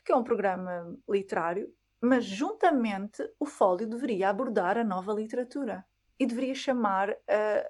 que 0.05 0.13
é 0.13 0.17
um 0.17 0.25
programa 0.25 0.97
literário, 1.09 1.73
mas 2.01 2.25
juntamente 2.25 3.23
o 3.39 3.47
Fólio 3.47 3.87
deveria 3.87 4.29
abordar 4.29 4.77
a 4.77 4.85
nova 4.85 5.13
literatura 5.13 5.85
e 6.19 6.27
deveria 6.27 6.55
chamar 6.55 7.11
uh, 7.11 7.17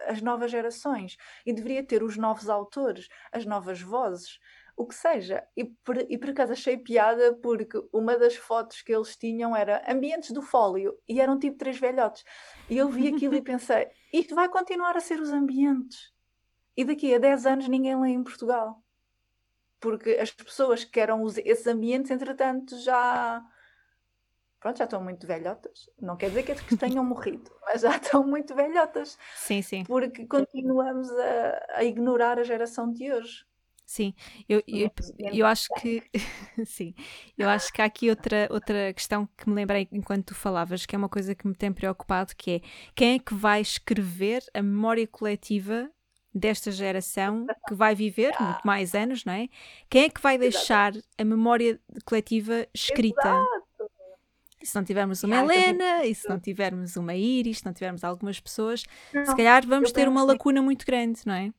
as 0.06 0.20
novas 0.20 0.50
gerações 0.50 1.16
e 1.44 1.52
deveria 1.52 1.82
ter 1.82 2.02
os 2.02 2.16
novos 2.16 2.48
autores, 2.48 3.08
as 3.30 3.46
novas 3.46 3.80
vozes, 3.80 4.38
o 4.76 4.86
que 4.86 4.94
seja. 4.94 5.46
E 5.56 5.64
por, 5.64 5.96
e 5.96 6.18
por 6.18 6.30
acaso 6.30 6.52
achei 6.52 6.76
piada 6.76 7.34
porque 7.42 7.78
uma 7.92 8.16
das 8.16 8.36
fotos 8.36 8.82
que 8.82 8.94
eles 8.94 9.16
tinham 9.16 9.54
era 9.54 9.82
ambientes 9.90 10.32
do 10.32 10.42
Fólio 10.42 10.98
e 11.08 11.20
eram 11.20 11.38
tipo 11.38 11.58
três 11.58 11.78
velhotes. 11.78 12.24
E 12.68 12.76
eu 12.76 12.88
vi 12.88 13.08
aquilo 13.08 13.34
e 13.34 13.40
pensei, 13.42 13.88
isto 14.12 14.34
vai 14.34 14.48
continuar 14.48 14.96
a 14.96 15.00
ser 15.00 15.20
os 15.20 15.30
ambientes. 15.30 16.12
E 16.76 16.84
daqui 16.84 17.14
a 17.14 17.18
10 17.18 17.46
anos 17.46 17.68
ninguém 17.68 18.00
lê 18.00 18.10
em 18.10 18.22
Portugal 18.22 18.81
porque 19.82 20.10
as 20.10 20.30
pessoas 20.30 20.84
que 20.84 21.00
eram 21.00 21.22
os, 21.22 21.36
esses 21.38 21.66
ambientes, 21.66 22.10
entretanto, 22.10 22.78
já 22.78 23.44
pronto, 24.60 24.78
já 24.78 24.84
estão 24.84 25.02
muito 25.02 25.26
velhotas. 25.26 25.90
Não 26.00 26.16
quer 26.16 26.28
dizer 26.28 26.44
que, 26.44 26.54
que 26.54 26.76
tenham 26.76 27.04
morrido, 27.04 27.50
mas 27.66 27.82
já 27.82 27.96
estão 27.96 28.24
muito 28.24 28.54
velhotas. 28.54 29.18
Sim, 29.34 29.60
sim. 29.60 29.84
Porque 29.84 30.24
continuamos 30.24 31.10
a, 31.10 31.66
a 31.74 31.84
ignorar 31.84 32.38
a 32.38 32.44
geração 32.44 32.90
de 32.90 33.12
hoje. 33.12 33.44
Sim, 33.84 34.14
eu, 34.48 34.62
eu, 34.66 34.90
eu 35.18 35.44
acho 35.44 35.68
que 35.74 36.02
sim, 36.64 36.94
eu 37.36 37.48
acho 37.48 37.70
que 37.70 37.82
há 37.82 37.84
aqui 37.84 38.08
outra, 38.08 38.48
outra 38.50 38.90
questão 38.94 39.28
que 39.36 39.46
me 39.46 39.54
lembrei 39.56 39.86
enquanto 39.92 40.26
tu 40.26 40.34
falavas, 40.34 40.86
que 40.86 40.94
é 40.94 40.98
uma 40.98 41.08
coisa 41.08 41.34
que 41.34 41.46
me 41.46 41.54
tem 41.54 41.70
preocupado, 41.70 42.34
que 42.34 42.52
é 42.52 42.60
quem 42.94 43.16
é 43.16 43.18
que 43.18 43.34
vai 43.34 43.60
escrever 43.60 44.42
a 44.54 44.62
memória 44.62 45.06
coletiva 45.06 45.90
desta 46.34 46.70
geração 46.70 47.46
que 47.68 47.74
vai 47.74 47.94
viver 47.94 48.34
muito 48.40 48.60
mais 48.64 48.94
anos, 48.94 49.24
não 49.24 49.32
é? 49.32 49.48
Quem 49.88 50.04
é 50.04 50.08
que 50.08 50.20
vai 50.20 50.38
deixar 50.38 50.92
a 51.18 51.24
memória 51.24 51.80
coletiva 52.04 52.66
escrita? 52.74 53.28
Exato. 53.28 53.62
Se 54.62 54.76
não 54.76 54.84
tivermos 54.84 55.24
uma 55.24 55.36
Helena, 55.38 56.04
e 56.04 56.14
se 56.14 56.28
não 56.28 56.38
tivermos 56.38 56.96
uma 56.96 57.14
Iris, 57.14 57.58
se 57.58 57.66
não 57.66 57.72
tivermos 57.72 58.04
algumas 58.04 58.38
pessoas, 58.38 58.84
não, 59.12 59.26
se 59.26 59.34
calhar 59.34 59.66
vamos 59.66 59.90
ter 59.90 60.08
uma 60.08 60.22
lacuna 60.22 60.62
muito 60.62 60.86
grande, 60.86 61.20
não 61.26 61.34
é? 61.34 61.52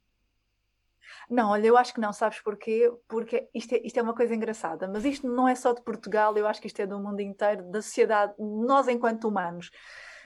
Não, 1.29 1.49
olha, 1.49 1.67
eu 1.67 1.77
acho 1.77 1.93
que 1.93 1.99
não, 1.99 2.13
sabes 2.13 2.39
porquê? 2.39 2.89
Porque 3.07 3.49
isto 3.53 3.73
é, 3.75 3.81
isto 3.83 3.97
é 3.97 4.01
uma 4.01 4.15
coisa 4.15 4.33
engraçada, 4.33 4.87
mas 4.87 5.03
isto 5.03 5.27
não 5.27 5.47
é 5.47 5.55
só 5.55 5.73
de 5.73 5.81
Portugal, 5.81 6.37
eu 6.37 6.47
acho 6.47 6.61
que 6.61 6.67
isto 6.67 6.79
é 6.81 6.87
do 6.87 6.97
mundo 6.97 7.19
inteiro, 7.19 7.69
da 7.71 7.81
sociedade, 7.81 8.33
nós 8.39 8.87
enquanto 8.87 9.27
humanos 9.27 9.69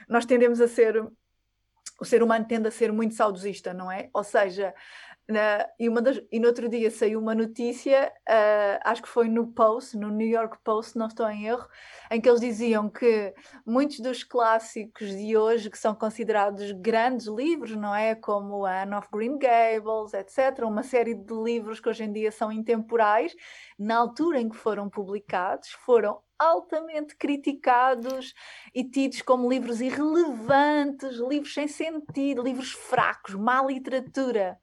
nós 0.08 0.24
tendemos 0.24 0.60
a 0.60 0.66
ser 0.66 1.06
o 1.98 2.04
ser 2.04 2.22
humano 2.22 2.44
tende 2.46 2.68
a 2.68 2.70
ser 2.70 2.92
muito 2.92 3.14
saudosista, 3.14 3.74
não 3.74 3.90
é? 3.90 4.08
Ou 4.12 4.22
seja, 4.22 4.74
na, 5.28 5.68
e, 5.78 5.88
uma 5.88 6.00
das, 6.00 6.18
e 6.32 6.40
no 6.40 6.48
outro 6.48 6.68
dia 6.70 6.90
saiu 6.90 7.20
uma 7.20 7.34
notícia, 7.34 8.10
uh, 8.26 8.80
acho 8.82 9.02
que 9.02 9.08
foi 9.08 9.28
no 9.28 9.48
Post, 9.48 9.94
no 9.96 10.08
New 10.08 10.26
York 10.26 10.56
Post, 10.64 10.96
não 10.96 11.06
estou 11.06 11.28
em 11.28 11.46
erro, 11.46 11.68
em 12.10 12.18
que 12.18 12.28
eles 12.28 12.40
diziam 12.40 12.88
que 12.88 13.34
muitos 13.66 14.00
dos 14.00 14.24
clássicos 14.24 15.14
de 15.14 15.36
hoje, 15.36 15.68
que 15.68 15.76
são 15.76 15.94
considerados 15.94 16.72
grandes 16.72 17.26
livros, 17.26 17.76
não 17.76 17.94
é? 17.94 18.14
Como 18.14 18.64
Anne 18.64 18.94
of 18.94 19.08
Green 19.12 19.38
Gables, 19.38 20.14
etc., 20.14 20.64
uma 20.64 20.82
série 20.82 21.14
de 21.14 21.34
livros 21.34 21.78
que 21.78 21.90
hoje 21.90 22.04
em 22.04 22.12
dia 22.12 22.32
são 22.32 22.50
intemporais, 22.50 23.36
na 23.78 23.98
altura 23.98 24.40
em 24.40 24.48
que 24.48 24.56
foram 24.56 24.88
publicados, 24.88 25.68
foram 25.84 26.22
altamente 26.38 27.16
criticados 27.16 28.32
e 28.74 28.82
tidos 28.82 29.20
como 29.20 29.50
livros 29.50 29.80
irrelevantes, 29.82 31.16
livros 31.16 31.52
sem 31.52 31.68
sentido, 31.68 32.42
livros 32.42 32.72
fracos, 32.72 33.34
má 33.34 33.60
literatura. 33.62 34.58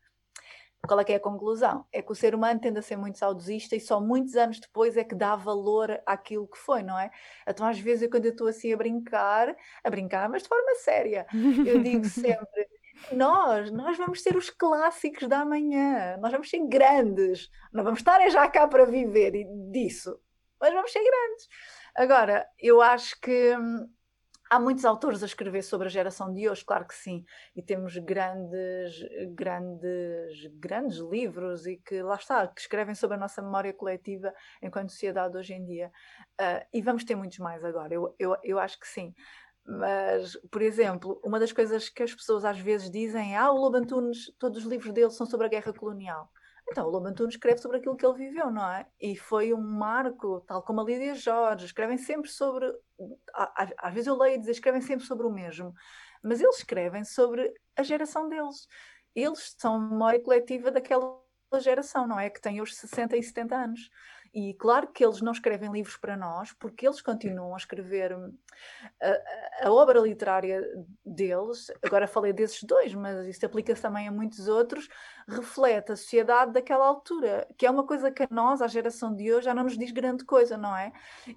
Qual 0.88 1.00
é 1.00 1.04
que 1.04 1.14
é 1.14 1.16
a 1.16 1.20
conclusão? 1.20 1.86
É 1.92 2.02
que 2.02 2.12
o 2.12 2.16
ser 2.16 2.36
humano 2.36 2.60
tende 2.60 2.80
a 2.80 2.82
ser 2.82 2.98
muito 2.98 3.18
saudosista 3.18 3.76
e 3.76 3.80
só 3.80 4.00
muitos 4.00 4.36
anos 4.36 4.60
depois 4.60 4.98
é 4.98 5.04
que 5.04 5.16
dá 5.16 5.36
valor 5.36 6.02
àquilo 6.06 6.48
que 6.48 6.58
foi, 6.58 6.84
não 6.84 6.98
é? 6.98 7.12
Então, 7.48 7.66
às 7.66 7.80
vezes, 7.80 8.04
eu, 8.04 8.10
quando 8.10 8.26
eu 8.26 8.32
estou 8.32 8.48
assim 8.48 8.74
a 8.74 8.78
brincar, 8.78 9.56
a 9.84 9.90
brincar, 9.90 10.30
mas 10.30 10.44
de 10.44 10.50
forma 10.50 10.76
séria, 10.76 11.26
eu 11.66 11.82
digo 11.82 12.06
sempre: 12.10 12.68
nós, 13.12 13.72
nós 13.72 13.98
vamos 13.98 14.22
ser 14.22 14.36
os 14.36 14.50
clássicos 14.50 15.28
da 15.28 15.46
manhã, 15.46 16.18
nós 16.18 16.32
vamos 16.32 16.50
ser 16.50 16.66
grandes, 16.68 17.50
não 17.74 17.84
vamos 17.84 18.00
estar 18.00 18.22
é 18.22 18.30
já 18.30 18.48
cá 18.48 18.68
para 18.68 18.86
viver 18.86 19.32
disso, 19.72 20.20
mas 20.60 20.74
vamos 20.74 20.92
ser 20.92 21.04
grandes. 21.04 21.48
Agora, 21.96 22.46
eu 22.60 22.82
acho 22.82 23.20
que 23.22 23.56
hum, 23.56 23.90
Há 24.50 24.60
muitos 24.60 24.86
autores 24.86 25.24
a 25.24 25.26
escrever 25.26 25.64
sobre 25.64 25.88
a 25.88 25.90
geração 25.90 26.32
de 26.32 26.48
hoje, 26.48 26.64
claro 26.64 26.88
que 26.88 26.94
sim, 26.94 27.26
e 27.56 27.64
temos 27.64 27.98
grandes, 27.98 28.96
grandes, 29.34 30.46
grandes 30.60 30.98
livros 30.98 31.66
e 31.66 31.78
que 31.78 32.02
lá 32.04 32.16
está, 32.16 32.48
que 32.48 32.62
escrevem 32.62 32.94
sobre 32.94 33.18
a 33.18 33.20
nossa 33.20 33.42
memória 33.42 33.74
coletiva 33.74 34.32
enquanto 34.62 34.92
sociedade 34.92 35.36
hoje 35.36 35.54
em 35.54 35.66
dia. 35.66 35.92
Uh, 36.40 36.64
e 36.72 36.82
vamos 36.82 37.04
ter 37.04 37.16
muitos 37.16 37.40
mais 37.40 37.66
agora, 37.66 37.94
eu, 37.94 38.16
eu, 38.20 38.38
eu 38.44 38.60
acho 38.60 38.80
que 38.80 38.88
sim. 38.88 39.16
Mas, 39.66 40.38
por 40.52 40.62
exemplo, 40.62 41.20
uma 41.24 41.40
das 41.40 41.52
coisas 41.52 41.90
que 41.90 42.04
as 42.04 42.14
pessoas 42.14 42.46
às 42.46 42.60
vezes 42.60 42.90
dizem 42.92 43.34
é: 43.34 43.38
ah, 43.38 43.52
o 43.52 43.58
Lobo 43.58 43.78
Antunes, 43.78 44.32
todos 44.38 44.60
os 44.60 44.66
livros 44.66 44.94
dele 44.94 45.10
são 45.10 45.26
sobre 45.26 45.48
a 45.48 45.50
guerra 45.50 45.74
colonial. 45.74 46.30
Então, 46.68 46.88
o 46.88 46.90
Lobo 46.90 47.08
Antunes 47.08 47.36
escreve 47.36 47.60
sobre 47.60 47.78
aquilo 47.78 47.96
que 47.96 48.06
ele 48.06 48.18
viveu, 48.18 48.52
não 48.52 48.70
é? 48.70 48.88
E 49.00 49.16
foi 49.16 49.54
um 49.54 49.62
marco, 49.62 50.42
tal 50.42 50.64
como 50.64 50.82
a 50.82 50.84
Lídia 50.84 51.14
Jorge, 51.14 51.66
escrevem 51.66 51.98
sempre 51.98 52.30
sobre. 52.30 52.74
Às 53.34 53.94
vezes 53.94 54.08
eu 54.08 54.18
leio 54.18 54.36
e 54.36 54.40
dizer, 54.40 54.52
escrevem 54.52 54.82
sempre 54.82 55.06
sobre 55.06 55.28
o 55.28 55.32
mesmo, 55.32 55.74
mas 56.24 56.42
eles 56.42 56.58
escrevem 56.58 57.04
sobre 57.04 57.54
a 57.76 57.84
geração 57.84 58.28
deles. 58.28 58.68
Eles 59.14 59.56
são 59.58 59.80
memória 59.80 60.22
coletiva 60.22 60.72
daquela 60.72 61.22
geração, 61.60 62.08
não 62.08 62.20
é? 62.20 62.30
Que 62.30 62.42
tem 62.42 62.60
hoje 62.60 62.74
60 62.74 63.16
e 63.16 63.24
70 63.24 63.56
anos. 63.56 63.90
E 64.36 64.54
claro 64.56 64.90
que 64.92 65.02
eles 65.02 65.22
não 65.22 65.32
escrevem 65.32 65.72
livros 65.72 65.96
para 65.96 66.18
nós, 66.18 66.52
porque 66.60 66.86
eles 66.86 67.02
continuam 67.02 67.54
a 67.54 67.58
escrever 67.58 68.14
hum, 68.14 68.38
a, 69.02 69.68
a, 69.68 69.72
obra 69.72 69.98
literária 70.02 70.62
deles. 71.06 71.72
Agora 71.82 72.06
falei 72.06 72.34
desses 72.34 72.62
dois, 72.64 72.94
mas 72.94 73.26
isso 73.28 73.46
aplica-se 73.46 73.82
também 73.82 74.10
a 74.10 74.12
muitos 74.12 74.50
outros. 74.50 74.90
Reflete 75.26 75.94
a 75.94 75.96
sociedade 75.96 76.52
daquela 76.52 76.86
altura, 76.86 77.48
que 77.58 77.66
é 77.66 77.72
uma 77.72 77.88
coisa 77.88 78.12
que 78.12 78.24
a 78.24 78.28
nós, 78.30 78.62
a 78.62 78.68
geração 78.68 79.16
de 79.16 79.34
hoje, 79.34 79.46
já 79.46 79.54
não 79.54 79.64
nos 79.64 79.78
diz 79.78 79.92
grande 79.92 80.26
coisa, 80.26 80.58
não 80.58 80.76
é? 80.76 80.92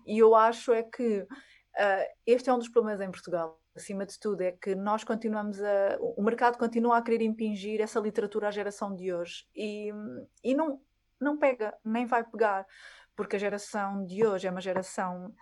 E 0.05 0.18
eu 0.18 0.34
acho 0.34 0.72
é 0.72 0.82
que 0.82 1.20
uh, 1.20 2.07
este 2.26 2.51
é 2.51 2.53
um 2.53 2.59
dos 2.59 2.68
problemas 2.68 3.01
em 3.01 3.12
Portugal 3.12 3.61
acima 3.76 4.05
de 4.05 4.18
tudo, 4.18 4.40
é 4.40 4.51
que 4.51 4.74
nós 4.74 5.05
continuamos 5.05 5.62
a. 5.62 5.99
O 6.01 6.22
mercado 6.22 6.59
continua 6.59 6.99
a 6.99 7.03
querer 7.03 7.22
impingir 7.22 7.80
essa 7.80 8.01
literatura 8.01 8.49
à 8.49 8.51
geração 8.51 8.92
de 8.92 9.12
hoje 9.12 9.46
e, 9.55 9.92
e 10.42 10.53
não, 10.53 10.80
não 11.20 11.38
pega, 11.38 11.76
nem 11.84 12.06
vai 12.06 12.24
pegar, 12.24 12.66
porque 13.16 13.36
a 13.36 13.38
geração 13.38 14.04
de 14.04 14.26
hoje 14.26 14.46
é 14.46 14.50
uma 14.50 14.60
geração 14.60 15.34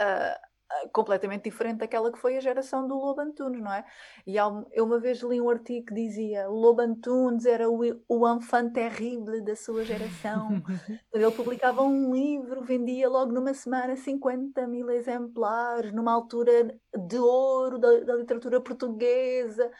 uh, 0.00 0.54
completamente 0.92 1.44
diferente 1.44 1.78
daquela 1.78 2.10
que 2.10 2.18
foi 2.18 2.36
a 2.36 2.40
geração 2.40 2.86
do 2.86 2.94
Lobo 2.94 3.20
Antunes, 3.20 3.60
não 3.60 3.72
é? 3.72 3.84
E 4.26 4.36
eu 4.36 4.84
uma 4.84 4.98
vez 4.98 5.20
li 5.22 5.40
um 5.40 5.50
artigo 5.50 5.86
que 5.86 5.94
dizia 5.94 6.48
Lobo 6.48 6.80
Antunes 6.80 7.46
era 7.46 7.68
o, 7.70 7.80
o 8.08 8.28
enfant 8.28 8.72
terrible 8.72 9.40
da 9.40 9.54
sua 9.54 9.84
geração. 9.84 10.48
Ele 11.12 11.30
publicava 11.30 11.82
um 11.82 12.12
livro, 12.12 12.62
vendia 12.62 13.08
logo 13.08 13.32
numa 13.32 13.54
semana 13.54 13.96
50 13.96 14.66
mil 14.66 14.90
exemplares, 14.90 15.92
numa 15.92 16.12
altura 16.12 16.76
de 16.96 17.18
ouro 17.18 17.78
da, 17.78 18.00
da 18.00 18.16
literatura 18.16 18.60
portuguesa. 18.60 19.70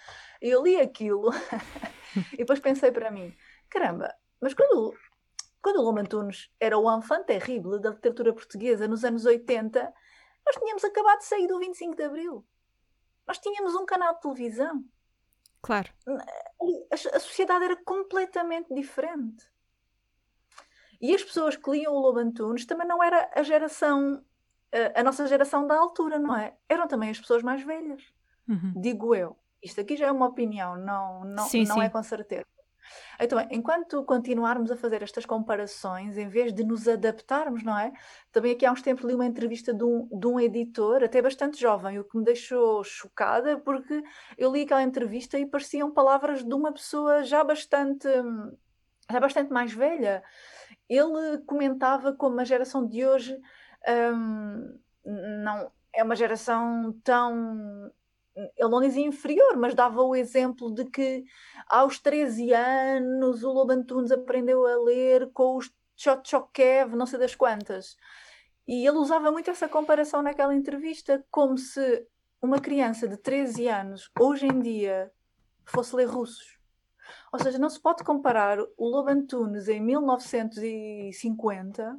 E 0.40 0.48
eu 0.48 0.62
li 0.62 0.76
aquilo 0.80 1.30
e 2.34 2.38
depois 2.38 2.60
pensei 2.60 2.92
para 2.92 3.10
mim, 3.10 3.34
caramba, 3.68 4.14
mas 4.41 4.55
quando 4.55 4.95
quando 5.64 5.78
o 5.78 5.82
Lobo 5.82 5.99
Antunes 5.99 6.51
era 6.61 6.76
o 6.76 6.99
enfant 6.99 7.24
terrible 7.24 7.80
da 7.80 7.89
literatura 7.89 8.35
portuguesa 8.35 8.87
nos 8.87 9.03
anos 9.03 9.24
80, 9.24 9.95
nós 10.45 10.57
tínhamos 10.57 10.85
acabado 10.85 11.20
de 11.20 11.24
sair 11.24 11.47
do 11.47 11.59
25 11.59 11.97
de 11.97 12.03
Abril. 12.03 12.47
Nós 13.26 13.39
tínhamos 13.39 13.74
um 13.74 13.87
canal 13.87 14.14
de 14.14 14.20
televisão. 14.20 14.85
Claro. 15.62 15.91
A, 16.07 16.95
a 16.95 17.18
sociedade 17.18 17.64
era 17.64 17.76
completamente 17.82 18.74
diferente. 18.74 19.51
E 21.01 21.14
as 21.14 21.22
pessoas 21.22 21.57
que 21.57 21.70
liam 21.70 21.95
o 21.95 21.99
Lobo 21.99 22.18
Antunes 22.18 22.66
também 22.66 22.87
não 22.87 23.03
era 23.03 23.30
a 23.35 23.43
geração, 23.43 24.22
a, 24.70 25.01
a 25.01 25.03
nossa 25.03 25.26
geração 25.26 25.66
da 25.66 25.78
altura, 25.78 26.18
não 26.18 26.37
é? 26.37 26.55
Eram 26.68 26.87
também 26.87 27.09
as 27.09 27.18
pessoas 27.18 27.43
mais 27.43 27.62
velhas. 27.62 28.03
Uhum. 28.47 28.74
Digo 28.76 29.14
eu. 29.14 29.35
Isto 29.62 29.80
aqui 29.80 29.97
já 29.97 30.09
é 30.09 30.12
uma 30.12 30.26
opinião, 30.26 30.76
não, 30.76 31.24
não, 31.24 31.45
sim, 31.49 31.64
não 31.64 31.76
é 31.76 31.85
sim. 31.85 31.87
é 31.87 31.89
com 31.89 32.03
certeza. 32.03 32.47
Então, 33.20 33.39
enquanto 33.51 34.05
continuarmos 34.05 34.70
a 34.70 34.76
fazer 34.76 35.03
estas 35.03 35.24
comparações, 35.26 36.16
em 36.16 36.28
vez 36.28 36.53
de 36.53 36.64
nos 36.64 36.89
adaptarmos, 36.89 37.62
não 37.62 37.78
é? 37.78 37.93
Também 38.32 38.53
aqui 38.53 38.66
há 38.66 38.72
uns 38.72 38.82
tempos 38.82 39.05
li 39.05 39.14
uma 39.14 39.26
entrevista 39.26 39.72
de 39.72 39.85
um, 39.85 40.09
de 40.11 40.26
um 40.26 40.41
editor, 40.41 41.03
até 41.03 41.22
bastante 41.22 41.61
jovem, 41.61 41.99
o 41.99 42.05
que 42.05 42.16
me 42.16 42.24
deixou 42.24 42.82
chocada, 42.85 43.59
porque 43.59 44.03
eu 44.37 44.53
li 44.53 44.62
aquela 44.62 44.82
entrevista 44.82 45.39
e 45.39 45.47
pareciam 45.47 45.91
palavras 45.91 46.45
de 46.45 46.55
uma 46.55 46.72
pessoa 46.72 47.22
já 47.22 47.43
bastante, 47.45 48.09
já 49.11 49.20
bastante 49.20 49.53
mais 49.53 49.72
velha. 49.72 50.22
Ele 50.89 51.39
comentava 51.47 52.12
como 52.12 52.41
a 52.41 52.45
geração 52.45 52.87
de 52.87 53.07
hoje 53.07 53.39
hum, 54.14 54.78
não 55.05 55.70
é 55.93 56.03
uma 56.03 56.16
geração 56.16 56.93
tão 57.05 57.91
ele 58.37 58.68
não 58.68 58.80
dizia 58.80 59.07
inferior, 59.07 59.57
mas 59.57 59.74
dava 59.74 60.03
o 60.03 60.16
exemplo 60.16 60.74
de 60.74 60.85
que 60.85 61.24
aos 61.68 61.99
13 61.99 62.53
anos 62.53 63.45
o 63.45 63.53
Lobo 63.53 63.72
Antunes 63.72 64.11
aprendeu 64.11 64.66
a 64.66 64.76
ler 64.82 65.30
com 65.32 65.57
os 65.57 65.72
Tchotchokev, 65.97 66.97
não 66.97 67.07
sei 67.07 67.18
das 67.18 67.35
quantas. 67.35 67.97
E 68.66 68.87
ele 68.87 68.99
usava 68.99 69.30
muito 69.30 69.51
essa 69.51 69.68
comparação 69.68 70.22
naquela 70.22 70.55
entrevista, 70.55 71.24
como 71.30 71.57
se 71.57 72.07
uma 72.43 72.59
criança 72.59 73.07
de 73.07 73.16
13 73.16 73.68
anos, 73.68 74.11
hoje 74.18 74.47
em 74.47 74.61
dia, 74.61 75.12
fosse 75.64 75.95
ler 75.95 76.07
russos. 76.07 76.59
Ou 77.32 77.39
seja, 77.39 77.59
não 77.59 77.70
se 77.70 77.80
pode 77.80 78.03
comparar 78.03 78.59
o 78.76 78.89
Lobo 78.89 79.11
Antunes 79.11 79.68
em 79.68 79.80
1950, 79.80 81.97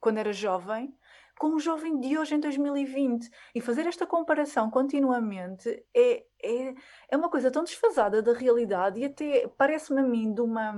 quando 0.00 0.18
era 0.18 0.32
jovem, 0.32 0.96
com 1.38 1.48
um 1.48 1.58
jovem 1.58 1.98
de 1.98 2.16
hoje 2.16 2.34
em 2.34 2.40
2020 2.40 3.28
e 3.54 3.60
fazer 3.60 3.86
esta 3.86 4.06
comparação 4.06 4.70
continuamente 4.70 5.68
é, 5.94 6.24
é, 6.42 6.74
é 7.10 7.16
uma 7.16 7.28
coisa 7.28 7.50
tão 7.50 7.64
desfasada 7.64 8.22
da 8.22 8.32
realidade 8.32 9.00
e 9.00 9.04
até 9.04 9.48
parece-me 9.56 10.00
a 10.00 10.04
mim 10.04 10.32
de 10.32 10.40
uma, 10.40 10.72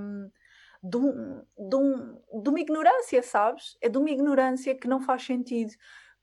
de, 0.83 0.97
um, 0.97 1.43
de, 1.59 1.77
um, 1.77 2.43
de 2.43 2.49
uma 2.49 2.61
ignorância, 2.61 3.23
sabes? 3.23 3.77
É 3.81 3.89
de 3.89 3.99
uma 3.99 4.11
ignorância 4.11 4.75
que 4.75 4.89
não 4.89 5.01
faz 5.01 5.25
sentido 5.25 5.73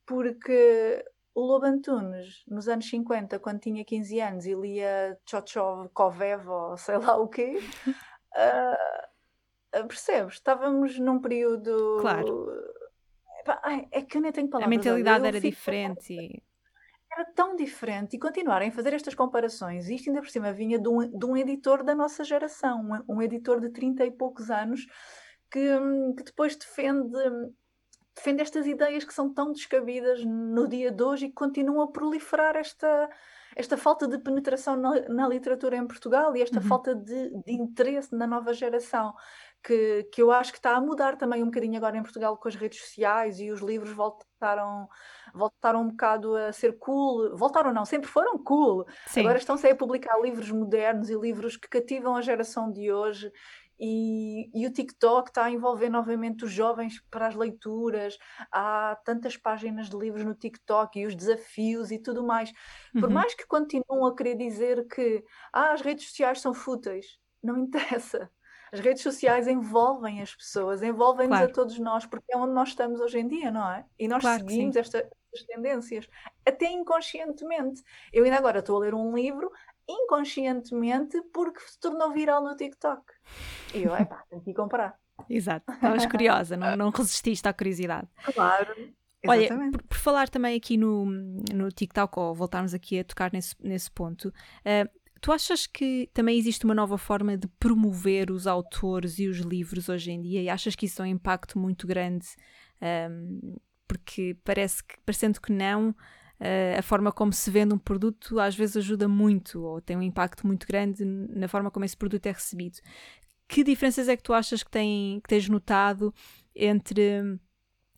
porque 0.05 1.05
o 1.35 1.41
Lobo 1.41 1.65
Antunes, 1.65 2.43
nos 2.47 2.67
anos 2.67 2.87
50, 2.89 3.39
quando 3.39 3.59
tinha 3.59 3.85
15 3.85 4.19
anos 4.19 4.45
e 4.45 4.53
lia 4.53 5.17
Tchotchov 5.25 5.89
Kovev 5.89 6.47
ou 6.47 6.77
sei 6.77 6.97
lá 6.97 7.17
o 7.17 7.27
quê, 7.27 7.59
uh, 7.87 7.93
percebes? 9.87 10.35
Estávamos 10.35 10.99
num 10.99 11.19
período. 11.19 11.97
Claro 12.01 12.72
é 13.91 14.01
que 14.01 14.17
eu 14.17 14.21
nem 14.21 14.31
tenho 14.31 14.49
palavras. 14.49 14.73
A 14.73 14.77
mentalidade 14.77 15.27
era 15.27 15.39
diferente. 15.39 16.13
E... 16.13 16.43
Era 17.11 17.25
tão 17.33 17.55
diferente. 17.55 18.15
E 18.15 18.19
continuarem 18.19 18.69
a 18.69 18.71
fazer 18.71 18.93
estas 18.93 19.13
comparações, 19.13 19.89
isto 19.89 20.09
ainda 20.09 20.21
por 20.21 20.29
cima 20.29 20.51
vinha 20.51 20.79
de 20.79 20.87
um, 20.87 20.99
de 20.99 21.25
um 21.25 21.37
editor 21.37 21.83
da 21.83 21.93
nossa 21.93 22.23
geração, 22.23 22.81
um, 23.07 23.15
um 23.15 23.21
editor 23.21 23.59
de 23.59 23.69
30 23.69 24.05
e 24.05 24.11
poucos 24.11 24.49
anos, 24.49 24.85
que, 25.51 25.67
que 26.17 26.23
depois 26.23 26.55
defende 26.55 27.17
defende 28.15 28.41
estas 28.41 28.67
ideias 28.67 29.03
que 29.03 29.13
são 29.13 29.33
tão 29.33 29.51
descabidas 29.51 30.23
no 30.23 30.67
dia 30.67 30.91
de 30.91 31.03
hoje 31.03 31.25
e 31.25 31.29
que 31.29 31.35
continuam 31.35 31.81
a 31.81 31.91
proliferar 31.91 32.55
esta, 32.55 33.09
esta 33.55 33.75
falta 33.75 34.07
de 34.07 34.19
penetração 34.19 34.75
na, 34.77 35.09
na 35.09 35.27
literatura 35.27 35.75
em 35.75 35.87
Portugal 35.87 36.35
e 36.35 36.41
esta 36.41 36.59
uhum. 36.59 36.67
falta 36.67 36.95
de, 36.95 37.29
de, 37.43 37.51
interesse 37.51 38.15
na 38.15 38.27
nova 38.27 38.53
geração 38.53 39.13
que, 39.63 40.03
que 40.11 40.21
eu 40.21 40.31
acho 40.31 40.51
que 40.51 40.57
está 40.57 40.75
a 40.75 40.81
mudar 40.81 41.15
também 41.15 41.41
um 41.41 41.45
bocadinho 41.45 41.77
agora 41.77 41.97
em 41.97 42.03
Portugal 42.03 42.37
com 42.37 42.47
as 42.47 42.55
redes 42.55 42.81
sociais 42.81 43.39
e 43.39 43.49
os 43.49 43.61
livros 43.61 43.91
voltaram, 43.91 44.89
voltaram 45.33 45.81
um 45.81 45.89
bocado 45.89 46.35
a 46.35 46.51
ser 46.51 46.77
cool. 46.77 47.35
Voltaram 47.35 47.73
não, 47.73 47.85
sempre 47.85 48.09
foram 48.09 48.37
cool. 48.37 48.85
Sim. 49.07 49.21
Agora 49.21 49.37
estão-se 49.37 49.67
a 49.67 49.75
publicar 49.75 50.19
livros 50.21 50.51
modernos 50.51 51.09
e 51.09 51.15
livros 51.15 51.55
que 51.55 51.69
cativam 51.69 52.15
a 52.15 52.21
geração 52.21 52.71
de 52.71 52.91
hoje 52.91 53.31
e, 53.79 54.49
e, 54.53 54.67
o 54.67 54.71
TikTok 54.71 55.29
está 55.29 55.45
a 55.45 55.51
envolver 55.51 55.89
novamente 55.89 56.45
os 56.45 56.51
jovens 56.51 57.01
para 57.09 57.27
as 57.27 57.35
leituras. 57.35 58.17
Há 58.51 58.97
tantas 59.03 59.35
páginas 59.35 59.89
de 59.89 59.97
livros 59.97 60.23
no 60.23 60.35
TikTok 60.35 60.99
e 60.99 61.05
os 61.05 61.15
desafios 61.15 61.91
e 61.91 61.99
tudo 61.99 62.23
mais. 62.23 62.51
Por 62.93 63.05
uhum. 63.05 63.09
mais 63.09 63.33
que 63.33 63.47
continuem 63.47 64.07
a 64.07 64.15
querer 64.15 64.35
dizer 64.35 64.87
que 64.87 65.23
ah, 65.51 65.73
as 65.73 65.81
redes 65.81 66.07
sociais 66.07 66.39
são 66.39 66.53
fúteis, 66.53 67.17
não 67.41 67.57
interessa. 67.59 68.29
As 68.73 68.79
redes 68.79 69.03
sociais 69.03 69.47
envolvem 69.47 70.19
as 70.19 70.33
pessoas, 70.33 70.81
envolvem-nos 70.81 71.37
claro. 71.37 71.51
a 71.51 71.53
todos 71.53 71.77
nós, 71.77 72.07
porque 72.07 72.33
é 72.33 72.37
onde 72.37 72.53
nós 72.53 72.69
estamos 72.69 72.99
hoje 72.99 73.19
em 73.19 73.27
dia, 73.27 73.51
não 73.51 73.69
é? 73.69 73.85
E 73.99 74.07
nós 74.07 74.21
claro 74.21 74.39
seguimos 74.39 74.75
esta, 74.75 74.97
estas 75.31 75.45
tendências, 75.45 76.09
até 76.43 76.71
inconscientemente. 76.71 77.83
Eu 78.11 78.23
ainda 78.23 78.37
agora 78.37 78.59
estou 78.59 78.77
a 78.77 78.79
ler 78.79 78.95
um 78.95 79.15
livro 79.15 79.51
inconscientemente 79.87 81.21
porque 81.31 81.59
se 81.59 81.79
tornou 81.79 82.11
viral 82.11 82.43
no 82.43 82.55
TikTok. 82.55 83.03
E 83.75 83.83
eu, 83.83 83.95
epá, 83.95 84.23
tenho 84.27 84.41
que 84.41 84.49
ir 84.49 84.55
comprar. 84.55 84.97
Exato, 85.29 85.71
estavas 85.71 86.07
curiosa, 86.07 86.57
não, 86.57 86.75
não 86.75 86.89
resististe 86.89 87.47
à 87.47 87.53
curiosidade. 87.53 88.07
Claro. 88.33 88.73
Olha, 89.27 89.47
por, 89.71 89.83
por, 89.83 89.97
falar 89.97 90.29
também 90.29 90.57
aqui 90.57 90.77
no, 90.77 91.05
no 91.05 91.69
TikTok, 91.69 92.19
ou 92.19 92.33
voltarmos 92.33 92.73
aqui 92.73 92.99
a 92.99 93.03
tocar 93.03 93.31
nesse, 93.31 93.55
nesse 93.61 93.89
ponto, 93.91 94.29
uh, 94.29 95.02
tu 95.23 95.31
achas 95.31 95.65
que 95.65 96.09
também 96.13 96.37
existe 96.37 96.65
uma 96.65 96.75
nova 96.75 96.97
forma 96.97 97.37
de 97.37 97.47
promover 97.57 98.29
os 98.29 98.45
autores 98.45 99.19
e 99.19 99.27
os 99.29 99.37
livros 99.37 99.87
hoje 99.87 100.11
em 100.11 100.21
dia? 100.21 100.41
E 100.41 100.49
achas 100.49 100.75
que 100.75 100.85
isso 100.85 100.97
tem 100.97 101.05
um 101.05 101.15
impacto 101.15 101.57
muito 101.57 101.87
grande? 101.87 102.27
Um, 103.09 103.55
porque 103.87 104.35
parece 104.43 104.83
que, 104.83 104.99
parecendo 105.05 105.39
que 105.39 105.49
não, 105.49 105.91
uh, 105.91 106.77
a 106.77 106.81
forma 106.81 107.09
como 107.09 107.31
se 107.31 107.49
vende 107.49 107.73
um 107.73 107.77
produto 107.77 108.37
às 108.37 108.53
vezes 108.53 108.75
ajuda 108.75 109.07
muito 109.07 109.63
ou 109.63 109.79
tem 109.79 109.95
um 109.95 110.01
impacto 110.01 110.45
muito 110.45 110.67
grande 110.67 111.05
na 111.05 111.47
forma 111.47 111.71
como 111.71 111.85
esse 111.85 111.95
produto 111.95 112.25
é 112.25 112.31
recebido. 112.31 112.79
Que 113.47 113.63
diferenças 113.63 114.09
é 114.09 114.17
que 114.17 114.23
tu 114.23 114.33
achas 114.33 114.61
que, 114.61 114.71
tem, 114.71 115.21
que 115.21 115.29
tens 115.29 115.47
notado 115.47 116.13
entre 116.53 117.39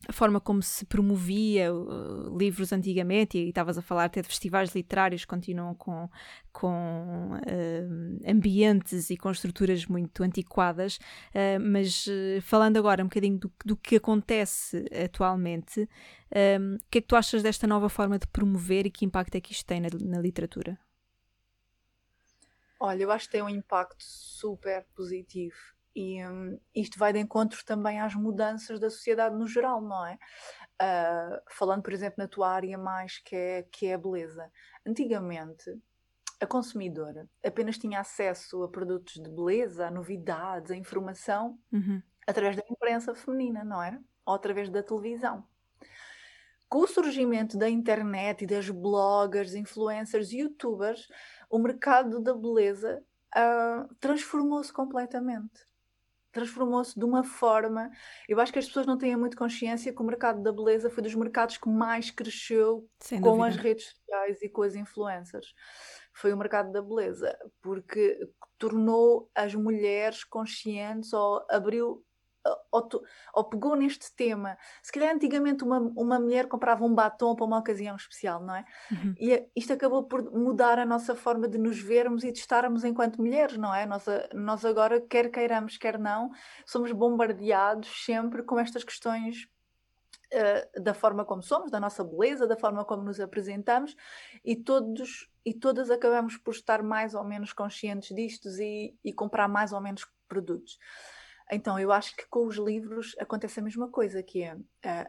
a 0.08 0.12
forma 0.12 0.40
como 0.40 0.62
se 0.62 0.84
promovia 0.84 1.72
uh, 1.72 2.36
livros 2.36 2.72
antigamente, 2.72 3.38
e 3.38 3.48
estavas 3.48 3.76
a 3.76 3.82
falar 3.82 4.04
até 4.04 4.22
de 4.22 4.28
festivais 4.28 4.74
literários 4.74 5.22
que 5.22 5.28
continuam 5.28 5.74
com, 5.74 6.08
com 6.52 7.32
uh, 7.34 8.30
ambientes 8.30 9.10
e 9.10 9.16
com 9.16 9.30
estruturas 9.30 9.86
muito 9.86 10.22
antiquadas, 10.22 10.96
uh, 10.96 11.60
mas 11.60 12.06
uh, 12.06 12.40
falando 12.42 12.76
agora 12.76 13.02
um 13.02 13.08
bocadinho 13.08 13.38
do, 13.38 13.52
do 13.64 13.76
que 13.76 13.96
acontece 13.96 14.84
atualmente, 15.04 15.88
o 16.28 16.90
que 16.90 16.98
é 16.98 17.00
que 17.00 17.06
tu 17.06 17.14
achas 17.14 17.42
desta 17.42 17.68
nova 17.68 17.88
forma 17.88 18.18
de 18.18 18.26
promover 18.26 18.84
e 18.84 18.90
que 18.90 19.04
impacto 19.04 19.36
é 19.36 19.40
que 19.40 19.52
isto 19.52 19.64
tem 19.64 19.80
na, 19.80 19.88
na 20.02 20.20
literatura? 20.20 20.78
Olha, 22.80 23.04
eu 23.04 23.10
acho 23.12 23.26
que 23.26 23.32
tem 23.32 23.42
um 23.42 23.48
impacto 23.48 24.02
super 24.02 24.84
positivo 24.94 25.75
e 25.96 26.22
um, 26.26 26.60
isto 26.74 26.98
vai 26.98 27.10
de 27.10 27.18
encontro 27.18 27.64
também 27.64 27.98
às 27.98 28.14
mudanças 28.14 28.78
da 28.78 28.90
sociedade 28.90 29.34
no 29.34 29.48
geral, 29.48 29.80
não 29.80 30.04
é? 30.04 30.18
Uh, 30.74 31.40
falando, 31.48 31.82
por 31.82 31.94
exemplo, 31.94 32.16
na 32.18 32.28
tua 32.28 32.50
área 32.50 32.76
mais 32.76 33.18
que 33.18 33.34
é, 33.34 33.62
que 33.62 33.86
é 33.86 33.94
a 33.94 33.98
beleza. 33.98 34.52
Antigamente, 34.86 35.74
a 36.38 36.46
consumidora 36.46 37.26
apenas 37.42 37.78
tinha 37.78 37.98
acesso 37.98 38.62
a 38.62 38.68
produtos 38.68 39.14
de 39.14 39.30
beleza, 39.30 39.86
a 39.86 39.90
novidades, 39.90 40.70
a 40.70 40.76
informação 40.76 41.58
uhum. 41.72 42.02
através 42.26 42.56
da 42.56 42.62
imprensa 42.70 43.14
feminina, 43.14 43.64
não 43.64 43.82
era? 43.82 43.98
Ou 44.26 44.34
através 44.34 44.68
da 44.68 44.82
televisão. 44.82 45.48
Com 46.68 46.80
o 46.80 46.86
surgimento 46.86 47.56
da 47.56 47.70
internet 47.70 48.44
e 48.44 48.46
das 48.46 48.68
bloggers, 48.68 49.54
influencers, 49.54 50.30
youtubers, 50.30 51.08
o 51.48 51.58
mercado 51.58 52.20
da 52.20 52.34
beleza 52.34 53.02
uh, 53.34 53.94
transformou-se 53.98 54.70
completamente 54.70 55.66
transformou-se 56.36 56.98
de 56.98 57.04
uma 57.04 57.24
forma. 57.24 57.90
Eu 58.28 58.38
acho 58.38 58.52
que 58.52 58.58
as 58.58 58.66
pessoas 58.66 58.86
não 58.86 58.98
têm 58.98 59.16
muito 59.16 59.36
consciência 59.36 59.92
que 59.92 60.02
o 60.02 60.04
mercado 60.04 60.42
da 60.42 60.52
beleza 60.52 60.90
foi 60.90 61.02
dos 61.02 61.14
mercados 61.14 61.56
que 61.56 61.68
mais 61.68 62.10
cresceu 62.10 62.86
Sem 63.00 63.20
com 63.20 63.38
dúvida. 63.38 63.48
as 63.48 63.56
redes 63.56 63.86
sociais 63.86 64.42
e 64.42 64.48
com 64.48 64.62
as 64.62 64.74
influencers. 64.74 65.54
Foi 66.12 66.32
o 66.32 66.36
mercado 66.36 66.70
da 66.72 66.82
beleza, 66.82 67.36
porque 67.62 68.18
tornou 68.58 69.30
as 69.34 69.54
mulheres 69.54 70.24
conscientes 70.24 71.12
ou 71.14 71.44
abriu 71.50 72.04
ou, 72.70 72.88
ou, 73.34 73.44
pegou 73.44 73.76
neste 73.76 74.14
tema. 74.14 74.56
Se 74.82 74.92
calhar 74.92 75.14
antigamente 75.14 75.64
uma, 75.64 75.78
uma 75.78 76.18
mulher 76.18 76.46
comprava 76.46 76.84
um 76.84 76.94
batom 76.94 77.34
para 77.34 77.44
uma 77.44 77.58
ocasião 77.58 77.96
especial, 77.96 78.42
não 78.42 78.54
é? 78.54 78.64
Uhum. 78.90 79.14
E 79.18 79.48
isto 79.54 79.72
acabou 79.72 80.04
por 80.04 80.30
mudar 80.32 80.78
a 80.78 80.86
nossa 80.86 81.14
forma 81.14 81.48
de 81.48 81.58
nos 81.58 81.78
vermos 81.80 82.24
e 82.24 82.32
de 82.32 82.38
estarmos 82.38 82.84
enquanto 82.84 83.18
mulheres, 83.18 83.56
não 83.56 83.74
é? 83.74 83.86
Nós, 83.86 84.04
nós 84.34 84.64
agora, 84.64 85.00
quer 85.00 85.30
queiramos, 85.30 85.76
quer 85.76 85.98
não, 85.98 86.30
somos 86.64 86.92
bombardeados 86.92 88.04
sempre 88.04 88.42
com 88.42 88.58
estas 88.58 88.84
questões 88.84 89.48
Uh, 90.26 90.82
da 90.82 90.92
forma 90.92 91.24
como 91.24 91.40
somos, 91.40 91.70
da 91.70 91.78
nossa 91.78 92.02
beleza, 92.02 92.48
da 92.48 92.56
forma 92.56 92.84
como 92.84 93.04
nos 93.04 93.20
apresentamos 93.20 93.94
e 94.44 94.56
todos 94.56 95.30
e 95.46 95.54
todas 95.54 95.88
acabamos 95.88 96.36
por 96.36 96.52
estar 96.52 96.82
mais 96.82 97.14
ou 97.14 97.22
menos 97.22 97.52
conscientes 97.52 98.12
disto 98.12 98.48
e, 98.60 98.92
e 99.04 99.12
comprar 99.12 99.46
mais 99.46 99.72
ou 99.72 99.80
menos 99.80 100.04
produtos. 100.28 100.76
Então, 101.50 101.78
eu 101.78 101.92
acho 101.92 102.16
que 102.16 102.26
com 102.28 102.46
os 102.46 102.56
livros 102.56 103.14
acontece 103.20 103.60
a 103.60 103.62
mesma 103.62 103.88
coisa, 103.88 104.22
que 104.22 104.42
é, 104.42 104.54
uh, 104.54 104.60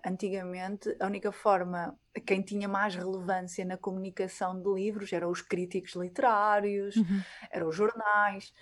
antigamente, 0.06 0.96
a 1.00 1.08
única 1.08 1.32
forma, 1.32 1.98
quem 2.26 2.44
tinha 2.44 2.68
mais 2.68 2.96
relevância 2.96 3.66
na 3.66 3.76
comunicação 3.76 4.62
de 4.62 4.72
livros 4.72 5.12
eram 5.12 5.32
os 5.32 5.42
críticos 5.42 5.96
literários, 5.96 6.96
uhum. 6.96 7.22
eram 7.52 7.68
os 7.70 7.76
jornais. 7.76 8.54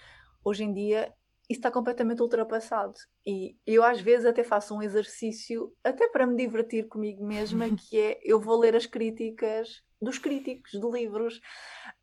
Hoje 0.43 0.63
em 0.63 0.73
dia, 0.73 1.13
isso 1.49 1.59
está 1.59 1.71
completamente 1.71 2.21
ultrapassado. 2.21 2.93
E 3.25 3.55
eu 3.65 3.83
às 3.83 4.01
vezes 4.01 4.25
até 4.25 4.43
faço 4.43 4.75
um 4.75 4.81
exercício, 4.81 5.71
até 5.83 6.07
para 6.07 6.25
me 6.25 6.35
divertir 6.35 6.87
comigo 6.87 7.25
mesma, 7.25 7.65
que 7.89 7.99
é, 7.99 8.19
eu 8.23 8.39
vou 8.39 8.59
ler 8.59 8.75
as 8.75 8.85
críticas 8.85 9.83
dos 10.01 10.17
críticos 10.17 10.71
de 10.71 10.87
livros. 10.91 11.39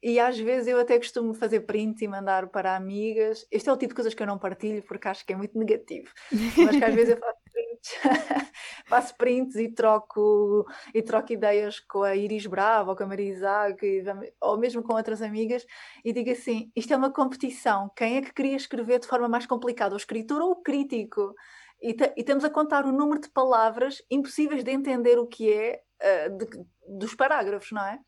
E 0.02 0.18
às 0.18 0.38
vezes 0.38 0.68
eu 0.68 0.78
até 0.78 0.98
costumo 0.98 1.34
fazer 1.34 1.60
print 1.60 2.02
e 2.02 2.08
mandar 2.08 2.48
para 2.48 2.74
amigas. 2.76 3.46
Este 3.50 3.68
é 3.68 3.72
o 3.72 3.76
tipo 3.76 3.90
de 3.90 3.96
coisas 3.96 4.14
que 4.14 4.22
eu 4.22 4.26
não 4.26 4.38
partilho 4.38 4.82
porque 4.84 5.08
acho 5.08 5.24
que 5.24 5.32
é 5.32 5.36
muito 5.36 5.58
negativo. 5.58 6.08
Mas 6.30 6.76
que 6.76 6.84
às 6.84 6.94
vezes 6.94 7.10
eu 7.10 7.18
faço 7.18 7.38
prints, 7.82 7.90
faço 8.86 9.16
prints 9.16 9.56
e 9.56 9.68
troco, 9.68 10.66
e 10.94 11.02
troco 11.02 11.32
ideias 11.32 11.80
com 11.80 12.02
a 12.02 12.14
Iris 12.14 12.46
Brava 12.46 12.90
ou 12.90 12.96
com 12.96 13.02
a 13.02 13.06
Maria 13.06 13.30
Isaac, 13.30 14.04
ou 14.40 14.58
mesmo 14.58 14.82
com 14.82 14.94
outras 14.94 15.20
amigas, 15.20 15.66
e 16.04 16.12
digo 16.12 16.30
assim: 16.30 16.70
isto 16.74 16.92
é 16.92 16.96
uma 16.96 17.12
competição. 17.12 17.90
Quem 17.96 18.16
é 18.16 18.22
que 18.22 18.32
queria 18.32 18.56
escrever 18.56 19.00
de 19.00 19.06
forma 19.06 19.28
mais 19.28 19.46
complicada, 19.46 19.94
o 19.94 19.98
escritor 19.98 20.40
ou 20.40 20.52
o 20.52 20.62
crítico? 20.62 21.34
E, 21.82 21.96
e 22.16 22.22
temos 22.22 22.44
a 22.44 22.50
contar 22.50 22.86
o 22.86 22.92
número 22.92 23.20
de 23.20 23.28
palavras 23.28 24.00
impossíveis 24.08 24.62
de 24.62 24.70
entender 24.70 25.18
o 25.18 25.26
que 25.26 25.52
é 25.52 25.82
uh, 26.00 26.38
de, 26.38 26.46
dos 26.88 27.14
parágrafos, 27.14 27.72
não 27.72 27.84
é? 27.84 27.98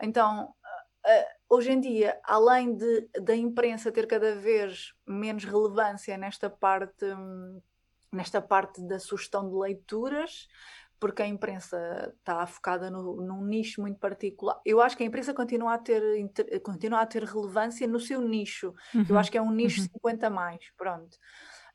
Então, 0.00 0.44
uh, 0.44 1.54
hoje 1.54 1.72
em 1.72 1.80
dia, 1.80 2.20
além 2.22 2.76
de, 2.76 3.08
da 3.20 3.34
imprensa 3.34 3.90
ter 3.90 4.06
cada 4.06 4.36
vez 4.36 4.92
menos 5.04 5.44
relevância 5.44 6.16
nesta 6.16 6.48
parte, 6.48 7.04
um, 7.04 7.60
nesta 8.12 8.40
parte 8.40 8.82
da 8.82 8.98
sugestão 8.98 9.48
de 9.48 9.54
leituras, 9.54 10.46
porque 11.00 11.22
a 11.22 11.26
imprensa 11.26 12.14
está 12.16 12.46
focada 12.46 12.88
no, 12.88 13.16
num 13.16 13.44
nicho 13.44 13.80
muito 13.80 13.98
particular. 13.98 14.60
Eu 14.64 14.80
acho 14.80 14.96
que 14.96 15.02
a 15.02 15.06
imprensa 15.06 15.34
continua 15.34 15.74
a 15.74 15.78
ter, 15.78 16.00
continua 16.60 17.00
a 17.00 17.06
ter 17.06 17.24
relevância 17.24 17.88
no 17.88 17.98
seu 17.98 18.20
nicho. 18.20 18.72
Uhum. 18.94 19.06
Eu 19.08 19.18
acho 19.18 19.28
que 19.28 19.36
é 19.36 19.42
um 19.42 19.50
nicho 19.50 19.80
uhum. 19.80 19.88
50 19.94 20.30
mais, 20.30 20.60
pronto. 20.76 21.18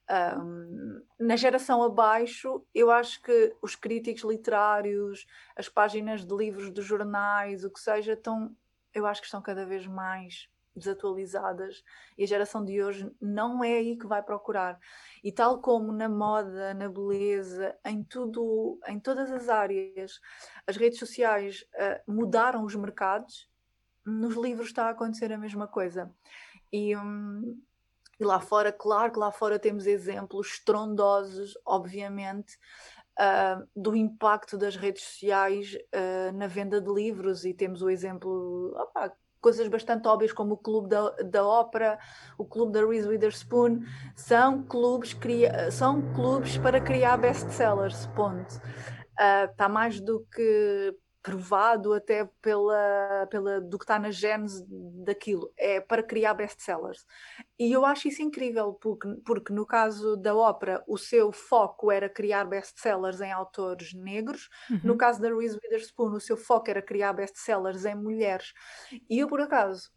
Um, 0.10 1.02
na 1.20 1.36
geração 1.36 1.84
abaixo, 1.84 2.66
eu 2.74 2.90
acho 2.90 3.22
que 3.22 3.54
os 3.62 3.76
críticos 3.76 4.24
literários, 4.24 5.28
as 5.58 5.68
páginas 5.68 6.26
de 6.26 6.34
livros 6.34 6.72
de 6.72 6.82
jornais, 6.82 7.66
o 7.66 7.70
que 7.70 7.82
seja, 7.82 8.14
estão, 8.14 8.56
eu 8.94 9.06
acho 9.06 9.20
que 9.20 9.28
estão 9.28 9.42
cada 9.42 9.66
vez 9.66 9.86
mais 9.86 10.48
desatualizadas 10.78 11.84
e 12.18 12.24
a 12.24 12.28
geração 12.28 12.64
de 12.64 12.82
hoje 12.82 13.12
não 13.20 13.64
é 13.64 13.74
aí 13.74 13.98
que 13.98 14.08
vai 14.08 14.22
procurar. 14.22 14.80
E 15.24 15.32
tal 15.32 15.60
como 15.62 15.92
na 15.92 16.08
moda, 16.08 16.74
na 16.74 16.88
beleza, 16.88 17.76
em 17.86 18.04
tudo, 18.04 18.80
em 18.88 19.00
todas 19.00 19.32
as 19.32 19.50
áreas, 19.50 20.20
as 20.66 20.78
redes 20.78 21.00
sociais 21.00 21.66
uh, 21.74 22.12
mudaram 22.12 22.64
os 22.64 22.76
mercados, 22.76 23.50
nos 24.06 24.36
livros 24.36 24.68
está 24.68 24.86
a 24.86 24.92
acontecer 24.92 25.32
a 25.34 25.38
mesma 25.38 25.68
coisa. 25.68 26.14
E, 26.72 26.96
um, 26.96 27.60
e 28.20 28.24
lá 28.24 28.40
fora, 28.40 28.72
claro 28.72 29.12
que 29.12 29.20
lá 29.20 29.32
fora 29.32 29.60
temos 29.60 29.86
exemplos 29.86 30.48
estrondosos, 30.48 31.58
obviamente, 31.66 32.58
uh, 33.18 33.68
do 33.76 33.96
impacto 33.96 34.58
das 34.58 34.76
redes 34.76 35.04
sociais 35.04 35.76
uh, 35.76 36.32
na 36.36 36.48
venda 36.48 36.80
de 36.80 36.92
livros, 36.92 37.46
e 37.46 37.54
temos 37.54 37.82
o 37.82 37.90
exemplo, 37.90 38.74
opa, 38.76 39.16
coisas 39.48 39.70
bastante 39.70 40.06
óbvias 40.10 40.34
como 40.34 40.56
o 40.56 40.58
Clube 40.58 40.90
da, 40.90 41.10
da 41.24 41.48
Ópera, 41.48 41.98
o 42.38 42.44
Clube 42.44 42.74
da 42.74 42.86
Reese 42.86 43.08
Witherspoon, 43.08 43.80
são 44.14 44.62
clubes, 44.62 45.14
cria, 45.14 45.72
são 45.72 46.02
clubes 46.14 46.58
para 46.58 46.82
criar 46.82 47.16
best-sellers, 47.16 48.08
ponto. 48.08 48.60
Está 49.50 49.68
uh, 49.68 49.72
mais 49.72 50.02
do 50.02 50.28
que 50.36 50.94
provado 51.28 51.94
até 51.94 52.24
pela, 52.42 53.28
pela 53.30 53.60
do 53.60 53.78
que 53.78 53.84
está 53.84 54.00
na 54.00 54.12
genes 54.12 54.64
daquilo, 55.04 55.52
é 55.58 55.82
para 55.82 56.02
criar 56.02 56.34
best-sellers. 56.34 57.06
E 57.60 57.70
eu 57.70 57.84
acho 57.84 58.08
isso 58.08 58.22
incrível, 58.22 58.74
porque, 58.76 59.10
porque 59.26 59.52
no 59.52 59.66
caso 59.66 60.16
da 60.16 60.34
ópera, 60.34 60.82
o 60.88 60.98
seu 60.98 61.34
foco 61.34 61.92
era 61.92 62.08
criar 62.08 62.46
best-sellers 62.46 63.20
em 63.20 63.30
autores 63.30 63.94
negros, 63.94 64.48
uhum. 64.72 64.80
no 64.86 64.96
caso 64.96 65.22
da 65.22 65.28
Reese 65.28 65.60
Witherspoon, 65.62 66.14
o 66.14 66.22
seu 66.22 66.38
foco 66.38 66.70
era 66.70 66.82
criar 66.82 67.12
best-sellers 67.12 67.84
em 67.84 67.96
mulheres. 67.96 68.54
E 69.10 69.20
eu, 69.20 69.28
por 69.28 69.42
acaso, 69.42 69.92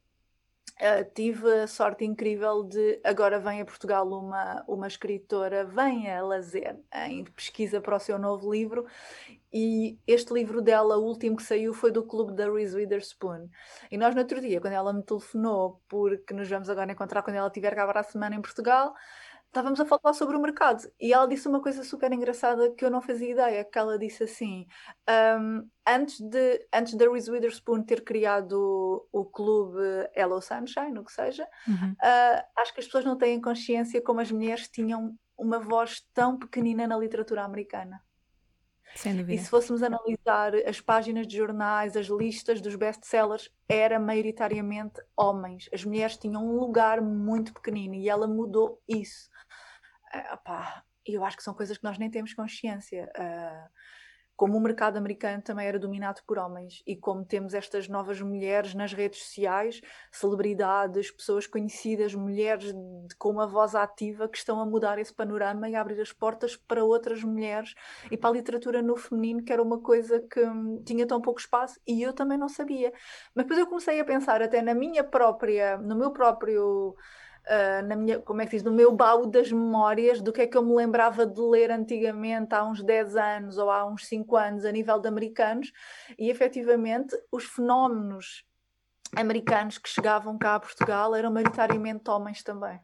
Uh, 0.81 1.05
tive 1.15 1.47
a 1.61 1.67
sorte 1.67 2.07
incrível 2.07 2.65
de 2.65 2.99
agora 3.05 3.39
vem 3.39 3.61
a 3.61 3.67
Portugal 3.67 4.09
uma, 4.09 4.65
uma 4.67 4.87
escritora, 4.87 5.63
vem 5.63 6.11
a 6.11 6.23
Lazer 6.23 6.75
em 7.07 7.23
pesquisa 7.25 7.83
para 7.83 7.97
o 7.97 8.01
seu 8.01 8.19
novo 8.19 8.51
livro 8.51 8.87
e 9.53 9.99
este 10.07 10.33
livro 10.33 10.63
dela, 10.63 10.97
o 10.97 11.05
último 11.05 11.37
que 11.37 11.43
saiu, 11.43 11.75
foi 11.75 11.91
do 11.91 12.05
clube 12.05 12.33
da 12.33 12.51
Reese 12.51 12.77
Witherspoon. 12.77 13.49
E 13.91 13.99
nós 13.99 14.15
no 14.15 14.21
outro 14.21 14.41
dia, 14.41 14.61
quando 14.61 14.73
ela 14.73 14.93
me 14.93 15.03
telefonou, 15.03 15.83
porque 15.89 16.33
nos 16.33 16.49
vamos 16.49 16.71
agora 16.71 16.93
encontrar 16.93 17.23
quando 17.23 17.37
ela 17.37 17.49
estiver 17.49 17.75
cá 17.75 17.87
para 17.87 18.01
a 18.01 18.05
semana 18.05 18.37
em 18.37 18.41
Portugal, 18.41 18.95
estávamos 19.51 19.81
a 19.81 19.85
falar 19.85 20.15
sobre 20.15 20.37
o 20.37 20.41
mercado 20.41 20.89
e 20.99 21.13
ela 21.13 21.27
disse 21.27 21.49
uma 21.49 21.61
coisa 21.61 21.83
super 21.83 22.13
engraçada 22.13 22.71
que 22.71 22.85
eu 22.85 22.91
não 22.91 23.03
fazia 23.03 23.33
ideia, 23.33 23.65
que 23.65 23.77
ela 23.77 23.99
disse 23.99 24.23
assim, 24.23 24.67
um, 25.41 25.69
antes, 25.87 26.21
de, 26.21 26.67
antes 26.73 26.95
da 26.95 27.11
Reese 27.11 27.31
Witherspoon 27.31 27.83
ter 27.83 28.03
criado 28.05 28.53
o, 29.13 29.21
o 29.21 29.25
clube 29.25 29.81
Hello 30.15 30.41
Sunshine, 30.41 30.99
o 30.99 31.05
que 31.05 31.13
seja, 31.13 31.47
uhum. 31.67 31.93
uh, 31.93 32.45
acho 32.59 32.73
que 32.73 32.81
as 32.81 32.87
pessoas 32.87 33.05
não 33.05 33.19
têm 33.19 33.41
consciência 33.41 34.01
como 34.01 34.21
as 34.21 34.31
mulheres 34.31 34.69
tinham 34.69 35.17
uma 35.37 35.59
voz 35.59 36.01
tão 36.15 36.39
pequenina 36.39 36.87
na 36.87 36.97
literatura 36.97 37.43
americana. 37.43 38.01
E 39.35 39.39
se 39.39 39.49
fôssemos 39.49 39.83
analisar 39.83 40.55
as 40.67 40.81
páginas 40.81 41.27
de 41.27 41.37
jornais, 41.37 41.97
as 41.97 42.07
listas 42.09 42.61
dos 42.61 42.75
best-sellers, 42.75 43.51
era 43.69 43.99
maioritariamente 44.01 45.01
homens. 45.17 45.69
As 45.73 45.85
mulheres 45.85 46.17
tinham 46.17 46.45
um 46.45 46.59
lugar 46.59 47.01
muito 47.01 47.53
pequenino 47.55 47.95
e 47.95 48.09
ela 48.09 48.27
mudou 48.27 48.83
isso. 48.89 49.31
Uh, 50.15 50.83
eu 51.07 51.25
acho 51.25 51.37
que 51.37 51.43
são 51.43 51.55
coisas 51.55 51.79
que 51.79 51.85
nós 51.85 51.99
nem 51.99 52.11
temos 52.11 52.35
consciência. 52.35 53.11
Uh, 53.17 53.71
como 54.41 54.57
o 54.57 54.61
mercado 54.61 54.97
americano 54.97 55.43
também 55.43 55.67
era 55.67 55.79
dominado 55.79 56.23
por 56.27 56.39
homens 56.39 56.83
e 56.87 56.97
como 56.97 57.23
temos 57.27 57.53
estas 57.53 57.89
novas 57.89 58.23
mulheres 58.23 58.73
nas 58.73 58.91
redes 58.91 59.23
sociais, 59.23 59.83
celebridades, 60.11 61.11
pessoas 61.11 61.47
conhecidas, 61.47 62.15
mulheres 62.15 62.73
de, 62.73 63.15
com 63.19 63.29
uma 63.29 63.47
voz 63.47 63.75
ativa 63.75 64.27
que 64.27 64.39
estão 64.39 64.59
a 64.59 64.65
mudar 64.65 64.99
esse 64.99 65.13
panorama 65.13 65.69
e 65.69 65.75
a 65.75 65.81
abrir 65.83 66.01
as 66.01 66.11
portas 66.11 66.57
para 66.57 66.83
outras 66.83 67.23
mulheres 67.23 67.75
e 68.11 68.17
para 68.17 68.31
a 68.31 68.33
literatura 68.33 68.81
no 68.81 68.97
feminino, 68.97 69.45
que 69.45 69.53
era 69.53 69.63
uma 69.63 69.79
coisa 69.79 70.21
que 70.21 70.41
hum, 70.41 70.83
tinha 70.87 71.07
tão 71.07 71.21
pouco 71.21 71.39
espaço 71.39 71.79
e 71.87 72.01
eu 72.01 72.15
também 72.15 72.39
não 72.39 72.49
sabia. 72.49 72.95
Mas 73.35 73.45
depois 73.45 73.59
eu 73.61 73.67
comecei 73.67 74.01
a 74.01 74.05
pensar 74.07 74.41
até 74.41 74.63
na 74.63 74.73
minha 74.73 75.05
própria, 75.05 75.77
no 75.77 75.95
meu 75.95 76.13
próprio 76.13 76.97
uh, 77.51 77.87
na 77.87 77.97
minha, 77.97 78.21
como 78.21 78.41
é 78.41 78.47
que 78.47 78.53
diz, 78.53 78.63
no 78.63 78.71
meu 78.71 78.93
baú 78.93 79.27
das 79.27 79.51
memórias 79.51 80.23
do 80.23 80.33
que 80.33 80.43
é 80.43 80.47
que 80.47 80.57
eu 80.57 80.63
me 80.63 80.75
lembrava 80.75 81.27
de 81.27 81.41
ler 81.41 81.71
antigamente 81.71 82.55
há 82.55 82.65
uns 82.65 82.83
10 82.83 83.17
anos 83.17 83.59
ou 83.59 83.71
há 83.71 83.85
uns 83.85 84.07
5 84.07 84.37
anos 84.37 84.65
a 84.65 84.71
nível 84.71 84.99
de 85.01 85.09
americanos 85.09 85.73
e 86.19 86.31
efetivamente 86.31 87.17
os 87.31 87.45
fenómenos 87.45 88.45
americanos 89.17 89.77
que 89.77 89.89
chegavam 89.89 90.39
cá 90.39 90.55
a 90.55 90.61
Portugal 90.61 91.15
eram 91.15 91.33
maioritariamente 91.33 92.09
homens 92.09 92.43
também. 92.43 92.81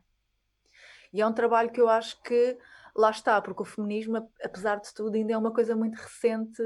E 1.12 1.22
é 1.22 1.26
um 1.26 1.32
trabalho 1.32 1.70
que 1.70 1.80
eu 1.80 1.88
acho 1.88 2.20
que 2.22 2.58
lá 2.94 3.10
está, 3.10 3.40
porque 3.40 3.62
o 3.62 3.64
feminismo, 3.64 4.16
apesar 4.42 4.80
de 4.80 4.92
tudo, 4.92 5.14
ainda 5.14 5.32
é 5.32 5.38
uma 5.38 5.52
coisa 5.52 5.76
muito 5.76 5.94
recente, 5.96 6.62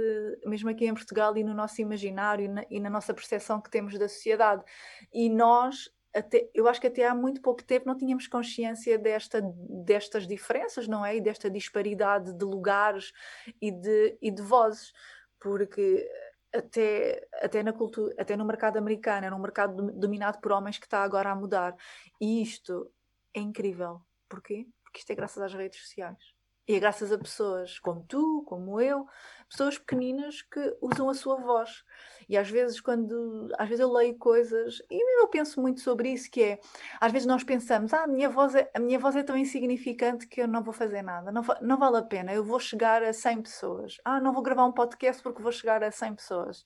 mesmo 0.46 0.70
aqui 0.70 0.86
em 0.86 0.94
Portugal 0.94 1.36
e 1.36 1.44
no 1.44 1.52
nosso 1.52 1.82
imaginário 1.82 2.44
e 2.46 2.48
na, 2.48 2.64
e 2.70 2.80
na 2.80 2.88
nossa 2.88 3.12
percepção 3.12 3.60
que 3.60 3.68
temos 3.68 3.98
da 3.98 4.08
sociedade. 4.08 4.64
E 5.12 5.28
nós 5.28 5.90
até, 6.14 6.50
eu 6.52 6.68
acho 6.68 6.80
que 6.80 6.86
até 6.86 7.06
há 7.06 7.14
muito 7.14 7.40
pouco 7.40 7.62
tempo 7.62 7.86
não 7.86 7.96
tínhamos 7.96 8.26
consciência 8.26 8.98
desta, 8.98 9.40
destas 9.42 10.26
diferenças, 10.26 10.88
não 10.88 11.04
é? 11.04 11.16
E 11.16 11.20
desta 11.20 11.50
disparidade 11.50 12.32
de 12.32 12.44
lugares 12.44 13.12
e 13.60 13.70
de, 13.70 14.18
e 14.20 14.30
de 14.30 14.42
vozes, 14.42 14.92
porque 15.38 16.08
até, 16.52 17.26
até, 17.34 17.62
na 17.62 17.72
cultura, 17.72 18.14
até 18.18 18.36
no 18.36 18.44
mercado 18.44 18.76
americano 18.76 19.26
era 19.26 19.34
um 19.34 19.40
mercado 19.40 19.92
dominado 19.92 20.40
por 20.40 20.52
homens 20.52 20.78
que 20.78 20.86
está 20.86 21.02
agora 21.02 21.30
a 21.30 21.34
mudar. 21.34 21.76
E 22.20 22.42
isto 22.42 22.90
é 23.34 23.40
incrível. 23.40 24.00
Porquê? 24.28 24.66
Porque 24.82 24.98
isto 25.00 25.10
é 25.10 25.14
graças 25.14 25.42
às 25.42 25.54
redes 25.54 25.80
sociais. 25.80 26.39
E 26.70 26.74
é 26.76 26.78
graças 26.78 27.10
a 27.10 27.18
pessoas 27.18 27.80
como 27.80 28.04
tu, 28.04 28.44
como 28.46 28.80
eu, 28.80 29.04
pessoas 29.48 29.76
pequeninas 29.76 30.40
que 30.40 30.76
usam 30.80 31.10
a 31.10 31.14
sua 31.14 31.34
voz. 31.34 31.84
E 32.28 32.36
às 32.36 32.48
vezes, 32.48 32.80
quando 32.80 33.48
às 33.58 33.68
vezes 33.68 33.80
eu 33.80 33.92
leio 33.92 34.16
coisas, 34.16 34.80
e 34.88 35.20
eu 35.20 35.26
penso 35.26 35.60
muito 35.60 35.80
sobre 35.80 36.12
isso, 36.12 36.30
que 36.30 36.40
é, 36.40 36.60
às 37.00 37.10
vezes 37.10 37.26
nós 37.26 37.42
pensamos, 37.42 37.92
ah, 37.92 38.04
a 38.04 38.06
minha 38.06 38.30
voz 38.30 38.54
é, 38.54 38.70
a 38.72 38.78
minha 38.78 39.00
voz 39.00 39.16
é 39.16 39.24
tão 39.24 39.36
insignificante 39.36 40.28
que 40.28 40.42
eu 40.42 40.46
não 40.46 40.62
vou 40.62 40.72
fazer 40.72 41.02
nada, 41.02 41.32
não, 41.32 41.42
não 41.60 41.76
vale 41.76 41.96
a 41.96 42.02
pena, 42.02 42.32
eu 42.32 42.44
vou 42.44 42.60
chegar 42.60 43.02
a 43.02 43.12
100 43.12 43.42
pessoas. 43.42 43.96
Ah, 44.04 44.20
não 44.20 44.32
vou 44.32 44.40
gravar 44.40 44.64
um 44.64 44.72
podcast 44.72 45.20
porque 45.24 45.42
vou 45.42 45.50
chegar 45.50 45.82
a 45.82 45.90
100 45.90 46.14
pessoas. 46.14 46.64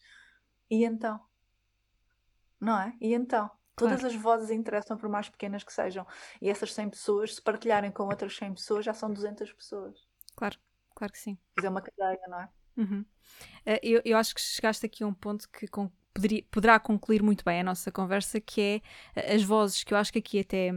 E 0.70 0.84
então? 0.84 1.18
Não 2.60 2.78
é? 2.78 2.94
E 3.00 3.14
então? 3.14 3.50
Todas 3.76 4.00
claro. 4.00 4.14
as 4.14 4.20
vozes 4.20 4.50
interessam, 4.50 4.96
por 4.96 5.08
mais 5.08 5.28
pequenas 5.28 5.64
que 5.64 5.72
sejam. 5.72 6.06
E 6.40 6.48
essas 6.48 6.72
100 6.72 6.90
pessoas, 6.90 7.34
se 7.34 7.42
partilharem 7.42 7.90
com 7.90 8.04
outras 8.04 8.36
100 8.36 8.54
pessoas, 8.54 8.84
já 8.84 8.94
são 8.94 9.12
200 9.12 9.52
pessoas. 9.52 10.06
Claro, 10.36 10.56
claro 10.94 11.12
que 11.12 11.18
sim. 11.18 11.36
Isso 11.58 11.66
é 11.66 11.70
uma 11.70 11.82
cadeia, 11.82 12.20
não 12.28 12.40
é? 12.40 12.48
Uhum. 12.76 13.04
Uh, 13.66 13.78
eu, 13.82 14.02
eu 14.04 14.16
acho 14.16 14.34
que 14.34 14.40
chegaste 14.40 14.86
aqui 14.86 15.02
a 15.02 15.06
um 15.06 15.14
ponto 15.14 15.48
que 15.48 15.66
poderia, 16.12 16.44
poderá 16.50 16.78
concluir 16.78 17.22
muito 17.22 17.44
bem 17.44 17.60
a 17.60 17.64
nossa 17.64 17.90
conversa, 17.90 18.40
que 18.40 18.82
é 19.16 19.20
uh, 19.20 19.34
as 19.34 19.42
vozes, 19.42 19.82
que 19.82 19.92
eu 19.92 19.98
acho 19.98 20.12
que 20.12 20.18
aqui 20.18 20.40
até 20.40 20.70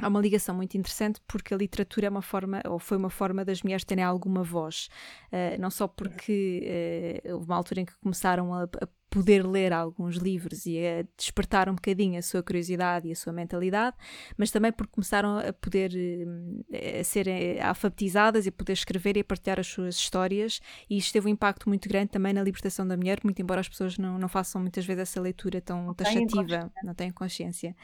há 0.00 0.08
uma 0.08 0.20
ligação 0.20 0.54
muito 0.54 0.76
interessante 0.76 1.20
porque 1.26 1.54
a 1.54 1.56
literatura 1.56 2.06
é 2.06 2.10
uma 2.10 2.22
forma, 2.22 2.62
ou 2.66 2.78
foi 2.78 2.96
uma 2.96 3.10
forma 3.10 3.44
das 3.44 3.62
mulheres 3.62 3.84
terem 3.84 4.04
alguma 4.04 4.42
voz. 4.42 4.88
Uh, 5.32 5.60
não 5.60 5.70
só 5.70 5.86
porque 5.86 7.22
uh, 7.26 7.34
houve 7.34 7.46
uma 7.46 7.56
altura 7.56 7.80
em 7.80 7.84
que 7.84 7.96
começaram 7.98 8.52
a, 8.54 8.64
a, 8.64 8.88
poder 9.08 9.44
ler 9.44 9.72
alguns 9.72 10.16
livros 10.18 10.66
e 10.66 10.78
a 10.78 11.04
despertar 11.16 11.68
um 11.68 11.74
bocadinho 11.74 12.16
a 12.16 12.22
sua 12.22 12.44
curiosidade 12.44 13.08
e 13.08 13.12
a 13.12 13.16
sua 13.16 13.32
mentalidade, 13.32 13.96
mas 14.36 14.52
também 14.52 14.70
porque 14.70 14.92
começaram 14.92 15.36
a 15.36 15.52
poder 15.52 15.92
uh, 15.92 17.00
a 17.00 17.04
ser 17.04 17.26
alfabetizadas 17.60 18.46
e 18.46 18.50
a 18.50 18.52
poder 18.52 18.72
escrever 18.72 19.16
e 19.16 19.20
a 19.20 19.24
partilhar 19.24 19.58
as 19.58 19.66
suas 19.66 19.96
histórias 19.96 20.60
e 20.88 20.96
isto 20.96 21.12
teve 21.12 21.26
um 21.26 21.30
impacto 21.30 21.68
muito 21.68 21.88
grande 21.88 22.10
também 22.10 22.32
na 22.32 22.42
libertação 22.42 22.86
da 22.86 22.96
mulher, 22.96 23.18
muito 23.24 23.42
embora 23.42 23.60
as 23.60 23.68
pessoas 23.68 23.98
não, 23.98 24.16
não 24.16 24.28
façam 24.28 24.60
muitas 24.60 24.86
vezes 24.86 25.02
essa 25.02 25.20
leitura 25.20 25.60
tão 25.60 25.92
taxativa, 25.92 26.70
não 26.84 26.94
têm 26.94 27.10
consciência. 27.10 27.74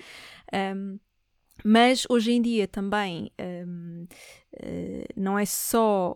Um, 0.52 0.98
mas 1.64 2.04
hoje 2.08 2.32
em 2.32 2.42
dia 2.42 2.66
também 2.68 3.30
um, 3.40 4.04
uh, 4.04 4.08
eh, 4.58 5.06
não 5.16 5.38
é 5.38 5.44
só 5.44 6.14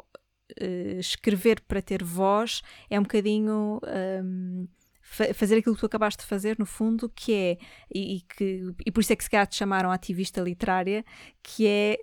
uh, 0.60 0.98
escrever 0.98 1.60
para 1.62 1.82
ter 1.82 2.02
voz, 2.02 2.62
é 2.88 2.98
um 2.98 3.02
bocadinho. 3.02 3.80
Um, 4.22 4.66
fazer 5.10 5.56
aquilo 5.56 5.74
que 5.74 5.80
tu 5.80 5.86
acabaste 5.86 6.22
de 6.22 6.28
fazer, 6.28 6.56
no 6.56 6.64
fundo, 6.64 7.08
que 7.08 7.34
é, 7.34 7.58
e, 7.92 8.16
e 8.16 8.20
que, 8.20 8.72
e 8.86 8.92
por 8.92 9.00
isso 9.00 9.12
é 9.12 9.16
que 9.16 9.24
se 9.24 9.30
calhar 9.30 9.46
te 9.46 9.56
chamaram 9.56 9.90
ativista 9.90 10.40
literária, 10.40 11.04
que 11.42 11.66
é 11.66 11.98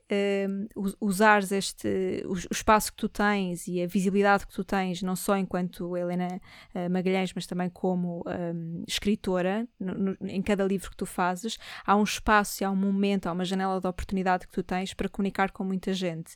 um, 0.50 0.68
usares 1.00 1.54
este, 1.54 2.22
o, 2.26 2.34
o, 2.34 2.38
espaço 2.52 2.92
que 2.92 2.98
tu 2.98 3.08
tens 3.08 3.66
e 3.68 3.82
a 3.82 3.88
visibilidade 3.88 4.46
que 4.46 4.54
tu 4.54 4.64
tens, 4.64 5.02
não 5.02 5.16
só 5.16 5.38
enquanto 5.38 5.96
Helena 5.96 6.42
uh, 6.76 6.90
Magalhães, 6.90 7.32
mas 7.34 7.48
também 7.48 7.70
como 7.70 8.24
um, 8.28 8.84
escritora, 8.86 9.66
no, 9.80 9.94
no, 9.94 10.18
em 10.22 10.42
cada 10.42 10.66
livro 10.66 10.90
que 10.90 10.98
tu 10.98 11.06
fazes, 11.06 11.58
há 11.86 11.96
um 11.96 12.04
espaço, 12.04 12.66
há 12.66 12.70
um 12.70 12.76
momento, 12.76 13.28
há 13.28 13.32
uma 13.32 13.46
janela 13.46 13.80
de 13.80 13.88
oportunidade 13.88 14.46
que 14.48 14.54
tu 14.54 14.62
tens 14.62 14.94
para 14.94 15.08
comunicar 15.08 15.52
com 15.52 15.64
muita 15.64 15.94
gente. 15.94 16.36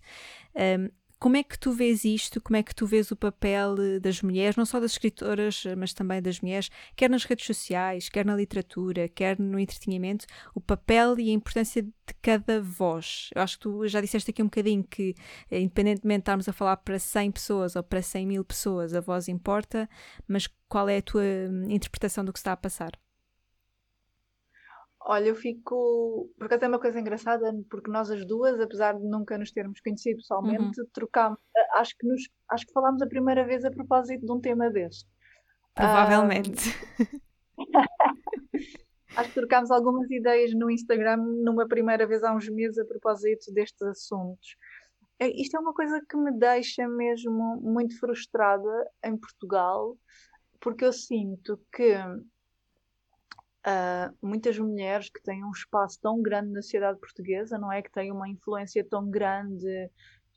Um, 0.56 0.90
como 1.22 1.38
é 1.38 1.44
que 1.44 1.58
tu 1.60 1.72
vês 1.72 2.04
isto? 2.04 2.42
Como 2.42 2.58
é 2.58 2.64
que 2.64 2.74
tu 2.74 2.88
vês 2.88 3.12
o 3.12 3.16
papel 3.16 3.76
eh, 3.80 4.00
das 4.00 4.24
mulheres, 4.24 4.56
não 4.56 4.66
só 4.66 4.80
das 4.80 4.94
escritoras, 4.94 5.64
eh, 5.68 5.76
mas 5.76 5.94
também 5.94 6.20
das 6.20 6.42
mulheres, 6.42 6.72
quer 6.96 7.12
nas 7.12 7.26
redes 7.26 7.46
sociais, 7.46 8.10
quer 8.10 8.26
na 8.26 8.36
literatura, 8.36 9.08
quer 9.08 9.38
no 9.40 9.60
entretenimento, 9.60 10.26
o 10.56 10.60
papel 10.60 11.20
e 11.20 11.30
a 11.30 11.34
importância 11.34 11.84
de 11.84 11.92
cada 12.24 12.60
voz? 12.60 13.30
Eu 13.36 13.44
acho 13.44 13.58
que 13.58 13.62
tu 13.62 13.88
já 13.88 14.02
disseste 14.02 14.32
aqui 14.32 14.42
um 14.42 14.48
bocadinho 14.48 14.84
que, 14.84 15.14
eh, 15.52 15.60
independentemente 15.60 16.22
de 16.22 16.24
estarmos 16.24 16.50
a 16.50 16.54
falar 16.54 16.78
para 16.78 16.98
100 16.98 17.32
pessoas 17.32 17.76
ou 17.76 17.84
para 17.84 18.02
100 18.02 18.26
mil 18.26 18.44
pessoas, 18.44 18.96
a 18.96 19.00
voz 19.00 19.28
importa, 19.28 19.88
mas 20.28 20.48
qual 20.68 20.90
é 20.90 20.98
a 20.98 21.02
tua 21.04 21.22
hum, 21.22 21.70
interpretação 21.70 22.26
do 22.26 22.34
que 22.34 22.40
está 22.40 22.54
a 22.54 22.58
passar? 22.58 22.94
Olha, 25.06 25.30
eu 25.30 25.36
fico. 25.36 26.30
Por 26.38 26.46
acaso 26.46 26.66
é 26.66 26.68
uma 26.68 26.80
coisa 26.80 27.00
engraçada, 27.00 27.52
porque 27.70 27.90
nós 27.90 28.12
as 28.12 28.26
duas, 28.26 28.60
apesar 28.60 28.94
de 28.94 29.04
nunca 29.04 29.38
nos 29.38 29.52
termos 29.52 29.80
conhecido 29.82 30.18
pessoalmente, 30.18 30.80
uhum. 30.80 30.88
trocámos. 30.94 31.40
Eh, 31.56 31.80
acho 31.80 31.98
que, 31.98 32.08
nos, 32.08 32.22
acho 32.50 32.68
que 32.68 32.74
falámos 32.74 33.02
a 33.02 33.08
primeira 33.08 33.44
vez 33.46 33.66
a 33.66 33.72
propósito 33.72 34.26
de 34.26 34.32
um 34.32 34.40
tema 34.40 34.70
deste. 34.70 35.10
Provavelmente. 35.74 36.70
acho 39.18 39.30
que 39.30 39.36
trocámos 39.36 39.72
algumas 39.72 40.10
ideias 40.12 40.54
no 40.54 40.70
Instagram 40.70 41.18
numa 41.18 41.68
primeira 41.68 42.06
vez 42.06 42.24
há 42.24 42.34
uns 42.34 42.48
meses 42.50 42.78
a 42.78 42.86
propósito 42.86 43.52
destes 43.54 43.82
assuntos. 43.82 44.56
É, 45.20 45.30
isto 45.40 45.58
é 45.58 45.60
uma 45.60 45.74
coisa 45.74 46.02
que 46.08 46.18
me 46.18 46.32
deixa 46.32 46.88
mesmo 46.88 47.60
muito 47.62 48.00
frustrada 48.00 48.90
em 49.04 49.18
Portugal, 49.18 49.98
porque 50.60 50.86
eu 50.86 50.94
sinto 50.94 51.60
que 51.74 51.96
uh, 53.66 54.16
muitas 54.22 54.58
mulheres 54.58 55.10
que 55.10 55.22
têm 55.22 55.44
um 55.44 55.52
espaço 55.52 56.00
tão 56.02 56.22
grande 56.22 56.52
na 56.52 56.62
sociedade 56.62 57.00
portuguesa, 57.00 57.58
não 57.58 57.72
é? 57.72 57.82
Que 57.82 57.92
têm 57.92 58.12
uma 58.12 58.30
influência 58.30 58.84
tão 58.84 59.10
grande 59.10 59.90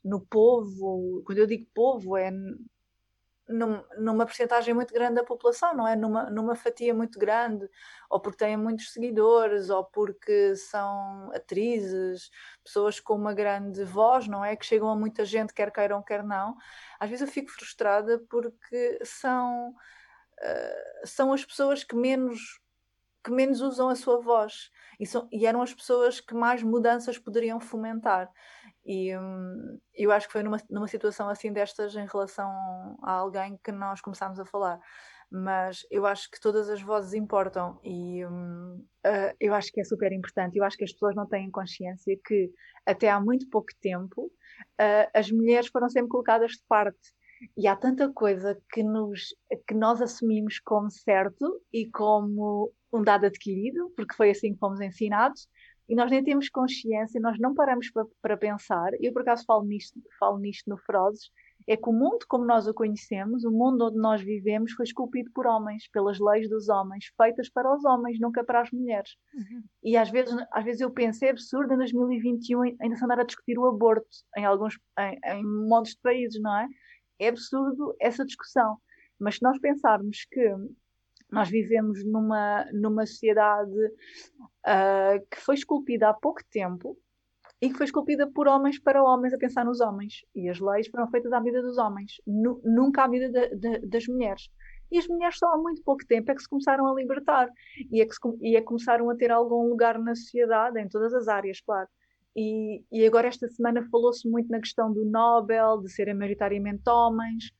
no 0.03 0.21
povo, 0.21 1.23
quando 1.25 1.39
eu 1.39 1.47
digo 1.47 1.65
povo, 1.73 2.15
é 2.15 2.31
num, 3.47 3.83
numa 3.97 4.25
porcentagem 4.25 4.73
muito 4.73 4.93
grande 4.93 5.15
da 5.15 5.23
população, 5.23 5.75
não 5.75 5.87
é? 5.87 5.95
Numa, 5.95 6.29
numa 6.29 6.55
fatia 6.55 6.93
muito 6.93 7.19
grande, 7.19 7.67
ou 8.09 8.19
porque 8.19 8.37
têm 8.37 8.57
muitos 8.57 8.91
seguidores, 8.91 9.69
ou 9.69 9.83
porque 9.83 10.55
são 10.55 11.31
atrizes, 11.33 12.29
pessoas 12.63 12.99
com 12.99 13.15
uma 13.15 13.33
grande 13.33 13.83
voz, 13.83 14.27
não 14.27 14.43
é? 14.43 14.55
Que 14.55 14.65
chegam 14.65 14.89
a 14.89 14.95
muita 14.95 15.25
gente, 15.25 15.53
quer 15.53 15.71
queiram, 15.71 16.01
quer 16.03 16.23
não. 16.23 16.55
Às 16.99 17.09
vezes 17.09 17.27
eu 17.27 17.31
fico 17.31 17.51
frustrada 17.51 18.19
porque 18.29 18.99
são, 19.03 19.69
uh, 19.69 21.07
são 21.07 21.33
as 21.33 21.45
pessoas 21.45 21.83
que 21.83 21.95
menos 21.95 22.59
que 23.25 23.31
menos 23.31 23.59
usam 23.59 23.89
a 23.89 23.95
sua 23.95 24.21
voz 24.21 24.69
e, 24.99 25.05
são, 25.05 25.27
e 25.31 25.47
eram 25.47 25.63
as 25.63 25.73
pessoas 25.73 26.21
que 26.21 26.35
mais 26.35 26.61
mudanças 26.61 27.17
poderiam 27.17 27.59
fomentar. 27.59 28.29
E 28.85 29.17
hum, 29.17 29.79
eu 29.95 30.11
acho 30.11 30.27
que 30.27 30.33
foi 30.33 30.43
numa, 30.43 30.57
numa 30.69 30.87
situação 30.87 31.27
assim 31.27 31.51
destas 31.51 31.95
em 31.95 32.05
relação 32.05 32.47
a 33.01 33.13
alguém 33.13 33.59
que 33.63 33.71
nós 33.71 33.99
começámos 33.99 34.39
a 34.39 34.45
falar. 34.45 34.79
Mas 35.31 35.79
eu 35.89 36.05
acho 36.05 36.29
que 36.29 36.39
todas 36.39 36.69
as 36.69 36.83
vozes 36.83 37.15
importam 37.15 37.79
e 37.83 38.23
hum, 38.27 38.85
uh, 39.03 39.35
eu 39.39 39.55
acho 39.55 39.71
que 39.71 39.81
é 39.81 39.83
super 39.83 40.11
importante. 40.13 40.57
Eu 40.57 40.63
acho 40.63 40.77
que 40.77 40.83
as 40.83 40.93
pessoas 40.93 41.15
não 41.15 41.27
têm 41.27 41.49
consciência 41.49 42.15
que 42.23 42.51
até 42.85 43.09
há 43.09 43.19
muito 43.19 43.49
pouco 43.49 43.69
tempo 43.81 44.25
uh, 44.25 45.09
as 45.15 45.31
mulheres 45.31 45.67
foram 45.67 45.89
sempre 45.89 46.09
colocadas 46.09 46.51
de 46.51 46.63
parte. 46.69 47.11
E 47.57 47.67
há 47.67 47.75
tanta 47.75 48.11
coisa 48.11 48.59
que, 48.71 48.83
nos, 48.83 49.35
que 49.67 49.73
nós 49.73 50.01
assumimos 50.01 50.59
como 50.59 50.89
certo 50.89 51.61
e 51.71 51.89
como 51.89 52.71
um 52.91 53.03
dado 53.03 53.25
adquirido, 53.25 53.91
porque 53.95 54.15
foi 54.15 54.31
assim 54.31 54.53
que 54.53 54.59
fomos 54.59 54.79
ensinados, 54.79 55.47
e 55.87 55.95
nós 55.95 56.09
nem 56.09 56.23
temos 56.23 56.49
consciência, 56.49 57.21
nós 57.21 57.37
não 57.39 57.53
paramos 57.53 57.91
para, 57.91 58.05
para 58.21 58.37
pensar. 58.37 58.91
Eu, 58.99 59.13
por 59.13 59.21
acaso, 59.21 59.45
falo 59.45 59.63
nisto, 59.63 59.99
falo 60.19 60.39
nisto 60.39 60.69
no 60.69 60.77
Frozes, 60.77 61.29
é 61.67 61.75
que 61.75 61.89
o 61.89 61.93
mundo 61.93 62.25
como 62.27 62.45
nós 62.45 62.67
o 62.67 62.73
conhecemos, 62.73 63.43
o 63.43 63.51
mundo 63.51 63.85
onde 63.85 63.97
nós 63.97 64.21
vivemos, 64.21 64.71
foi 64.73 64.85
esculpido 64.85 65.31
por 65.31 65.47
homens, 65.47 65.87
pelas 65.89 66.19
leis 66.19 66.49
dos 66.49 66.69
homens, 66.69 67.05
feitas 67.17 67.49
para 67.49 67.73
os 67.73 67.83
homens, 67.85 68.19
nunca 68.19 68.43
para 68.43 68.61
as 68.61 68.71
mulheres. 68.71 69.11
Uhum. 69.33 69.63
E 69.83 69.97
às 69.97 70.09
vezes, 70.09 70.35
às 70.51 70.63
vezes 70.63 70.81
eu 70.81 70.91
penso, 70.91 71.25
é 71.25 71.29
absurdo 71.29 71.73
em 71.73 71.77
2021 71.77 72.61
ainda 72.79 72.95
se 72.95 73.03
andar 73.03 73.19
a 73.19 73.23
discutir 73.23 73.57
o 73.57 73.65
aborto 73.65 74.07
em 74.37 74.45
alguns, 74.45 74.77
em, 74.99 75.19
em 75.23 75.43
montes 75.43 75.93
de 75.93 76.01
países, 76.01 76.39
não 76.39 76.55
é? 76.55 76.67
É 77.19 77.27
absurdo 77.27 77.95
essa 77.99 78.25
discussão. 78.25 78.77
Mas 79.19 79.35
se 79.35 79.43
nós 79.43 79.59
pensarmos 79.59 80.25
que 80.29 80.53
nós 81.31 81.49
vivemos 81.49 82.03
numa, 82.05 82.65
numa 82.73 83.05
sociedade 83.05 83.71
uh, 83.71 85.25
que 85.29 85.39
foi 85.41 85.55
esculpida 85.55 86.09
há 86.09 86.13
pouco 86.13 86.41
tempo 86.51 86.97
e 87.61 87.69
que 87.69 87.75
foi 87.75 87.85
esculpida 87.85 88.27
por 88.27 88.47
homens 88.47 88.79
para 88.79 89.03
homens 89.03 89.33
a 89.33 89.37
pensar 89.37 89.65
nos 89.65 89.79
homens. 89.79 90.23
E 90.35 90.49
as 90.49 90.59
leis 90.59 90.87
foram 90.87 91.09
feitas 91.09 91.31
à 91.31 91.39
medida 91.39 91.61
dos 91.61 91.77
homens, 91.77 92.21
nu, 92.27 92.61
nunca 92.63 93.03
à 93.03 93.07
medida 93.07 93.31
de, 93.31 93.55
de, 93.55 93.87
das 93.87 94.05
mulheres. 94.07 94.49
E 94.91 94.99
as 94.99 95.07
mulheres 95.07 95.37
só 95.37 95.47
há 95.47 95.57
muito 95.57 95.81
pouco 95.83 96.05
tempo 96.05 96.31
é 96.31 96.35
que 96.35 96.41
se 96.41 96.49
começaram 96.49 96.85
a 96.87 96.93
libertar 96.93 97.49
e 97.91 98.01
é 98.01 98.05
que, 98.05 98.13
se, 98.13 98.19
e 98.41 98.55
é 98.55 98.59
que 98.59 98.67
começaram 98.67 99.09
a 99.09 99.15
ter 99.15 99.31
algum 99.31 99.67
lugar 99.67 99.97
na 99.97 100.13
sociedade, 100.15 100.79
em 100.79 100.87
todas 100.87 101.13
as 101.13 101.27
áreas, 101.27 101.59
claro. 101.61 101.87
E, 102.35 102.83
e 102.91 103.05
agora 103.05 103.27
esta 103.27 103.47
semana 103.47 103.87
falou-se 103.89 104.27
muito 104.29 104.49
na 104.49 104.59
questão 104.59 104.91
do 104.91 105.05
Nobel, 105.05 105.81
de 105.81 105.89
serem 105.89 106.13
maioritariamente 106.13 106.89
homens. 106.89 107.51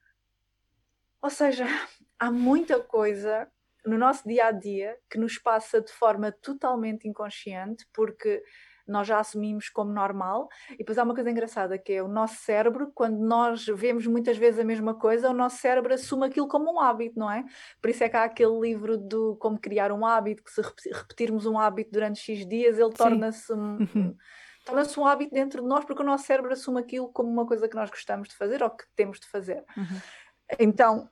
Ou 1.21 1.30
seja, 1.30 1.65
há 2.19 2.32
muita 2.32 2.80
coisa 2.80 3.47
no 3.86 3.97
nosso 3.97 4.28
dia 4.28 4.47
a 4.47 4.51
dia 4.51 4.97
que 5.09 5.17
nos 5.17 5.38
passa 5.38 5.80
de 5.80 5.91
forma 5.91 6.32
totalmente 6.32 7.07
inconsciente, 7.07 7.86
porque 7.93 8.43
nós 8.88 9.07
já 9.07 9.19
assumimos 9.19 9.69
como 9.69 9.91
normal. 9.91 10.47
E 10.71 10.78
depois 10.78 10.97
há 10.97 11.03
uma 11.03 11.15
coisa 11.15 11.32
engraçada 11.32 11.78
que 11.78 11.93
é 11.93 12.03
o 12.03 12.07
nosso 12.07 12.36
cérebro, 12.43 12.91
quando 12.93 13.17
nós 13.17 13.65
vemos 13.65 14.05
muitas 14.05 14.38
vezes 14.38 14.59
a 14.59 14.63
mesma 14.63 14.93
coisa, 14.93 15.30
o 15.30 15.34
nosso 15.34 15.57
cérebro 15.57 15.93
assume 15.93 16.28
aquilo 16.28 16.47
como 16.47 16.71
um 16.71 16.80
hábito, 16.80 17.17
não 17.17 17.32
é? 17.32 17.43
Por 17.82 17.89
isso 17.89 18.03
é 18.03 18.09
que 18.09 18.17
há 18.17 18.23
aquele 18.23 18.59
livro 18.59 18.97
do 18.97 19.36
como 19.38 19.59
criar 19.59 19.91
um 19.91 20.05
hábito, 20.05 20.43
que 20.43 20.51
se 20.51 20.61
repetirmos 20.91 21.45
um 21.45 21.57
hábito 21.57 21.91
durante 21.91 22.19
X 22.19 22.47
dias, 22.47 22.78
ele 22.78 22.93
torna-se 22.93 23.53
um. 23.53 23.80
torna-se 24.66 24.99
um 24.99 25.05
hábito 25.05 25.34
dentro 25.34 25.61
de 25.61 25.68
nós, 25.68 25.86
porque 25.86 26.01
o 26.01 26.05
nosso 26.05 26.26
cérebro 26.26 26.51
assume 26.51 26.82
aquilo 26.82 27.07
como 27.09 27.30
uma 27.30 27.45
coisa 27.45 27.70
que 27.70 27.76
nós 27.76 27.89
gostamos 27.89 28.28
de 28.28 28.36
fazer 28.36 28.61
ou 28.63 28.70
que 28.70 28.84
temos 28.95 29.20
de 29.20 29.28
fazer. 29.28 29.63
Uhum. 29.78 30.01
Então, 30.59 31.09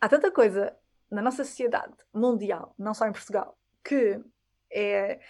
há 0.00 0.08
tanta 0.08 0.30
coisa 0.30 0.74
na 1.10 1.22
nossa 1.22 1.44
sociedade 1.44 1.94
mundial, 2.12 2.74
não 2.78 2.94
só 2.94 3.06
em 3.06 3.12
Portugal, 3.12 3.56
que 3.84 4.20
é, 4.72 5.20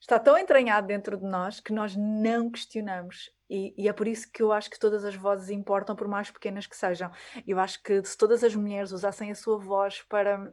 está 0.00 0.18
tão 0.18 0.36
entranhado 0.36 0.86
dentro 0.88 1.16
de 1.16 1.24
nós 1.24 1.60
que 1.60 1.72
nós 1.72 1.96
não 1.96 2.50
questionamos. 2.50 3.30
E, 3.48 3.72
e, 3.78 3.88
é 3.88 3.92
por 3.92 4.08
isso 4.08 4.30
que 4.30 4.42
eu 4.42 4.52
acho 4.52 4.68
que 4.68 4.78
todas 4.78 5.04
as 5.04 5.14
vozes 5.14 5.50
importam, 5.50 5.94
por 5.94 6.08
mais 6.08 6.30
pequenas 6.30 6.66
que 6.66 6.76
sejam. 6.76 7.10
Eu 7.46 7.60
acho 7.60 7.80
que 7.82 8.04
se 8.04 8.16
todas 8.16 8.42
as 8.42 8.54
mulheres 8.54 8.90
usassem 8.90 9.30
a 9.30 9.34
sua 9.36 9.56
voz 9.56 10.02
para 10.02 10.52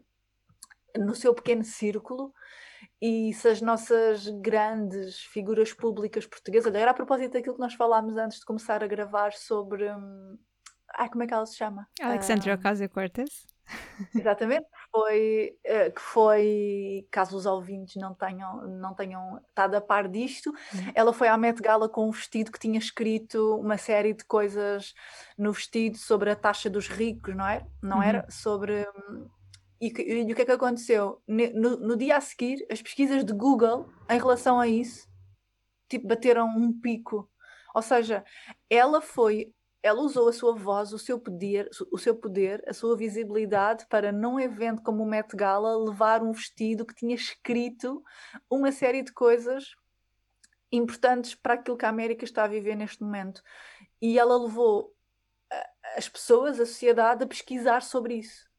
no 0.95 1.15
seu 1.15 1.33
pequeno 1.33 1.63
círculo 1.63 2.31
e 3.05 3.33
se 3.33 3.49
as 3.49 3.59
nossas 3.59 4.29
grandes 4.29 5.19
figuras 5.19 5.73
públicas 5.73 6.25
portuguesas, 6.25 6.71
olha, 6.71 6.79
era 6.79 6.91
a 6.91 6.93
propósito 6.93 7.33
daquilo 7.33 7.55
que 7.55 7.59
nós 7.59 7.73
falámos 7.73 8.15
antes 8.15 8.39
de 8.39 8.45
começar 8.45 8.81
a 8.81 8.87
gravar 8.87 9.33
sobre. 9.33 9.91
Hum, 9.91 10.37
ai, 10.95 11.09
como 11.09 11.21
é 11.21 11.27
que 11.27 11.33
ela 11.33 11.45
se 11.45 11.57
chama? 11.57 11.85
Alexandria 12.01 12.53
uh, 12.53 12.57
Ocasio-Cortez? 12.57 13.45
Exatamente, 14.15 14.65
foi, 14.89 15.57
eh, 15.65 15.89
que 15.89 15.99
foi, 15.99 17.05
caso 17.11 17.35
os 17.35 17.45
ouvintes 17.45 18.01
não 18.01 18.13
tenham, 18.13 18.67
não 18.67 18.93
tenham 18.93 19.37
estado 19.49 19.75
a 19.75 19.81
par 19.81 20.07
disto, 20.07 20.49
uhum. 20.49 20.91
ela 20.95 21.11
foi 21.11 21.27
à 21.27 21.37
Met 21.37 21.61
Gala 21.61 21.89
com 21.89 22.07
um 22.07 22.11
vestido 22.11 22.53
que 22.53 22.59
tinha 22.59 22.79
escrito 22.79 23.57
uma 23.59 23.77
série 23.77 24.13
de 24.13 24.23
coisas 24.23 24.93
no 25.37 25.51
vestido 25.51 25.97
sobre 25.97 26.29
a 26.29 26.35
taxa 26.37 26.69
dos 26.69 26.87
ricos, 26.87 27.35
não 27.35 27.47
é? 27.47 27.65
Não 27.81 27.97
uhum. 27.97 28.03
era? 28.03 28.25
Sobre. 28.29 28.85
E, 29.83 29.91
e, 30.01 30.31
o 30.31 30.35
que 30.35 30.43
é 30.43 30.45
que 30.45 30.51
aconteceu? 30.51 31.21
No, 31.27 31.77
no 31.77 31.97
dia 31.97 32.15
a 32.15 32.21
seguir, 32.21 32.65
as 32.71 32.81
pesquisas 32.81 33.25
de 33.25 33.33
Google 33.33 33.89
em 34.09 34.17
relação 34.17 34.57
a 34.57 34.65
isso, 34.65 35.09
tipo, 35.89 36.07
bateram 36.07 36.47
um 36.47 36.71
pico. 36.79 37.29
Ou 37.75 37.81
seja, 37.81 38.23
ela 38.69 39.01
foi 39.01 39.53
ela 39.85 39.99
usou 39.99 40.29
a 40.29 40.33
sua 40.33 40.55
voz, 40.55 40.93
o 40.93 40.97
seu 40.97 41.19
poder, 41.19 41.69
o 41.91 41.97
seu 41.97 42.15
poder, 42.15 42.63
a 42.65 42.73
sua 42.73 42.95
visibilidade 42.95 43.85
para 43.89 44.13
num 44.13 44.39
evento 44.39 44.81
como 44.81 45.03
o 45.03 45.05
Met 45.05 45.35
Gala 45.35 45.75
levar 45.75 46.23
um 46.23 46.31
vestido 46.31 46.85
que 46.85 46.95
tinha 46.95 47.13
escrito 47.13 48.01
uma 48.49 48.71
série 48.71 49.03
de 49.03 49.11
coisas 49.11 49.75
importantes 50.71 51.35
para 51.35 51.55
aquilo 51.55 51.75
que 51.75 51.85
a 51.85 51.89
América 51.89 52.23
está 52.23 52.45
a 52.45 52.47
viver 52.47 52.75
neste 52.75 53.03
momento. 53.03 53.43
E 54.01 54.17
ela 54.17 54.41
levou 54.41 54.95
as 55.97 56.07
pessoas, 56.07 56.61
a 56.61 56.65
sociedade, 56.65 57.25
a 57.25 57.27
pesquisar 57.27 57.81
sobre 57.81 58.15
isso. 58.15 58.52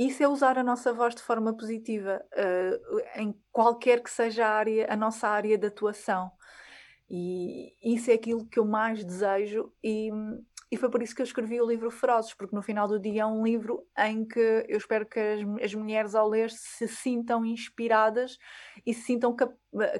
Isso 0.00 0.22
é 0.22 0.28
usar 0.28 0.56
a 0.56 0.64
nossa 0.64 0.94
voz 0.94 1.14
de 1.14 1.20
forma 1.20 1.54
positiva, 1.54 2.24
uh, 2.32 3.20
em 3.20 3.38
qualquer 3.52 4.02
que 4.02 4.10
seja 4.10 4.46
a, 4.46 4.50
área, 4.50 4.90
a 4.90 4.96
nossa 4.96 5.28
área 5.28 5.58
de 5.58 5.66
atuação. 5.66 6.32
E 7.10 7.74
isso 7.82 8.10
é 8.10 8.14
aquilo 8.14 8.46
que 8.46 8.58
eu 8.58 8.64
mais 8.64 9.04
desejo, 9.04 9.70
e, 9.84 10.08
e 10.72 10.76
foi 10.78 10.88
por 10.88 11.02
isso 11.02 11.14
que 11.14 11.20
eu 11.20 11.26
escrevi 11.26 11.60
o 11.60 11.66
livro 11.66 11.90
Ferozes, 11.90 12.32
porque 12.32 12.56
no 12.56 12.62
final 12.62 12.88
do 12.88 12.98
dia 12.98 13.22
é 13.22 13.26
um 13.26 13.44
livro 13.44 13.86
em 13.98 14.24
que 14.24 14.64
eu 14.66 14.78
espero 14.78 15.04
que 15.04 15.20
as, 15.20 15.64
as 15.64 15.74
mulheres 15.74 16.14
ao 16.14 16.26
ler 16.26 16.48
se 16.48 16.88
sintam 16.88 17.44
inspiradas 17.44 18.38
e 18.86 18.94
se 18.94 19.02
sintam 19.02 19.36
cap 19.36 19.54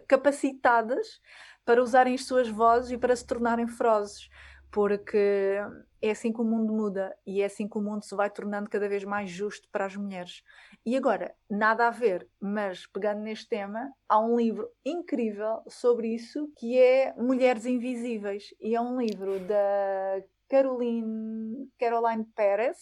capacitadas 0.09 1.21
para 1.63 1.83
usarem 1.83 2.15
as 2.15 2.25
suas 2.25 2.49
vozes 2.49 2.91
e 2.91 2.97
para 2.97 3.15
se 3.15 3.27
tornarem 3.27 3.69
ferozes 3.69 4.31
porque 4.71 5.59
é 6.03 6.11
assim 6.11 6.33
que 6.33 6.41
o 6.41 6.45
mundo 6.45 6.73
muda 6.73 7.15
e 7.27 7.43
é 7.43 7.45
assim 7.45 7.69
que 7.69 7.77
o 7.77 7.81
mundo 7.81 8.05
se 8.05 8.15
vai 8.15 8.31
tornando 8.31 8.71
cada 8.71 8.89
vez 8.89 9.05
mais 9.05 9.29
justo 9.29 9.69
para 9.71 9.85
as 9.85 9.97
mulheres. 9.97 10.43
E 10.87 10.97
agora, 10.97 11.35
nada 11.49 11.89
a 11.89 11.91
ver, 11.91 12.27
mas 12.41 12.87
pegando 12.87 13.21
neste 13.21 13.49
tema, 13.49 13.93
há 14.09 14.19
um 14.19 14.37
livro 14.37 14.69
incrível 14.85 15.63
sobre 15.69 16.15
isso 16.15 16.51
que 16.57 16.79
é 16.79 17.13
Mulheres 17.17 17.67
Invisíveis 17.67 18.55
e 18.61 18.75
é 18.75 18.81
um 18.81 18.99
livro 18.99 19.39
da 19.41 20.23
Caroline, 20.49 21.69
Caroline 21.79 22.25
Pérez. 22.35 22.79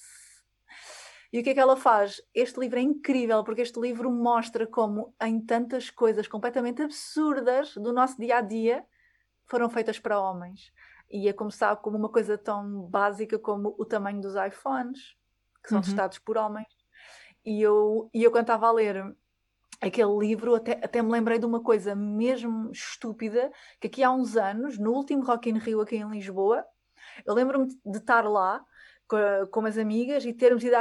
E 1.32 1.40
o 1.40 1.42
que 1.42 1.50
é 1.50 1.54
que 1.54 1.60
ela 1.60 1.76
faz? 1.76 2.22
Este 2.34 2.60
livro 2.60 2.78
é 2.78 2.82
incrível 2.82 3.42
porque 3.44 3.60
este 3.60 3.78
livro 3.80 4.10
mostra 4.10 4.66
como 4.66 5.14
em 5.20 5.40
tantas 5.40 5.90
coisas 5.90 6.26
completamente 6.28 6.82
absurdas 6.82 7.74
do 7.74 7.92
nosso 7.92 8.18
dia 8.18 8.38
a 8.38 8.40
dia 8.40 8.84
foram 9.46 9.68
feitas 9.68 9.98
para 9.98 10.20
homens 10.20 10.72
e 11.10 11.28
a 11.28 11.34
começar 11.34 11.74
como 11.76 11.96
uma 11.96 12.08
coisa 12.08 12.36
tão 12.36 12.82
básica 12.82 13.38
como 13.38 13.74
o 13.78 13.84
tamanho 13.84 14.20
dos 14.20 14.34
iPhones, 14.34 15.16
que 15.62 15.68
são 15.68 15.78
uhum. 15.78 15.84
testados 15.84 16.18
por 16.18 16.36
homens. 16.36 16.68
E 17.44 17.62
eu, 17.62 18.10
e 18.12 18.22
eu 18.22 18.30
quando 18.30 18.42
estava 18.42 18.68
a 18.68 18.72
ler 18.72 19.16
aquele 19.80 20.18
livro, 20.18 20.54
até, 20.54 20.72
até 20.72 21.00
me 21.00 21.10
lembrei 21.10 21.38
de 21.38 21.46
uma 21.46 21.62
coisa 21.62 21.94
mesmo 21.94 22.70
estúpida, 22.70 23.50
que 23.80 23.86
aqui 23.86 24.02
há 24.02 24.10
uns 24.10 24.36
anos, 24.36 24.78
no 24.78 24.92
último 24.92 25.24
Rock 25.24 25.48
in 25.48 25.58
Rio 25.58 25.80
aqui 25.80 25.96
em 25.96 26.10
Lisboa, 26.10 26.64
eu 27.24 27.34
lembro-me 27.34 27.68
de 27.84 27.98
estar 27.98 28.24
lá 28.24 28.64
com, 29.50 29.64
as 29.64 29.78
amigas 29.78 30.24
e 30.26 30.32
termos 30.34 30.62
ido 30.62 30.76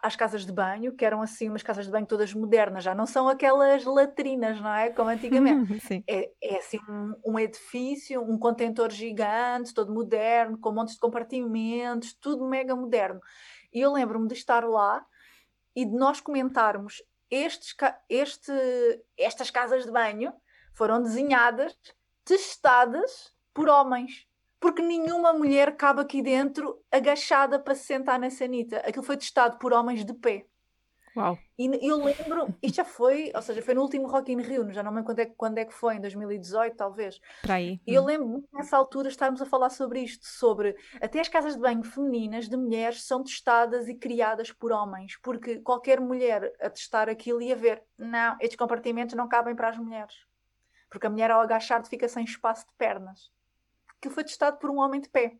às 0.00 0.14
casas 0.14 0.46
de 0.46 0.52
banho, 0.52 0.94
que 0.94 1.04
eram 1.04 1.20
assim 1.20 1.48
umas 1.48 1.62
casas 1.62 1.86
de 1.86 1.90
banho 1.90 2.06
todas 2.06 2.32
modernas, 2.32 2.84
já 2.84 2.94
não 2.94 3.06
são 3.06 3.28
aquelas 3.28 3.84
latrinas, 3.84 4.60
não 4.60 4.72
é? 4.72 4.90
Como 4.90 5.10
antigamente. 5.10 6.04
é, 6.08 6.30
é 6.40 6.58
assim 6.58 6.78
um, 6.88 7.32
um, 7.32 7.38
edifício, 7.38 8.22
um 8.22 8.38
contentor 8.38 8.90
gigante, 8.90 9.74
todo 9.74 9.92
moderno, 9.92 10.58
com 10.58 10.70
montes 10.70 10.94
de 10.94 11.00
compartimentos, 11.00 12.12
tudo 12.14 12.46
mega 12.46 12.76
moderno. 12.76 13.20
E 13.72 13.80
eu 13.80 13.92
lembro-me 13.92 14.28
de 14.28 14.34
estar 14.34 14.64
lá 14.64 15.04
e 15.74 15.84
de 15.84 15.96
nós 15.96 16.20
comentarmos 16.20 17.02
estes, 17.28 17.74
este, 18.08 18.52
estas 19.18 19.50
casas 19.50 19.84
de 19.84 19.90
banho 19.90 20.32
foram 20.72 21.02
desenhadas, 21.02 21.76
testadas 22.24 23.32
por 23.52 23.68
homens 23.68 24.26
porque 24.62 24.80
nenhuma 24.80 25.32
mulher 25.32 25.76
cabe 25.76 26.00
aqui 26.00 26.22
dentro 26.22 26.80
agachada 26.90 27.58
para 27.58 27.74
se 27.74 27.84
sentar 27.84 28.16
na 28.16 28.30
sanita. 28.30 28.76
Aquilo 28.78 29.04
foi 29.04 29.16
testado 29.16 29.58
por 29.58 29.72
homens 29.72 30.04
de 30.04 30.14
pé. 30.14 30.46
Uau. 31.16 31.36
E 31.58 31.68
eu 31.86 31.96
lembro, 31.96 32.54
isto 32.62 32.76
já 32.76 32.84
foi, 32.84 33.32
ou 33.34 33.42
seja, 33.42 33.60
foi 33.60 33.74
no 33.74 33.82
último 33.82 34.06
Rock 34.06 34.32
in 34.32 34.40
Rio, 34.40 34.72
já 34.72 34.82
não 34.82 34.92
me 34.92 34.98
lembro 34.98 35.12
quando 35.12 35.18
é, 35.18 35.26
quando 35.26 35.58
é 35.58 35.64
que 35.64 35.74
foi, 35.74 35.96
em 35.96 36.00
2018 36.00 36.76
talvez. 36.76 37.20
Para 37.42 37.56
aí. 37.56 37.80
E 37.84 37.92
eu 37.92 38.02
hum. 38.02 38.06
lembro 38.06 38.44
nessa 38.52 38.76
altura 38.76 39.08
estarmos 39.08 39.42
a 39.42 39.46
falar 39.46 39.68
sobre 39.68 40.00
isto, 40.00 40.24
sobre 40.24 40.76
até 41.00 41.20
as 41.20 41.28
casas 41.28 41.54
de 41.54 41.60
banho 41.60 41.82
femininas 41.82 42.48
de 42.48 42.56
mulheres 42.56 43.02
são 43.02 43.22
testadas 43.22 43.88
e 43.88 43.96
criadas 43.96 44.52
por 44.52 44.70
homens, 44.70 45.18
porque 45.22 45.58
qualquer 45.58 46.00
mulher 46.00 46.52
a 46.60 46.70
testar 46.70 47.10
aquilo 47.10 47.42
ia 47.42 47.56
ver, 47.56 47.82
não, 47.98 48.36
estes 48.40 48.56
compartimentos 48.56 49.16
não 49.16 49.28
cabem 49.28 49.56
para 49.56 49.70
as 49.70 49.76
mulheres. 49.76 50.14
Porque 50.88 51.06
a 51.08 51.10
mulher 51.10 51.32
ao 51.32 51.40
agachar 51.40 51.84
fica 51.84 52.08
sem 52.08 52.24
espaço 52.24 52.64
de 52.64 52.72
pernas 52.78 53.30
que 54.02 54.10
foi 54.10 54.24
testado 54.24 54.58
por 54.58 54.68
um 54.68 54.80
homem 54.80 55.00
de 55.00 55.08
pé. 55.08 55.36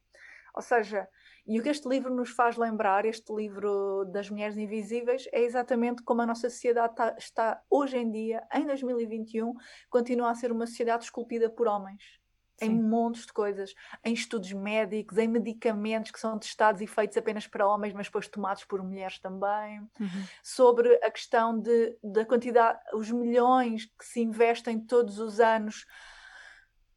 Ou 0.55 0.63
seja, 0.63 1.09
e 1.47 1.59
o 1.59 1.63
que 1.63 1.69
este 1.69 1.89
livro 1.89 2.15
nos 2.15 2.31
faz 2.31 2.57
lembrar, 2.57 3.05
este 3.05 3.33
livro 3.35 4.05
das 4.05 4.31
Mulheres 4.31 4.57
Invisíveis, 4.57 5.29
é 5.33 5.41
exatamente 5.41 6.03
como 6.03 6.23
a 6.23 6.27
nossa 6.27 6.49
sociedade 6.49 6.93
está, 6.93 7.17
está 7.19 7.63
hoje 7.69 7.99
em 7.99 8.11
dia, 8.11 8.47
em 8.55 8.65
2021, 8.67 9.53
continua 9.91 10.31
a 10.31 10.35
ser 10.35 10.53
uma 10.53 10.67
sociedade 10.67 11.05
esculpida 11.05 11.51
por 11.51 11.67
homens. 11.67 12.21
Sim. 12.59 12.67
Em 12.67 12.81
montes 12.81 13.27
de 13.27 13.33
coisas, 13.33 13.75
em 14.05 14.13
estudos 14.13 14.53
médicos, 14.53 15.19
em 15.19 15.27
medicamentos 15.27 16.13
que 16.13 16.21
são 16.21 16.39
testados 16.39 16.81
e 16.81 16.87
feitos 16.87 17.17
apenas 17.17 17.47
para 17.47 17.67
homens, 17.67 17.93
mas 17.93 18.07
depois 18.07 18.29
tomados 18.29 18.65
por 18.65 18.81
mulheres 18.83 19.19
também. 19.19 19.81
Uhum. 19.99 20.25
Sobre 20.45 20.95
a 21.03 21.11
questão 21.11 21.59
de, 21.59 21.99
da 22.05 22.25
quantidade, 22.25 22.79
os 22.93 23.11
milhões 23.11 23.87
que 23.87 24.05
se 24.05 24.21
investem 24.21 24.79
todos 24.79 25.19
os 25.19 25.41
anos 25.41 25.87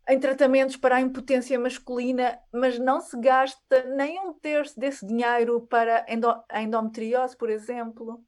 em 0.08 0.20
tratamentos 0.20 0.78
para 0.78 0.98
a 0.98 1.02
impotência 1.02 1.60
masculina, 1.60 2.40
mas 2.54 2.78
não 2.78 3.02
se 3.02 3.20
gasta 3.20 3.84
nem 3.96 4.20
um 4.20 4.34
terço 4.34 4.80
desse 4.80 5.06
dinheiro 5.06 5.62
para 5.68 6.06
endo 6.08 6.28
a 6.50 6.62
endometriose, 6.62 7.36
por 7.36 7.50
exemplo. 7.50 8.24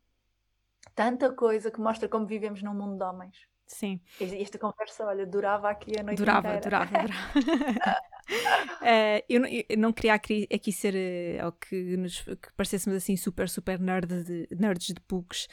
Tanta 0.95 1.31
coisa 1.31 1.69
que 1.69 1.79
mostra 1.79 2.09
como 2.09 2.25
vivemos 2.25 2.63
num 2.63 2.73
mundo 2.73 2.97
de 2.97 3.03
homens. 3.03 3.47
Sim. 3.67 3.99
Esta 4.19 4.57
conversa, 4.57 5.05
olha, 5.05 5.25
durava 5.25 5.69
aqui 5.69 5.99
a 5.99 6.03
noite 6.03 6.17
durava, 6.17 6.47
inteira. 6.47 6.61
Durava, 6.61 6.85
durava, 7.03 7.99
uh, 8.81 9.23
eu, 9.27 9.39
não, 9.41 9.47
eu, 9.47 9.77
não 9.77 9.93
queria 9.93 10.13
aqui, 10.13 10.47
aqui 10.51 10.71
ser 10.71 10.95
uh, 10.95 11.45
ao 11.45 11.51
que 11.51 11.75
nos 11.97 12.21
que 12.21 12.53
parecêssemos 12.55 12.95
assim 12.95 13.17
super, 13.17 13.49
super 13.49 13.77
nerd 13.77 14.23
de, 14.23 14.47
nerds 14.51 14.87
de 14.87 15.01
books, 15.07 15.49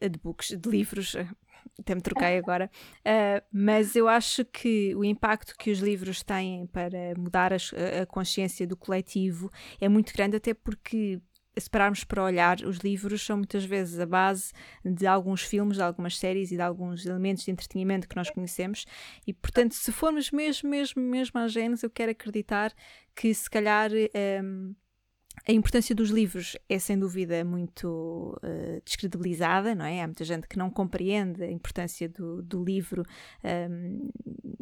eh, 0.00 0.08
de 0.08 0.18
books, 0.18 0.48
de 0.48 0.68
livros, 0.68 1.14
até 1.78 1.94
me 1.94 2.00
troquei 2.00 2.36
agora, 2.36 2.68
uh, 2.98 3.46
mas 3.52 3.94
eu 3.94 4.08
acho 4.08 4.44
que 4.44 4.92
o 4.96 5.04
impacto 5.04 5.56
que 5.56 5.70
os 5.70 5.78
livros 5.78 6.20
têm 6.20 6.66
para 6.66 7.14
mudar 7.16 7.52
a, 7.52 7.56
a 8.02 8.06
consciência 8.06 8.66
do 8.66 8.76
coletivo 8.76 9.48
é 9.80 9.88
muito 9.88 10.12
grande, 10.12 10.36
até 10.36 10.52
porque 10.52 11.20
se 11.58 11.68
para 12.06 12.24
olhar, 12.24 12.60
os 12.60 12.78
livros 12.78 13.24
são 13.24 13.36
muitas 13.36 13.64
vezes 13.64 13.98
a 14.00 14.06
base 14.06 14.52
de 14.84 15.06
alguns 15.06 15.42
filmes, 15.42 15.76
de 15.76 15.82
algumas 15.82 16.18
séries 16.18 16.50
e 16.50 16.56
de 16.56 16.62
alguns 16.62 17.04
elementos 17.06 17.44
de 17.44 17.50
entretenimento 17.50 18.08
que 18.08 18.16
nós 18.16 18.30
conhecemos. 18.30 18.86
E, 19.26 19.32
portanto, 19.32 19.74
se 19.74 19.92
formos 19.92 20.30
mesmo, 20.30 20.70
mesmo, 20.70 21.02
mesmo 21.02 21.38
à 21.40 21.48
Gênesis, 21.48 21.82
eu 21.82 21.90
quero 21.90 22.12
acreditar 22.12 22.72
que 23.14 23.32
se 23.34 23.48
calhar. 23.50 23.90
Um, 23.92 23.96
ehm, 24.14 24.74
a 25.48 25.52
importância 25.52 25.94
dos 25.94 26.10
livros 26.10 26.56
é 26.68 26.78
sem 26.78 26.98
dúvida 26.98 27.42
muito 27.44 28.38
uh, 28.44 28.82
descredibilizada, 28.84 29.74
não 29.74 29.84
é? 29.84 30.02
Há 30.02 30.06
muita 30.06 30.24
gente 30.24 30.46
que 30.46 30.58
não 30.58 30.70
compreende 30.70 31.42
a 31.42 31.50
importância 31.50 32.08
do, 32.08 32.42
do 32.42 32.62
livro 32.62 33.02
um, 33.42 33.48
ehm, 33.48 34.10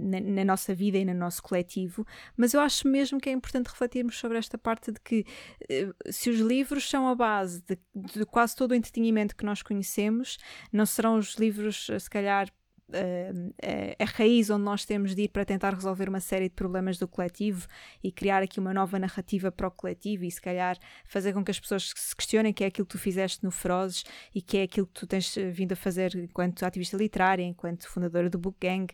na, 0.01 0.21
na, 0.21 0.45
nossa 0.45 0.75
vida 0.75 0.99
e 0.99 1.05
no 1.05 1.15
nosso 1.15 1.43
coletivo, 1.43 2.07
mas 2.37 2.55
eu 2.55 2.61
acho 2.61 2.89
mesmo 2.89 3.21
que 3.21 3.29
é 3.29 3.33
importante 3.33 3.69
refletirmos 3.69 4.19
sobre 4.19 4.39
esta 4.39 4.57
parte 4.57 4.91
de 4.91 5.01
que 5.01 5.25
uh, 5.63 6.13
se 6.13 6.31
os 6.31 6.39
livros 6.41 6.89
são 6.89 7.09
a 7.09 7.15
base 7.15 7.63
de, 7.63 7.79
de, 7.95 8.25
quase 8.25 8.57
todo 8.57 8.73
o 8.73 8.75
entretenimento 8.75 9.37
que 9.37 9.45
nós 9.45 9.63
conhecemos, 9.63 10.39
não 10.73 10.87
serão 10.87 11.19
os 11.19 11.35
livros, 11.35 11.89
se 11.99 12.11
calhar, 12.11 12.51
a, 12.93 14.03
a, 14.03 14.07
raiz 14.07 14.51
onde 14.51 14.65
nós 14.65 14.85
temos 14.85 15.15
de 15.15 15.23
ir 15.23 15.29
para 15.29 15.45
tentar 15.45 15.75
resolver 15.75 16.09
uma 16.09 16.21
série 16.21 16.49
de 16.49 16.55
problemas 16.55 16.99
do 16.99 17.07
coletivo 17.07 17.67
e 18.03 18.11
criar 18.11 18.43
aqui 18.43 18.59
uma 18.59 18.75
nova 18.75 18.99
narrativa 18.99 19.51
para 19.51 19.69
o 19.69 19.71
coletivo 19.71 20.25
e 20.25 20.31
se 20.31 20.41
calhar 20.41 20.79
fazer 21.05 21.33
com 21.33 21.45
que 21.45 21.51
as 21.51 21.61
pessoas 21.61 21.93
se 21.95 22.15
questionem 22.17 22.53
que 22.53 22.65
é 22.65 22.67
aquilo 22.67 22.87
que 22.87 22.93
tu 22.93 22.99
fizeste 22.99 23.45
no 23.45 23.51
Ferozes 23.51 24.05
e 24.35 24.43
que 24.43 24.59
é 24.59 24.63
aquilo 24.63 24.87
que 24.87 24.95
tu 24.95 25.07
tens 25.07 25.35
vindo 25.53 25.73
a 25.73 25.77
fazer 25.77 26.15
enquanto 26.17 26.65
ativista 26.65 26.97
literária, 26.97 27.43
enquanto 27.43 27.89
fundadora 27.89 28.29
do 28.29 28.39
Book 28.39 28.59
Gang. 28.61 28.93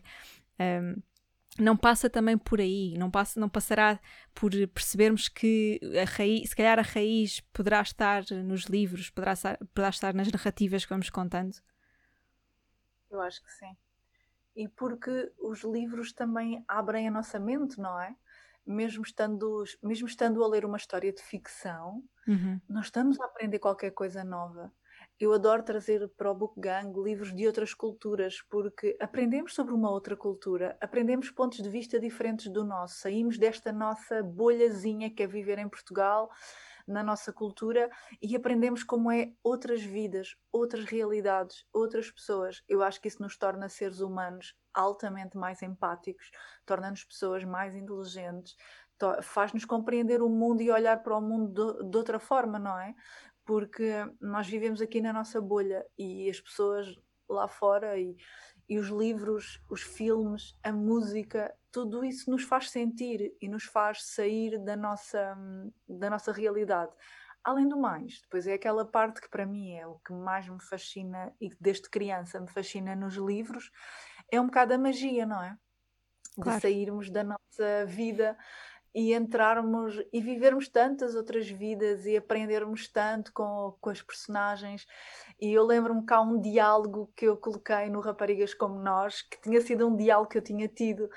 Um, 0.59 1.01
não 1.59 1.75
passa 1.75 2.09
também 2.09 2.37
por 2.37 2.59
aí, 2.59 2.95
não, 2.97 3.09
passa, 3.09 3.39
não 3.39 3.49
passará 3.49 3.99
por 4.33 4.51
percebermos 4.69 5.27
que 5.27 5.79
a 5.99 6.05
raiz, 6.05 6.49
se 6.49 6.55
calhar 6.55 6.77
a 6.77 6.83
raiz 6.83 7.39
poderá 7.51 7.81
estar 7.81 8.23
nos 8.45 8.65
livros, 8.65 9.09
poderá 9.09 9.33
estar, 9.33 9.57
poderá 9.57 9.89
estar 9.89 10.13
nas 10.13 10.31
narrativas 10.31 10.85
que 10.85 10.89
vamos 10.89 11.09
contando? 11.09 11.55
Eu 13.09 13.21
acho 13.21 13.41
que 13.43 13.51
sim 13.51 13.75
e 14.57 14.67
porque 14.67 15.31
os 15.37 15.63
livros 15.63 16.11
também 16.11 16.65
abrem 16.67 17.07
a 17.07 17.11
nossa 17.11 17.39
mente, 17.39 17.79
não 17.79 18.01
é? 18.01 18.15
Mesmo 18.65 19.03
estando, 19.03 19.63
mesmo 19.83 20.07
estando 20.07 20.43
a 20.43 20.47
ler 20.47 20.65
uma 20.65 20.77
história 20.77 21.13
de 21.13 21.21
ficção, 21.21 22.03
uhum. 22.27 22.59
nós 22.67 22.85
estamos 22.85 23.21
a 23.21 23.25
aprender 23.25 23.59
qualquer 23.59 23.91
coisa 23.91 24.23
nova. 24.23 24.73
Eu 25.19 25.33
adoro 25.33 25.63
trazer 25.63 26.07
para 26.09 26.29
o 26.29 26.35
Book 26.35 26.59
Gang 26.59 26.93
livros 27.01 27.33
de 27.35 27.47
outras 27.47 27.73
culturas, 27.73 28.39
porque 28.51 28.95
aprendemos 29.01 29.55
sobre 29.55 29.73
uma 29.73 29.89
outra 29.89 30.15
cultura, 30.15 30.77
aprendemos 30.79 31.31
pontos 31.31 31.57
de 31.57 31.67
vista 31.67 31.99
diferentes 31.99 32.51
do 32.51 32.63
nosso, 32.63 32.99
saímos 32.99 33.35
desta 33.35 33.71
nossa 33.71 34.21
bolhazinha 34.21 35.09
que 35.09 35.23
é 35.23 35.27
viver 35.27 35.57
em 35.57 35.67
Portugal 35.67 36.29
na 36.87 37.01
nossa 37.01 37.33
cultura 37.33 37.89
e 38.21 38.35
aprendemos 38.35 38.83
como 38.83 39.11
é 39.11 39.33
outras 39.43 39.81
vidas, 39.81 40.35
outras 40.51 40.85
realidades, 40.85 41.65
outras 41.73 42.11
pessoas. 42.11 42.63
Eu 42.69 42.83
acho 42.83 43.01
que 43.01 43.07
isso 43.07 43.21
nos 43.21 43.35
torna 43.37 43.67
seres 43.69 44.01
humanos 44.01 44.55
altamente 44.71 45.35
mais 45.35 45.63
empáticos, 45.63 46.29
torna-nos 46.63 47.03
pessoas 47.03 47.43
mais 47.43 47.75
inteligentes, 47.75 48.55
faz-nos 49.21 49.63
compreender 49.65 50.21
o 50.21 50.29
mundo 50.29 50.61
e 50.61 50.71
olhar 50.71 51.01
para 51.03 51.15
o 51.15 51.21
mundo 51.21 51.83
de, 51.83 51.97
outra 51.97 52.19
forma, 52.19 52.57
não 52.57 52.77
é? 52.79 52.95
Porque 53.47 53.91
nós 54.21 54.45
vivemos 54.47 54.81
aqui 54.81 55.01
na 55.01 55.13
nossa 55.13 55.41
bolha 55.41 55.83
e 55.97 56.29
as 56.29 56.39
pessoas 56.39 56.95
lá 57.29 57.47
fora 57.47 57.97
e, 57.97 58.15
e 58.67 58.77
os 58.77 58.87
livros, 58.87 59.61
os 59.69 59.81
filmes, 59.81 60.55
a 60.61 60.71
música, 60.71 61.53
tudo 61.71 62.03
isso 62.03 62.29
nos 62.29 62.43
faz 62.43 62.69
sentir 62.69 63.33
e 63.41 63.47
nos 63.47 63.63
faz 63.63 64.03
sair 64.03 64.59
da 64.59 64.75
nossa, 64.75 65.37
da 65.87 66.09
nossa 66.09 66.31
realidade. 66.31 66.91
Além 67.43 67.67
do 67.67 67.79
mais, 67.79 68.19
depois 68.21 68.45
é 68.45 68.53
aquela 68.53 68.83
parte 68.83 69.21
que 69.21 69.29
para 69.29 69.45
mim 69.45 69.71
é 69.71 69.87
o 69.87 69.95
que 69.99 70.11
mais 70.11 70.49
me 70.49 70.61
fascina 70.61 71.33
e 71.39 71.49
desde 71.61 71.89
criança 71.89 72.41
me 72.41 72.49
fascina 72.49 72.95
nos 72.95 73.15
livros, 73.15 73.71
é 74.29 74.41
um 74.41 74.47
bocado 74.47 74.73
a 74.73 74.77
magia, 74.77 75.25
não 75.25 75.41
é? 75.41 75.57
Claro. 76.35 76.57
De 76.57 76.61
sairmos 76.61 77.09
da 77.09 77.23
nossa 77.23 77.85
vida 77.85 78.37
e 78.97 79.13
entrarmos 79.13 80.01
e 80.11 80.19
vivermos 80.19 80.67
tantas 80.67 81.13
outras 81.13 81.47
vidas 81.47 82.07
e 82.07 82.17
aprendermos 82.17 82.87
tanto 82.87 83.31
com, 83.31 83.77
com 83.79 83.91
as 83.91 84.01
personagens. 84.01 84.87
E 85.39 85.53
eu 85.53 85.63
lembro-me 85.63 86.03
que 86.03 86.11
há 86.11 86.19
um 86.19 86.41
diálogo 86.41 87.07
que 87.15 87.25
eu 87.25 87.37
coloquei 87.37 87.91
no 87.91 87.99
Raparigas 87.99 88.55
Como 88.55 88.79
Nós, 88.79 89.21
que 89.21 89.39
tinha 89.39 89.61
sido 89.61 89.87
um 89.87 89.95
diálogo 89.95 90.31
que 90.31 90.39
eu 90.39 90.41
tinha 90.41 90.67
tido 90.67 91.07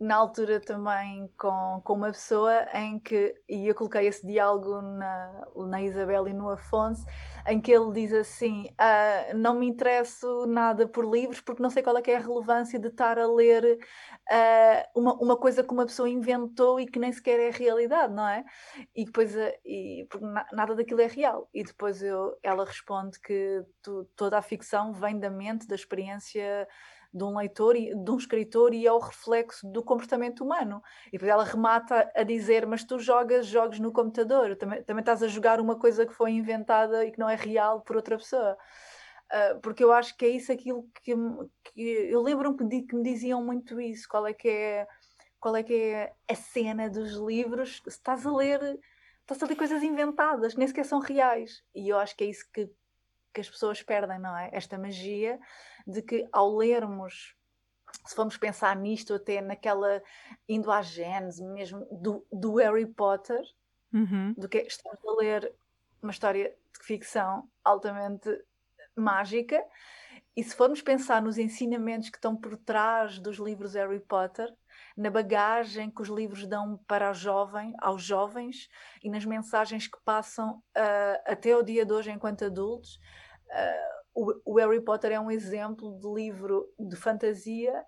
na 0.00 0.16
altura 0.16 0.58
também 0.60 1.30
com, 1.38 1.80
com 1.84 1.94
uma 1.94 2.10
pessoa 2.10 2.66
em 2.74 2.98
que, 2.98 3.34
e 3.48 3.68
eu 3.68 3.74
coloquei 3.74 4.06
esse 4.06 4.26
diálogo 4.26 4.82
na, 4.82 5.46
na 5.68 5.82
Isabel 5.82 6.26
e 6.26 6.32
no 6.32 6.50
Afonso, 6.50 7.06
em 7.46 7.60
que 7.60 7.70
ele 7.72 7.92
diz 7.92 8.12
assim: 8.12 8.68
ah, 8.76 9.32
Não 9.34 9.54
me 9.54 9.66
interesso 9.66 10.46
nada 10.46 10.88
por 10.88 11.04
livros 11.08 11.40
porque 11.40 11.62
não 11.62 11.70
sei 11.70 11.82
qual 11.82 11.96
é, 11.96 12.02
é 12.06 12.16
a 12.16 12.20
relevância 12.20 12.78
de 12.78 12.88
estar 12.88 13.18
a 13.18 13.26
ler 13.26 13.78
uh, 14.30 15.00
uma, 15.00 15.14
uma 15.14 15.36
coisa 15.36 15.62
que 15.62 15.72
uma 15.72 15.86
pessoa 15.86 16.08
inventou 16.08 16.80
e 16.80 16.86
que 16.86 16.98
nem, 16.98 17.12
sequer 17.12 17.38
é 17.38 17.50
realidade, 17.50 18.12
não 18.12 18.26
é? 18.26 18.44
E 18.94 19.04
depois, 19.04 19.36
eh, 19.36 19.58
e, 19.64 20.06
porque 20.10 20.26
nada 20.52 20.74
daquilo 20.74 21.00
é 21.00 21.06
real. 21.06 21.48
E 21.54 21.62
depois 21.62 22.02
eu, 22.02 22.36
ela 22.42 22.64
responde 22.64 23.20
que 23.20 23.62
tu, 23.82 24.04
toda 24.16 24.38
a 24.38 24.42
ficção 24.42 24.92
vem 24.92 25.18
da 25.18 25.30
mente, 25.30 25.66
da 25.66 25.74
experiência 25.74 26.66
de 27.14 27.22
um 27.22 27.36
leitor 27.38 27.76
e 27.76 27.94
de 27.94 28.10
um 28.10 28.16
escritor 28.16 28.74
e 28.74 28.84
é 28.84 28.92
o 28.92 28.98
reflexo 28.98 29.66
do 29.70 29.84
comportamento 29.84 30.42
humano. 30.42 30.82
E 31.08 31.12
depois 31.12 31.30
ela 31.30 31.44
remata 31.44 32.10
a 32.14 32.24
dizer: 32.24 32.66
Mas 32.66 32.82
tu 32.82 32.98
jogas 32.98 33.46
jogos 33.46 33.78
no 33.78 33.92
computador, 33.92 34.56
também, 34.56 34.82
também 34.82 35.00
estás 35.00 35.22
a 35.22 35.28
jogar 35.28 35.60
uma 35.60 35.78
coisa 35.78 36.04
que 36.04 36.12
foi 36.12 36.32
inventada 36.32 37.04
e 37.06 37.12
que 37.12 37.18
não 37.18 37.30
é 37.30 37.36
real 37.36 37.82
por 37.82 37.94
outra 37.94 38.18
pessoa. 38.18 38.56
Uh, 39.32 39.60
porque 39.60 39.82
eu 39.82 39.92
acho 39.92 40.16
que 40.16 40.24
é 40.24 40.28
isso 40.28 40.52
aquilo 40.52 40.86
que, 41.02 41.14
que 41.72 41.80
eu 41.80 42.20
lembro-me 42.20 42.56
que, 42.56 42.82
que, 42.82 42.96
me 42.96 43.02
diziam 43.02 43.42
muito 43.42 43.80
isso, 43.80 44.06
qual 44.08 44.26
é 44.26 44.34
que 44.34 44.48
é 44.48 44.86
qual 45.40 45.56
é 45.56 45.62
que 45.62 45.74
é 45.74 46.12
a 46.28 46.34
cena 46.34 46.88
dos 46.88 47.12
livros, 47.12 47.82
se 47.84 47.90
estás 47.90 48.24
a 48.24 48.34
ler, 48.34 48.60
estás 49.20 49.42
a 49.42 49.46
ler 49.46 49.56
coisas 49.56 49.82
inventadas, 49.82 50.54
nem 50.54 50.66
sequer 50.66 50.86
são 50.86 51.00
reais. 51.00 51.62
E 51.74 51.90
eu 51.90 51.98
acho 51.98 52.16
que 52.16 52.24
é 52.24 52.28
isso 52.28 52.48
que, 52.50 52.70
que 53.32 53.40
as 53.42 53.50
pessoas 53.50 53.82
perdem, 53.82 54.18
não 54.18 54.34
é? 54.34 54.48
Esta 54.52 54.78
magia 54.78 55.38
de 55.86 56.02
que 56.02 56.28
ao 56.32 56.56
lermos, 56.56 57.36
se 58.06 58.14
formos 58.14 58.36
pensar 58.36 58.76
nisto, 58.76 59.14
até 59.14 59.40
naquela 59.40 60.02
indo 60.48 60.70
à 60.70 60.82
gênese 60.82 61.42
mesmo 61.44 61.86
do, 61.90 62.26
do 62.32 62.56
Harry 62.56 62.86
Potter, 62.86 63.42
uhum. 63.92 64.34
do 64.36 64.48
que 64.48 64.58
estamos 64.58 64.98
a 65.04 65.16
ler 65.16 65.54
uma 66.02 66.10
história 66.10 66.54
de 66.78 66.84
ficção 66.84 67.48
altamente 67.62 68.28
mágica. 68.96 69.62
E 70.36 70.42
se 70.42 70.54
formos 70.54 70.82
pensar 70.82 71.22
nos 71.22 71.38
ensinamentos 71.38 72.10
que 72.10 72.18
estão 72.18 72.36
por 72.36 72.56
trás 72.56 73.18
dos 73.18 73.38
livros 73.38 73.74
Harry 73.74 74.00
Potter, 74.00 74.52
na 74.96 75.10
bagagem 75.10 75.90
que 75.90 76.02
os 76.02 76.08
livros 76.08 76.46
dão 76.46 76.76
para 76.88 77.10
o 77.10 77.14
jovem, 77.14 77.72
aos 77.78 78.02
jovens 78.02 78.68
e 79.02 79.08
nas 79.08 79.24
mensagens 79.24 79.86
que 79.86 79.98
passam 80.04 80.62
uh, 80.76 81.22
até 81.24 81.56
o 81.56 81.62
dia 81.62 81.84
de 81.84 81.92
hoje 81.92 82.10
enquanto 82.10 82.44
adultos, 82.44 82.96
uh, 83.46 84.03
o, 84.14 84.56
Harry 84.56 84.80
Potter 84.80 85.12
é 85.12 85.20
um 85.20 85.30
exemplo 85.30 85.98
de 85.98 86.08
livro 86.08 86.72
de 86.78 86.96
fantasia 86.96 87.84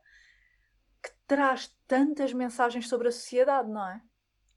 que 1.02 1.10
traz 1.26 1.74
tantas 1.86 2.32
mensagens 2.32 2.88
sobre 2.88 3.08
a 3.08 3.12
sociedade, 3.12 3.70
não 3.70 3.86
é? 3.86 4.00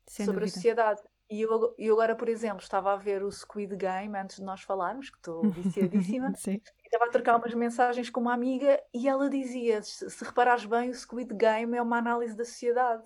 Sem 0.07 0.25
sobre 0.25 0.41
dúvida. 0.41 0.51
a 0.51 0.55
sociedade. 0.55 1.01
E 1.29 1.41
eu, 1.41 1.75
eu 1.77 1.93
agora, 1.93 2.15
por 2.15 2.27
exemplo, 2.27 2.63
estava 2.63 2.91
a 2.91 2.95
ver 2.95 3.23
o 3.23 3.31
Squid 3.31 3.75
Game 3.75 4.17
antes 4.17 4.37
de 4.37 4.43
nós 4.43 4.61
falarmos, 4.61 5.11
que 5.11 5.17
estou 5.17 5.41
viciadíssima. 5.51 6.33
Sim. 6.35 6.59
Estava 6.83 7.05
a 7.05 7.09
trocar 7.09 7.37
umas 7.37 7.53
mensagens 7.53 8.09
com 8.09 8.19
uma 8.19 8.33
amiga 8.33 8.81
e 8.91 9.07
ela 9.07 9.29
dizia: 9.29 9.81
se, 9.83 10.09
se 10.09 10.25
reparares 10.25 10.65
bem, 10.65 10.89
o 10.89 10.95
Squid 10.95 11.35
Game 11.35 11.77
é 11.77 11.81
uma 11.81 11.99
análise 11.99 12.35
da 12.35 12.43
sociedade, 12.43 13.03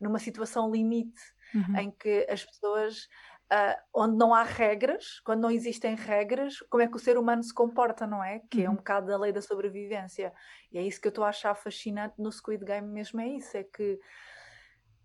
numa 0.00 0.18
situação 0.18 0.72
limite, 0.72 1.22
uhum. 1.54 1.78
em 1.78 1.90
que 1.92 2.26
as 2.28 2.44
pessoas 2.44 3.08
uh, 3.52 3.80
onde 3.94 4.16
não 4.16 4.34
há 4.34 4.42
regras, 4.42 5.20
quando 5.20 5.42
não 5.42 5.50
existem 5.50 5.94
regras, 5.94 6.58
como 6.70 6.82
é 6.82 6.88
que 6.88 6.96
o 6.96 6.98
ser 6.98 7.18
humano 7.18 7.42
se 7.42 7.52
comporta, 7.52 8.06
não 8.06 8.24
é? 8.24 8.40
Que 8.50 8.58
uhum. 8.58 8.64
é 8.64 8.68
um 8.68 8.70
uhum. 8.70 8.76
bocado 8.76 9.06
da 9.08 9.18
lei 9.18 9.32
da 9.32 9.42
sobrevivência. 9.42 10.32
E 10.72 10.78
é 10.78 10.82
isso 10.82 11.00
que 11.00 11.08
eu 11.08 11.10
estou 11.10 11.24
a 11.24 11.28
achar 11.28 11.54
fascinante 11.54 12.14
no 12.18 12.32
Squid 12.32 12.64
Game 12.64 12.88
mesmo, 12.88 13.20
é 13.20 13.28
isso, 13.28 13.56
é 13.56 13.64
que 13.64 14.00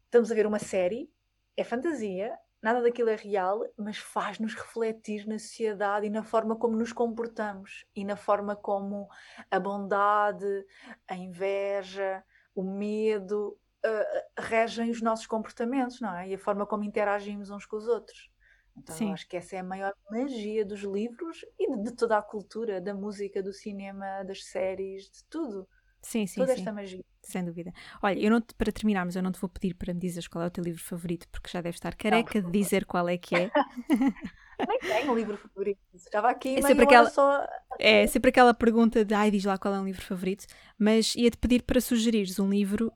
estamos 0.05 0.31
a 0.31 0.35
ver 0.35 0.47
uma 0.47 0.59
série, 0.59 1.11
é 1.57 1.63
fantasia, 1.63 2.33
nada 2.61 2.81
daquilo 2.81 3.09
é 3.09 3.15
real, 3.15 3.61
mas 3.77 3.97
faz-nos 3.97 4.55
refletir 4.55 5.27
na 5.27 5.37
sociedade 5.37 6.07
e 6.07 6.09
na 6.09 6.23
forma 6.23 6.55
como 6.55 6.77
nos 6.77 6.93
comportamos 6.93 7.85
e 7.95 8.05
na 8.05 8.15
forma 8.15 8.55
como 8.55 9.09
a 9.51 9.59
bondade, 9.59 10.65
a 11.07 11.15
inveja, 11.15 12.23
o 12.55 12.63
medo 12.63 13.59
uh, 13.85 14.41
regem 14.41 14.89
os 14.89 15.01
nossos 15.01 15.27
comportamentos, 15.27 15.99
não 15.99 16.15
é? 16.15 16.29
E 16.29 16.35
a 16.35 16.39
forma 16.39 16.65
como 16.65 16.83
interagimos 16.83 17.49
uns 17.49 17.65
com 17.65 17.75
os 17.75 17.87
outros. 17.87 18.29
Então 18.77 18.95
Sim. 18.95 19.07
eu 19.07 19.13
acho 19.13 19.27
que 19.27 19.37
essa 19.37 19.55
é 19.55 19.59
a 19.59 19.63
maior 19.63 19.93
magia 20.09 20.63
dos 20.63 20.81
livros 20.81 21.43
e 21.59 21.75
de, 21.83 21.95
toda 21.95 22.17
a 22.17 22.21
cultura, 22.21 22.79
da 22.79 22.93
música, 22.93 23.41
do 23.41 23.51
cinema, 23.51 24.23
das 24.23 24.43
séries, 24.45 25.09
de 25.09 25.23
tudo. 25.29 25.67
Sim, 26.01 26.27
sim, 26.27 26.39
Toda 26.39 26.53
sim. 26.53 26.59
esta 26.59 26.71
magia. 26.71 27.03
Sem 27.21 27.43
dúvida. 27.43 27.73
Olha, 28.01 28.17
eu 28.19 28.29
não 28.29 28.39
te, 28.39 28.53
para 28.53 28.71
terminarmos, 28.71 29.15
eu 29.15 29.23
não 29.23 29.31
te 29.31 29.39
vou 29.39 29.49
pedir 29.49 29.73
para 29.73 29.93
me 29.93 29.99
dizeres 29.99 30.27
qual 30.27 30.43
é 30.43 30.47
o 30.47 30.51
teu 30.51 30.63
livro 30.63 30.81
favorito, 30.81 31.27
porque 31.29 31.49
já 31.49 31.59
deves 31.59 31.77
estar 31.77 31.95
careca 31.95 32.39
não, 32.39 32.49
de 32.49 32.57
dizer 32.57 32.85
qual 32.85 33.09
é 33.09 33.17
que 33.17 33.35
é. 33.35 33.51
Nem 34.67 34.79
tenho 34.79 35.11
um 35.11 35.15
livro 35.15 35.37
favorito. 35.37 35.79
Estava 35.93 36.29
aqui 36.29 36.55
é 36.55 36.61
sempre 36.61 36.85
aquela, 36.85 37.09
só. 37.09 37.45
É 37.77 38.07
sempre 38.07 38.29
aquela 38.29 38.53
pergunta 38.53 39.03
de 39.03 39.13
ai, 39.13 39.29
diz 39.29 39.43
lá 39.43 39.57
qual 39.57 39.73
é 39.73 39.79
um 39.79 39.85
livro 39.85 40.01
favorito, 40.01 40.45
mas 40.79 41.13
ia-te 41.15 41.37
pedir 41.37 41.63
para 41.63 41.81
sugerires 41.81 42.39
um 42.39 42.49
livro 42.49 42.91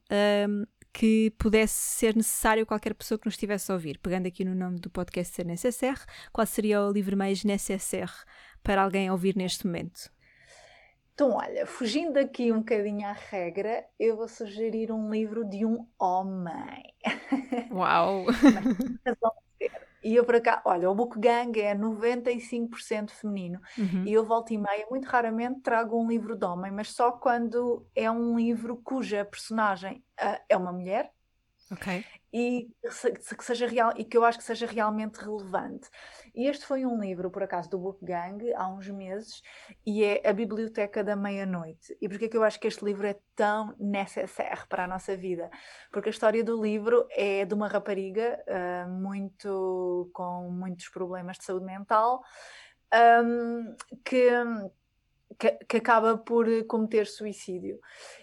um, 0.49 0.63
que 0.93 1.31
pudesse 1.37 1.73
ser 1.73 2.15
necessário 2.15 2.65
qualquer 2.65 2.93
pessoa 2.93 3.17
que 3.17 3.25
nos 3.25 3.35
estivesse 3.35 3.71
a 3.71 3.75
ouvir. 3.75 3.97
Pegando 3.99 4.27
aqui 4.27 4.43
no 4.43 4.55
nome 4.55 4.79
do 4.79 4.89
podcast 4.89 5.33
ser 5.33 5.45
necessaire, 5.45 6.01
qual 6.31 6.45
seria 6.45 6.81
o 6.81 6.91
livro 6.91 7.15
mais 7.15 7.43
necessaire 7.43 8.11
para 8.63 8.83
alguém 8.83 9.09
ouvir 9.09 9.35
neste 9.35 9.65
momento? 9.65 10.11
Então, 11.13 11.33
olha, 11.33 11.65
fugindo 11.67 12.17
aqui 12.17 12.51
um 12.51 12.59
bocadinho 12.59 13.07
à 13.07 13.11
regra, 13.11 13.85
eu 13.99 14.17
vou 14.17 14.27
sugerir 14.27 14.91
um 14.91 15.11
livro 15.11 15.47
de 15.47 15.65
um 15.65 15.85
homem. 15.99 16.95
Uau! 17.71 18.25
Mas, 19.05 19.17
e 20.03 20.15
eu 20.15 20.25
para 20.25 20.41
cá, 20.41 20.61
olha, 20.65 20.89
o 20.89 20.95
Book 20.95 21.19
Gang 21.19 21.59
é 21.59 21.75
95% 21.75 23.11
feminino. 23.11 23.59
Uhum. 23.77 24.05
E 24.05 24.13
eu 24.13 24.25
volto 24.25 24.51
e 24.51 24.57
meia, 24.57 24.85
muito 24.89 25.05
raramente 25.05 25.61
trago 25.61 26.01
um 26.01 26.07
livro 26.07 26.35
de 26.35 26.45
homem, 26.45 26.71
mas 26.71 26.89
só 26.89 27.11
quando 27.11 27.85
é 27.95 28.09
um 28.09 28.37
livro 28.37 28.77
cuja 28.77 29.23
personagem 29.23 30.03
uh, 30.19 30.41
é 30.49 30.57
uma 30.57 30.73
mulher. 30.73 31.11
Ok. 31.71 32.03
E 32.33 32.69
que 33.37 33.43
seja 33.43 33.67
real 33.67 33.93
e 33.95 34.03
que 34.03 34.17
eu 34.17 34.25
acho 34.25 34.37
que 34.37 34.43
seja 34.43 34.65
realmente 34.65 35.17
relevante. 35.17 35.89
E 36.33 36.47
este 36.47 36.65
foi 36.65 36.85
um 36.85 36.99
livro, 36.99 37.29
por 37.29 37.43
acaso, 37.43 37.69
do 37.69 37.77
Book 37.77 38.03
Gang, 38.03 38.53
há 38.53 38.67
uns 38.67 38.87
meses, 38.89 39.41
e 39.85 40.03
é 40.03 40.21
A 40.27 40.33
Biblioteca 40.33 41.03
da 41.03 41.15
Meia-Noite. 41.15 41.97
E 42.01 42.07
porquê 42.07 42.29
que 42.29 42.37
eu 42.37 42.43
acho 42.43 42.59
que 42.59 42.67
este 42.67 42.85
livro 42.85 43.05
é 43.05 43.17
tão 43.35 43.75
necessário 43.79 44.65
para 44.67 44.85
a 44.85 44.87
nossa 44.87 45.15
vida? 45.15 45.49
Porque 45.91 46.09
a 46.09 46.11
história 46.11 46.43
do 46.43 46.61
livro 46.61 47.05
é 47.11 47.45
de 47.45 47.53
uma 47.53 47.67
rapariga 47.67 48.43
uh, 48.47 48.89
muito 48.89 50.09
com 50.13 50.49
muitos 50.49 50.87
problemas 50.89 51.37
de 51.37 51.43
saúde 51.43 51.65
mental, 51.65 52.21
um, 53.23 53.75
que 54.03 54.29
que, 55.39 55.51
que, 55.65 55.77
acaba 55.77 56.17
por 56.17 56.45
cometer 56.65 57.07
suicídio. 57.07 57.79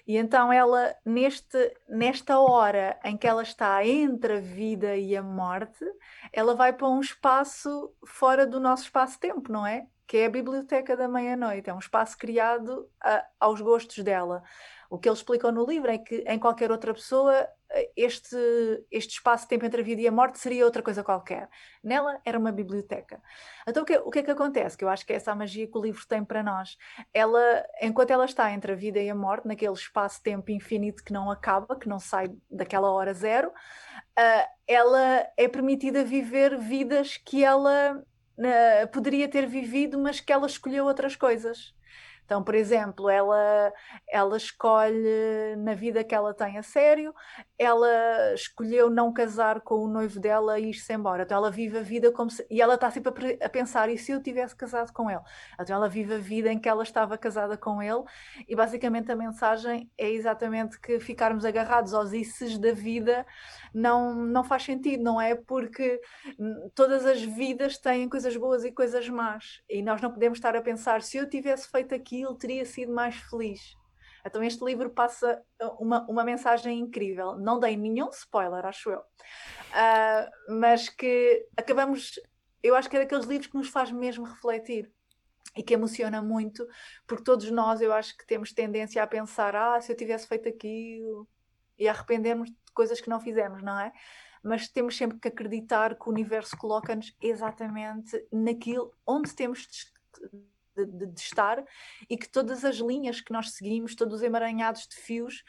E 0.07 0.17
então 0.17 0.53
ela, 0.53 0.95
neste, 1.05 1.77
nesta 1.89 2.39
hora 2.39 2.99
em 3.05 3.17
que 3.17 3.27
ela 3.27 3.43
está 3.43 3.85
entre 3.87 4.35
a 4.35 4.41
vida 4.41 4.97
e 4.97 5.17
a 5.17 5.23
morte, 5.23 5.85
ela 6.33 6.55
vai 6.55 6.73
para 6.73 6.89
um 6.89 7.01
espaço 7.01 7.93
fora 8.07 8.47
do 8.47 8.61
nosso 8.61 8.85
espaço-tempo, 8.85 9.51
não 9.51 9.67
é? 9.67 9.87
Que 10.07 10.19
é 10.19 10.27
a 10.27 10.31
Biblioteca 10.31 10.97
da 10.97 11.09
Meia-Noite. 11.09 11.69
É 11.69 11.75
um 11.75 11.79
espaço 11.79 12.17
criado 12.17 12.89
a, 13.03 13.25
aos 13.39 13.61
gostos 13.61 14.03
dela. 14.03 14.43
O 14.91 14.99
que 14.99 15.09
eles 15.09 15.19
explicam 15.19 15.53
no 15.53 15.67
livro 15.67 15.91
é 15.91 15.99
que 15.99 16.25
em 16.27 16.39
qualquer 16.39 16.71
outra 16.71 16.95
pessoa 16.95 17.47
este, 17.97 18.37
este 18.91 19.15
espaço-tempo 19.15 19.65
entre 19.65 19.81
a 19.81 19.85
vida 19.85 20.01
e 20.01 20.09
a 20.09 20.13
morte 20.13 20.39
seria 20.39 20.65
outra 20.65 20.83
coisa 20.83 21.05
qualquer. 21.05 21.49
Nela 21.83 22.21
era 22.25 22.39
uma 22.39 22.51
biblioteca. 22.51 23.21
Então 23.67 23.83
o 23.83 23.87
que, 23.87 23.97
o 23.99 24.11
que 24.11 24.21
é 24.21 24.23
que 24.23 24.31
acontece? 24.31 24.77
Que 24.77 24.85
eu 24.85 24.89
acho 24.89 25.05
que 25.05 25.13
é 25.13 25.17
essa 25.17 25.33
a 25.33 25.35
magia 25.35 25.67
que 25.67 25.77
o 25.77 25.83
livro 25.83 26.07
tem 26.07 26.25
para 26.25 26.43
nós. 26.43 26.77
Ela, 27.13 27.65
enquanto 27.83 28.11
ela 28.11 28.25
está 28.25 28.51
entre 28.53 28.73
a 28.73 28.77
vida 28.77 28.99
e 28.99 29.11
a 29.11 29.15
morte, 29.15 29.47
naquele 29.47 29.73
espaço-tempo 29.73 30.51
infinito 30.51 31.05
que 31.05 31.13
não 31.13 31.31
acaba, 31.31 31.79
que 31.79 31.89
não 31.89 31.99
sai 31.99 32.31
daquela 32.51 32.91
hora 32.91 33.13
zero, 33.13 33.49
uh, 33.49 34.49
ela 34.67 35.27
é 35.37 35.49
permitida 35.49 36.05
viver 36.05 36.57
vidas 36.57 37.17
que 37.19 37.45
ela 37.45 38.03
uh, 38.39 38.89
poderia 38.93 39.29
ter 39.29 39.47
vivido, 39.47 39.99
mas 39.99 40.21
que 40.21 40.33
ela 40.33 40.47
escolheu 40.47 40.87
outras 40.87 41.17
coisas. 41.17 41.75
Então, 42.29 42.45
por 42.45 42.55
exemplo, 42.55 43.09
ela, 43.09 43.73
ela 44.07 44.37
escolhe 44.37 45.57
na 45.57 45.73
vida 45.73 46.05
que 46.05 46.15
ela 46.15 46.35
tem 46.35 46.59
a 46.59 46.63
sério, 46.63 47.15
ela 47.59 47.89
escolheu 48.35 48.91
não 48.91 49.11
casar 49.11 49.63
com 49.63 49.77
o 49.77 49.89
noivo 49.89 50.21
dela 50.21 50.59
e 50.59 50.69
ir-se 50.69 50.93
embora. 50.93 51.23
Então, 51.23 51.39
ela 51.39 51.51
vive 51.51 51.79
a 51.79 51.81
vida 51.81 52.13
como 52.13 52.31
se. 52.31 52.47
E 52.51 52.61
ela 52.61 52.75
está 52.75 52.91
sempre 52.91 53.39
a, 53.43 53.49
pensar: 53.49 53.89
e 53.89 53.97
se 53.97 54.13
eu 54.13 54.23
tivesse 54.23 54.55
casado 54.55 54.93
com 54.93 55.11
ele? 55.11 55.23
Então, 55.59 55.75
ela 55.75 55.89
vive 55.89 56.17
a 56.17 56.19
vida 56.19 56.53
em 56.53 56.59
que 56.59 56.69
ela 56.69 56.83
estava 56.83 57.17
casada 57.17 57.57
com 57.57 57.83
ele, 57.83 58.05
e 58.47 58.55
basicamente 58.55 59.11
a 59.11 59.17
mensagem 59.17 59.91
é 59.97 60.11
exatamente 60.11 60.79
que 60.79 61.01
ficarmos 61.01 61.47
agarrados 61.47 61.95
aos 61.95 62.13
isses 62.13 62.59
da 62.59 62.73
vida 62.73 63.25
não, 63.73 64.15
não 64.15 64.45
faz 64.45 64.65
sentido, 64.65 65.03
não 65.03 65.19
é? 65.19 65.35
Porque 65.35 65.99
todas 66.75 67.07
as 67.07 67.23
vidas 67.23 67.79
têm 67.79 68.07
coisas 68.07 68.37
boas 68.37 68.65
e 68.65 68.71
coisas 68.71 69.09
más, 69.09 69.63
e 69.67 69.81
nós 69.83 70.03
não 70.03 70.13
podemos 70.13 70.37
estar 70.37 70.55
a 70.55 70.61
pensar: 70.61 71.01
se 71.01 71.17
eu 71.17 71.27
tivesse 71.27 71.71
feito 71.71 71.95
aquilo 71.95 72.18
aquilo 72.19 72.35
teria 72.35 72.65
sido 72.65 72.93
mais 72.93 73.15
feliz. 73.17 73.77
Então 74.25 74.43
este 74.43 74.65
livro 74.65 74.91
passa 74.91 75.41
uh, 75.63 75.83
uma, 75.83 76.05
uma 76.09 76.25
mensagem 76.25 76.79
incrível. 76.79 77.37
Não 77.37 77.59
dei 77.59 77.77
nenhum 77.77 78.09
spoiler, 78.11 78.67
acho 78.67 78.91
eu. 78.91 79.01
Uh, 79.01 80.59
mas 80.61 80.89
que 80.89 81.47
acabamos. 81.57 82.19
Eu 82.63 82.75
acho 82.75 82.91
que 82.91 82.97
é 82.97 83.01
daqueles 83.01 83.27
livros 83.27 83.47
que 83.47 83.57
nos 83.57 83.69
faz 83.69 83.93
mesmo 83.93 84.25
refletir 84.25 84.93
e 85.57 85.63
que 85.63 85.75
emociona 85.75 86.21
muito, 86.21 86.67
porque 87.07 87.23
todos 87.23 87.49
nós, 87.51 87.81
eu 87.81 87.93
acho 87.93 88.17
que 88.17 88.27
temos 88.27 88.53
tendência 88.53 89.03
a 89.03 89.07
pensar: 89.07 89.55
ah, 89.55 89.81
se 89.81 89.93
eu 89.93 89.97
tivesse 89.97 90.27
feito 90.27 90.49
aquilo, 90.49 91.27
e 91.79 91.89
arrependermos 91.89 92.51
de 92.51 92.57
coisas 92.75 93.01
que 93.01 93.09
não 93.09 93.21
fizemos, 93.21 93.63
não 93.63 93.79
é? 93.79 93.93
mas 94.43 94.69
temos 94.69 94.97
sempre 94.97 95.19
que 95.19 95.29
acreditar 95.29 95.97
que 95.97 96.09
o 96.09 96.13
universo 96.13 96.57
coloca-nos 96.57 97.15
exatamente 97.21 98.25
naquilo 98.33 98.95
onde 99.07 99.35
temos 99.35 99.67
de, 99.67 99.93
de, 100.87 101.07
de, 101.07 101.21
estar 101.21 101.65
e 102.09 102.17
que 102.17 102.29
todas 102.29 102.65
as 102.65 102.77
linhas 102.77 103.21
que 103.21 103.33
nós 103.33 103.53
seguimos, 103.53 103.95
todos 103.95 104.17
os 104.17 104.23
emaranhados 104.23 104.87
de 104.87 104.97
fios, 104.97 105.45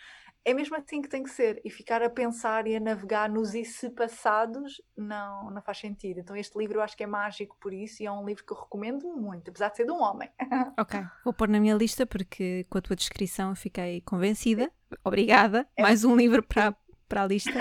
é 0.45 0.53
mesmo 0.53 0.75
assim 0.75 1.01
que 1.01 1.09
tem 1.09 1.23
que 1.23 1.29
ser. 1.29 1.61
E 1.63 1.69
ficar 1.69 2.01
a 2.01 2.09
pensar 2.09 2.67
e 2.67 2.75
a 2.75 2.79
navegar 2.79 3.29
nos 3.29 3.53
e 3.53 3.63
se 3.65 3.89
passados 3.89 4.81
não, 4.95 5.51
não 5.51 5.61
faz 5.61 5.77
sentido. 5.77 6.19
Então, 6.19 6.35
este 6.35 6.57
livro 6.57 6.77
eu 6.77 6.81
acho 6.81 6.95
que 6.95 7.03
é 7.03 7.07
mágico 7.07 7.57
por 7.59 7.73
isso 7.73 8.01
e 8.01 8.05
é 8.05 8.11
um 8.11 8.25
livro 8.25 8.45
que 8.45 8.53
eu 8.53 8.57
recomendo 8.57 9.07
muito, 9.15 9.49
apesar 9.49 9.69
de 9.69 9.77
ser 9.77 9.85
de 9.85 9.91
um 9.91 10.01
homem. 10.01 10.29
Ok, 10.79 10.99
vou 11.25 11.33
pôr 11.33 11.49
na 11.49 11.59
minha 11.59 11.75
lista 11.75 12.05
porque 12.05 12.65
com 12.69 12.77
a 12.77 12.81
tua 12.81 12.95
descrição 12.95 13.53
fiquei 13.55 14.01
convencida. 14.01 14.71
Obrigada. 15.03 15.67
É. 15.75 15.81
Mais 15.81 16.05
um 16.05 16.15
livro 16.15 16.41
para, 16.41 16.75
para 17.07 17.23
a 17.23 17.27
lista. 17.27 17.51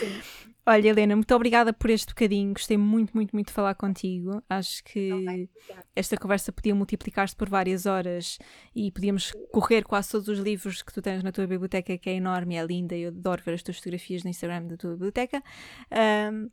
Sim. 0.00 0.48
Olha, 0.70 0.88
Helena, 0.88 1.16
muito 1.16 1.34
obrigada 1.34 1.72
por 1.72 1.88
este 1.88 2.08
bocadinho. 2.08 2.52
Gostei 2.52 2.76
muito, 2.76 3.12
muito, 3.14 3.32
muito 3.32 3.46
de 3.46 3.54
falar 3.54 3.74
contigo. 3.74 4.42
Acho 4.50 4.84
que 4.84 5.48
esta 5.96 6.14
conversa 6.14 6.52
podia 6.52 6.74
multiplicar-se 6.74 7.34
por 7.34 7.48
várias 7.48 7.86
horas 7.86 8.38
e 8.76 8.92
podíamos 8.92 9.32
correr 9.50 9.82
quase 9.84 10.10
todos 10.10 10.28
os 10.28 10.40
livros 10.40 10.82
que 10.82 10.92
tu 10.92 11.00
tens 11.00 11.22
na 11.22 11.32
tua 11.32 11.46
biblioteca, 11.46 11.96
que 11.96 12.10
é 12.10 12.16
enorme, 12.16 12.56
é 12.56 12.66
linda. 12.66 12.94
Eu 12.94 13.08
adoro 13.08 13.42
ver 13.42 13.54
as 13.54 13.62
tuas 13.62 13.78
fotografias 13.78 14.22
no 14.22 14.28
Instagram 14.28 14.66
da 14.66 14.76
tua 14.76 14.90
biblioteca. 14.90 15.42
Um, 16.30 16.50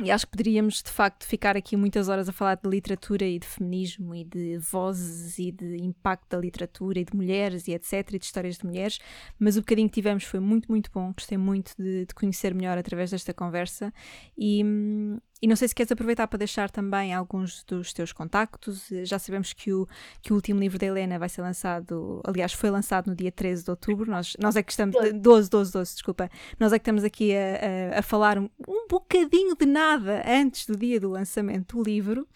e 0.00 0.10
acho 0.10 0.24
que 0.26 0.30
poderíamos, 0.30 0.82
de 0.82 0.90
facto, 0.90 1.26
ficar 1.26 1.54
aqui 1.54 1.76
muitas 1.76 2.08
horas 2.08 2.26
a 2.26 2.32
falar 2.32 2.54
de 2.54 2.68
literatura 2.68 3.26
e 3.26 3.38
de 3.38 3.46
feminismo 3.46 4.14
e 4.14 4.24
de 4.24 4.56
vozes 4.56 5.38
e 5.38 5.52
de 5.52 5.76
impacto 5.82 6.30
da 6.30 6.38
literatura 6.38 6.98
e 6.98 7.04
de 7.04 7.14
mulheres 7.14 7.68
e 7.68 7.72
etc. 7.72 8.14
e 8.14 8.18
de 8.18 8.24
histórias 8.24 8.56
de 8.56 8.64
mulheres, 8.64 8.98
mas 9.38 9.56
o 9.58 9.60
bocadinho 9.60 9.88
que 9.88 9.94
tivemos 9.94 10.24
foi 10.24 10.40
muito, 10.40 10.70
muito 10.70 10.90
bom. 10.90 11.12
Gostei 11.12 11.36
muito 11.36 11.74
de, 11.78 12.06
de 12.06 12.14
conhecer 12.14 12.54
melhor 12.54 12.78
através 12.78 13.10
desta 13.10 13.34
conversa 13.34 13.92
e, 14.36 14.64
hum, 14.64 15.18
e 15.42 15.48
não 15.48 15.56
sei 15.56 15.66
se 15.66 15.74
queres 15.74 15.90
aproveitar 15.90 16.28
para 16.28 16.38
deixar 16.38 16.70
também 16.70 17.12
alguns 17.12 17.64
dos 17.64 17.92
teus 17.92 18.12
contactos. 18.12 18.86
Já 19.02 19.18
sabemos 19.18 19.52
que 19.52 19.72
o, 19.72 19.88
que 20.22 20.32
o 20.32 20.36
último 20.36 20.60
livro 20.60 20.78
da 20.78 20.86
Helena 20.86 21.18
vai 21.18 21.28
ser 21.28 21.42
lançado, 21.42 22.22
aliás, 22.24 22.52
foi 22.52 22.70
lançado 22.70 23.08
no 23.08 23.16
dia 23.16 23.32
13 23.32 23.64
de 23.64 23.70
outubro. 23.70 24.08
Nós, 24.08 24.36
nós 24.38 24.54
é 24.54 24.62
que 24.62 24.70
estamos. 24.70 24.94
12, 25.12 25.50
12, 25.50 25.72
12, 25.72 25.92
desculpa. 25.94 26.30
Nós 26.60 26.72
é 26.72 26.78
que 26.78 26.82
estamos 26.82 27.02
aqui 27.02 27.34
a, 27.34 27.96
a, 27.96 27.98
a 27.98 28.02
falar 28.02 28.38
um, 28.38 28.48
um 28.68 28.86
bocadinho 28.88 29.56
de 29.56 29.66
nada 29.66 30.22
antes 30.24 30.64
do 30.64 30.76
dia 30.76 31.00
do 31.00 31.10
lançamento 31.10 31.76
do 31.76 31.82
livro. 31.82 32.28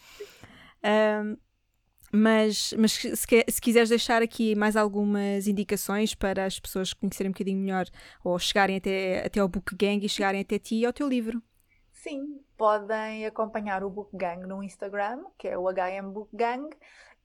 Um, 0.84 1.36
mas, 2.12 2.74
mas 2.76 2.92
se, 2.92 3.14
se, 3.14 3.60
quiseres 3.60 3.88
deixar 3.88 4.20
aqui 4.20 4.56
mais 4.56 4.74
algumas 4.74 5.46
indicações 5.46 6.12
para 6.12 6.44
as 6.44 6.58
pessoas 6.58 6.92
conhecerem 6.92 7.28
um 7.30 7.32
bocadinho 7.32 7.60
melhor 7.60 7.86
ou 8.24 8.36
chegarem 8.38 8.76
até, 8.76 9.24
até 9.24 9.38
ao 9.38 9.48
Book 9.48 9.76
Gang 9.76 10.04
e 10.04 10.08
chegarem 10.08 10.40
até 10.40 10.58
ti 10.58 10.76
e 10.76 10.86
ao 10.86 10.92
teu 10.92 11.08
livro. 11.08 11.40
Sim, 11.92 12.40
podem 12.56 13.26
acompanhar 13.26 13.84
o 13.84 13.90
Book 13.90 14.16
Gang 14.16 14.46
no 14.46 14.62
Instagram, 14.62 15.24
que 15.38 15.48
é 15.48 15.58
o 15.58 15.68
HM 15.68 16.10
Book 16.12 16.30
Gang, 16.34 16.68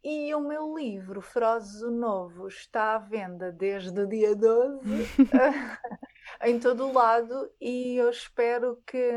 e 0.04 0.34
o 0.34 0.40
meu 0.40 0.76
livro, 0.76 1.22
Ferozes 1.22 1.82
o 1.84 1.92
Novo, 1.92 2.48
está 2.48 2.96
à 2.96 2.98
venda 2.98 3.52
desde 3.52 4.00
o 4.00 4.08
dia 4.08 4.36
12 4.36 4.82
em 6.44 6.60
todo 6.60 6.88
o 6.88 6.94
lado 6.94 7.52
e 7.62 7.98
eu 7.98 8.10
espero 8.10 8.82
que, 8.86 9.12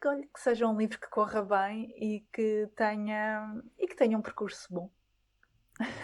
que, 0.00 0.22
que, 0.34 0.40
seja 0.40 0.66
um 0.66 0.76
livro 0.76 0.98
que 0.98 1.08
corra 1.08 1.42
bem 1.42 1.94
e 1.96 2.26
que 2.32 2.68
tenha, 2.74 3.62
e 3.78 3.86
que 3.86 3.94
tenha 3.94 4.18
um 4.18 4.22
percurso 4.22 4.66
bom. 4.68 4.90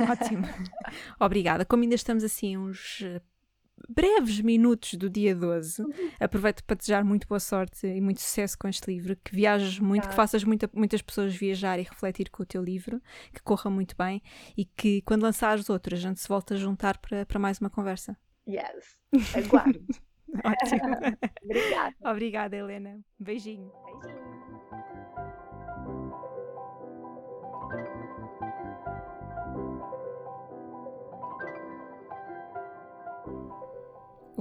Ótimo. 0.09 0.47
Obrigada. 1.21 1.65
Como 1.65 1.83
ainda 1.83 1.95
estamos 1.95 2.23
assim 2.23 2.57
uns 2.57 3.03
breves 3.89 4.41
minutos 4.41 4.95
do 4.95 5.11
dia 5.11 5.35
12. 5.35 5.83
Uhum. 5.83 5.91
Aproveito 6.19 6.63
para 6.65 6.77
desejar 6.77 7.05
muito 7.05 7.27
boa 7.27 7.41
sorte 7.41 7.87
e 7.87 8.01
muito 8.01 8.21
sucesso 8.21 8.59
com 8.59 8.69
este 8.69 8.91
livro, 8.91 9.17
que 9.17 9.35
viajes 9.35 9.79
muito, 9.79 10.09
que 10.09 10.15
faças 10.15 10.45
muita, 10.45 10.71
muitas 10.73 11.03
pessoas 11.03 11.35
viajar 11.35 11.79
e 11.79 11.83
refletir 11.83 12.31
com 12.31 12.43
o 12.43 12.47
teu 12.47 12.63
livro, 12.63 13.01
que 13.33 13.43
corra 13.43 13.71
muito 13.71 13.97
bem 13.97 14.23
e 14.57 14.65
que 14.65 15.03
quando 15.03 15.23
lançares 15.23 15.69
outras 15.69 15.99
a 15.99 16.03
gente 16.03 16.21
se 16.21 16.29
volta 16.29 16.55
a 16.55 16.57
juntar 16.57 16.99
para, 16.99 17.27
para 17.27 17.39
mais 17.39 17.59
uma 17.59 17.71
conversa. 17.71 18.17
Yes, 18.49 18.97
aguardo. 19.35 19.85
Ótimo. 20.45 20.81
Obrigada. 21.45 21.97
Obrigada, 22.05 22.57
Helena. 22.57 23.01
Beijinho. 23.19 23.73
Beijinho. 23.85 24.28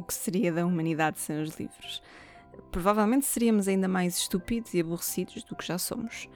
Que 0.08 0.14
seria 0.14 0.52
da 0.52 0.66
humanidade 0.66 1.20
sem 1.20 1.42
os 1.42 1.60
livros? 1.60 2.02
Provavelmente 2.72 3.26
seríamos 3.26 3.68
ainda 3.68 3.88
mais 3.88 4.18
estúpidos 4.18 4.74
e 4.74 4.80
aborrecidos 4.80 5.44
do 5.44 5.56
que 5.56 5.66
já 5.66 5.78
somos. 5.78 6.28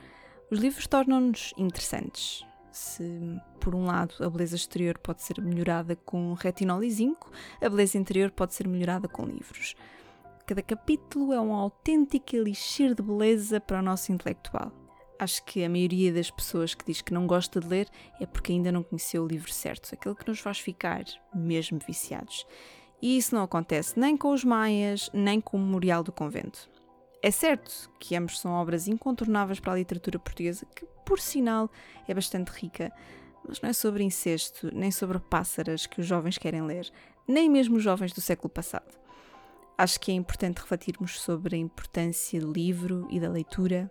Os 0.51 0.59
livros 0.59 0.85
tornam-nos 0.85 1.53
interessantes. 1.57 2.45
Se, 2.71 3.03
por 3.59 3.75
um 3.75 3.85
lado, 3.85 4.15
a 4.19 4.29
beleza 4.29 4.55
exterior 4.55 4.97
pode 4.97 5.21
ser 5.21 5.41
melhorada 5.41 5.95
com 5.95 6.33
retinol 6.33 6.83
e 6.83 6.91
zinco, 6.91 7.31
a 7.61 7.67
beleza 7.67 7.97
interior 7.97 8.31
pode 8.31 8.53
ser 8.53 8.67
melhorada 8.67 9.07
com 9.07 9.25
livros. 9.25 9.75
Cada 10.45 10.61
capítulo 10.61 11.33
é 11.33 11.39
um 11.39 11.53
autêntico 11.53 12.35
elixir 12.35 12.95
de 12.95 13.01
beleza 13.01 13.59
para 13.59 13.79
o 13.79 13.81
nosso 13.81 14.11
intelectual. 14.11 14.71
Acho 15.19 15.43
que 15.45 15.63
a 15.63 15.69
maioria 15.69 16.11
das 16.11 16.31
pessoas 16.31 16.73
que 16.73 16.83
diz 16.83 17.01
que 17.01 17.13
não 17.13 17.27
gosta 17.27 17.59
de 17.59 17.67
ler 17.67 17.87
é 18.19 18.25
porque 18.25 18.51
ainda 18.51 18.71
não 18.71 18.81
conheceu 18.81 19.23
o 19.23 19.27
livro 19.27 19.53
certo, 19.53 19.93
aquele 19.93 20.15
que 20.15 20.27
nos 20.27 20.39
faz 20.39 20.59
ficar 20.59 21.03
mesmo 21.33 21.79
viciados. 21.85 22.45
E 23.01 23.17
isso 23.17 23.33
não 23.33 23.43
acontece 23.43 23.99
nem 23.99 24.15
com 24.15 24.31
os 24.31 24.43
Maias, 24.43 25.09
nem 25.13 25.41
com 25.41 25.57
o 25.57 25.59
Memorial 25.59 26.03
do 26.03 26.11
Convento. 26.11 26.69
É 27.23 27.31
certo 27.31 27.89
que 27.99 28.15
ambos 28.15 28.39
são 28.39 28.51
obras 28.51 28.87
incontornáveis 28.87 29.59
para 29.59 29.73
a 29.73 29.75
literatura 29.75 30.19
portuguesa, 30.19 30.65
que, 30.75 30.85
por 31.05 31.19
sinal, 31.19 31.69
é 32.07 32.13
bastante 32.13 32.49
rica, 32.49 32.91
mas 33.47 33.61
não 33.61 33.69
é 33.69 33.73
sobre 33.73 34.03
incesto, 34.03 34.69
nem 34.73 34.91
sobre 34.91 35.19
pássaras 35.19 35.85
que 35.85 35.99
os 35.99 36.07
jovens 36.07 36.37
querem 36.37 36.63
ler, 36.63 36.91
nem 37.27 37.49
mesmo 37.49 37.77
os 37.77 37.83
jovens 37.83 38.11
do 38.11 38.21
século 38.21 38.49
passado. 38.49 38.99
Acho 39.77 39.99
que 39.99 40.11
é 40.11 40.15
importante 40.15 40.57
refletirmos 40.57 41.19
sobre 41.19 41.55
a 41.55 41.59
importância 41.59 42.39
do 42.39 42.51
livro 42.51 43.07
e 43.09 43.19
da 43.19 43.29
leitura. 43.29 43.89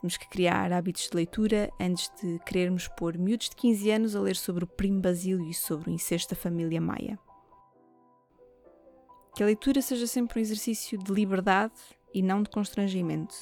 Temos 0.00 0.16
que 0.16 0.28
criar 0.28 0.72
hábitos 0.72 1.08
de 1.08 1.16
leitura 1.16 1.70
antes 1.80 2.10
de 2.22 2.38
querermos 2.40 2.88
pôr 2.88 3.18
miúdos 3.18 3.50
de 3.50 3.56
15 3.56 3.90
anos 3.90 4.16
a 4.16 4.20
ler 4.20 4.36
sobre 4.36 4.64
o 4.64 4.66
primo 4.66 5.00
Basílio 5.00 5.48
e 5.48 5.54
sobre 5.54 5.90
o 5.90 5.92
incesto 5.92 6.34
da 6.34 6.40
família 6.40 6.80
Maia. 6.80 7.18
Que 9.34 9.42
a 9.42 9.46
leitura 9.46 9.82
seja 9.82 10.06
sempre 10.06 10.38
um 10.38 10.42
exercício 10.42 10.96
de 10.96 11.12
liberdade 11.12 11.74
e 12.12 12.22
não 12.22 12.42
de 12.42 12.50
constrangimento. 12.50 13.34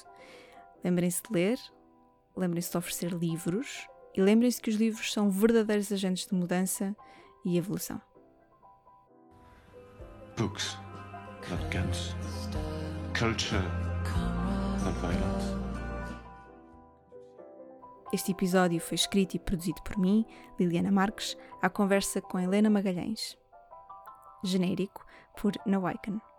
Lembrem-se 0.82 1.22
de 1.22 1.32
ler, 1.32 1.58
lembrem-se 2.34 2.70
de 2.70 2.78
oferecer 2.78 3.12
livros 3.12 3.86
e 4.14 4.22
lembrem-se 4.22 4.60
que 4.60 4.70
os 4.70 4.76
livros 4.76 5.12
são 5.12 5.30
verdadeiros 5.30 5.92
agentes 5.92 6.26
de 6.26 6.34
mudança 6.34 6.96
e 7.44 7.58
evolução. 7.58 8.00
Books, 10.36 10.78
not 11.50 11.62
guns. 11.70 12.14
Culture, 13.18 13.62
not 14.82 14.98
violence. 15.00 15.62
Este 18.12 18.32
episódio 18.32 18.80
foi 18.80 18.94
escrito 18.94 19.34
e 19.34 19.38
produzido 19.38 19.82
por 19.82 19.98
mim, 19.98 20.26
Liliana 20.58 20.90
Marques, 20.90 21.36
à 21.60 21.70
conversa 21.70 22.20
com 22.20 22.38
Helena 22.38 22.68
Magalhães. 22.68 23.38
Genérico 24.42 25.04
por 25.36 25.52
Nawaiken. 25.66 26.31